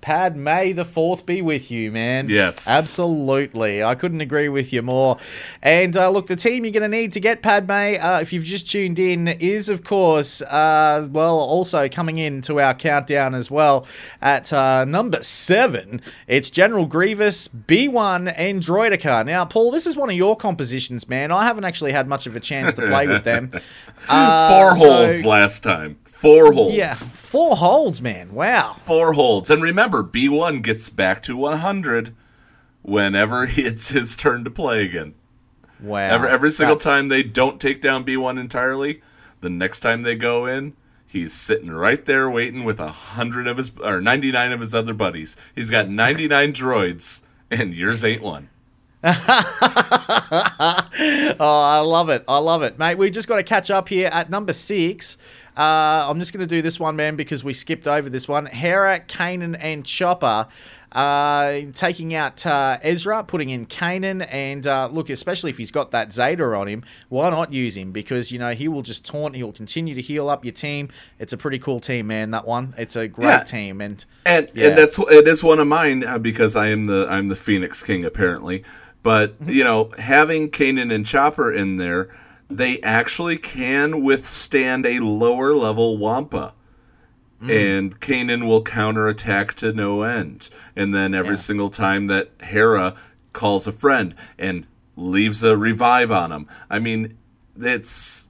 Padme. 0.00 0.44
may 0.44 0.72
the 0.72 0.84
Fourth 0.84 1.26
be 1.26 1.42
with 1.42 1.70
you, 1.70 1.92
man. 1.92 2.28
Yes. 2.28 2.68
Absolutely. 2.68 3.82
I 3.82 3.94
couldn't 3.94 4.20
agree 4.20 4.48
with 4.48 4.72
you 4.72 4.82
more. 4.82 5.18
And 5.62 5.96
uh, 5.96 6.10
look, 6.10 6.26
the 6.26 6.36
team 6.36 6.64
you're 6.64 6.72
going 6.72 6.88
to 6.90 6.96
need 6.96 7.12
to 7.12 7.20
get 7.20 7.42
Padme, 7.42 7.70
uh, 8.00 8.18
if 8.20 8.32
you've 8.32 8.44
just 8.44 8.70
tuned 8.70 8.98
in, 8.98 9.28
is, 9.28 9.68
of 9.68 9.84
course, 9.84 10.42
uh, 10.42 11.08
well, 11.10 11.38
also 11.38 11.88
coming 11.88 12.18
into 12.18 12.60
our 12.60 12.74
countdown 12.74 13.34
as 13.34 13.50
well 13.50 13.86
at 14.20 14.52
uh, 14.52 14.84
number 14.84 15.22
seven. 15.22 16.00
It's 16.26 16.50
General 16.50 16.86
Grievous, 16.86 17.48
B1, 17.48 18.34
and 18.36 18.62
Droideka. 18.62 19.24
Now, 19.26 19.44
Paul, 19.44 19.70
this 19.70 19.86
is 19.86 19.96
one 19.96 20.10
of 20.10 20.16
your 20.16 20.36
compositions, 20.36 21.08
man. 21.08 21.30
I 21.30 21.44
haven't 21.44 21.64
actually 21.64 21.92
had 21.92 22.08
much 22.08 22.26
of 22.26 22.36
a 22.36 22.40
chance 22.40 22.74
to 22.74 22.82
play 22.82 23.06
with 23.06 23.24
them. 23.24 23.50
Uh, 24.08 24.48
Four 24.48 24.74
so- 24.76 24.92
holds 24.92 25.24
last 25.26 25.62
time. 25.62 25.98
Four 26.20 26.52
holds. 26.52 26.74
Yeah, 26.74 26.92
four 26.92 27.56
holds, 27.56 28.02
man. 28.02 28.34
Wow. 28.34 28.76
Four 28.84 29.14
holds. 29.14 29.48
And 29.48 29.62
remember, 29.62 30.04
B1 30.04 30.62
gets 30.62 30.90
back 30.90 31.22
to 31.22 31.34
100 31.34 32.14
whenever 32.82 33.44
it's 33.50 33.88
his 33.88 34.16
turn 34.16 34.44
to 34.44 34.50
play 34.50 34.84
again. 34.84 35.14
Wow. 35.80 36.10
Every, 36.10 36.28
every 36.28 36.50
single 36.50 36.76
That- 36.76 36.84
time 36.84 37.08
they 37.08 37.22
don't 37.22 37.58
take 37.58 37.80
down 37.80 38.04
B1 38.04 38.38
entirely, 38.38 39.00
the 39.40 39.48
next 39.48 39.80
time 39.80 40.02
they 40.02 40.14
go 40.14 40.44
in, 40.44 40.74
he's 41.06 41.32
sitting 41.32 41.70
right 41.70 42.04
there 42.04 42.28
waiting 42.28 42.64
with 42.64 42.80
a 42.80 42.88
hundred 42.88 43.46
of 43.46 43.56
his 43.56 43.72
or 43.78 44.02
99 44.02 44.52
of 44.52 44.60
his 44.60 44.74
other 44.74 44.92
buddies. 44.92 45.38
He's 45.54 45.70
got 45.70 45.88
99 45.88 46.52
droids, 46.52 47.22
and 47.50 47.72
yours 47.72 48.04
ain't 48.04 48.20
one. 48.20 48.50
oh, 49.02 49.14
I 51.40 51.78
love 51.80 52.10
it. 52.10 52.22
I 52.28 52.36
love 52.36 52.62
it, 52.62 52.78
mate. 52.78 52.96
We 52.98 53.08
just 53.08 53.28
got 53.28 53.36
to 53.36 53.42
catch 53.42 53.70
up 53.70 53.88
here 53.88 54.10
at 54.12 54.28
number 54.28 54.52
six. 54.52 55.16
Uh, 55.60 56.06
I'm 56.08 56.18
just 56.18 56.32
going 56.32 56.40
to 56.40 56.46
do 56.46 56.62
this 56.62 56.80
one, 56.80 56.96
man, 56.96 57.16
because 57.16 57.44
we 57.44 57.52
skipped 57.52 57.86
over 57.86 58.08
this 58.08 58.26
one. 58.26 58.46
Hera, 58.46 58.98
Kanan, 59.00 59.58
and 59.60 59.84
Chopper. 59.84 60.48
Uh, 60.92 61.60
taking 61.74 62.14
out 62.14 62.44
uh, 62.46 62.78
Ezra, 62.82 63.22
putting 63.22 63.50
in 63.50 63.66
Kanan, 63.66 64.26
and 64.28 64.66
uh, 64.66 64.88
look, 64.90 65.10
especially 65.10 65.50
if 65.50 65.58
he's 65.58 65.70
got 65.70 65.90
that 65.92 66.12
Zeta 66.14 66.42
on 66.42 66.66
him, 66.66 66.82
why 67.10 67.28
not 67.30 67.52
use 67.52 67.76
him? 67.76 67.92
Because 67.92 68.32
you 68.32 68.38
know 68.40 68.52
he 68.54 68.66
will 68.66 68.82
just 68.82 69.04
taunt, 69.04 69.36
he 69.36 69.42
will 69.44 69.52
continue 69.52 69.94
to 69.94 70.02
heal 70.02 70.28
up 70.28 70.44
your 70.44 70.50
team. 70.52 70.88
It's 71.20 71.32
a 71.32 71.36
pretty 71.36 71.60
cool 71.60 71.78
team, 71.78 72.08
man. 72.08 72.32
That 72.32 72.44
one, 72.44 72.74
it's 72.76 72.96
a 72.96 73.06
great 73.06 73.28
Yeah. 73.28 73.42
team, 73.44 73.80
and 73.80 74.04
And 74.26 74.48
Yeah. 74.52 74.68
and 74.68 74.78
that's 74.78 74.98
it 74.98 75.28
is 75.28 75.44
one 75.44 75.60
of 75.60 75.68
mine 75.68 76.02
uh, 76.04 76.18
because 76.18 76.56
I 76.56 76.68
am 76.70 76.86
the 76.86 77.06
I'm 77.08 77.28
the 77.28 77.36
Phoenix 77.36 77.84
King 77.84 78.04
apparently. 78.04 78.64
But 79.04 79.38
Mm-hmm. 79.40 79.50
you 79.52 79.62
know, 79.62 79.90
having 79.96 80.50
Kanan 80.50 80.92
and 80.92 81.06
Chopper 81.06 81.52
in 81.52 81.76
there, 81.76 82.08
they 82.50 82.80
actually 82.80 83.38
can 83.38 84.02
withstand 84.02 84.86
a 84.86 84.98
lower 85.00 85.54
level 85.54 85.96
Wampa. 85.98 86.54
and 87.50 87.98
Kanan 88.00 88.46
will 88.46 88.62
counterattack 88.62 89.54
to 89.54 89.72
no 89.72 90.02
end. 90.02 90.50
And 90.76 90.92
then 90.92 91.14
every 91.14 91.36
single 91.38 91.70
time 91.70 92.06
that 92.08 92.30
Hera 92.42 92.94
calls 93.32 93.66
a 93.66 93.72
friend 93.72 94.14
and 94.38 94.66
leaves 94.96 95.42
a 95.42 95.56
revive 95.56 96.12
on 96.12 96.32
him. 96.32 96.46
I 96.68 96.78
mean, 96.80 97.16
it's 97.56 98.28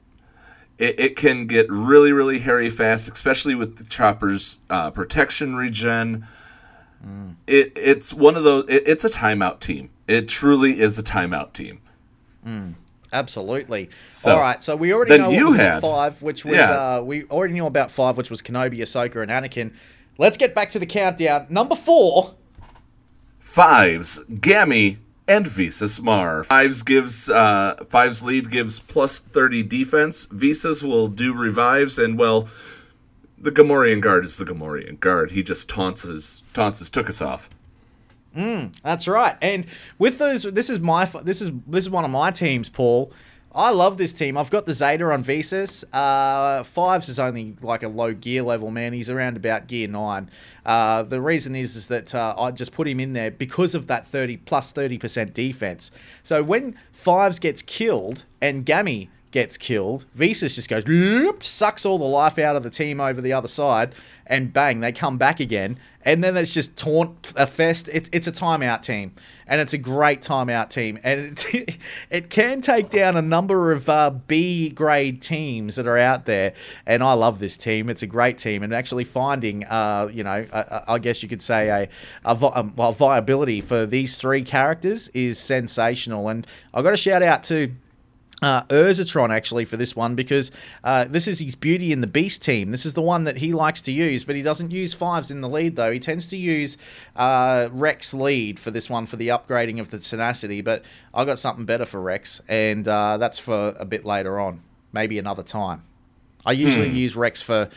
it, 0.78 0.98
it 0.98 1.16
can 1.16 1.46
get 1.46 1.70
really, 1.70 2.12
really 2.12 2.38
hairy 2.38 2.70
fast, 2.70 3.10
especially 3.10 3.54
with 3.54 3.76
the 3.76 3.84
chopper's 3.84 4.60
uh, 4.70 4.90
protection 4.90 5.56
regen. 5.56 6.26
It 7.46 7.72
it's 7.76 8.14
one 8.14 8.36
of 8.36 8.44
those. 8.44 8.64
It, 8.68 8.84
it's 8.86 9.04
a 9.04 9.10
timeout 9.10 9.60
team. 9.60 9.90
It 10.06 10.28
truly 10.28 10.80
is 10.80 10.98
a 10.98 11.02
timeout 11.02 11.52
team. 11.52 11.80
Mm, 12.46 12.74
absolutely. 13.12 13.90
So, 14.12 14.34
All 14.34 14.40
right, 14.40 14.62
so 14.62 14.76
we 14.76 14.92
already 14.92 15.18
know 15.18 15.30
you 15.30 15.44
what 15.46 15.50
was 15.52 15.60
at 15.60 15.72
had- 15.74 15.82
five, 15.82 16.22
which 16.22 16.44
was 16.44 16.54
Yeah. 16.56 16.96
uh, 16.96 17.00
we 17.02 17.24
already 17.24 17.54
knew 17.54 17.66
about 17.66 17.90
five, 17.90 18.16
which 18.16 18.30
was 18.30 18.40
Kenobi, 18.42 18.78
Ahsoka, 18.78 19.22
and 19.22 19.30
Anakin. 19.30 19.72
Let's 20.18 20.36
get 20.36 20.54
back 20.54 20.70
to 20.70 20.78
the 20.78 20.86
countdown. 20.86 21.46
Number 21.48 21.74
four. 21.74 22.34
Fives, 23.38 24.20
Gammy, 24.40 24.98
and 25.26 25.46
Visas 25.46 26.00
Marr. 26.00 26.44
Fives 26.44 26.82
gives 26.82 27.28
uh, 27.30 27.76
Fives 27.88 28.22
lead 28.22 28.50
gives 28.50 28.80
plus 28.80 29.18
thirty 29.18 29.62
defense. 29.62 30.26
Visas 30.30 30.82
will 30.82 31.08
do 31.08 31.32
revives, 31.34 31.98
and 31.98 32.18
well, 32.18 32.48
the 33.38 33.50
Gamorrean 33.50 34.00
guard 34.00 34.24
is 34.24 34.36
the 34.36 34.44
Gamorrean 34.44 35.00
guard. 35.00 35.30
He 35.32 35.42
just 35.42 35.68
taunts 35.68 36.02
his 36.02 36.42
taunts 36.52 36.78
his 36.80 36.90
took 36.90 37.08
us 37.08 37.20
off. 37.22 37.48
Mm, 38.36 38.80
that's 38.82 39.08
right. 39.08 39.36
And 39.42 39.66
with 39.98 40.18
those, 40.18 40.44
this 40.44 40.70
is 40.70 40.78
my 40.80 41.04
this 41.04 41.40
is 41.40 41.50
this 41.66 41.84
is 41.84 41.90
one 41.90 42.04
of 42.04 42.10
my 42.10 42.30
teams, 42.30 42.68
Paul. 42.68 43.12
I 43.52 43.70
love 43.70 43.96
this 43.96 44.12
team. 44.12 44.36
I've 44.36 44.50
got 44.50 44.66
the 44.66 44.72
Zeta 44.72 45.06
on 45.06 45.24
Visas. 45.24 45.84
Uh, 45.92 46.62
Fives 46.62 47.08
is 47.08 47.18
only 47.18 47.56
like 47.60 47.82
a 47.82 47.88
low 47.88 48.14
gear 48.14 48.42
level, 48.42 48.70
man. 48.70 48.92
He's 48.92 49.10
around 49.10 49.36
about 49.36 49.66
gear 49.66 49.88
nine. 49.88 50.30
Uh, 50.64 51.02
the 51.02 51.20
reason 51.20 51.56
is 51.56 51.74
is 51.74 51.88
that 51.88 52.14
uh, 52.14 52.36
I 52.38 52.52
just 52.52 52.72
put 52.72 52.86
him 52.86 53.00
in 53.00 53.12
there 53.12 53.32
because 53.32 53.74
of 53.74 53.88
that 53.88 54.06
thirty 54.06 54.36
plus 54.36 54.70
thirty 54.70 54.98
percent 54.98 55.34
defense. 55.34 55.90
So 56.22 56.44
when 56.44 56.76
Fives 56.92 57.40
gets 57.40 57.62
killed 57.62 58.24
and 58.40 58.64
Gammy 58.64 59.10
gets 59.32 59.56
killed, 59.56 60.06
Visas 60.14 60.54
just 60.54 60.68
goes 60.68 60.84
sucks 61.40 61.84
all 61.84 61.98
the 61.98 62.04
life 62.04 62.38
out 62.38 62.54
of 62.54 62.62
the 62.62 62.70
team 62.70 63.00
over 63.00 63.20
the 63.20 63.32
other 63.32 63.48
side, 63.48 63.94
and 64.26 64.52
bang, 64.52 64.78
they 64.78 64.92
come 64.92 65.18
back 65.18 65.40
again. 65.40 65.76
And 66.02 66.24
then 66.24 66.36
it's 66.36 66.54
just 66.54 66.76
taunt 66.76 67.32
a 67.36 67.46
fest. 67.46 67.88
It, 67.88 68.08
it's 68.12 68.26
a 68.26 68.32
timeout 68.32 68.80
team, 68.80 69.12
and 69.46 69.60
it's 69.60 69.74
a 69.74 69.78
great 69.78 70.22
timeout 70.22 70.70
team, 70.70 70.98
and 71.04 71.38
it, 71.52 71.76
it 72.10 72.30
can 72.30 72.62
take 72.62 72.88
down 72.88 73.16
a 73.16 73.22
number 73.22 73.72
of 73.72 73.88
uh, 73.88 74.10
B 74.10 74.70
grade 74.70 75.20
teams 75.20 75.76
that 75.76 75.86
are 75.86 75.98
out 75.98 76.24
there. 76.24 76.54
And 76.86 77.02
I 77.02 77.12
love 77.12 77.38
this 77.38 77.56
team. 77.58 77.90
It's 77.90 78.02
a 78.02 78.06
great 78.06 78.38
team, 78.38 78.62
and 78.62 78.72
actually 78.72 79.04
finding, 79.04 79.64
uh, 79.64 80.08
you 80.10 80.24
know, 80.24 80.46
I, 80.52 80.82
I 80.88 80.98
guess 80.98 81.22
you 81.22 81.28
could 81.28 81.42
say 81.42 81.68
a, 81.68 81.88
a, 82.24 82.34
vi- 82.34 82.48
um, 82.48 82.72
viability 82.72 83.60
for 83.60 83.84
these 83.84 84.16
three 84.16 84.42
characters 84.42 85.08
is 85.08 85.38
sensational. 85.38 86.28
And 86.28 86.46
I've 86.72 86.84
got 86.84 86.90
to 86.90 86.96
shout 86.96 87.22
out 87.22 87.42
to 87.44 87.74
uh, 88.42 88.62
Urzatron 88.64 89.30
actually 89.30 89.64
for 89.64 89.76
this 89.76 89.94
one 89.94 90.14
because 90.14 90.50
uh, 90.82 91.04
this 91.04 91.28
is 91.28 91.38
his 91.40 91.54
Beauty 91.54 91.92
and 91.92 92.02
the 92.02 92.06
Beast 92.06 92.42
team. 92.42 92.70
This 92.70 92.86
is 92.86 92.94
the 92.94 93.02
one 93.02 93.24
that 93.24 93.36
he 93.38 93.52
likes 93.52 93.82
to 93.82 93.92
use, 93.92 94.24
but 94.24 94.34
he 94.36 94.42
doesn't 94.42 94.70
use 94.70 94.94
fives 94.94 95.30
in 95.30 95.40
the 95.42 95.48
lead 95.48 95.76
though. 95.76 95.92
He 95.92 96.00
tends 96.00 96.26
to 96.28 96.36
use 96.36 96.78
uh, 97.16 97.68
Rex 97.70 98.14
lead 98.14 98.58
for 98.58 98.70
this 98.70 98.88
one 98.88 99.06
for 99.06 99.16
the 99.16 99.28
upgrading 99.28 99.78
of 99.80 99.90
the 99.90 99.98
tenacity. 99.98 100.60
But 100.62 100.84
I 101.12 101.24
got 101.24 101.38
something 101.38 101.64
better 101.66 101.84
for 101.84 102.00
Rex, 102.00 102.40
and 102.48 102.86
uh, 102.88 103.16
that's 103.18 103.38
for 103.38 103.74
a 103.78 103.84
bit 103.84 104.04
later 104.04 104.40
on, 104.40 104.62
maybe 104.92 105.18
another 105.18 105.42
time. 105.42 105.82
I 106.46 106.52
usually 106.52 106.88
Hmm. 106.88 106.96
use 106.96 107.16
Rex 107.16 107.42
for. 107.42 107.68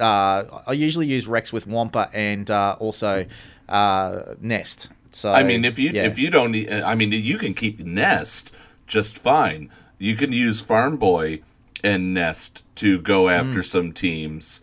Uh, 0.00 0.62
I 0.66 0.72
usually 0.72 1.06
use 1.06 1.26
Rex 1.26 1.52
with 1.52 1.66
Wampa 1.66 2.08
and 2.12 2.48
uh, 2.50 2.76
also 2.78 3.26
uh, 3.68 4.20
Nest. 4.40 4.88
So 5.10 5.32
I 5.32 5.42
mean, 5.42 5.64
if 5.64 5.78
you 5.78 5.90
yeah. 5.90 6.04
if 6.04 6.18
you 6.18 6.30
don't, 6.30 6.52
need- 6.52 6.70
I 6.70 6.94
mean, 6.94 7.12
you 7.12 7.38
can 7.38 7.54
keep 7.54 7.80
Nest 7.80 8.52
just 8.86 9.18
fine. 9.18 9.70
You 9.98 10.14
can 10.16 10.32
use 10.32 10.60
Farm 10.60 10.96
Boy 10.96 11.40
and 11.82 12.14
Nest 12.14 12.62
to 12.76 13.00
go 13.00 13.28
after 13.28 13.60
Mm. 13.60 13.64
some 13.64 13.92
teams, 13.92 14.62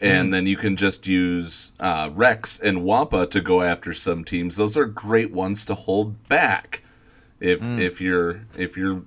and 0.00 0.28
Mm. 0.28 0.32
then 0.32 0.46
you 0.46 0.56
can 0.56 0.76
just 0.76 1.06
use 1.06 1.72
uh, 1.80 2.10
Rex 2.14 2.58
and 2.58 2.82
Wampa 2.84 3.26
to 3.26 3.40
go 3.40 3.62
after 3.62 3.92
some 3.92 4.24
teams. 4.24 4.56
Those 4.56 4.76
are 4.76 4.84
great 4.86 5.30
ones 5.32 5.64
to 5.66 5.74
hold 5.74 6.28
back 6.28 6.82
if 7.40 7.60
Mm. 7.60 7.80
if 7.80 8.00
you're 8.00 8.40
if 8.56 8.76
you're 8.76 9.02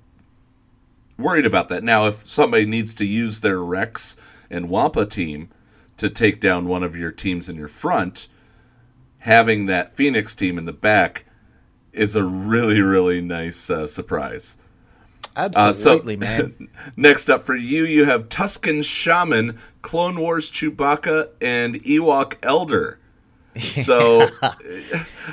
worried 1.17 1.45
about 1.45 1.67
that. 1.69 1.83
Now, 1.83 2.07
if 2.07 2.25
somebody 2.25 2.65
needs 2.65 2.93
to 2.95 3.05
use 3.05 3.39
their 3.39 3.59
Rex 3.59 4.15
and 4.49 4.69
Wampa 4.69 5.05
team 5.05 5.49
to 5.97 6.09
take 6.09 6.39
down 6.39 6.67
one 6.67 6.83
of 6.83 6.95
your 6.95 7.11
teams 7.11 7.49
in 7.49 7.55
your 7.55 7.67
front, 7.67 8.27
having 9.19 9.65
that 9.65 9.95
Phoenix 9.95 10.35
team 10.35 10.57
in 10.57 10.65
the 10.65 10.73
back 10.73 11.25
is 11.91 12.15
a 12.15 12.23
really, 12.23 12.81
really 12.81 13.19
nice 13.19 13.69
uh, 13.69 13.87
surprise. 13.87 14.57
Uh, 15.37 15.51
so- 15.51 15.59
Absolutely, 15.91 16.17
man. 16.17 16.67
Next 16.97 17.29
up 17.29 17.43
for 17.43 17.55
you, 17.55 17.85
you 17.85 18.05
have 18.05 18.27
Tusken 18.29 18.83
Shaman, 18.83 19.57
Clone 19.81 20.19
Wars 20.19 20.49
Chewbacca, 20.51 21.29
and 21.41 21.75
Ewok 21.83 22.35
Elder. 22.43 22.99
So, 23.59 24.27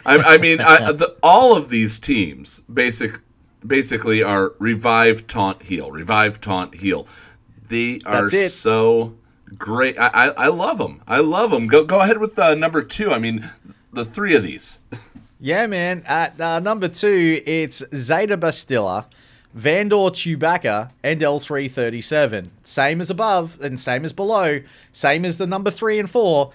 I, 0.07 0.17
I 0.17 0.39
mean, 0.39 0.59
I, 0.61 0.93
the, 0.93 1.15
all 1.23 1.55
of 1.57 1.69
these 1.69 1.99
teams 1.99 2.61
basic, 2.73 3.21
basically 3.67 4.23
are 4.23 4.55
revive, 4.59 5.27
taunt, 5.27 5.63
heal, 5.63 5.91
revive, 5.91 6.41
taunt, 6.41 6.75
heal. 6.77 7.07
They 7.69 8.01
are 8.07 8.29
so 8.55 9.15
great. 9.59 9.99
I, 9.99 10.07
I, 10.07 10.27
I 10.29 10.47
love 10.49 10.79
them. 10.79 11.03
I 11.07 11.19
love 11.19 11.51
them. 11.51 11.67
Go 11.67 11.85
go 11.85 12.01
ahead 12.01 12.17
with 12.19 12.39
uh, 12.39 12.55
number 12.55 12.83
two. 12.83 13.11
I 13.13 13.19
mean, 13.19 13.47
the 13.93 14.07
three 14.07 14.35
of 14.35 14.43
these. 14.43 14.81
Yeah, 15.39 15.67
man. 15.67 16.03
At 16.07 16.41
uh, 16.41 16.61
number 16.61 16.89
two, 16.89 17.43
it's 17.45 17.83
Zeta 17.95 18.39
Bastila, 18.39 19.05
Vandor 19.57 20.11
Chewbacca, 20.11 20.91
and 21.03 21.21
L337. 21.21 22.49
Same 22.65 23.01
as 23.01 23.11
above 23.11 23.61
and 23.61 23.79
same 23.79 24.05
as 24.05 24.13
below. 24.13 24.61
Same 24.93 25.25
as 25.25 25.39
the 25.39 25.47
number 25.47 25.71
three 25.71 25.99
and 25.99 26.11
four. 26.11 26.53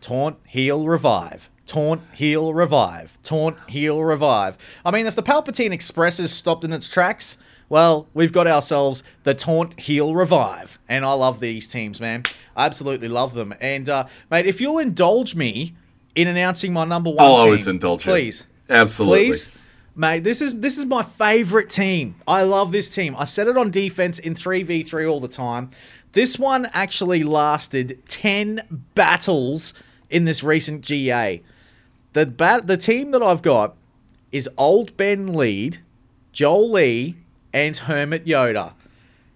Taunt, 0.00 0.36
heal, 0.46 0.86
revive. 0.86 1.48
Taunt, 1.66 2.02
heal, 2.12 2.52
revive. 2.52 3.18
Taunt, 3.22 3.56
heal, 3.68 4.02
revive. 4.02 4.58
I 4.84 4.90
mean, 4.90 5.06
if 5.06 5.14
the 5.14 5.22
Palpatine 5.22 5.72
Express 5.72 6.20
is 6.20 6.32
stopped 6.32 6.64
in 6.64 6.72
its 6.72 6.88
tracks, 6.88 7.38
well, 7.72 8.06
we've 8.12 8.34
got 8.34 8.46
ourselves 8.46 9.02
the 9.24 9.32
Taunt, 9.32 9.80
Heal, 9.80 10.14
Revive. 10.14 10.78
And 10.90 11.06
I 11.06 11.14
love 11.14 11.40
these 11.40 11.68
teams, 11.68 12.02
man. 12.02 12.24
I 12.54 12.66
absolutely 12.66 13.08
love 13.08 13.32
them. 13.32 13.54
And, 13.62 13.88
uh, 13.88 14.04
mate, 14.30 14.44
if 14.44 14.60
you'll 14.60 14.78
indulge 14.78 15.34
me 15.34 15.74
in 16.14 16.28
announcing 16.28 16.74
my 16.74 16.84
number 16.84 17.08
one 17.08 17.20
I'll 17.20 17.36
team, 17.36 17.44
always 17.46 17.66
indulge 17.66 18.04
you. 18.04 18.12
Please. 18.12 18.44
Absolutely. 18.68 19.28
Please. 19.28 19.50
Mate, 19.94 20.24
this 20.24 20.40
is 20.40 20.60
this 20.60 20.78
is 20.78 20.86
my 20.86 21.02
favorite 21.02 21.68
team. 21.68 22.14
I 22.26 22.42
love 22.42 22.72
this 22.72 22.94
team. 22.94 23.14
I 23.18 23.24
set 23.24 23.46
it 23.46 23.58
on 23.58 23.70
defense 23.70 24.18
in 24.18 24.34
3v3 24.34 25.10
all 25.10 25.20
the 25.20 25.28
time. 25.28 25.70
This 26.12 26.38
one 26.38 26.66
actually 26.72 27.22
lasted 27.22 28.02
10 28.08 28.86
battles 28.94 29.74
in 30.08 30.24
this 30.24 30.42
recent 30.42 30.82
GA. 30.82 31.42
The 32.14 32.24
bat 32.24 32.66
the 32.66 32.78
team 32.78 33.10
that 33.10 33.22
I've 33.22 33.42
got 33.42 33.76
is 34.30 34.48
Old 34.56 34.96
Ben 34.96 35.26
Lead, 35.26 35.78
Jolee, 36.32 37.16
and 37.52 37.76
Hermit 37.76 38.24
Yoda. 38.24 38.72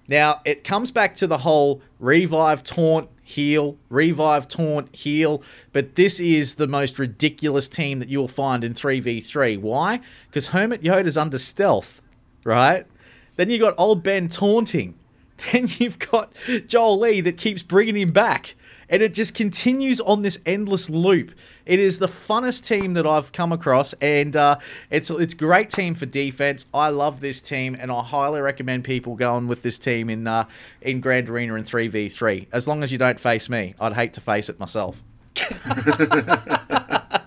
Now, 0.08 0.40
it 0.44 0.64
comes 0.64 0.90
back 0.90 1.16
to 1.16 1.26
the 1.26 1.38
whole 1.38 1.82
revive, 1.98 2.62
taunt, 2.62 3.10
heal, 3.28 3.76
revive, 3.88 4.46
taunt, 4.46 4.94
heal, 4.94 5.42
but 5.72 5.96
this 5.96 6.20
is 6.20 6.54
the 6.54 6.68
most 6.68 6.96
ridiculous 6.96 7.68
team 7.68 7.98
that 7.98 8.08
you'll 8.08 8.28
find 8.28 8.62
in 8.62 8.72
3v3. 8.72 9.58
Why? 9.58 10.00
Because 10.28 10.48
Hermit 10.48 10.80
Yoda's 10.80 11.16
under 11.16 11.36
stealth, 11.36 12.00
right? 12.44 12.86
Then 13.34 13.50
you 13.50 13.58
got 13.58 13.74
old 13.76 14.02
Ben 14.02 14.28
taunting. 14.28 14.94
Then 15.52 15.66
you've 15.76 15.98
got 15.98 16.32
Jolee 16.46 17.22
that 17.24 17.36
keeps 17.36 17.62
bringing 17.62 17.96
him 17.96 18.10
back. 18.10 18.54
And 18.88 19.02
it 19.02 19.12
just 19.12 19.34
continues 19.34 20.00
on 20.00 20.22
this 20.22 20.38
endless 20.46 20.88
loop. 20.88 21.32
It 21.66 21.80
is 21.80 21.98
the 21.98 22.06
funnest 22.06 22.64
team 22.64 22.94
that 22.94 23.06
I've 23.06 23.32
come 23.32 23.52
across, 23.52 23.92
and 23.94 24.34
uh, 24.36 24.58
it's 24.88 25.10
it's 25.10 25.34
great 25.34 25.70
team 25.70 25.94
for 25.94 26.06
defense. 26.06 26.64
I 26.72 26.90
love 26.90 27.20
this 27.20 27.40
team, 27.40 27.76
and 27.78 27.90
I 27.90 28.02
highly 28.02 28.40
recommend 28.40 28.84
people 28.84 29.16
going 29.16 29.48
with 29.48 29.62
this 29.62 29.78
team 29.78 30.08
in 30.08 30.26
uh, 30.28 30.46
in 30.80 31.00
Grand 31.00 31.28
Arena 31.28 31.54
in 31.54 31.64
three 31.64 31.88
v 31.88 32.08
three. 32.08 32.46
As 32.52 32.68
long 32.68 32.84
as 32.84 32.92
you 32.92 32.98
don't 32.98 33.18
face 33.18 33.48
me, 33.48 33.74
I'd 33.80 33.94
hate 33.94 34.14
to 34.14 34.20
face 34.20 34.48
it 34.48 34.60
myself. 34.60 35.02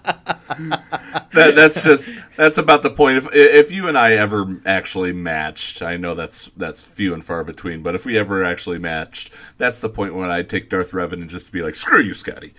that, 1.34 1.54
that's 1.56 1.84
just 1.84 2.12
that's 2.36 2.58
about 2.58 2.84
the 2.84 2.90
point. 2.90 3.18
If 3.18 3.34
if 3.34 3.72
you 3.72 3.88
and 3.88 3.98
I 3.98 4.14
ever 4.14 4.60
actually 4.66 5.14
matched, 5.14 5.82
I 5.82 5.96
know 5.96 6.16
that's 6.16 6.46
that's 6.58 6.82
few 6.82 7.14
and 7.14 7.24
far 7.24 7.44
between. 7.44 7.82
But 7.82 7.96
if 7.96 8.06
we 8.06 8.18
ever 8.18 8.44
actually 8.44 8.80
matched, 8.80 9.32
that's 9.58 9.80
the 9.80 9.90
point 9.90 10.16
when 10.16 10.30
I'd 10.30 10.50
take 10.50 10.70
Darth 10.70 10.92
Revan 10.92 11.14
and 11.14 11.30
just 11.30 11.54
be 11.54 11.62
like, 11.62 11.76
"Screw 11.76 12.02
you, 12.02 12.14
Scotty." 12.14 12.54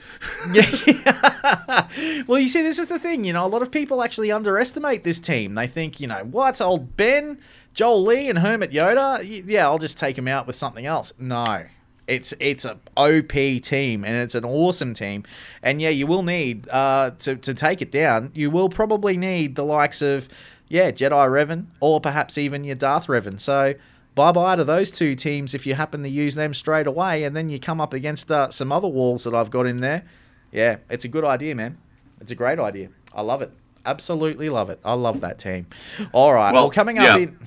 yeah. 0.53 1.89
well, 2.27 2.39
you 2.39 2.49
see, 2.49 2.63
this 2.63 2.79
is 2.79 2.89
the 2.89 2.99
thing. 2.99 3.25
You 3.25 3.35
know, 3.35 3.45
a 3.45 3.49
lot 3.49 3.63
of 3.63 3.71
people 3.71 4.03
actually 4.03 4.33
underestimate 4.33 5.05
this 5.05 5.21
team. 5.21 5.55
They 5.55 5.67
think, 5.67 6.01
you 6.01 6.07
know, 6.07 6.25
what's 6.25 6.61
old 6.61 6.97
Ben, 6.97 7.39
Jolee, 7.75 8.31
and 8.31 8.39
Hermit 8.39 8.71
Yoda? 8.71 9.45
Yeah, 9.47 9.67
I'll 9.67 9.79
just 9.79 9.99
take 9.99 10.17
him 10.17 10.29
out 10.29 10.47
with 10.47 10.57
something 10.57 10.87
else. 10.87 11.13
No. 11.19 11.67
It's 12.11 12.35
it's 12.41 12.65
a 12.65 12.79
OP 12.97 13.33
team 13.33 14.05
and 14.05 14.17
it's 14.17 14.35
an 14.35 14.45
awesome 14.45 14.95
team. 14.95 15.25
And 15.63 15.81
yeah, 15.81 15.91
you 15.91 16.07
will 16.07 16.23
need 16.23 16.69
uh, 16.69 17.13
to 17.21 17.37
to 17.37 17.55
take 17.55 17.81
it 17.81 17.93
down. 17.93 18.33
You 18.35 18.51
will 18.51 18.69
probably 18.69 19.17
need 19.17 19.55
the 19.55 19.65
likes 19.65 20.03
of 20.03 20.29
yeah 20.69 20.91
Jedi 20.91 21.29
Revan 21.29 21.67
or 21.81 22.01
perhaps 22.01 22.37
even 22.37 22.65
your 22.65 22.77
Darth 22.77 23.07
Revan. 23.07 23.41
So 23.41 23.75
bye 24.15 24.33
bye 24.33 24.57
to 24.57 24.65
those 24.65 24.91
two 24.91 25.15
teams 25.15 25.55
if 25.55 25.67
you 25.67 25.75
happen 25.75 26.03
to 26.03 26.09
use 26.09 26.35
them 26.35 26.53
straight 26.53 26.87
away, 26.87 27.25
and 27.25 27.37
then 27.37 27.49
you 27.49 27.61
come 27.61 27.81
up 27.81 27.95
against 27.95 28.31
uh, 28.31 28.51
some 28.51 28.73
other 28.73 28.89
walls 28.89 29.25
that 29.25 29.35
I've 29.35 29.51
got 29.51 29.67
in 29.69 29.79
there. 29.79 30.05
Yeah, 30.51 30.79
it's 30.91 31.05
a 31.05 31.09
good 31.09 31.25
idea, 31.25 31.55
man. 31.55 31.79
It's 32.21 32.33
a 32.33 32.35
great 32.35 32.59
idea. 32.59 32.89
I 33.15 33.23
love 33.23 33.41
it. 33.41 33.53
Absolutely 33.87 34.51
love 34.51 34.69
it. 34.69 34.81
I 34.85 34.95
love 34.95 35.21
that 35.21 35.39
team. 35.39 35.67
All 36.13 36.35
right. 36.35 36.53
Well, 36.53 36.71
coming 36.71 36.99
up 36.99 37.05
yeah. 37.05 37.25
in. 37.25 37.39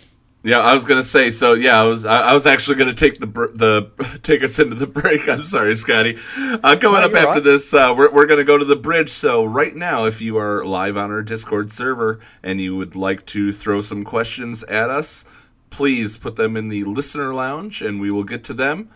Yeah, 0.46 0.60
I 0.60 0.74
was 0.74 0.84
gonna 0.84 1.04
say. 1.04 1.32
So 1.32 1.54
yeah, 1.54 1.80
I 1.80 1.86
was 1.86 2.04
I, 2.04 2.32
I 2.32 2.34
was 2.34 2.46
actually 2.46 2.76
gonna 2.76 2.94
take 2.94 3.18
the 3.20 3.28
br- 3.28 3.48
the 3.54 3.90
take 4.24 4.44
us 4.44 4.60
into 4.60 4.76
the 4.76 4.88
break. 4.88 5.22
I'm 5.30 5.44
sorry, 5.44 5.74
Scotty. 5.74 6.18
Uh, 6.38 6.76
coming 6.80 7.00
No, 7.00 7.08
up 7.08 7.14
after 7.16 7.36
right. 7.36 7.44
this, 7.44 7.74
uh, 7.74 7.94
we're 7.96 8.12
we're 8.14 8.26
gonna 8.26 8.44
go 8.44 8.58
to 8.58 8.66
the 8.66 8.76
bridge. 8.76 9.10
So 9.10 9.46
right 9.46 9.74
now, 9.74 10.06
if 10.06 10.22
you 10.22 10.38
are 10.38 10.66
live 10.66 10.98
on 10.98 11.12
our 11.12 11.22
Discord 11.22 11.72
server 11.72 12.20
and 12.44 12.60
you 12.60 12.76
would 12.76 12.96
like 12.96 13.26
to 13.28 13.54
throw 13.54 13.80
some 13.80 14.04
questions 14.04 14.64
at 14.64 14.90
us, 14.90 15.24
please 15.70 16.18
put 16.18 16.36
them 16.36 16.58
in 16.58 16.68
the 16.68 16.84
listener 16.84 17.34
lounge, 17.34 17.82
and 17.82 18.02
we 18.02 18.12
will 18.12 18.26
get 18.26 18.44
to 18.46 18.54
them. 18.54 18.90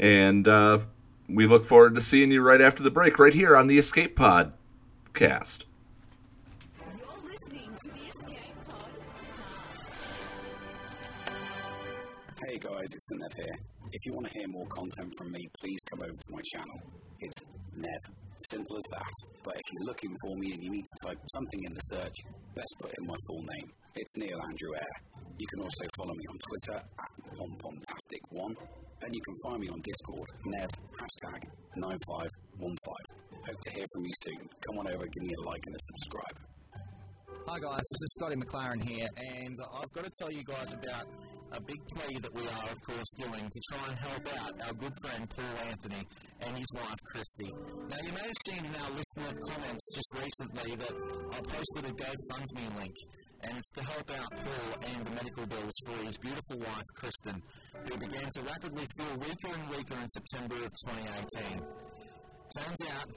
And 0.00 0.48
uh, 0.48 0.80
we 1.28 1.46
look 1.46 1.64
forward 1.64 1.94
to 1.94 2.00
seeing 2.00 2.32
you 2.32 2.42
right 2.42 2.60
after 2.60 2.82
the 2.82 2.90
break, 2.90 3.20
right 3.20 3.34
here 3.34 3.56
on 3.56 3.68
the 3.68 3.78
Escape 3.78 4.16
Pod 4.16 4.52
cast. 5.14 5.64
The 13.08 13.16
Nev 13.16 13.32
here. 13.40 13.58
If 13.88 14.00
you 14.04 14.12
want 14.12 14.26
to 14.28 14.32
hear 14.36 14.48
more 14.48 14.68
content 14.68 15.08
from 15.16 15.32
me, 15.32 15.40
please 15.60 15.80
come 15.88 16.02
over 16.04 16.12
to 16.12 16.28
my 16.28 16.44
channel. 16.52 16.78
It's 17.20 17.40
Nev. 17.72 18.02
Simple 18.52 18.76
as 18.76 18.84
that. 18.92 19.14
But 19.42 19.56
if 19.56 19.64
you're 19.72 19.88
looking 19.88 20.12
for 20.20 20.36
me 20.36 20.52
and 20.52 20.62
you 20.62 20.68
need 20.68 20.84
to 20.84 21.08
type 21.08 21.18
something 21.32 21.60
in 21.64 21.72
the 21.72 21.80
search, 21.88 22.16
best 22.54 22.68
put 22.80 22.92
in 22.92 23.06
my 23.08 23.16
full 23.26 23.40
name. 23.40 23.72
It's 23.96 24.12
Neil 24.18 24.36
Andrew 24.36 24.72
Air. 24.76 24.94
You 25.40 25.46
can 25.48 25.60
also 25.64 25.84
follow 25.96 26.12
me 26.12 26.24
on 26.28 26.36
Twitter 26.36 26.78
at 26.84 27.12
PomPomtastic1 27.32 28.52
and 29.00 29.10
you 29.14 29.22
can 29.24 29.36
find 29.42 29.60
me 29.60 29.68
on 29.72 29.80
Discord, 29.80 30.28
Nev, 30.44 30.68
hashtag 31.00 31.48
9515. 31.76 32.76
Hope 33.48 33.60
to 33.62 33.70
hear 33.72 33.86
from 33.94 34.04
you 34.04 34.12
soon. 34.20 34.42
Come 34.68 34.84
on 34.84 34.86
over, 34.92 35.06
give 35.06 35.24
me 35.24 35.32
a 35.32 35.48
like 35.48 35.64
and 35.64 35.74
a 35.74 35.80
subscribe. 35.80 36.36
Hi 37.48 37.56
guys, 37.58 37.80
this 37.80 38.02
is 38.04 38.12
Scotty 38.20 38.36
McLaren 38.36 38.82
here, 38.84 39.08
and 39.16 39.56
I've 39.72 39.90
got 39.92 40.04
to 40.04 40.10
tell 40.18 40.30
you 40.30 40.44
guys 40.44 40.74
about 40.74 41.06
a 41.52 41.60
big 41.62 41.80
plea 41.86 42.18
that 42.20 42.34
we 42.34 42.42
are, 42.42 42.68
of 42.70 42.80
course, 42.82 43.10
doing 43.16 43.48
to 43.48 43.60
try 43.72 43.84
and 43.88 43.98
help 43.98 44.24
out 44.40 44.52
our 44.66 44.74
good 44.74 44.92
friend 45.00 45.28
Paul 45.30 45.56
Anthony 45.70 46.04
and 46.40 46.56
his 46.56 46.66
wife 46.74 47.00
Kristi. 47.08 47.50
Now, 47.88 47.96
you 48.04 48.12
may 48.12 48.26
have 48.26 48.40
seen 48.46 48.64
in 48.64 48.74
our 48.76 48.90
listener 48.90 49.32
comments 49.48 49.84
just 49.94 50.10
recently 50.12 50.76
that 50.76 50.94
I 51.32 51.40
posted 51.40 51.84
a 51.88 51.94
GoFundMe 51.94 52.76
link, 52.78 52.94
and 53.42 53.56
it's 53.56 53.72
to 53.72 53.84
help 53.84 54.10
out 54.10 54.30
Paul 54.30 54.92
and 54.92 55.06
the 55.06 55.10
medical 55.10 55.46
bills 55.46 55.74
for 55.86 55.96
his 56.04 56.16
beautiful 56.18 56.58
wife 56.58 56.88
Kristen, 56.96 57.40
who 57.86 57.96
began 57.96 58.28
to 58.36 58.42
rapidly 58.42 58.86
feel 58.96 59.16
weaker 59.18 59.54
and 59.54 59.70
weaker 59.70 59.96
in 59.96 60.08
September 60.08 60.56
of 60.56 60.72
2018. 60.86 61.60
Turns 62.56 62.80
out 62.92 63.08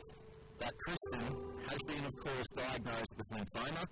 that 0.59 0.73
Kristen 0.85 1.35
has 1.67 1.79
been, 1.87 2.05
of 2.05 2.15
course, 2.15 2.47
diagnosed 2.55 3.13
with 3.17 3.27
lymphoma, 3.29 3.85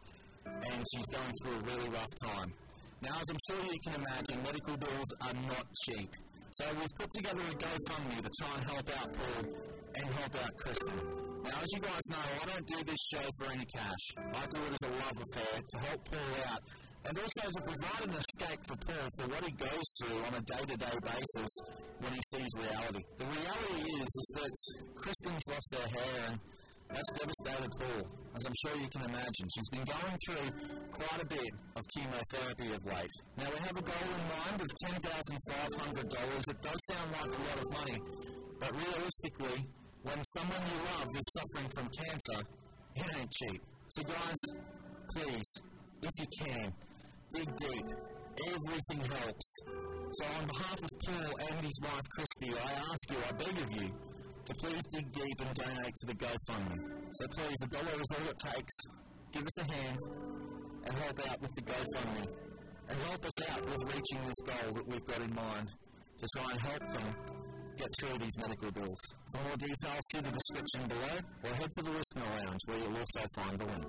and 0.45 0.85
she's 0.93 1.09
going 1.11 1.33
through 1.41 1.55
a 1.55 1.75
really 1.75 1.89
rough 1.89 2.13
time. 2.23 2.53
Now, 3.01 3.15
as 3.15 3.29
I'm 3.29 3.39
sure 3.47 3.71
you 3.71 3.79
can 3.79 3.95
imagine, 3.95 4.43
medical 4.43 4.75
bills 4.75 5.09
are 5.21 5.33
not 5.47 5.65
cheap. 5.85 6.11
So 6.51 6.65
we've 6.79 6.95
put 6.95 7.09
together 7.11 7.43
a 7.47 7.55
GoFundMe 7.55 8.21
to 8.21 8.31
try 8.41 8.51
and 8.59 8.69
help 8.69 8.89
out 8.99 9.13
Paul 9.13 9.43
and 9.95 10.05
help 10.19 10.43
out 10.43 10.57
Kristen. 10.57 10.99
Now, 11.43 11.55
as 11.63 11.67
you 11.71 11.79
guys 11.79 12.01
know, 12.09 12.25
I 12.43 12.45
don't 12.51 12.67
do 12.67 12.83
this 12.83 12.99
show 13.13 13.25
for 13.39 13.51
any 13.53 13.65
cash. 13.73 14.05
I 14.17 14.45
do 14.51 14.59
it 14.67 14.73
as 14.75 14.83
a 14.83 14.91
love 14.91 15.17
affair 15.23 15.61
to 15.63 15.77
help 15.79 16.09
Paul 16.11 16.51
out 16.51 16.59
and 17.07 17.17
also 17.17 17.51
to 17.55 17.61
provide 17.63 18.03
an 18.03 18.15
escape 18.19 18.59
for 18.67 18.75
Paul 18.75 19.07
for 19.17 19.27
what 19.31 19.45
he 19.45 19.51
goes 19.55 19.87
through 20.01 20.19
on 20.19 20.33
a 20.35 20.41
day-to-day 20.41 20.97
basis 20.99 21.51
when 21.99 22.11
he 22.11 22.21
sees 22.35 22.51
reality. 22.57 23.03
The 23.17 23.25
reality 23.25 23.81
is, 23.95 24.09
is 24.11 24.29
that 24.35 24.51
Kristen's 24.95 25.43
lost 25.47 25.69
her 25.71 25.87
hair 25.87 26.19
and 26.27 26.39
that's 26.93 27.11
devastated 27.11 27.71
Paul, 27.77 28.03
as 28.35 28.45
I'm 28.45 28.53
sure 28.65 28.75
you 28.81 28.89
can 28.89 29.03
imagine. 29.03 29.45
She's 29.53 29.69
been 29.69 29.85
going 29.85 30.17
through 30.25 30.47
quite 30.91 31.21
a 31.21 31.27
bit 31.27 31.51
of 31.75 31.83
chemotherapy 31.95 32.73
of 32.73 32.81
late. 32.85 33.15
Now, 33.37 33.49
we 33.49 33.59
have 33.59 33.77
a 33.77 33.81
goal 33.81 34.09
in 34.09 34.23
mind 34.33 34.61
of 34.61 34.69
$10,500. 34.89 36.49
It 36.49 36.61
does 36.61 36.81
sound 36.89 37.11
like 37.13 37.29
a 37.29 37.41
lot 37.45 37.57
of 37.61 37.71
money, 37.71 37.99
but 38.59 38.71
realistically, 38.71 39.69
when 40.03 40.19
someone 40.37 40.61
you 40.65 40.79
love 40.97 41.09
is 41.15 41.27
suffering 41.37 41.69
from 41.75 41.89
cancer, 41.89 42.39
it 42.95 43.17
ain't 43.17 43.31
cheap. 43.31 43.61
So, 43.89 44.03
guys, 44.03 44.39
please, 45.11 45.49
if 46.01 46.11
you 46.17 46.27
can, 46.41 46.73
dig 47.35 47.55
deep. 47.57 47.85
Everything 48.47 49.01
helps. 49.11 49.53
So, 50.11 50.25
on 50.39 50.47
behalf 50.47 50.79
of 50.81 50.89
Paul 51.05 51.37
and 51.49 51.65
his 51.65 51.79
wife 51.83 52.07
Kristi, 52.17 52.53
I 52.55 52.71
ask 52.89 53.11
you, 53.11 53.17
I 53.27 53.31
beg 53.33 53.57
of 53.61 53.71
you, 53.75 53.89
to 54.49 54.55
please 54.55 54.81
dig 54.91 55.11
deep 55.11 55.41
and 55.41 55.53
donate 55.53 55.95
to 55.95 56.05
the 56.07 56.15
GoFundMe. 56.15 56.79
So 57.11 57.27
please, 57.27 57.57
a 57.63 57.67
dollar 57.67 58.01
is 58.01 58.11
all 58.17 58.29
it 58.29 58.37
takes. 58.55 58.75
Give 59.31 59.43
us 59.43 59.59
a 59.59 59.71
hand 59.71 59.97
and 60.85 60.97
help 60.97 61.29
out 61.29 61.41
with 61.41 61.53
the 61.53 61.61
GoFundMe. 61.61 62.27
And 62.89 62.99
help 63.01 63.23
us 63.23 63.51
out 63.51 63.63
with 63.65 63.77
reaching 63.93 64.25
this 64.25 64.41
goal 64.45 64.73
that 64.73 64.87
we've 64.87 65.05
got 65.05 65.21
in 65.21 65.33
mind 65.35 65.71
to 66.17 66.27
try 66.35 66.51
and 66.51 66.59
help 66.61 66.79
them 66.79 67.15
get 67.77 67.89
through 67.99 68.17
these 68.17 68.37
medical 68.37 68.71
bills. 68.71 68.99
For 69.31 69.37
more 69.43 69.57
details, 69.57 70.01
see 70.11 70.19
the 70.19 70.31
description 70.31 70.87
below 70.87 71.19
or 71.43 71.55
head 71.55 71.69
to 71.77 71.83
the 71.83 71.91
listener 71.91 72.25
lounge 72.37 72.59
where 72.65 72.79
you'll 72.79 72.97
also 72.97 73.21
find 73.35 73.59
the 73.59 73.65
link. 73.65 73.85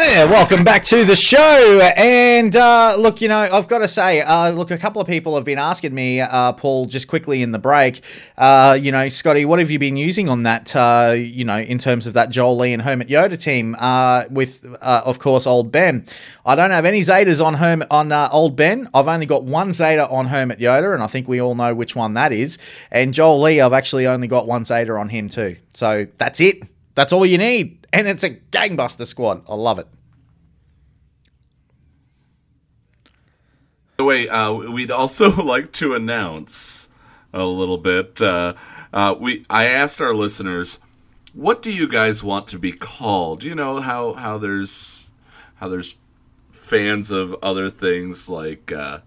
Yeah, 0.00 0.24
welcome 0.24 0.64
back 0.64 0.84
to 0.84 1.04
the 1.04 1.16
show. 1.16 1.80
And 1.96 2.54
uh, 2.54 2.96
look, 2.98 3.20
you 3.20 3.28
know, 3.28 3.48
I've 3.52 3.66
got 3.68 3.78
to 3.78 3.88
say, 3.88 4.20
uh, 4.20 4.50
look, 4.50 4.70
a 4.70 4.78
couple 4.78 5.02
of 5.02 5.08
people 5.08 5.34
have 5.34 5.44
been 5.44 5.58
asking 5.58 5.92
me, 5.92 6.20
uh, 6.20 6.52
Paul, 6.52 6.86
just 6.86 7.08
quickly 7.08 7.42
in 7.42 7.50
the 7.50 7.58
break, 7.58 8.02
uh, 8.36 8.78
you 8.80 8.90
know, 8.90 9.08
Scotty, 9.08 9.44
what 9.44 9.58
have 9.58 9.70
you 9.70 9.78
been 9.78 9.96
using 9.96 10.28
on 10.28 10.44
that, 10.44 10.74
uh, 10.74 11.14
you 11.16 11.44
know, 11.44 11.58
in 11.58 11.78
terms 11.78 12.06
of 12.06 12.14
that 12.14 12.30
Jolee 12.30 12.72
and 12.72 12.82
Hermit 12.82 13.08
Yoda 13.08 13.40
team 13.40 13.76
uh, 13.78 14.24
with, 14.30 14.64
of 14.80 15.18
course, 15.18 15.46
Old 15.46 15.72
Ben? 15.72 16.06
I 16.46 16.54
don't 16.54 16.70
have 16.70 16.84
any 16.84 17.00
Zetas 17.00 17.44
on 17.44 17.54
Hermit 17.54 17.88
on 17.90 18.12
Old 18.12 18.56
Ben. 18.56 18.88
I've 18.94 19.08
only 19.08 19.26
got 19.26 19.44
one 19.44 19.72
Zeta 19.72 20.08
on 20.08 20.26
Hermit 20.26 20.58
Yoda, 20.58 20.94
and 20.94 21.02
I 21.02 21.08
think 21.08 21.28
we 21.28 21.40
all 21.40 21.54
know 21.54 21.74
which 21.74 21.94
one 21.94 22.14
that 22.14 22.32
is. 22.32 22.56
And 22.90 23.12
Jolee, 23.12 23.64
I've 23.64 23.72
actually 23.72 24.06
only 24.06 24.28
got 24.28 24.46
one 24.46 24.64
Zeta 24.64 24.94
on 24.94 25.08
him 25.10 25.28
too. 25.28 25.56
So 25.74 26.06
that's 26.18 26.40
it. 26.40 26.62
That's 26.94 27.12
all 27.12 27.26
you 27.26 27.38
need. 27.38 27.77
And 27.92 28.06
it's 28.06 28.24
a 28.24 28.30
gangbuster 28.30 29.06
squad. 29.06 29.42
I 29.48 29.54
love 29.54 29.78
it. 29.78 29.86
By 33.04 33.10
the 33.98 34.04
way, 34.04 34.28
uh, 34.28 34.52
we'd 34.52 34.90
also 34.90 35.30
like 35.42 35.72
to 35.72 35.94
announce 35.94 36.88
a 37.32 37.44
little 37.44 37.78
bit. 37.78 38.20
Uh, 38.20 38.54
uh, 38.92 39.14
we 39.18 39.44
I 39.50 39.66
asked 39.66 40.00
our 40.00 40.14
listeners, 40.14 40.78
what 41.34 41.62
do 41.62 41.72
you 41.72 41.88
guys 41.88 42.22
want 42.22 42.46
to 42.48 42.58
be 42.58 42.72
called? 42.72 43.42
You 43.42 43.54
know 43.54 43.80
how 43.80 44.12
how 44.14 44.38
there's 44.38 45.10
how 45.56 45.68
there's 45.68 45.96
fans 46.50 47.10
of 47.10 47.34
other 47.42 47.70
things 47.70 48.28
like 48.28 48.70
uh, 48.72 49.00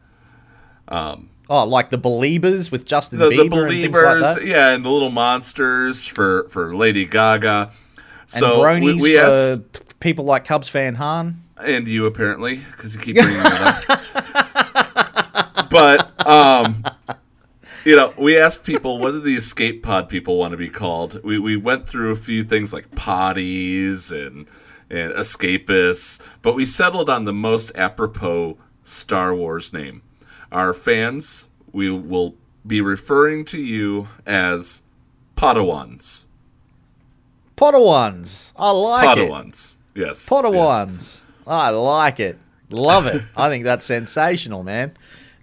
um, 0.87 1.29
Oh, 1.49 1.65
like 1.65 1.89
the 1.89 1.97
Beliebers 1.97 2.71
with 2.71 2.85
Justin 2.85 3.19
the, 3.19 3.25
Bieber 3.25 3.35
the 3.35 3.41
and 3.41 3.51
things 3.51 3.87
believers, 3.89 4.21
like 4.21 4.35
that. 4.35 4.45
yeah, 4.45 4.69
and 4.73 4.85
the 4.85 4.89
little 4.89 5.11
monsters 5.11 6.05
for 6.05 6.47
for 6.49 6.73
Lady 6.75 7.05
Gaga. 7.05 7.71
So 8.31 8.63
and 8.65 8.83
we, 8.83 8.93
bronies 8.93 9.01
we 9.01 9.15
for 9.15 9.21
asked, 9.21 9.99
people 9.99 10.23
like 10.23 10.45
Cubs 10.45 10.69
fan 10.69 10.95
Han. 10.95 11.43
and 11.61 11.85
you 11.85 12.05
apparently 12.05 12.61
because 12.71 12.95
you 12.95 13.01
keep 13.01 13.15
bringing 13.17 13.37
that 13.37 13.85
up. 13.89 15.69
but 15.69 16.27
um, 16.27 16.83
you 17.83 17.95
know, 17.95 18.13
we 18.17 18.39
asked 18.39 18.63
people 18.63 18.99
what 18.99 19.11
do 19.11 19.19
the 19.19 19.35
escape 19.35 19.83
pod 19.83 20.07
people 20.07 20.37
want 20.37 20.51
to 20.51 20.57
be 20.57 20.69
called. 20.69 21.21
We 21.25 21.39
we 21.39 21.57
went 21.57 21.89
through 21.89 22.11
a 22.11 22.15
few 22.15 22.45
things 22.45 22.71
like 22.71 22.89
potties 22.91 24.11
and 24.11 24.47
and 24.89 25.13
escapists, 25.13 26.21
but 26.41 26.55
we 26.55 26.65
settled 26.65 27.09
on 27.09 27.25
the 27.25 27.33
most 27.33 27.71
apropos 27.75 28.57
Star 28.83 29.35
Wars 29.35 29.73
name. 29.73 30.01
Our 30.53 30.73
fans, 30.73 31.49
we 31.73 31.89
will 31.91 32.35
be 32.65 32.79
referring 32.79 33.43
to 33.45 33.59
you 33.59 34.07
as 34.25 34.83
Padawans. 35.35 36.25
Podawans. 37.61 38.53
I 38.57 38.71
like 38.71 39.17
it. 39.17 39.29
Padawans. 39.29 39.77
Yes. 39.93 40.27
Podawans. 40.27 41.21
I 41.45 41.69
like 41.69 42.19
it. 42.19 42.39
Love 42.69 43.05
it. 43.05 43.21
I 43.37 43.49
think 43.49 43.65
that's 43.65 43.85
sensational, 43.85 44.63
man. 44.63 44.97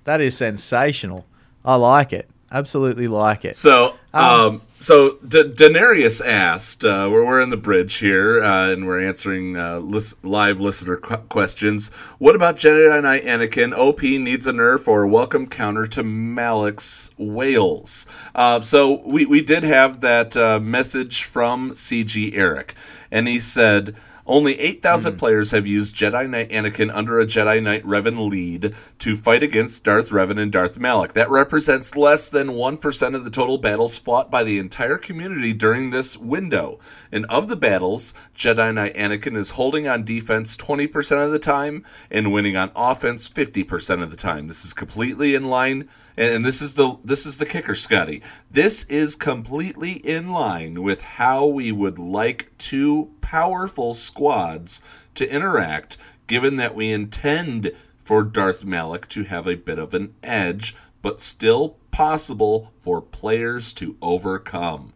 That 0.05 0.21
is 0.21 0.37
sensational. 0.37 1.27
I 1.65 1.77
like 1.77 2.13
it. 2.13 2.29
Absolutely 2.51 3.09
like 3.09 3.45
it. 3.45 3.57
So, 3.57 3.97
um, 4.15 4.63
So 4.81 5.19
Da- 5.27 5.43
Daenerys 5.43 6.25
asked, 6.25 6.85
uh, 6.85 7.09
we're, 7.11 7.25
we're 7.25 7.41
in 7.41 7.51
the 7.51 7.57
bridge 7.57 7.97
here, 7.97 8.41
uh, 8.41 8.71
and 8.71 8.87
we're 8.87 9.01
answering 9.05 9.57
uh, 9.57 9.79
lis- 9.79 10.15
live 10.23 10.61
listener 10.61 10.97
qu- 10.97 11.17
questions. 11.29 11.89
What 12.19 12.37
about 12.37 12.57
Jedi 12.57 13.03
Knight 13.03 13.25
Anakin? 13.25 13.77
OP 13.77 14.03
needs 14.03 14.47
a 14.47 14.53
nerf 14.53 14.87
or 14.87 15.05
welcome 15.09 15.49
counter 15.49 15.89
to 15.89 16.05
Malak's 16.05 17.11
whales. 17.19 18.07
Uh, 18.37 18.61
so 18.61 19.03
we, 19.05 19.27
we 19.27 19.43
did 19.43 19.65
have 19.65 20.01
that 20.03 20.37
uh, 20.37 20.61
message 20.61 21.25
from 21.25 21.73
CG 21.73 22.35
Eric, 22.37 22.75
and 23.11 23.27
he 23.27 23.41
said... 23.41 23.97
Only 24.29 24.61
8,000 24.61 25.13
hmm. 25.13 25.19
players 25.19 25.51
have 25.53 25.67
used 25.67 25.97
Jedi 25.97 26.29
Knight 26.29 26.51
Anakin 26.51 26.91
under 26.93 27.19
a 27.19 27.25
Jedi 27.25 27.63
Knight 27.63 27.83
Revan 27.83 28.29
lead 28.29 28.75
to 28.99 29.17
fight 29.17 29.43
against 29.43 29.85
Darth 29.85 30.11
Revan 30.11 30.39
and 30.39 30.53
Darth 30.53 30.79
Malak. 30.79 31.15
That 31.15 31.31
represents 31.31 31.97
less 31.97 32.29
than 32.29 32.49
1% 32.49 33.15
of 33.15 33.25
the 33.25 33.31
total 33.31 33.57
battles 33.57 33.99
fought 33.99 34.31
by 34.31 34.45
the 34.45 34.59
entire 34.59 34.99
community 34.99 35.55
during 35.55 35.89
this 35.89 36.19
window. 36.19 36.79
And 37.11 37.25
of 37.27 37.49
the 37.49 37.57
battles, 37.57 38.13
Jedi 38.35 38.75
Knight 38.75 38.95
Anakin 38.95 39.35
is 39.35 39.53
holding 39.53 39.89
on 39.89 40.05
defense 40.05 40.59
20% 40.59 41.25
of 41.25 41.33
the 41.33 41.39
time 41.39 41.85
and 42.11 42.31
winning 42.31 42.57
on 42.57 42.71
offense 42.77 43.31
50% 43.31 44.03
of 44.03 44.11
the 44.11 44.17
time. 44.17 44.47
This 44.47 44.63
is 44.63 44.75
completely 44.75 45.35
in 45.35 45.49
line 45.49 45.89
and, 46.19 46.45
this 46.45 46.61
is 46.61 46.75
the 46.75 46.97
this 47.05 47.27
is 47.27 47.39
the 47.39 47.47
kicker, 47.47 47.77
Scotty. 47.77 48.23
This 48.51 48.83
is 48.85 49.15
completely 49.15 49.93
in 49.93 50.33
line 50.33 50.83
with 50.83 51.01
how 51.01 51.47
we 51.47 51.71
would 51.71 51.99
like 51.99 52.51
two 52.59 53.13
powerful 53.31 53.93
squads 53.93 54.81
to 55.15 55.31
interact, 55.31 55.99
given 56.27 56.57
that 56.57 56.75
we 56.75 56.91
intend 56.91 57.71
for 58.03 58.23
Darth 58.23 58.65
Malak 58.65 59.07
to 59.11 59.25
have 59.25 59.47
a 59.47 59.55
bit 59.55 59.79
of 59.79 59.93
an 59.93 60.15
edge, 60.23 60.75
but 61.03 61.21
still 61.21 61.77
possible 61.91 62.73
for 62.79 63.03
players 63.03 63.75
to 63.75 63.97
overcome. 64.01 64.95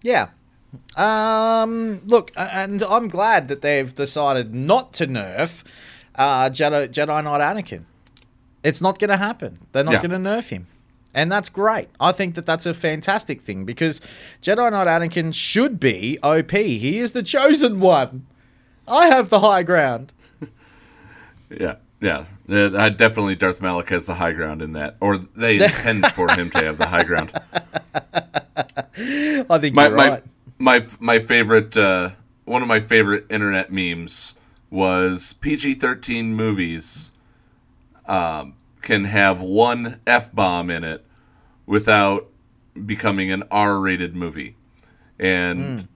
Yeah. 0.00 0.28
Um, 0.96 2.02
look, 2.06 2.30
and 2.36 2.84
I'm 2.84 3.08
glad 3.08 3.48
that 3.48 3.62
they've 3.62 3.92
decided 3.92 4.54
not 4.54 4.92
to 4.94 5.08
nerf 5.08 5.64
uh, 6.14 6.50
Jedi, 6.50 6.86
Jedi 6.88 7.24
Knight 7.24 7.40
Anakin. 7.40 7.82
It's 8.62 8.80
not 8.80 9.00
going 9.00 9.10
to 9.10 9.16
happen. 9.16 9.58
They're 9.72 9.82
not 9.82 9.94
Yeah. 9.94 10.06
going 10.06 10.22
to 10.22 10.28
nerf 10.28 10.50
him. 10.50 10.68
And 11.12 11.30
that's 11.30 11.48
great. 11.48 11.88
I 11.98 12.12
think 12.12 12.34
that 12.36 12.46
that's 12.46 12.66
a 12.66 12.74
fantastic 12.74 13.42
thing 13.42 13.64
because 13.64 14.00
Jedi 14.42 14.70
Knight 14.70 14.86
Anakin 14.86 15.34
should 15.34 15.80
be 15.80 16.18
OP. 16.22 16.52
He 16.52 16.98
is 16.98 17.12
the 17.12 17.22
chosen 17.22 17.80
one. 17.80 18.26
I 18.86 19.06
have 19.06 19.28
the 19.28 19.40
high 19.40 19.62
ground. 19.62 20.12
Yeah, 21.58 21.78
yeah. 22.00 22.26
Uh, 22.48 22.78
I 22.78 22.90
definitely 22.90 23.34
Darth 23.34 23.60
Malak 23.60 23.88
has 23.88 24.06
the 24.06 24.14
high 24.14 24.30
ground 24.30 24.62
in 24.62 24.74
that, 24.74 24.94
or 25.00 25.18
they 25.34 25.56
intend 25.64 26.06
for 26.12 26.30
him 26.30 26.48
to 26.50 26.64
have 26.64 26.78
the 26.78 26.86
high 26.86 27.02
ground. 27.02 27.32
I 28.96 29.58
think 29.58 29.74
my, 29.74 29.88
you're 29.88 29.96
my, 29.96 30.08
right. 30.10 30.24
my 30.60 30.84
my 31.00 31.18
favorite 31.18 31.76
uh, 31.76 32.10
one 32.44 32.62
of 32.62 32.68
my 32.68 32.78
favorite 32.78 33.26
internet 33.30 33.72
memes 33.72 34.36
was 34.70 35.32
PG 35.40 35.74
thirteen 35.74 36.36
movies 36.36 37.10
um, 38.06 38.54
can 38.82 39.04
have 39.04 39.40
one 39.40 40.00
f 40.06 40.32
bomb 40.34 40.70
in 40.70 40.84
it 40.84 41.04
without 41.66 42.28
becoming 42.86 43.30
an 43.30 43.42
R 43.50 43.78
rated 43.78 44.14
movie, 44.16 44.56
and 45.18 45.80
Hmm. 45.82 45.86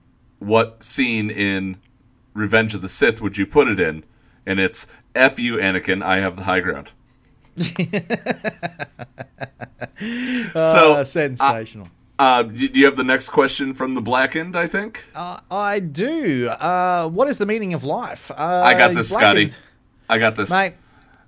what 0.47 0.83
scene 0.83 1.29
in 1.29 1.77
Revenge 2.33 2.75
of 2.75 2.81
the 2.81 2.89
Sith 2.89 3.21
would 3.21 3.37
you 3.37 3.45
put 3.45 3.67
it 3.67 3.79
in? 3.79 4.03
And 4.45 4.59
it's 4.59 4.85
F 5.15 5.39
you, 5.39 5.55
Anakin. 5.55 6.03
I 6.03 6.17
have 6.17 6.35
the 6.35 6.43
high 6.43 6.59
ground. 6.59 6.91
Ah, 10.55 11.03
sensational. 11.03 11.87
Uh, 12.17 12.43
do 12.43 12.65
you 12.67 12.85
have 12.85 12.95
the 12.95 13.03
next 13.03 13.29
question 13.29 13.73
from 13.73 13.93
the 13.93 14.01
blackened? 14.01 14.55
I 14.55 14.67
think. 14.67 15.03
Uh, 15.13 15.39
I 15.51 15.79
do. 15.79 16.47
Uh, 16.47 17.09
what 17.09 17.27
is 17.27 17.37
the 17.37 17.45
meaning 17.45 17.73
of 17.73 17.83
life? 17.83 18.31
Uh, 18.31 18.35
I 18.63 18.73
got 18.73 18.93
this, 18.93 19.09
Scotty. 19.09 19.51
I 20.09 20.17
got 20.17 20.35
this. 20.35 20.49
Mate. 20.49 20.73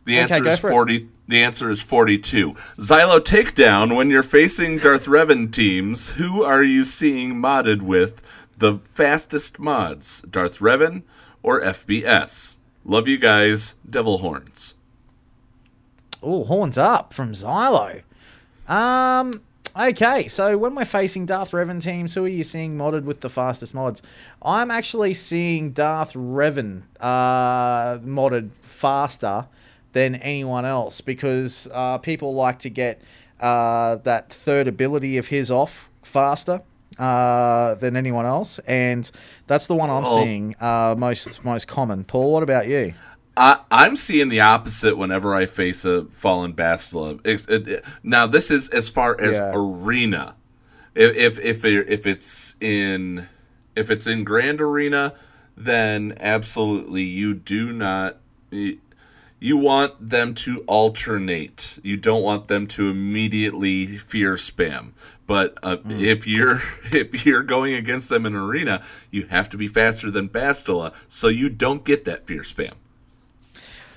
The 0.05 0.19
answer 0.19 0.41
go 0.41 0.49
is 0.49 0.59
for 0.59 0.89
it. 0.89 1.03
The 1.27 1.43
answer 1.43 1.69
is 1.69 1.81
forty-two. 1.81 2.53
Xylo 2.77 3.19
takedown. 3.19 3.95
When 3.95 4.09
you're 4.09 4.23
facing 4.23 4.77
Darth 4.77 5.05
Revan 5.05 5.51
teams, 5.51 6.11
who 6.11 6.43
are 6.43 6.63
you 6.63 6.83
seeing 6.85 7.35
modded 7.35 7.81
with 7.81 8.21
the 8.57 8.79
fastest 8.93 9.59
mods? 9.59 10.21
Darth 10.21 10.59
Revan 10.59 11.03
or 11.43 11.61
FBS? 11.61 12.59
Love 12.85 13.07
you 13.07 13.17
guys. 13.17 13.75
Devil 13.89 14.19
horns. 14.19 14.75
Oh, 16.23 16.45
horns 16.45 16.77
up 16.77 17.13
from 17.13 17.33
Xylo. 17.33 18.03
Um. 18.67 19.31
Okay, 19.77 20.27
so 20.27 20.57
when 20.57 20.73
we're 20.73 20.85
facing 20.85 21.27
Darth 21.27 21.51
Revan 21.51 21.83
teams, 21.83 22.15
who 22.15 22.25
are 22.25 22.29
you 22.29 22.43
seeing 22.43 22.75
modded 22.75 23.03
with 23.03 23.21
the 23.21 23.29
fastest 23.29 23.75
mods? 23.75 24.01
I'm 24.41 24.71
actually 24.71 25.13
seeing 25.13 25.71
Darth 25.71 26.13
Revan 26.13 26.81
uh, 26.99 27.99
modded 27.99 28.49
faster 28.61 29.45
than 29.97 30.13
anyone 30.15 30.63
else 30.63 31.01
because 31.01 31.67
uh, 31.73 31.97
people 31.97 32.35
like 32.35 32.59
to 32.59 32.69
get 32.69 33.01
uh, 33.39 33.95
that 34.03 34.29
third 34.31 34.67
ability 34.67 35.17
of 35.17 35.27
his 35.27 35.49
off 35.49 35.89
faster 36.03 36.61
uh, 36.99 37.73
than 37.75 37.95
anyone 37.95 38.25
else, 38.25 38.59
and 38.67 39.09
that's 39.47 39.65
the 39.65 39.73
one 39.75 39.89
I'm 39.89 40.03
Oh. 40.05 40.21
seeing 40.23 40.55
uh, 40.59 40.93
most 40.97 41.43
most 41.43 41.67
common. 41.67 42.03
Paul, 42.03 42.31
what 42.31 42.43
about 42.43 42.67
you? 42.67 42.93
I, 43.35 43.59
I'm 43.71 43.95
seeing 43.95 44.29
the 44.29 44.41
opposite 44.41 44.97
whenever 44.97 45.33
I 45.33 45.45
face 45.47 45.83
a 45.85 46.05
fallen 46.05 46.53
Bastila. 46.53 47.19
It- 47.25 47.49
it- 47.49 47.85
now, 48.03 48.25
this 48.27 48.49
is 48.51 48.69
as 48.69 48.89
far 48.89 49.19
as 49.19 49.37
Yeah. 49.39 49.51
arena. 49.55 50.35
If 50.95 51.15
if 51.39 51.39
if, 51.43 51.65
if 51.65 52.05
it's 52.05 52.55
in 52.61 53.27
if 53.75 53.89
it's 53.91 54.05
in 54.07 54.23
Grand 54.23 54.61
Arena, 54.61 55.13
then 55.55 56.15
absolutely 56.19 57.03
you 57.03 57.33
do 57.33 57.71
not. 57.73 58.17
You, 58.51 58.77
you 59.39 59.57
want 59.57 60.09
them 60.09 60.33
to 60.33 60.63
alternate. 60.67 61.77
You 61.83 61.97
don't 61.97 62.23
want 62.23 62.47
them 62.47 62.67
to 62.67 62.89
immediately 62.89 63.85
fear 63.85 64.33
spam. 64.33 64.91
But 65.27 65.59
uh, 65.61 65.77
if 65.85 66.25
you're 66.25 66.61
if 66.91 67.25
you're 67.25 67.43
going 67.43 67.73
against 67.73 68.09
them 68.09 68.25
in 68.25 68.35
arena, 68.35 68.83
you 69.11 69.27
have 69.27 69.49
to 69.49 69.57
be 69.57 69.67
faster 69.67 70.09
than 70.09 70.29
Bastila, 70.29 70.93
so 71.07 71.27
you 71.27 71.49
don't 71.49 71.83
get 71.83 72.05
that 72.05 72.25
fear 72.25 72.41
spam. 72.41 72.73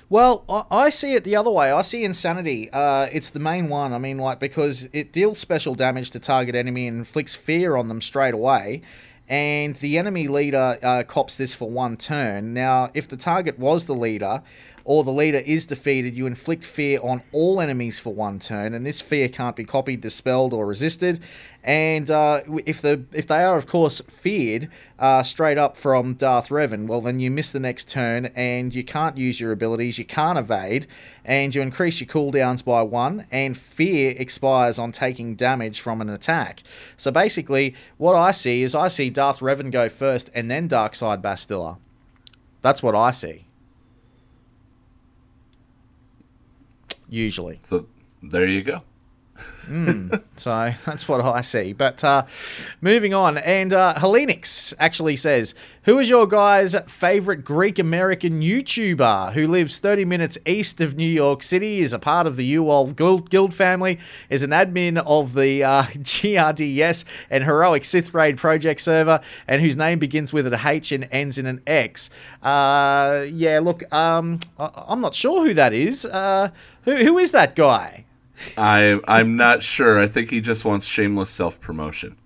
Well, 0.09 0.43
I, 0.49 0.63
I 0.69 0.89
see 0.89 1.13
it 1.13 1.23
the 1.23 1.37
other 1.37 1.49
way. 1.49 1.71
I 1.71 1.83
see 1.83 2.03
Insanity. 2.03 2.69
Uh, 2.71 3.07
it's 3.13 3.29
the 3.29 3.39
main 3.39 3.69
one. 3.69 3.93
I 3.93 3.97
mean, 3.97 4.17
like, 4.17 4.41
because 4.41 4.89
it 4.91 5.13
deals 5.13 5.39
special 5.39 5.73
damage 5.73 6.09
to 6.11 6.19
target 6.19 6.53
enemy 6.53 6.85
and 6.87 6.97
inflicts 6.99 7.33
fear 7.33 7.77
on 7.77 7.87
them 7.87 8.01
straight 8.01 8.33
away. 8.33 8.81
And 9.29 9.75
the 9.75 9.97
enemy 9.97 10.27
leader 10.27 10.77
uh, 10.83 11.03
cops 11.03 11.37
this 11.37 11.55
for 11.55 11.69
one 11.69 11.95
turn. 11.95 12.53
Now, 12.53 12.91
if 12.93 13.07
the 13.07 13.15
target 13.15 13.57
was 13.57 13.85
the 13.85 13.95
leader, 13.95 14.43
or 14.83 15.03
the 15.03 15.11
leader 15.11 15.39
is 15.39 15.65
defeated, 15.65 16.15
you 16.15 16.25
inflict 16.25 16.65
fear 16.65 16.99
on 17.01 17.21
all 17.31 17.61
enemies 17.61 17.99
for 17.99 18.13
one 18.13 18.39
turn, 18.39 18.73
and 18.73 18.85
this 18.85 19.01
fear 19.01 19.29
can't 19.29 19.55
be 19.55 19.63
copied, 19.63 20.01
dispelled, 20.01 20.53
or 20.53 20.65
resisted. 20.65 21.19
And 21.63 22.09
uh, 22.09 22.41
if 22.65 22.81
the 22.81 23.05
if 23.13 23.27
they 23.27 23.43
are, 23.43 23.55
of 23.55 23.67
course, 23.67 24.01
feared 24.07 24.69
uh, 24.97 25.21
straight 25.21 25.59
up 25.59 25.77
from 25.77 26.15
Darth 26.15 26.49
Revan, 26.49 26.87
well, 26.87 27.01
then 27.01 27.19
you 27.19 27.29
miss 27.29 27.51
the 27.51 27.59
next 27.59 27.89
turn, 27.89 28.27
and 28.35 28.73
you 28.73 28.83
can't 28.83 29.17
use 29.17 29.39
your 29.39 29.51
abilities, 29.51 29.99
you 29.99 30.05
can't 30.05 30.39
evade, 30.39 30.87
and 31.23 31.53
you 31.53 31.61
increase 31.61 32.01
your 32.01 32.07
cooldowns 32.07 32.65
by 32.65 32.81
one, 32.81 33.27
and 33.31 33.57
fear 33.57 34.15
expires 34.17 34.79
on 34.79 34.91
taking 34.91 35.35
damage 35.35 35.79
from 35.79 36.01
an 36.01 36.09
attack. 36.09 36.63
So 36.97 37.11
basically, 37.11 37.75
what 37.97 38.15
I 38.15 38.31
see 38.31 38.63
is 38.63 38.73
I 38.73 38.87
see 38.87 39.11
Darth 39.11 39.39
Revan 39.39 39.71
go 39.71 39.87
first, 39.87 40.31
and 40.33 40.49
then 40.49 40.67
Darkside 40.67 41.21
Bastila. 41.21 41.77
That's 42.61 42.81
what 42.81 42.95
I 42.95 43.11
see. 43.11 43.45
Usually. 47.11 47.59
So 47.61 47.87
there 48.23 48.47
you 48.47 48.63
go. 48.63 48.81
Mm, 49.67 50.21
so 50.35 50.73
that's 50.85 51.07
what 51.07 51.21
I 51.21 51.41
see. 51.41 51.71
But 51.71 52.03
uh, 52.03 52.25
moving 52.81 53.13
on, 53.13 53.37
and 53.37 53.71
uh, 53.71 53.93
Hellenix 53.95 54.73
actually 54.79 55.15
says, 55.15 55.55
"Who 55.83 55.97
is 55.99 56.09
your 56.09 56.27
guy's 56.27 56.75
favorite 56.87 57.45
Greek 57.45 57.79
American 57.79 58.41
YouTuber 58.41 59.31
who 59.33 59.47
lives 59.47 59.79
30 59.79 60.03
minutes 60.03 60.37
east 60.45 60.81
of 60.81 60.97
New 60.97 61.07
York 61.07 61.41
City, 61.43 61.79
is 61.79 61.93
a 61.93 61.99
part 61.99 62.27
of 62.27 62.35
the 62.35 62.55
UOL 62.55 62.93
Guild, 62.95 63.29
Guild 63.29 63.53
family, 63.53 63.99
is 64.29 64.43
an 64.43 64.49
admin 64.49 64.97
of 65.05 65.35
the 65.35 65.63
uh, 65.63 65.83
GRDS 65.93 67.05
and 67.29 67.43
Heroic 67.45 67.85
Sith 67.85 68.13
Raid 68.13 68.37
project 68.37 68.81
server, 68.81 69.21
and 69.47 69.61
whose 69.61 69.77
name 69.77 69.99
begins 69.99 70.33
with 70.33 70.47
an 70.47 70.59
H 70.65 70.91
and 70.91 71.07
ends 71.11 71.37
in 71.37 71.45
an 71.45 71.61
X?" 71.67 72.09
Uh, 72.41 73.25
yeah, 73.31 73.59
look, 73.59 73.83
um, 73.93 74.39
I- 74.59 74.85
I'm 74.87 74.99
not 74.99 75.13
sure 75.15 75.45
who 75.45 75.53
that 75.53 75.71
is. 75.71 76.03
Uh, 76.03 76.49
who, 76.83 76.97
who 76.97 77.17
is 77.19 77.31
that 77.31 77.55
guy? 77.55 78.05
I 78.57 78.99
I'm 79.07 79.35
not 79.35 79.63
sure. 79.63 79.99
I 79.99 80.07
think 80.07 80.29
he 80.29 80.41
just 80.41 80.65
wants 80.65 80.85
shameless 80.85 81.29
self 81.29 81.59
promotion. 81.61 82.17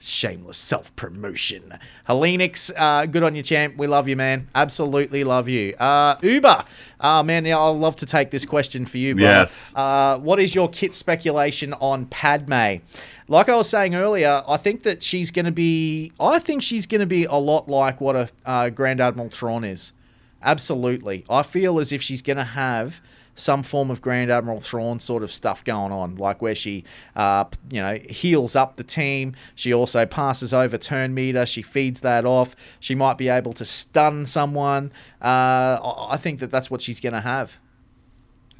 Shameless 0.00 0.58
self 0.58 0.94
promotion. 0.96 1.78
Helenix, 2.06 2.70
uh, 2.76 3.06
good 3.06 3.22
on 3.22 3.34
you, 3.34 3.42
champ. 3.42 3.78
We 3.78 3.86
love 3.86 4.06
you, 4.06 4.16
man. 4.16 4.48
Absolutely 4.54 5.24
love 5.24 5.48
you. 5.48 5.74
Uh, 5.76 6.16
Uber, 6.20 6.64
uh, 7.00 7.22
man, 7.22 7.46
yeah, 7.46 7.58
I'd 7.58 7.70
love 7.70 7.96
to 7.96 8.06
take 8.06 8.30
this 8.30 8.44
question 8.44 8.84
for 8.84 8.98
you, 8.98 9.14
bro. 9.14 9.24
Yes. 9.24 9.74
Uh, 9.74 10.18
what 10.18 10.38
is 10.40 10.54
your 10.54 10.68
kit 10.68 10.94
speculation 10.94 11.72
on 11.74 12.04
Padme? 12.06 12.82
Like 13.28 13.48
I 13.48 13.56
was 13.56 13.68
saying 13.70 13.94
earlier, 13.94 14.42
I 14.46 14.58
think 14.58 14.82
that 14.82 15.02
she's 15.02 15.30
going 15.30 15.46
to 15.46 15.52
be. 15.52 16.12
I 16.20 16.38
think 16.38 16.62
she's 16.62 16.86
going 16.86 17.00
to 17.00 17.06
be 17.06 17.24
a 17.24 17.36
lot 17.36 17.68
like 17.68 18.00
what 18.00 18.14
a 18.14 18.28
uh, 18.44 18.68
Grand 18.68 19.00
Admiral 19.00 19.30
Thrawn 19.30 19.64
is. 19.64 19.94
Absolutely. 20.42 21.24
I 21.30 21.42
feel 21.42 21.78
as 21.78 21.90
if 21.92 22.02
she's 22.02 22.20
going 22.20 22.36
to 22.36 22.44
have 22.44 23.00
some 23.34 23.62
form 23.62 23.90
of 23.90 24.00
Grand 24.00 24.30
Admiral 24.30 24.60
Thrawn 24.60 24.98
sort 24.98 25.22
of 25.22 25.32
stuff 25.32 25.64
going 25.64 25.92
on, 25.92 26.16
like 26.16 26.40
where 26.40 26.54
she, 26.54 26.84
uh, 27.16 27.44
you 27.70 27.80
know, 27.80 27.98
heals 28.08 28.54
up 28.54 28.76
the 28.76 28.84
team. 28.84 29.34
She 29.54 29.72
also 29.72 30.06
passes 30.06 30.52
over 30.52 30.78
turn 30.78 31.14
meter. 31.14 31.46
She 31.46 31.62
feeds 31.62 32.00
that 32.02 32.24
off. 32.24 32.54
She 32.80 32.94
might 32.94 33.18
be 33.18 33.28
able 33.28 33.52
to 33.54 33.64
stun 33.64 34.26
someone. 34.26 34.92
Uh, 35.20 35.78
I 36.08 36.16
think 36.18 36.40
that 36.40 36.50
that's 36.50 36.70
what 36.70 36.82
she's 36.82 37.00
going 37.00 37.14
to 37.14 37.20
have. 37.20 37.58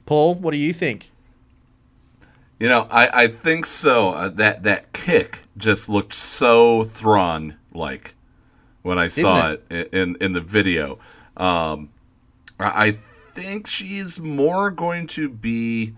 Paul, 0.07 0.35
what 0.35 0.51
do 0.51 0.59
you 0.59 0.73
think? 0.73 1.11
You 2.59 2.69
know, 2.69 2.87
I, 2.91 3.25
I 3.25 3.29
think 3.29 3.67
so. 3.67 4.11
Uh, 4.11 4.29
that 4.31 4.63
that 4.63 4.93
kick 4.93 5.43
just 5.57 5.89
looked 5.89 6.15
so 6.15 6.85
Thrawn 6.85 7.57
like 7.75 8.15
when 8.83 8.99
I 8.99 9.09
saw 9.09 9.51
Didn't 9.51 9.73
it, 9.73 9.95
in 9.95 10.17
in 10.21 10.33
the 10.33 10.41
video. 10.41 10.99
Um, 11.37 11.91
I 12.61 12.87
I 12.87 12.99
think 13.35 13.67
she's 13.67 14.21
more 14.21 14.71
going 14.71 15.07
to 15.09 15.29
be. 15.29 15.95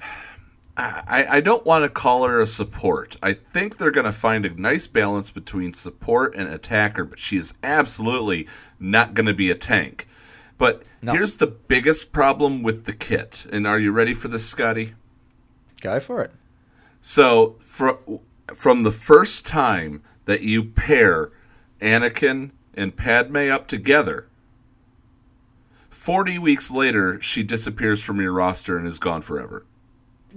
I, 0.78 1.26
I 1.30 1.40
don't 1.40 1.64
want 1.64 1.84
to 1.84 1.88
call 1.88 2.26
her 2.26 2.40
a 2.40 2.46
support. 2.46 3.16
I 3.22 3.32
think 3.32 3.78
they're 3.78 3.90
going 3.90 4.04
to 4.04 4.12
find 4.12 4.44
a 4.44 4.60
nice 4.60 4.86
balance 4.86 5.30
between 5.30 5.72
support 5.72 6.34
and 6.36 6.50
attacker, 6.50 7.04
but 7.04 7.18
she 7.18 7.38
is 7.38 7.54
absolutely 7.62 8.46
not 8.78 9.14
going 9.14 9.26
to 9.26 9.32
be 9.32 9.50
a 9.50 9.54
tank. 9.54 10.06
But 10.58 10.82
here's 11.02 11.38
the 11.38 11.46
biggest 11.46 12.12
problem 12.12 12.62
with 12.62 12.84
the 12.84 12.92
kit. 12.92 13.46
And 13.50 13.66
are 13.66 13.78
you 13.78 13.90
ready 13.90 14.12
for 14.12 14.28
this, 14.28 14.46
Scotty? 14.46 14.92
Go 15.80 15.98
for 16.00 16.22
it. 16.22 16.32
So, 17.00 17.56
fr- 17.64 18.18
from 18.54 18.82
the 18.82 18.92
first 18.92 19.46
time 19.46 20.02
that 20.24 20.42
you 20.42 20.64
pair 20.64 21.30
Anakin 21.80 22.50
and 22.74 22.96
Padme 22.96 23.50
up 23.50 23.66
together, 23.66 24.28
40 26.06 26.38
weeks 26.38 26.70
later, 26.70 27.20
she 27.20 27.42
disappears 27.42 28.00
from 28.00 28.20
your 28.20 28.32
roster 28.32 28.78
and 28.78 28.86
is 28.86 29.00
gone 29.00 29.22
forever. 29.22 29.66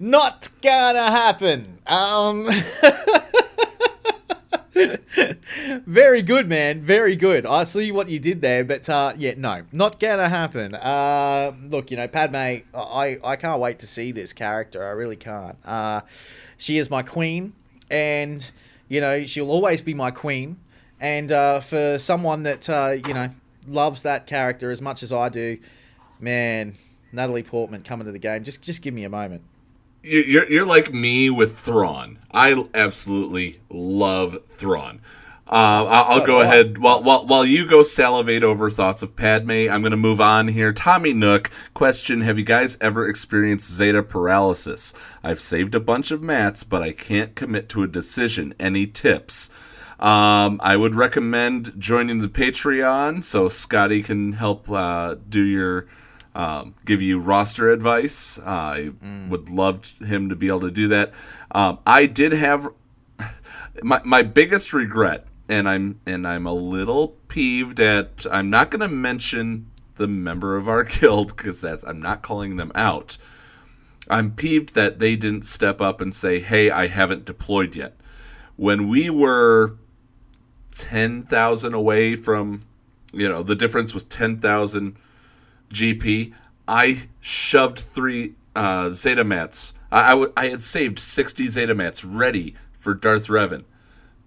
Not 0.00 0.48
gonna 0.62 1.10
happen. 1.10 1.76
Um, 1.86 2.48
very 5.84 6.22
good, 6.22 6.48
man. 6.48 6.80
Very 6.80 7.16
good. 7.16 7.44
I 7.44 7.64
see 7.64 7.92
what 7.92 8.08
you 8.08 8.18
did 8.18 8.40
there, 8.40 8.64
but 8.64 8.88
uh, 8.88 9.12
yeah, 9.18 9.34
no, 9.36 9.64
not 9.72 10.00
gonna 10.00 10.30
happen. 10.30 10.74
Uh, 10.74 11.52
look, 11.68 11.90
you 11.90 11.98
know, 11.98 12.08
Padme, 12.08 12.62
I 12.74 13.18
I 13.22 13.36
can't 13.36 13.60
wait 13.60 13.78
to 13.80 13.86
see 13.86 14.10
this 14.10 14.32
character. 14.32 14.82
I 14.82 14.92
really 14.92 15.16
can't. 15.16 15.58
Uh, 15.66 16.00
she 16.56 16.78
is 16.78 16.88
my 16.88 17.02
queen, 17.02 17.52
and 17.90 18.50
you 18.92 19.00
know, 19.00 19.24
she'll 19.24 19.50
always 19.50 19.80
be 19.80 19.94
my 19.94 20.10
queen. 20.10 20.58
And 21.00 21.32
uh, 21.32 21.60
for 21.60 21.98
someone 21.98 22.42
that 22.44 22.68
uh, 22.68 22.96
you 23.06 23.14
know 23.14 23.30
loves 23.66 24.02
that 24.02 24.26
character 24.26 24.70
as 24.70 24.80
much 24.82 25.02
as 25.02 25.12
I 25.12 25.28
do, 25.30 25.58
man, 26.20 26.74
Natalie 27.10 27.42
Portman 27.42 27.82
coming 27.82 28.04
to 28.06 28.12
the 28.12 28.18
game. 28.18 28.44
Just 28.44 28.60
just 28.62 28.82
give 28.82 28.92
me 28.94 29.04
a 29.04 29.08
moment. 29.08 29.42
You- 30.02 30.20
You're, 30.20 30.50
you're 30.52 30.66
like 30.66 30.92
me 30.92 31.30
with 31.30 31.58
Thrawn. 31.58 32.18
I 32.32 32.62
absolutely 32.74 33.60
love 33.70 34.38
Thrawn. 34.48 35.00
Uh, 35.52 35.84
I'll, 35.86 36.04
I'll 36.04 36.26
go 36.26 36.40
ahead 36.40 36.78
while, 36.78 37.02
while 37.02 37.26
while 37.26 37.44
you 37.44 37.66
go 37.66 37.82
salivate 37.82 38.42
over 38.42 38.70
thoughts 38.70 39.02
of 39.02 39.14
Padme. 39.14 39.68
I'm 39.70 39.82
going 39.82 39.90
to 39.90 39.98
move 39.98 40.18
on 40.18 40.48
here. 40.48 40.72
Tommy 40.72 41.12
Nook 41.12 41.50
question: 41.74 42.22
Have 42.22 42.38
you 42.38 42.44
guys 42.44 42.78
ever 42.80 43.06
experienced 43.06 43.70
Zeta 43.70 44.02
paralysis? 44.02 44.94
I've 45.22 45.40
saved 45.40 45.74
a 45.74 45.80
bunch 45.80 46.10
of 46.10 46.22
mats, 46.22 46.64
but 46.64 46.80
I 46.80 46.92
can't 46.92 47.34
commit 47.34 47.68
to 47.68 47.82
a 47.82 47.86
decision. 47.86 48.54
Any 48.58 48.86
tips? 48.86 49.50
Um, 50.00 50.58
I 50.64 50.74
would 50.74 50.94
recommend 50.94 51.74
joining 51.78 52.20
the 52.20 52.28
Patreon 52.28 53.22
so 53.22 53.50
Scotty 53.50 54.02
can 54.02 54.32
help 54.32 54.70
uh, 54.70 55.16
do 55.28 55.42
your 55.42 55.86
um, 56.34 56.74
give 56.86 57.02
you 57.02 57.20
roster 57.20 57.68
advice. 57.68 58.38
I 58.38 58.92
would 59.28 59.50
love 59.50 59.98
him 59.98 60.30
to 60.30 60.34
be 60.34 60.48
able 60.48 60.60
to 60.60 60.70
do 60.70 60.88
that. 60.88 61.12
Um, 61.50 61.78
I 61.86 62.06
did 62.06 62.32
have 62.32 62.68
my 63.82 64.00
my 64.04 64.22
biggest 64.22 64.72
regret, 64.72 65.26
and 65.48 65.68
I'm 65.68 66.00
and 66.06 66.26
I'm 66.26 66.46
a 66.46 66.52
little 66.52 67.08
peeved 67.28 67.80
at. 67.80 68.26
I'm 68.30 68.50
not 68.50 68.70
going 68.70 68.80
to 68.80 68.88
mention 68.88 69.70
the 69.96 70.06
member 70.06 70.56
of 70.56 70.68
our 70.68 70.84
guild 71.00 71.36
because 71.36 71.60
that's 71.60 71.84
I'm 71.84 72.00
not 72.00 72.22
calling 72.22 72.56
them 72.56 72.72
out. 72.74 73.18
I'm 74.08 74.32
peeved 74.32 74.74
that 74.74 74.98
they 74.98 75.16
didn't 75.16 75.44
step 75.44 75.80
up 75.80 76.00
and 76.00 76.14
say, 76.14 76.40
"Hey, 76.40 76.70
I 76.70 76.86
haven't 76.86 77.24
deployed 77.24 77.76
yet." 77.76 77.96
When 78.56 78.88
we 78.88 79.10
were 79.10 79.76
ten 80.72 81.22
thousand 81.24 81.74
away 81.74 82.16
from, 82.16 82.62
you 83.12 83.28
know, 83.28 83.42
the 83.42 83.54
difference 83.56 83.94
was 83.94 84.04
ten 84.04 84.38
thousand 84.38 84.96
GP. 85.72 86.32
I 86.68 87.08
shoved 87.20 87.78
three 87.78 88.34
uh, 88.54 88.90
Zeta 88.90 89.24
mats. 89.24 89.74
I, 89.90 90.06
I, 90.06 90.10
w- 90.10 90.32
I 90.36 90.46
had 90.48 90.60
saved 90.60 90.98
60 90.98 91.48
Zeta 91.48 91.74
mats 91.74 92.04
ready 92.04 92.54
for 92.78 92.94
Darth 92.94 93.26
Revan. 93.26 93.64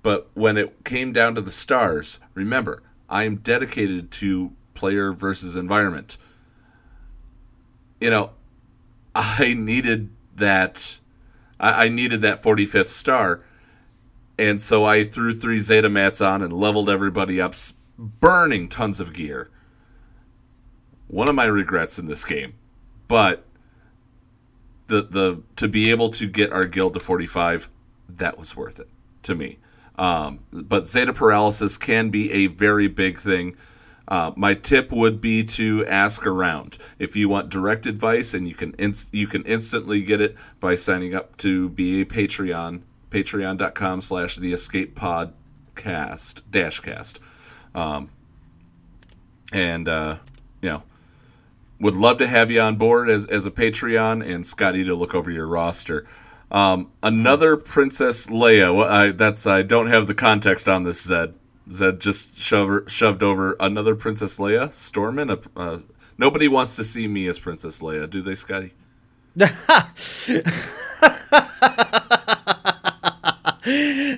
But 0.06 0.30
when 0.36 0.56
it 0.56 0.86
came 0.86 1.14
down 1.14 1.34
to 1.34 1.41
the 1.41 1.49
stars, 1.49 2.19
remember, 2.36 2.84
I 3.10 3.23
am 3.23 3.38
dedicated 3.38 4.11
to 4.11 4.52
player 4.76 5.11
versus 5.11 5.56
environment. 5.56 6.19
You 7.99 8.11
know, 8.11 8.30
I 9.15 9.56
needed 9.56 10.11
that. 10.36 10.99
I, 11.60 11.86
I 11.86 11.90
needed 11.90 12.22
that 12.22 12.44
45th 12.44 12.86
star. 12.86 13.41
And 14.38 14.61
so 14.61 14.86
I 14.86 15.06
threw 15.06 15.34
three 15.34 15.57
Zeta 15.57 15.90
mats 15.90 16.22
on 16.22 16.44
and 16.44 16.53
leveled 16.53 16.88
everybody 16.88 17.41
up, 17.41 17.56
burning 17.98 18.69
tons 18.69 18.99
of 18.99 19.11
gear 19.11 19.49
one 21.07 21.27
of 21.27 21.34
my 21.34 21.45
regrets 21.45 21.98
in 21.98 22.06
this 22.06 22.23
game. 22.23 22.53
But 23.07 23.44
the 24.86 25.02
the 25.02 25.41
to 25.56 25.68
be 25.68 25.90
able 25.90 26.11
to 26.11 26.27
get 26.27 26.53
our 26.53 26.65
guild 26.65 26.94
to 26.94 26.99
45, 26.99 27.69
that 28.18 28.38
was 28.38 28.56
worth 28.56 28.80
it 28.80 28.90
to 29.23 29.34
me. 29.34 29.57
Um, 29.98 30.40
but 30.52 30.88
Zeta 30.88 31.14
paralysis 31.14 31.78
can 31.78 32.10
be 32.10 32.32
a 32.32 32.48
very 32.48 32.88
big 32.88 33.20
thing. 33.20 33.56
Uh, 34.08 34.32
my 34.36 34.54
tip 34.54 34.92
would 34.92 35.20
be 35.20 35.44
to 35.44 35.86
ask 35.88 36.28
around 36.28 36.78
if 37.00 37.16
you 37.16 37.28
want 37.28 37.50
direct 37.50 37.88
advice, 37.88 38.34
and 38.34 38.48
you 38.48 38.54
can 38.54 38.76
inst- 38.78 39.14
you 39.14 39.26
can 39.26 39.44
instantly 39.44 40.04
get 40.04 40.22
it 40.22 40.36
by 40.60 40.76
signing 40.76 41.16
up 41.16 41.36
to 41.38 41.70
be 41.70 42.02
a 42.02 42.06
Patreon, 42.06 42.82
patreon.com 43.10 44.02
slash 44.02 44.36
the 44.36 44.54
escape 44.54 44.96
podcast 44.96 46.42
dash 46.52 46.80
cast. 46.82 47.20
Um, 47.74 48.10
and 49.52 49.88
uh, 49.88 50.18
you 50.62 50.70
know, 50.70 50.84
would 51.80 51.96
love 51.96 52.18
to 52.20 52.28
have 52.28 52.52
you 52.52 52.62
on 52.62 52.76
board 52.76 53.10
as, 53.10 53.26
as 53.26 53.46
a 53.46 53.52
Patreon 53.52 54.26
and 54.28 54.46
Scotty 54.46 54.84
to 54.84 54.96
look 54.96 55.16
over 55.16 55.32
your 55.32 55.48
roster. 55.48 56.06
Um, 56.52 56.92
another 57.02 57.58
Princess 57.58 58.28
Leia. 58.28 58.76
Well, 58.76 58.88
I, 58.88 59.12
that's 59.12 59.46
I 59.46 59.62
don't 59.62 59.88
have 59.88 60.08
the 60.08 60.14
context 60.14 60.70
on 60.70 60.84
this. 60.84 61.02
Zed 61.02 61.34
Zed 61.70 62.00
just 62.00 62.38
shove, 62.38 62.84
shoved 62.88 63.24
over 63.24 63.56
another 63.60 63.96
Princess 63.96 64.38
Leia. 64.38 64.72
Stormin. 64.72 65.32
A, 65.32 65.60
uh, 65.60 65.80
nobody 66.18 66.48
wants 66.48 66.76
to 66.76 66.84
see 66.84 67.08
me 67.08 67.28
as 67.28 67.40
Princess 67.40 67.82
Leia, 67.82 68.10
do 68.10 68.22
they, 68.22 68.36
Scotty? 68.36 68.74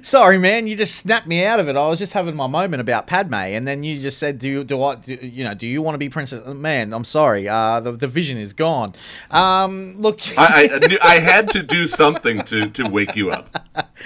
Sorry, 0.02 0.38
man. 0.38 0.68
You 0.68 0.76
just 0.76 0.96
snapped 0.96 1.28
me 1.28 1.46
out 1.46 1.60
of 1.60 1.68
it. 1.68 1.76
I 1.76 1.88
was 1.88 2.00
just 2.00 2.14
having 2.14 2.36
my 2.36 2.48
moment 2.48 2.82
about 2.82 3.08
Padme, 3.08 3.34
and 3.34 3.68
then 3.68 3.84
you 3.84 4.00
just 4.00 4.18
said, 4.18 4.40
"Do 4.40 4.50
you, 4.50 4.64
do 4.64 4.84
I, 4.84 4.96
do, 4.96 5.14
you 5.14 5.44
know, 5.44 5.54
do 5.54 5.68
you 5.68 5.82
want 5.82 5.96
to 5.96 6.00
be 6.00 6.10
princess?" 6.10 6.46
Man, 6.46 6.94
I'm 6.94 7.04
sorry. 7.04 7.48
Uh, 7.48 7.80
the 7.80 7.94
the 7.94 8.08
vision 8.08 8.38
is 8.38 8.54
gone. 8.54 8.94
Um, 9.32 9.96
look, 10.00 10.20
I, 10.38 10.70
I, 10.74 10.88
knew, 10.88 10.98
I 11.02 11.20
had 11.20 11.50
to 11.52 11.64
do 11.64 11.88
something 11.88 12.44
to, 12.44 12.70
to 12.70 12.90
wake 12.90 13.16
you 13.16 13.32
up. 13.32 13.50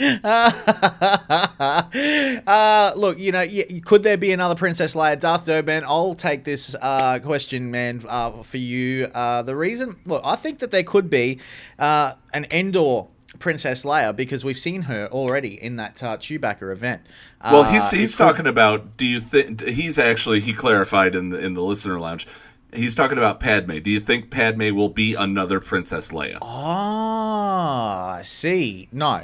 uh, 2.46 2.92
look, 2.96 3.18
you 3.18 3.32
know, 3.32 3.46
could 3.84 4.02
there 4.02 4.16
be 4.16 4.32
another 4.32 4.54
Princess 4.54 4.94
Leia? 4.94 5.18
Darth 5.18 5.46
Durban, 5.46 5.84
I'll 5.86 6.14
take 6.14 6.44
this 6.44 6.74
uh, 6.80 7.18
question, 7.20 7.70
man, 7.70 8.02
uh, 8.08 8.42
for 8.42 8.58
you. 8.58 9.06
Uh, 9.06 9.42
the 9.42 9.56
reason, 9.56 9.96
look, 10.04 10.22
I 10.24 10.36
think 10.36 10.58
that 10.60 10.70
there 10.70 10.84
could 10.84 11.08
be 11.10 11.38
uh, 11.78 12.14
an 12.32 12.46
Endor 12.50 13.06
Princess 13.40 13.82
Leia 13.84 14.14
because 14.14 14.44
we've 14.44 14.58
seen 14.58 14.82
her 14.82 15.08
already 15.08 15.60
in 15.60 15.74
that 15.76 16.00
uh, 16.02 16.16
Chewbacca 16.18 16.70
event. 16.70 17.02
Well, 17.42 17.64
he's 17.64 17.92
Uh, 17.92 17.96
he's 17.96 18.14
it 18.14 18.18
could- 18.18 18.22
talking 18.24 18.46
about. 18.46 18.96
Do 18.96 19.04
you 19.06 19.18
think 19.20 19.62
he's 19.66 19.98
actually 19.98 20.38
he 20.40 20.52
clarified 20.52 21.14
in 21.16 21.30
the 21.30 21.38
in 21.38 21.54
the 21.54 21.62
listener 21.62 21.98
lounge? 21.98 22.26
He's 22.72 22.94
talking 22.94 23.18
about 23.18 23.40
Padme. 23.40 23.78
Do 23.80 23.90
you 23.90 23.98
think 23.98 24.30
Padme 24.30 24.72
will 24.76 24.90
be 24.90 25.14
another 25.14 25.58
Princess 25.58 26.10
Leia? 26.12 26.38
Ah, 26.42 28.12
I 28.18 28.22
see. 28.22 28.88
No, 28.92 29.22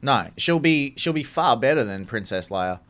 no. 0.00 0.28
She'll 0.38 0.58
be 0.60 0.94
she'll 0.96 1.12
be 1.12 1.22
far 1.24 1.56
better 1.58 1.84
than 1.84 2.06
Princess 2.06 2.48
Leia. 2.48 2.80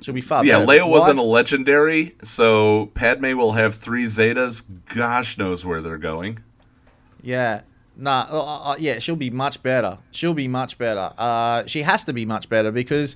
She'll 0.00 0.14
be 0.14 0.22
far 0.22 0.44
yeah, 0.46 0.64
better. 0.64 0.80
Leia 0.80 0.88
wasn't 0.88 1.18
a 1.18 1.22
legendary, 1.22 2.14
so 2.22 2.86
Padme 2.94 3.36
will 3.36 3.52
have 3.52 3.74
three 3.74 4.04
Zetas. 4.04 4.64
Gosh 4.94 5.36
knows 5.36 5.66
where 5.66 5.82
they're 5.82 5.98
going. 5.98 6.38
Yeah. 7.22 7.60
Nah, 8.00 8.26
uh, 8.30 8.70
uh, 8.70 8.76
yeah, 8.78 8.98
she'll 8.98 9.14
be 9.14 9.28
much 9.28 9.62
better. 9.62 9.98
She'll 10.10 10.32
be 10.32 10.48
much 10.48 10.78
better. 10.78 11.12
Uh, 11.18 11.64
she 11.66 11.82
has 11.82 12.02
to 12.06 12.14
be 12.14 12.24
much 12.24 12.48
better 12.48 12.72
because 12.72 13.14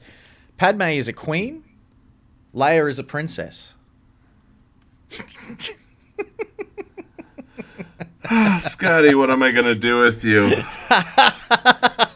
Padme 0.59 0.83
is 0.83 1.09
a 1.09 1.15
queen, 1.15 1.65
Leia 2.55 2.87
is 2.89 2.99
a 2.99 3.03
princess. 3.03 3.75
Scotty, 8.59 9.15
what 9.15 9.31
am 9.31 9.43
I 9.43 9.53
going 9.53 9.65
to 9.65 9.75
do 9.75 10.03
with 10.03 10.23
you? 10.23 10.63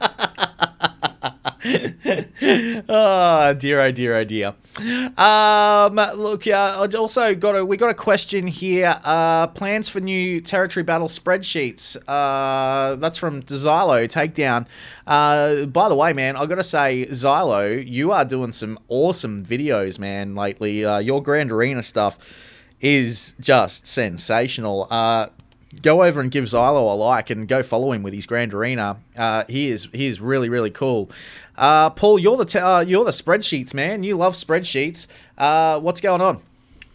oh 2.89 3.55
dear, 3.59 3.81
oh 3.81 3.93
dear, 3.93 4.16
oh 4.16 4.24
dear. 4.24 4.55
Um, 5.16 5.97
look, 6.16 6.47
uh, 6.47 6.89
also 6.97 7.35
got 7.35 7.57
a 7.57 7.65
we 7.65 7.77
got 7.77 7.90
a 7.90 7.95
question 7.95 8.47
here. 8.47 8.99
Uh, 9.05 9.49
plans 9.49 9.89
for 9.89 10.01
new 10.01 10.40
territory 10.40 10.85
battle 10.85 11.09
spreadsheets. 11.09 11.97
Uh, 12.07 12.97
that's 12.97 13.19
from 13.19 13.43
Xylo 13.43 14.09
Takedown. 14.09 14.66
Uh, 15.07 15.66
by 15.66 15.89
the 15.89 15.95
way, 15.95 16.12
man, 16.12 16.36
I 16.36 16.47
got 16.47 16.57
to 16.57 16.62
say, 16.62 17.07
Xylo, 17.07 17.86
you 17.86 18.12
are 18.12 18.24
doing 18.24 18.53
some 18.53 18.78
awesome 18.89 19.45
videos, 19.45 19.99
man. 19.99 20.35
Lately, 20.35 20.85
uh, 20.85 20.99
your 20.99 21.23
Grand 21.23 21.53
Arena 21.53 21.82
stuff 21.82 22.19
is 22.81 23.35
just 23.40 23.86
sensational. 23.86 24.86
Uh, 24.90 25.28
go 25.82 26.03
over 26.03 26.20
and 26.20 26.31
give 26.31 26.45
Xylo 26.45 26.93
a 26.93 26.95
like 26.95 27.31
and 27.31 27.47
go 27.49 27.62
follow 27.62 27.93
him 27.93 28.03
with 28.03 28.15
his 28.15 28.27
Grand 28.27 28.55
Arena. 28.55 28.99
Uh, 29.16 29.45
he 29.49 29.69
is 29.69 29.89
he 29.93 30.07
is 30.07 30.20
really 30.20 30.49
really 30.49 30.70
cool. 30.70 31.11
Uh, 31.59 31.90
Paul, 31.90 32.20
you're 32.20 32.36
the 32.36 32.44
t- 32.44 32.59
uh, 32.59 32.80
you're 32.80 33.05
the 33.05 33.10
spreadsheets 33.10 33.74
man. 33.74 34.05
You 34.05 34.16
love 34.16 34.35
spreadsheets. 34.35 35.09
Uh, 35.36 35.80
what's 35.80 36.01
going 36.01 36.20
on? 36.20 36.40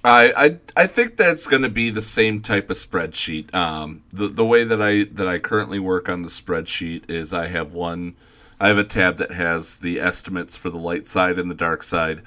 I, 0.05 0.33
I 0.75 0.83
I 0.83 0.87
think 0.87 1.17
that's 1.17 1.47
going 1.47 1.61
to 1.61 1.69
be 1.69 1.89
the 1.89 2.01
same 2.01 2.41
type 2.41 2.69
of 2.69 2.77
spreadsheet. 2.77 3.53
Um, 3.53 4.03
the 4.11 4.29
the 4.29 4.45
way 4.45 4.63
that 4.63 4.81
I 4.81 5.03
that 5.03 5.27
I 5.27 5.39
currently 5.39 5.79
work 5.79 6.07
on 6.07 6.21
the 6.21 6.29
spreadsheet 6.29 7.09
is 7.09 7.33
I 7.33 7.47
have 7.47 7.73
one, 7.73 8.15
I 8.59 8.69
have 8.69 8.77
a 8.77 8.83
tab 8.85 9.17
that 9.17 9.31
has 9.31 9.79
the 9.79 9.99
estimates 9.99 10.55
for 10.55 10.69
the 10.69 10.77
light 10.77 11.07
side 11.07 11.37
and 11.37 11.51
the 11.51 11.55
dark 11.55 11.83
side. 11.83 12.21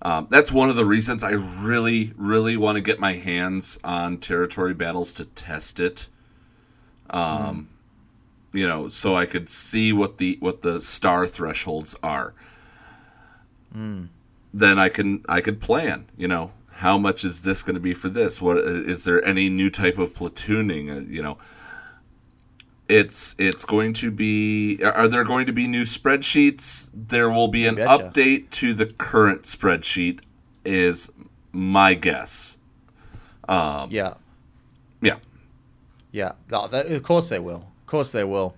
Um, 0.00 0.28
that's 0.30 0.52
one 0.52 0.68
of 0.68 0.76
the 0.76 0.84
reasons 0.84 1.24
I 1.24 1.32
really 1.32 2.12
really 2.16 2.56
want 2.58 2.76
to 2.76 2.82
get 2.82 3.00
my 3.00 3.14
hands 3.14 3.78
on 3.82 4.18
territory 4.18 4.74
battles 4.74 5.14
to 5.14 5.24
test 5.24 5.80
it. 5.80 6.06
Um, 7.10 7.68
you 8.52 8.66
know, 8.66 8.88
so 8.88 9.14
I 9.16 9.26
could 9.26 9.48
see 9.48 9.92
what 9.92 10.18
the 10.18 10.36
what 10.40 10.62
the 10.62 10.80
star 10.80 11.26
thresholds 11.26 11.94
are 12.02 12.34
Mm. 13.76 14.08
then 14.54 14.78
I 14.78 14.88
can 14.88 15.22
I 15.28 15.40
could 15.42 15.60
plan. 15.60 16.06
You 16.16 16.26
know, 16.28 16.52
how 16.70 16.96
much 16.96 17.22
is 17.24 17.42
this 17.42 17.62
going 17.62 17.74
to 17.74 17.80
be 17.80 17.92
for 17.94 18.08
this? 18.08 18.40
What 18.40 18.56
is 18.58 19.04
there 19.04 19.22
any 19.24 19.50
new 19.50 19.68
type 19.68 19.98
of 19.98 20.14
platooning? 20.14 20.90
Uh, 20.90 21.00
you 21.00 21.22
know, 21.22 21.36
it's 22.88 23.34
it's 23.38 23.66
going 23.66 23.92
to 23.94 24.10
be. 24.10 24.82
Are 24.82 25.06
there 25.06 25.22
going 25.24 25.44
to 25.46 25.52
be 25.52 25.66
new 25.66 25.82
spreadsheets? 25.82 26.88
There 26.94 27.30
will 27.30 27.48
be 27.48 27.66
an 27.66 27.74
Betcha. 27.74 28.10
update 28.14 28.48
to 28.50 28.72
the 28.72 28.86
current 28.86 29.42
spreadsheet. 29.42 30.20
Is 30.64 31.10
my 31.52 31.94
guess. 31.94 32.58
Um, 33.48 33.90
yeah. 33.90 34.14
Yeah. 35.00 35.16
Yeah, 36.10 36.32
of 36.50 37.02
course 37.02 37.28
they 37.28 37.38
will. 37.38 37.67
Of 37.88 37.90
course 37.92 38.12
they 38.12 38.24
will. 38.24 38.54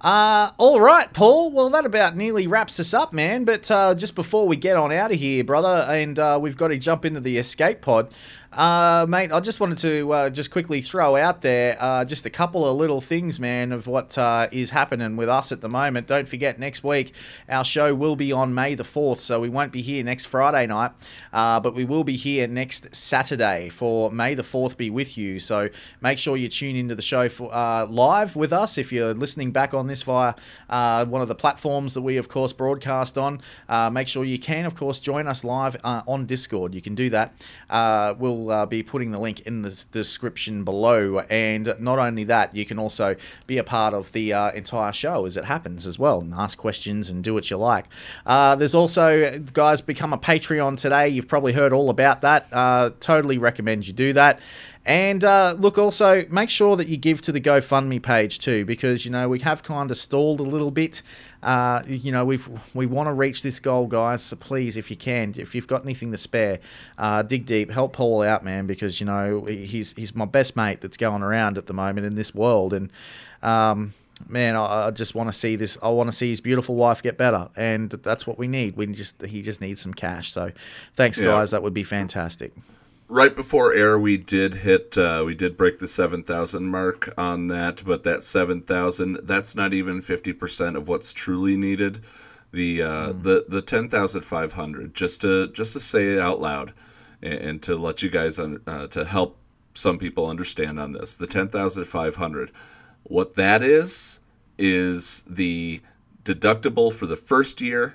Uh, 0.00 0.50
all 0.58 0.78
right, 0.78 1.10
Paul. 1.14 1.50
Well, 1.50 1.70
that 1.70 1.86
about 1.86 2.16
nearly 2.16 2.46
wraps 2.46 2.78
us 2.78 2.92
up, 2.92 3.14
man. 3.14 3.46
But 3.46 3.70
uh, 3.70 3.94
just 3.94 4.14
before 4.14 4.46
we 4.46 4.56
get 4.56 4.76
on 4.76 4.92
out 4.92 5.10
of 5.10 5.18
here, 5.18 5.42
brother, 5.42 5.86
and 5.88 6.18
uh, 6.18 6.38
we've 6.38 6.58
got 6.58 6.68
to 6.68 6.76
jump 6.76 7.06
into 7.06 7.18
the 7.18 7.38
escape 7.38 7.80
pod, 7.80 8.12
uh, 8.52 9.06
mate. 9.08 9.32
I 9.32 9.40
just 9.40 9.60
wanted 9.60 9.78
to 9.78 10.12
uh, 10.12 10.30
just 10.30 10.50
quickly 10.50 10.80
throw 10.80 11.16
out 11.16 11.42
there 11.42 11.76
uh, 11.80 12.04
just 12.04 12.24
a 12.26 12.30
couple 12.30 12.64
of 12.66 12.76
little 12.76 13.00
things, 13.00 13.38
man, 13.38 13.72
of 13.72 13.86
what 13.86 14.16
uh, 14.16 14.48
is 14.50 14.70
happening 14.70 15.16
with 15.16 15.28
us 15.28 15.52
at 15.52 15.60
the 15.60 15.68
moment. 15.68 16.06
Don't 16.06 16.28
forget, 16.28 16.58
next 16.58 16.82
week 16.82 17.12
our 17.48 17.64
show 17.64 17.94
will 17.94 18.16
be 18.16 18.32
on 18.32 18.54
May 18.54 18.74
the 18.74 18.84
fourth, 18.84 19.20
so 19.20 19.40
we 19.40 19.48
won't 19.48 19.72
be 19.72 19.82
here 19.82 20.02
next 20.02 20.26
Friday 20.26 20.66
night, 20.66 20.92
uh, 21.32 21.60
but 21.60 21.74
we 21.74 21.84
will 21.84 22.04
be 22.04 22.16
here 22.16 22.46
next 22.46 22.94
Saturday 22.94 23.68
for 23.68 24.10
May 24.10 24.34
the 24.34 24.42
fourth. 24.42 24.76
Be 24.76 24.90
with 24.90 25.18
you. 25.18 25.38
So 25.38 25.68
make 26.00 26.18
sure 26.18 26.36
you 26.36 26.48
tune 26.48 26.76
into 26.76 26.94
the 26.94 27.02
show 27.02 27.28
for 27.28 27.54
uh, 27.54 27.86
live 27.86 28.36
with 28.36 28.52
us 28.52 28.78
if 28.78 28.92
you're 28.92 29.14
listening 29.14 29.50
back 29.50 29.74
on 29.74 29.88
this 29.88 30.02
via 30.02 30.34
one 30.68 31.20
of 31.20 31.28
the 31.28 31.34
platforms 31.34 31.94
that 31.94 32.02
we, 32.02 32.16
of 32.16 32.28
course, 32.28 32.52
broadcast 32.52 33.18
on. 33.18 33.40
Make 33.92 34.08
sure 34.08 34.24
you 34.24 34.38
can, 34.38 34.64
of 34.64 34.74
course, 34.74 35.00
join 35.00 35.26
us 35.26 35.44
live 35.44 35.76
on 35.84 36.26
Discord. 36.26 36.74
You 36.74 36.80
can 36.80 36.94
do 36.94 37.10
that. 37.10 37.34
Uh, 37.68 38.14
we'll 38.38 38.54
uh, 38.54 38.66
be 38.66 38.82
putting 38.82 39.10
the 39.10 39.18
link 39.18 39.40
in 39.40 39.62
the 39.62 39.84
description 39.92 40.64
below. 40.64 41.20
And 41.30 41.74
not 41.78 41.98
only 41.98 42.24
that, 42.24 42.54
you 42.54 42.64
can 42.64 42.78
also 42.78 43.16
be 43.46 43.58
a 43.58 43.64
part 43.64 43.94
of 43.94 44.12
the 44.12 44.32
uh, 44.32 44.50
entire 44.52 44.92
show 44.92 45.24
as 45.26 45.36
it 45.36 45.44
happens 45.44 45.86
as 45.86 45.98
well 45.98 46.20
and 46.20 46.34
ask 46.34 46.58
questions 46.58 47.10
and 47.10 47.22
do 47.22 47.34
what 47.34 47.50
you 47.50 47.56
like. 47.56 47.86
Uh, 48.26 48.54
there's 48.56 48.74
also, 48.74 49.38
guys, 49.52 49.80
become 49.80 50.12
a 50.12 50.18
Patreon 50.18 50.80
today. 50.80 51.08
You've 51.08 51.28
probably 51.28 51.52
heard 51.52 51.72
all 51.72 51.90
about 51.90 52.22
that. 52.22 52.48
Uh, 52.52 52.90
totally 53.00 53.38
recommend 53.38 53.86
you 53.86 53.92
do 53.92 54.12
that. 54.14 54.40
And 54.88 55.22
uh, 55.22 55.54
look, 55.58 55.76
also 55.76 56.24
make 56.30 56.48
sure 56.48 56.74
that 56.76 56.88
you 56.88 56.96
give 56.96 57.20
to 57.22 57.30
the 57.32 57.42
GoFundMe 57.42 58.02
page 58.02 58.38
too, 58.38 58.64
because 58.64 59.04
you 59.04 59.10
know 59.10 59.28
we 59.28 59.38
have 59.40 59.62
kind 59.62 59.90
of 59.90 59.98
stalled 59.98 60.40
a 60.40 60.44
little 60.44 60.70
bit. 60.70 61.02
Uh, 61.42 61.82
you 61.86 62.10
know 62.10 62.24
we've 62.24 62.48
we 62.72 62.86
want 62.86 63.06
to 63.06 63.12
reach 63.12 63.42
this 63.42 63.60
goal, 63.60 63.86
guys. 63.86 64.22
So 64.22 64.36
please, 64.36 64.78
if 64.78 64.90
you 64.90 64.96
can, 64.96 65.34
if 65.36 65.54
you've 65.54 65.66
got 65.68 65.84
anything 65.84 66.10
to 66.12 66.16
spare, 66.16 66.60
uh, 66.96 67.20
dig 67.20 67.44
deep, 67.44 67.70
help 67.70 67.92
Paul 67.92 68.22
out, 68.22 68.42
man, 68.42 68.66
because 68.66 68.98
you 68.98 69.04
know 69.04 69.44
he's 69.44 69.92
he's 69.92 70.14
my 70.14 70.24
best 70.24 70.56
mate 70.56 70.80
that's 70.80 70.96
going 70.96 71.22
around 71.22 71.58
at 71.58 71.66
the 71.66 71.74
moment 71.74 72.06
in 72.06 72.14
this 72.14 72.34
world, 72.34 72.72
and 72.72 72.90
um, 73.42 73.92
man, 74.26 74.56
I, 74.56 74.90
just 74.90 75.14
want 75.14 75.28
to 75.28 75.34
see 75.34 75.54
this. 75.56 75.76
I 75.82 75.90
want 75.90 76.08
to 76.10 76.16
see 76.16 76.30
his 76.30 76.40
beautiful 76.40 76.76
wife 76.76 77.02
get 77.02 77.18
better, 77.18 77.50
and 77.56 77.90
that's 77.90 78.26
what 78.26 78.38
we 78.38 78.48
need. 78.48 78.74
We 78.74 78.86
just 78.86 79.20
he 79.20 79.42
just 79.42 79.60
needs 79.60 79.82
some 79.82 79.92
cash. 79.92 80.32
So 80.32 80.50
thanks, 80.94 81.20
Yeah. 81.20 81.26
guys. 81.26 81.50
That 81.50 81.62
would 81.62 81.74
be 81.74 81.84
fantastic. 81.84 82.54
Right 83.08 83.34
before 83.34 83.72
air 83.72 83.98
we 83.98 84.16
did 84.18 84.54
hit 84.54 84.96
uh, 84.98 85.22
we 85.24 85.34
did 85.34 85.56
break 85.56 85.78
the 85.78 85.88
7000 85.88 86.64
mark 86.64 87.12
on 87.16 87.48
that 87.48 87.82
but 87.84 88.04
that 88.04 88.22
7000 88.22 89.20
that's 89.22 89.54
not 89.54 89.72
even 89.72 90.00
50% 90.00 90.76
of 90.76 90.88
what's 90.88 91.12
truly 91.12 91.56
needed. 91.56 92.00
The 92.50 92.82
uh, 92.82 93.12
the 93.12 93.44
the 93.48 93.60
10500 93.60 94.94
just 94.94 95.20
to 95.20 95.48
just 95.48 95.74
to 95.74 95.80
say 95.80 96.12
it 96.12 96.18
out 96.18 96.40
loud 96.40 96.72
and, 97.20 97.34
and 97.34 97.62
to 97.62 97.76
let 97.76 98.02
you 98.02 98.08
guys 98.08 98.38
un, 98.38 98.60
uh, 98.66 98.86
to 98.88 99.04
help 99.04 99.38
some 99.74 99.98
people 99.98 100.26
understand 100.26 100.80
on 100.80 100.92
this. 100.92 101.14
The 101.14 101.26
10500 101.26 102.50
what 103.04 103.34
that 103.34 103.62
is 103.62 104.20
is 104.58 105.24
the 105.28 105.80
deductible 106.24 106.92
for 106.92 107.06
the 107.06 107.16
first 107.16 107.60
year 107.60 107.94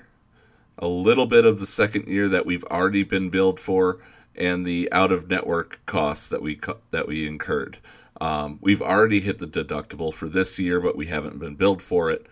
a 0.78 0.88
little 0.88 1.26
bit 1.26 1.44
of 1.44 1.60
the 1.60 1.66
second 1.66 2.08
year 2.08 2.28
that 2.28 2.46
we've 2.46 2.64
already 2.64 3.04
been 3.04 3.30
billed 3.30 3.60
for, 3.60 3.98
and 4.36 4.66
the 4.66 4.90
out 4.92 5.12
of 5.12 5.28
network 5.28 5.80
costs 5.86 6.28
that 6.28 6.42
we 6.42 6.58
that 6.90 7.06
we 7.06 7.26
incurred. 7.26 7.78
Um, 8.20 8.58
we've 8.60 8.82
already 8.82 9.20
hit 9.20 9.38
the 9.38 9.46
deductible 9.46 10.12
for 10.12 10.28
this 10.28 10.58
year, 10.58 10.80
but 10.80 10.96
we 10.96 11.06
haven't 11.06 11.38
been 11.38 11.56
billed 11.56 11.82
for 11.82 12.10
it. 12.10 12.26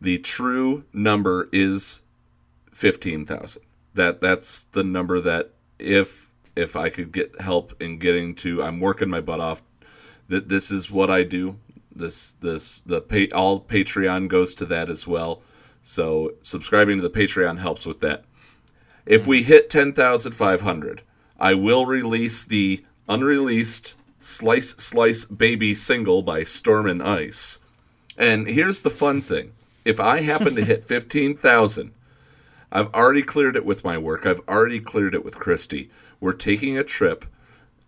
The 0.00 0.18
true 0.18 0.84
number 0.92 1.48
is 1.52 2.02
fifteen 2.72 3.24
thousand. 3.24 3.62
That 3.94 4.20
that's 4.20 4.64
the 4.64 4.84
number 4.84 5.20
that 5.20 5.50
if 5.78 6.30
if 6.56 6.76
I 6.76 6.90
could 6.90 7.12
get 7.12 7.40
help 7.40 7.80
in 7.80 7.98
getting 7.98 8.34
to, 8.36 8.62
I'm 8.62 8.80
working 8.80 9.08
my 9.08 9.20
butt 9.20 9.40
off. 9.40 9.62
That 10.28 10.48
this 10.48 10.70
is 10.70 10.90
what 10.90 11.10
I 11.10 11.22
do. 11.22 11.58
This 11.94 12.32
this 12.34 12.82
the 12.86 13.00
pay 13.00 13.28
all 13.28 13.60
Patreon 13.60 14.28
goes 14.28 14.54
to 14.56 14.66
that 14.66 14.90
as 14.90 15.06
well. 15.06 15.42
So 15.82 16.34
subscribing 16.42 16.98
to 16.98 17.02
the 17.02 17.10
Patreon 17.10 17.58
helps 17.58 17.86
with 17.86 18.00
that. 18.00 18.24
If 19.04 19.26
we 19.26 19.42
hit 19.42 19.68
10,500, 19.68 21.02
I 21.42 21.54
will 21.54 21.86
release 21.86 22.44
the 22.44 22.84
unreleased 23.08 23.96
Slice 24.20 24.76
Slice 24.76 25.24
Baby 25.24 25.74
single 25.74 26.22
by 26.22 26.44
Storm 26.44 26.86
and 26.86 27.02
Ice. 27.02 27.58
And 28.16 28.46
here's 28.46 28.82
the 28.82 28.90
fun 28.90 29.20
thing. 29.22 29.50
If 29.84 29.98
I 29.98 30.20
happen 30.20 30.54
to 30.54 30.64
hit 30.64 30.84
15,000, 30.86 31.92
I've 32.70 32.94
already 32.94 33.22
cleared 33.22 33.56
it 33.56 33.64
with 33.64 33.82
my 33.82 33.98
work. 33.98 34.24
I've 34.24 34.46
already 34.48 34.78
cleared 34.78 35.16
it 35.16 35.24
with 35.24 35.34
Kristi. 35.34 35.90
We're 36.20 36.32
taking 36.32 36.78
a 36.78 36.84
trip 36.84 37.24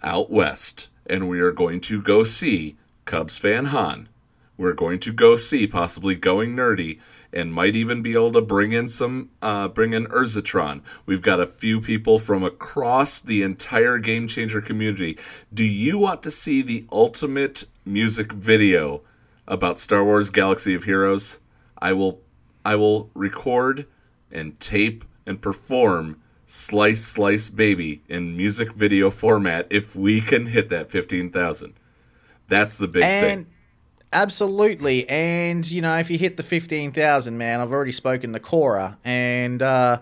out 0.03 0.33
west 0.33 0.89
and 1.07 1.29
we 1.29 1.39
are 1.39 1.53
going 1.53 1.81
to 1.83 2.03
go 2.03 2.25
see 2.25 2.75
Cubs 3.05 3.39
fan 3.39 3.67
Han 3.67 4.09
we're 4.57 4.73
going 4.73 5.01
to 5.01 5.13
go 5.13 5.37
see, 5.37 5.67
possibly 5.67 6.15
going 6.15 6.55
nerdy, 6.55 7.01
and 7.35 7.53
might 7.53 7.75
even 7.75 8.01
be 8.01 8.13
able 8.13 8.33
to 8.33 8.41
bring 8.41 8.73
in 8.73 8.89
some, 8.89 9.29
uh, 9.43 9.67
bring 9.67 9.93
in 9.93 10.07
Urzatron. 10.07 10.81
We've 11.05 11.21
got 11.21 11.41
a 11.41 11.47
few 11.47 11.81
people 11.81 12.21
from 12.21 12.45
across 12.45 13.21
the 13.21 13.43
entire 13.43 13.99
Game 13.99 14.29
Changer 14.29 14.61
community. 14.61 15.19
Do 15.53 15.65
you 15.65 15.99
want 15.99 16.23
to 16.23 16.31
see 16.31 16.63
the 16.63 16.87
ultimate 16.93 17.65
music 17.85 18.33
video 18.33 19.03
about 19.49 19.81
Star 19.81 20.05
Wars 20.05 20.31
Galaxy 20.31 20.75
of 20.75 20.85
Heroes? 20.85 21.41
I 21.77 21.93
will, 21.93 22.21
I 22.65 22.77
will 22.77 23.11
record 23.15 23.87
and 24.31 24.59
tape 24.61 25.05
and 25.27 25.43
perform 25.43 26.23
Slice 26.47 27.05
Slice 27.05 27.51
Baby 27.51 28.05
in 28.09 28.37
music 28.37 28.73
video 28.73 29.11
format 29.11 29.67
if 29.71 29.97
we 29.97 30.21
can 30.21 30.47
hit 30.47 30.69
that 30.69 30.89
15,000. 30.89 31.75
That's 32.47 32.79
the 32.79 32.87
big 32.87 33.03
and 33.03 33.45
thing. 33.45 33.54
Absolutely, 34.15 35.07
and 35.09 35.69
you 35.71 35.83
know, 35.83 35.99
if 35.99 36.11
you 36.11 36.17
hit 36.17 36.37
the 36.37 36.43
fifteen 36.43 36.93
thousand, 36.93 37.37
man, 37.37 37.61
I've 37.61 37.73
already 37.73 37.93
spoken 37.93 38.33
to 38.33 38.41
Cora, 38.41 38.97
and 39.05 39.61
uh, 39.61 40.01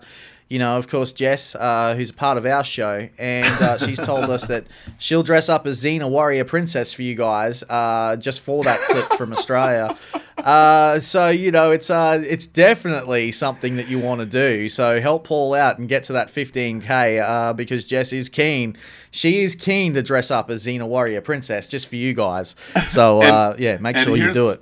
you 0.53 0.59
know, 0.59 0.77
of 0.77 0.87
course, 0.87 1.13
Jess, 1.13 1.55
uh, 1.55 1.95
who's 1.95 2.11
a 2.11 2.13
part 2.13 2.37
of 2.37 2.45
our 2.45 2.63
show, 2.63 3.09
and 3.17 3.47
uh, 3.59 3.75
she's 3.79 3.97
told 3.99 4.25
us 4.25 4.45
that 4.45 4.67
she'll 4.99 5.23
dress 5.23 5.49
up 5.49 5.65
as 5.65 5.83
Xena 5.83 6.07
Warrior 6.07 6.45
Princess 6.45 6.93
for 6.93 7.01
you 7.01 7.15
guys, 7.15 7.63
uh, 7.69 8.17
just 8.17 8.39
for 8.39 8.61
that 8.63 8.79
clip 8.81 9.17
from 9.17 9.33
Australia. 9.33 9.97
Uh, 10.37 10.99
so 10.99 11.29
you 11.29 11.49
know, 11.49 11.71
it's 11.71 11.89
uh, 11.89 12.21
it's 12.23 12.45
definitely 12.45 13.31
something 13.31 13.77
that 13.77 13.87
you 13.87 13.97
want 13.97 14.19
to 14.19 14.27
do. 14.27 14.69
So 14.69 15.01
help 15.01 15.23
Paul 15.23 15.55
out 15.55 15.79
and 15.79 15.89
get 15.89 16.03
to 16.03 16.13
that 16.13 16.27
15k 16.27 17.27
uh, 17.27 17.53
because 17.53 17.83
Jess 17.83 18.13
is 18.13 18.29
keen. 18.29 18.77
She 19.09 19.41
is 19.41 19.55
keen 19.55 19.95
to 19.95 20.03
dress 20.03 20.29
up 20.29 20.51
as 20.51 20.67
Xena 20.67 20.85
Warrior 20.85 21.21
Princess 21.21 21.67
just 21.67 21.87
for 21.87 21.95
you 21.95 22.13
guys. 22.13 22.55
So 22.89 23.23
uh, 23.23 23.55
yeah, 23.57 23.77
make 23.77 23.97
sure 23.97 24.15
you 24.15 24.31
do 24.31 24.51
it. 24.51 24.61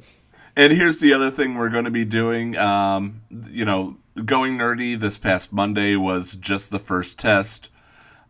And 0.55 0.71
here's 0.71 0.99
the 0.99 1.13
other 1.13 1.31
thing 1.31 1.55
we're 1.55 1.69
going 1.69 1.85
to 1.85 1.91
be 1.91 2.05
doing. 2.05 2.57
Um, 2.57 3.21
you 3.49 3.65
know, 3.65 3.97
going 4.25 4.57
nerdy 4.57 4.99
this 4.99 5.17
past 5.17 5.53
Monday 5.53 5.95
was 5.95 6.35
just 6.35 6.71
the 6.71 6.79
first 6.79 7.19
test. 7.19 7.69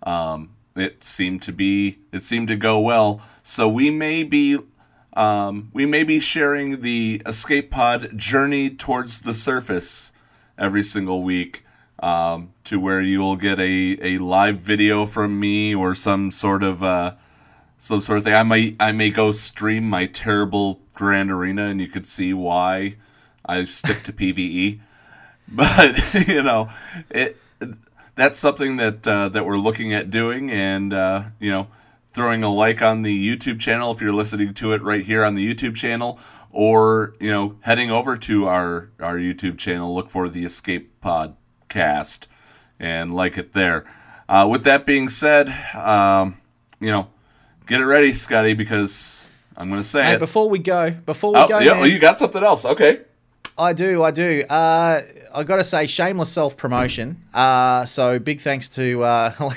Um, 0.03 0.55
it 0.75 1.03
seemed 1.03 1.41
to 1.43 1.51
be 1.51 1.99
it 2.11 2.21
seemed 2.21 2.47
to 2.49 2.55
go 2.55 2.79
well. 2.79 3.21
So 3.43 3.67
we 3.67 3.89
may 3.89 4.23
be 4.23 4.57
um, 5.13 5.69
we 5.73 5.85
may 5.85 6.03
be 6.03 6.19
sharing 6.19 6.81
the 6.81 7.21
escape 7.25 7.71
pod 7.71 8.17
journey 8.17 8.69
towards 8.69 9.21
the 9.21 9.33
surface 9.33 10.13
every 10.57 10.83
single 10.83 11.23
week. 11.23 11.65
Um, 11.99 12.53
to 12.63 12.79
where 12.79 12.99
you'll 12.99 13.35
get 13.35 13.59
a, 13.59 13.97
a 14.01 14.17
live 14.17 14.57
video 14.57 15.05
from 15.05 15.39
me 15.39 15.75
or 15.75 15.93
some 15.93 16.31
sort 16.31 16.63
of 16.63 16.81
uh, 16.81 17.13
some 17.77 18.01
sort 18.01 18.17
of 18.17 18.23
thing. 18.23 18.33
I 18.33 18.41
might 18.43 18.75
I 18.79 18.91
may 18.91 19.11
go 19.11 19.31
stream 19.31 19.87
my 19.87 20.07
terrible 20.07 20.81
Grand 20.93 21.29
Arena, 21.29 21.65
and 21.65 21.79
you 21.79 21.87
could 21.87 22.07
see 22.07 22.33
why 22.33 22.95
I 23.45 23.65
stick 23.65 24.01
to 24.03 24.13
PVE. 24.13 24.79
But 25.55 26.13
you 26.27 26.43
know, 26.43 26.69
it 27.09 27.37
that's 28.15 28.37
something 28.37 28.77
that 28.77 29.07
uh, 29.07 29.29
that 29.29 29.45
we're 29.45 29.57
looking 29.57 29.93
at 29.93 30.09
doing, 30.09 30.49
and 30.49 30.93
uh, 30.93 31.23
you 31.39 31.49
know, 31.49 31.67
throwing 32.07 32.43
a 32.43 32.49
like 32.49 32.81
on 32.81 33.01
the 33.01 33.35
YouTube 33.35 33.59
channel 33.59 33.91
if 33.91 34.01
you're 34.01 34.13
listening 34.13 34.53
to 34.55 34.73
it 34.73 34.81
right 34.81 35.03
here 35.03 35.23
on 35.25 35.35
the 35.35 35.53
YouTube 35.53 35.75
channel, 35.75 36.19
or 36.51 37.15
you 37.19 37.31
know, 37.31 37.57
heading 37.61 37.91
over 37.91 38.15
to 38.17 38.47
our 38.47 38.89
our 38.99 39.17
YouTube 39.17 39.57
channel, 39.57 39.93
look 39.93 40.09
for 40.09 40.29
the 40.29 40.45
Escape 40.45 41.01
Podcast, 41.01 42.27
and 42.79 43.13
like 43.13 43.37
it 43.37 43.53
there. 43.53 43.83
Uh, 44.29 44.47
with 44.49 44.63
that 44.63 44.85
being 44.85 45.09
said, 45.09 45.49
um, 45.75 46.37
you 46.79 46.89
know, 46.89 47.09
get 47.67 47.81
it 47.81 47.85
ready, 47.85 48.13
Scotty, 48.13 48.53
because 48.53 49.25
I'm 49.57 49.69
going 49.69 49.81
to 49.81 49.87
say 49.87 50.03
Hey, 50.03 50.13
it. 50.13 50.19
before 50.19 50.49
we 50.49 50.59
go, 50.59 50.91
before 50.91 51.33
we 51.33 51.39
oh, 51.39 51.47
go, 51.49 51.59
yeah, 51.59 51.73
man, 51.73 51.81
oh, 51.81 51.85
you 51.85 51.99
got 51.99 52.17
something 52.17 52.41
else? 52.41 52.63
Okay. 52.63 53.01
I 53.57 53.73
do, 53.73 54.01
I 54.03 54.11
do. 54.11 54.43
Uh, 54.49 55.01
I 55.33 55.43
got 55.43 55.57
to 55.57 55.63
say, 55.63 55.87
shameless 55.87 56.31
self 56.31 56.57
promotion. 56.57 57.21
Uh, 57.33 57.85
so 57.85 58.19
big 58.19 58.41
thanks 58.41 58.69
to 58.69 59.03
uh. 59.03 59.33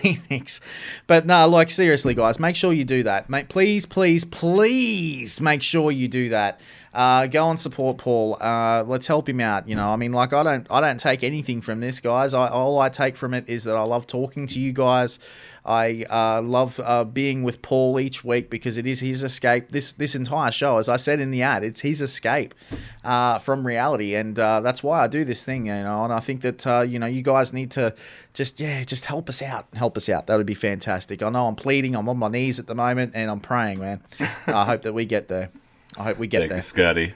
But 1.07 1.27
no, 1.27 1.49
like 1.49 1.71
seriously, 1.71 2.15
guys, 2.15 2.39
make 2.39 2.57
sure 2.57 2.73
you 2.73 2.85
do 2.85 3.03
that, 3.05 3.29
mate. 3.29 3.49
Please, 3.49 3.87
please, 3.87 4.25
please, 4.25 5.41
make 5.41 5.63
sure 5.63 5.91
you 5.91 6.09
do 6.09 6.31
that. 6.31 6.61
Uh, 6.95 7.27
go 7.27 7.51
and 7.51 7.59
support 7.59 7.99
Paul. 7.99 8.37
Uh, 8.41 8.85
let's 8.87 9.09
help 9.09 9.29
him 9.29 9.41
out. 9.41 9.69
You 9.69 9.75
know, 9.75 9.89
I 9.89 9.97
mean, 9.97 10.13
like 10.13 10.33
I 10.33 10.45
don't, 10.45 10.67
I 10.71 10.81
don't 10.81 11.01
take 11.01 11.25
anything 11.25 11.61
from 11.61 11.81
this, 11.81 11.99
guys. 12.01 12.35
I, 12.35 12.49
all 12.49 12.79
I 12.79 12.89
take 12.89 13.17
from 13.17 13.35
it 13.35 13.49
is 13.49 13.65
that 13.65 13.77
I 13.77 13.83
love 13.83 14.07
talking 14.07 14.47
to 14.49 14.61
you 14.61 14.73
guys. 14.73 15.19
I 15.67 16.05
uh, 16.11 16.43
love 16.43 16.79
uh, 16.85 17.05
being 17.05 17.43
with 17.43 17.63
Paul 17.63 17.99
each 17.99 18.23
week 18.23 18.51
because 18.51 18.77
it 18.77 18.87
is 18.87 19.01
his 19.01 19.23
escape. 19.23 19.71
This 19.71 19.93
this 19.93 20.15
entire 20.15 20.53
show, 20.53 20.77
as 20.77 20.89
I 20.91 20.97
said 20.97 21.21
in 21.21 21.31
the 21.31 21.43
ad, 21.43 21.65
it's 21.65 21.81
his 21.81 22.03
escape 22.03 22.55
uh, 23.03 23.39
from 23.39 23.67
reality, 23.67 24.15
and 24.15 24.39
uh, 24.39 24.61
that's 24.61 24.83
why 24.83 25.01
I 25.01 25.07
do 25.07 25.25
this 25.25 25.45
thing. 25.45 25.67
You 25.67 25.83
know, 25.83 26.05
and 26.05 26.13
I 26.13 26.21
think 26.21 26.43
that 26.43 26.67
uh, 26.67 26.81
you 26.83 26.99
know 26.99 27.07
you 27.07 27.23
guys 27.23 27.55
need 27.55 27.71
to 27.73 27.95
just 28.35 28.61
yeah 28.61 28.85
just 28.85 29.07
help 29.07 29.29
us 29.31 29.41
out, 29.41 29.67
help 29.75 29.97
us 29.97 30.09
out. 30.09 30.27
That 30.27 30.37
would 30.37 30.47
be 30.47 30.55
fantastic. 30.55 31.23
I 31.23 31.31
know 31.31 31.49
I'm 31.49 31.57
pleading, 31.57 31.95
I'm 31.95 32.09
on 32.09 32.19
my 32.19 32.29
knees 32.29 32.59
at 32.59 32.67
the 32.67 32.75
moment, 32.75 33.13
and 33.15 33.31
I'm 33.31 33.41
praying, 33.41 33.79
man. 33.79 34.03
I 34.47 34.67
hope 34.67 34.83
that 34.83 34.93
we 34.93 35.07
get 35.07 35.29
there. 35.29 35.51
I 35.99 36.03
hope 36.03 36.19
we 36.19 36.27
get 36.27 36.41
Thank 36.41 36.51
there. 36.51 36.59
you, 36.59 36.63
Scotty. 36.63 37.15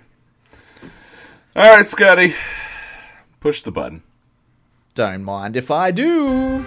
All 1.55 1.77
right, 1.77 1.85
Scotty. 1.85 2.35
Push 3.41 3.62
the 3.62 3.73
button. 3.73 4.03
Don't 4.95 5.23
mind 5.23 5.57
if 5.57 5.70
I 5.70 5.91
do. 5.91 6.65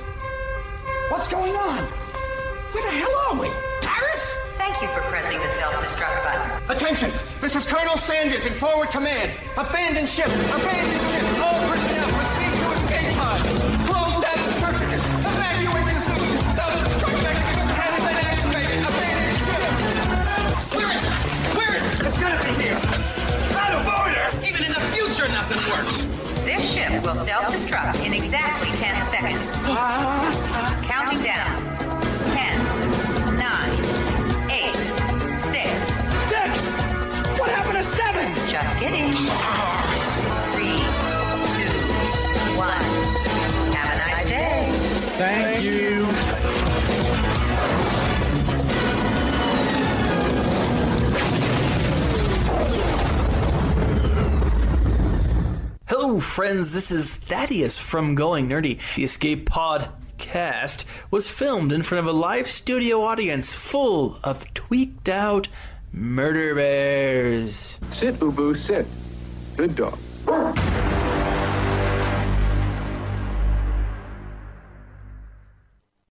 What's 1.12 1.28
going 1.28 1.54
on? 1.54 1.84
Where 2.72 2.84
the 2.90 2.96
hell 2.98 3.12
are 3.28 3.36
we? 3.42 3.50
Paris? 3.82 4.38
Thank 4.58 4.82
you 4.82 4.88
for 4.96 5.02
pressing 5.12 5.40
the 5.40 5.50
self-destruct 5.50 6.24
button. 6.24 6.72
Attention! 6.72 7.12
This 7.42 7.54
is 7.54 7.66
Colonel 7.68 7.98
Sandurz 7.98 8.46
in 8.46 8.54
forward 8.54 8.92
command. 8.92 9.34
Abandon 9.58 10.08
ship! 10.08 10.28
Abandon 10.28 11.04
ship! 11.12 11.22
All 11.44 11.60
personnel 11.68 12.08
proceed 12.16 12.48
to 12.48 12.72
escape 12.80 13.12
pods. 13.20 13.44
Close 13.92 14.24
down 14.24 14.40
the 14.40 14.56
circuits. 14.56 15.04
Evacuate 15.28 15.84
the 15.84 16.00
city. 16.00 16.32
Mechanism 17.28 17.68
has 17.76 17.96
been 18.08 18.16
activated. 18.16 18.80
Abandon 18.88 19.36
ship! 19.44 19.68
Where 20.72 20.96
is 20.96 21.04
it? 21.04 21.12
Where 21.60 21.76
is 21.76 21.84
it? 21.92 22.08
It's 22.08 22.18
gonna 22.18 22.40
be 22.40 22.56
here. 22.64 22.80
Out 23.60 23.76
of 23.76 23.84
order! 23.84 24.48
Even 24.48 24.64
in 24.64 24.72
the 24.72 24.80
future, 24.96 25.28
nothing 25.28 25.60
works. 25.76 26.08
This 26.52 26.74
ship 26.74 26.92
will 27.04 27.16
self-destruct 27.16 28.06
in 28.06 28.12
exactly 28.12 28.72
10 28.72 29.08
seconds. 29.08 29.42
Counting 30.86 31.24
down. 31.24 31.64
10, 32.36 33.38
9, 33.38 34.50
8, 34.52 34.76
6. 35.48 35.72
Six! 36.28 36.66
What 37.40 37.50
happened 37.52 37.78
to 37.78 37.84
seven? 37.84 38.36
Just 38.50 38.78
kidding. 38.80 39.14
3, 39.14 39.22
2, 39.22 39.30
1. 42.58 42.68
Have 43.74 43.94
a 43.94 43.98
nice 43.98 44.28
day. 44.28 44.68
Thank 45.18 45.64
you. 45.64 46.11
Hello, 55.94 56.22
friends. 56.22 56.72
This 56.72 56.90
is 56.90 57.16
Thaddeus 57.16 57.78
from 57.78 58.16
Going 58.16 58.48
Nerdy. 58.48 58.80
The 58.96 59.04
Escape 59.04 59.50
Podcast 59.50 60.86
was 61.12 61.28
filmed 61.28 61.74
in 61.74 61.84
front 61.84 62.08
of 62.08 62.16
a 62.16 62.18
live 62.18 62.50
studio 62.50 63.04
audience 63.04 63.54
full 63.54 64.18
of 64.24 64.46
tweaked 64.54 65.10
out 65.10 65.50
murder 65.92 66.56
bears. 66.56 67.78
Sit, 67.92 68.16
Ubu, 68.22 68.58
sit. 68.58 68.88
Good 69.58 69.76
dog. 69.76 70.00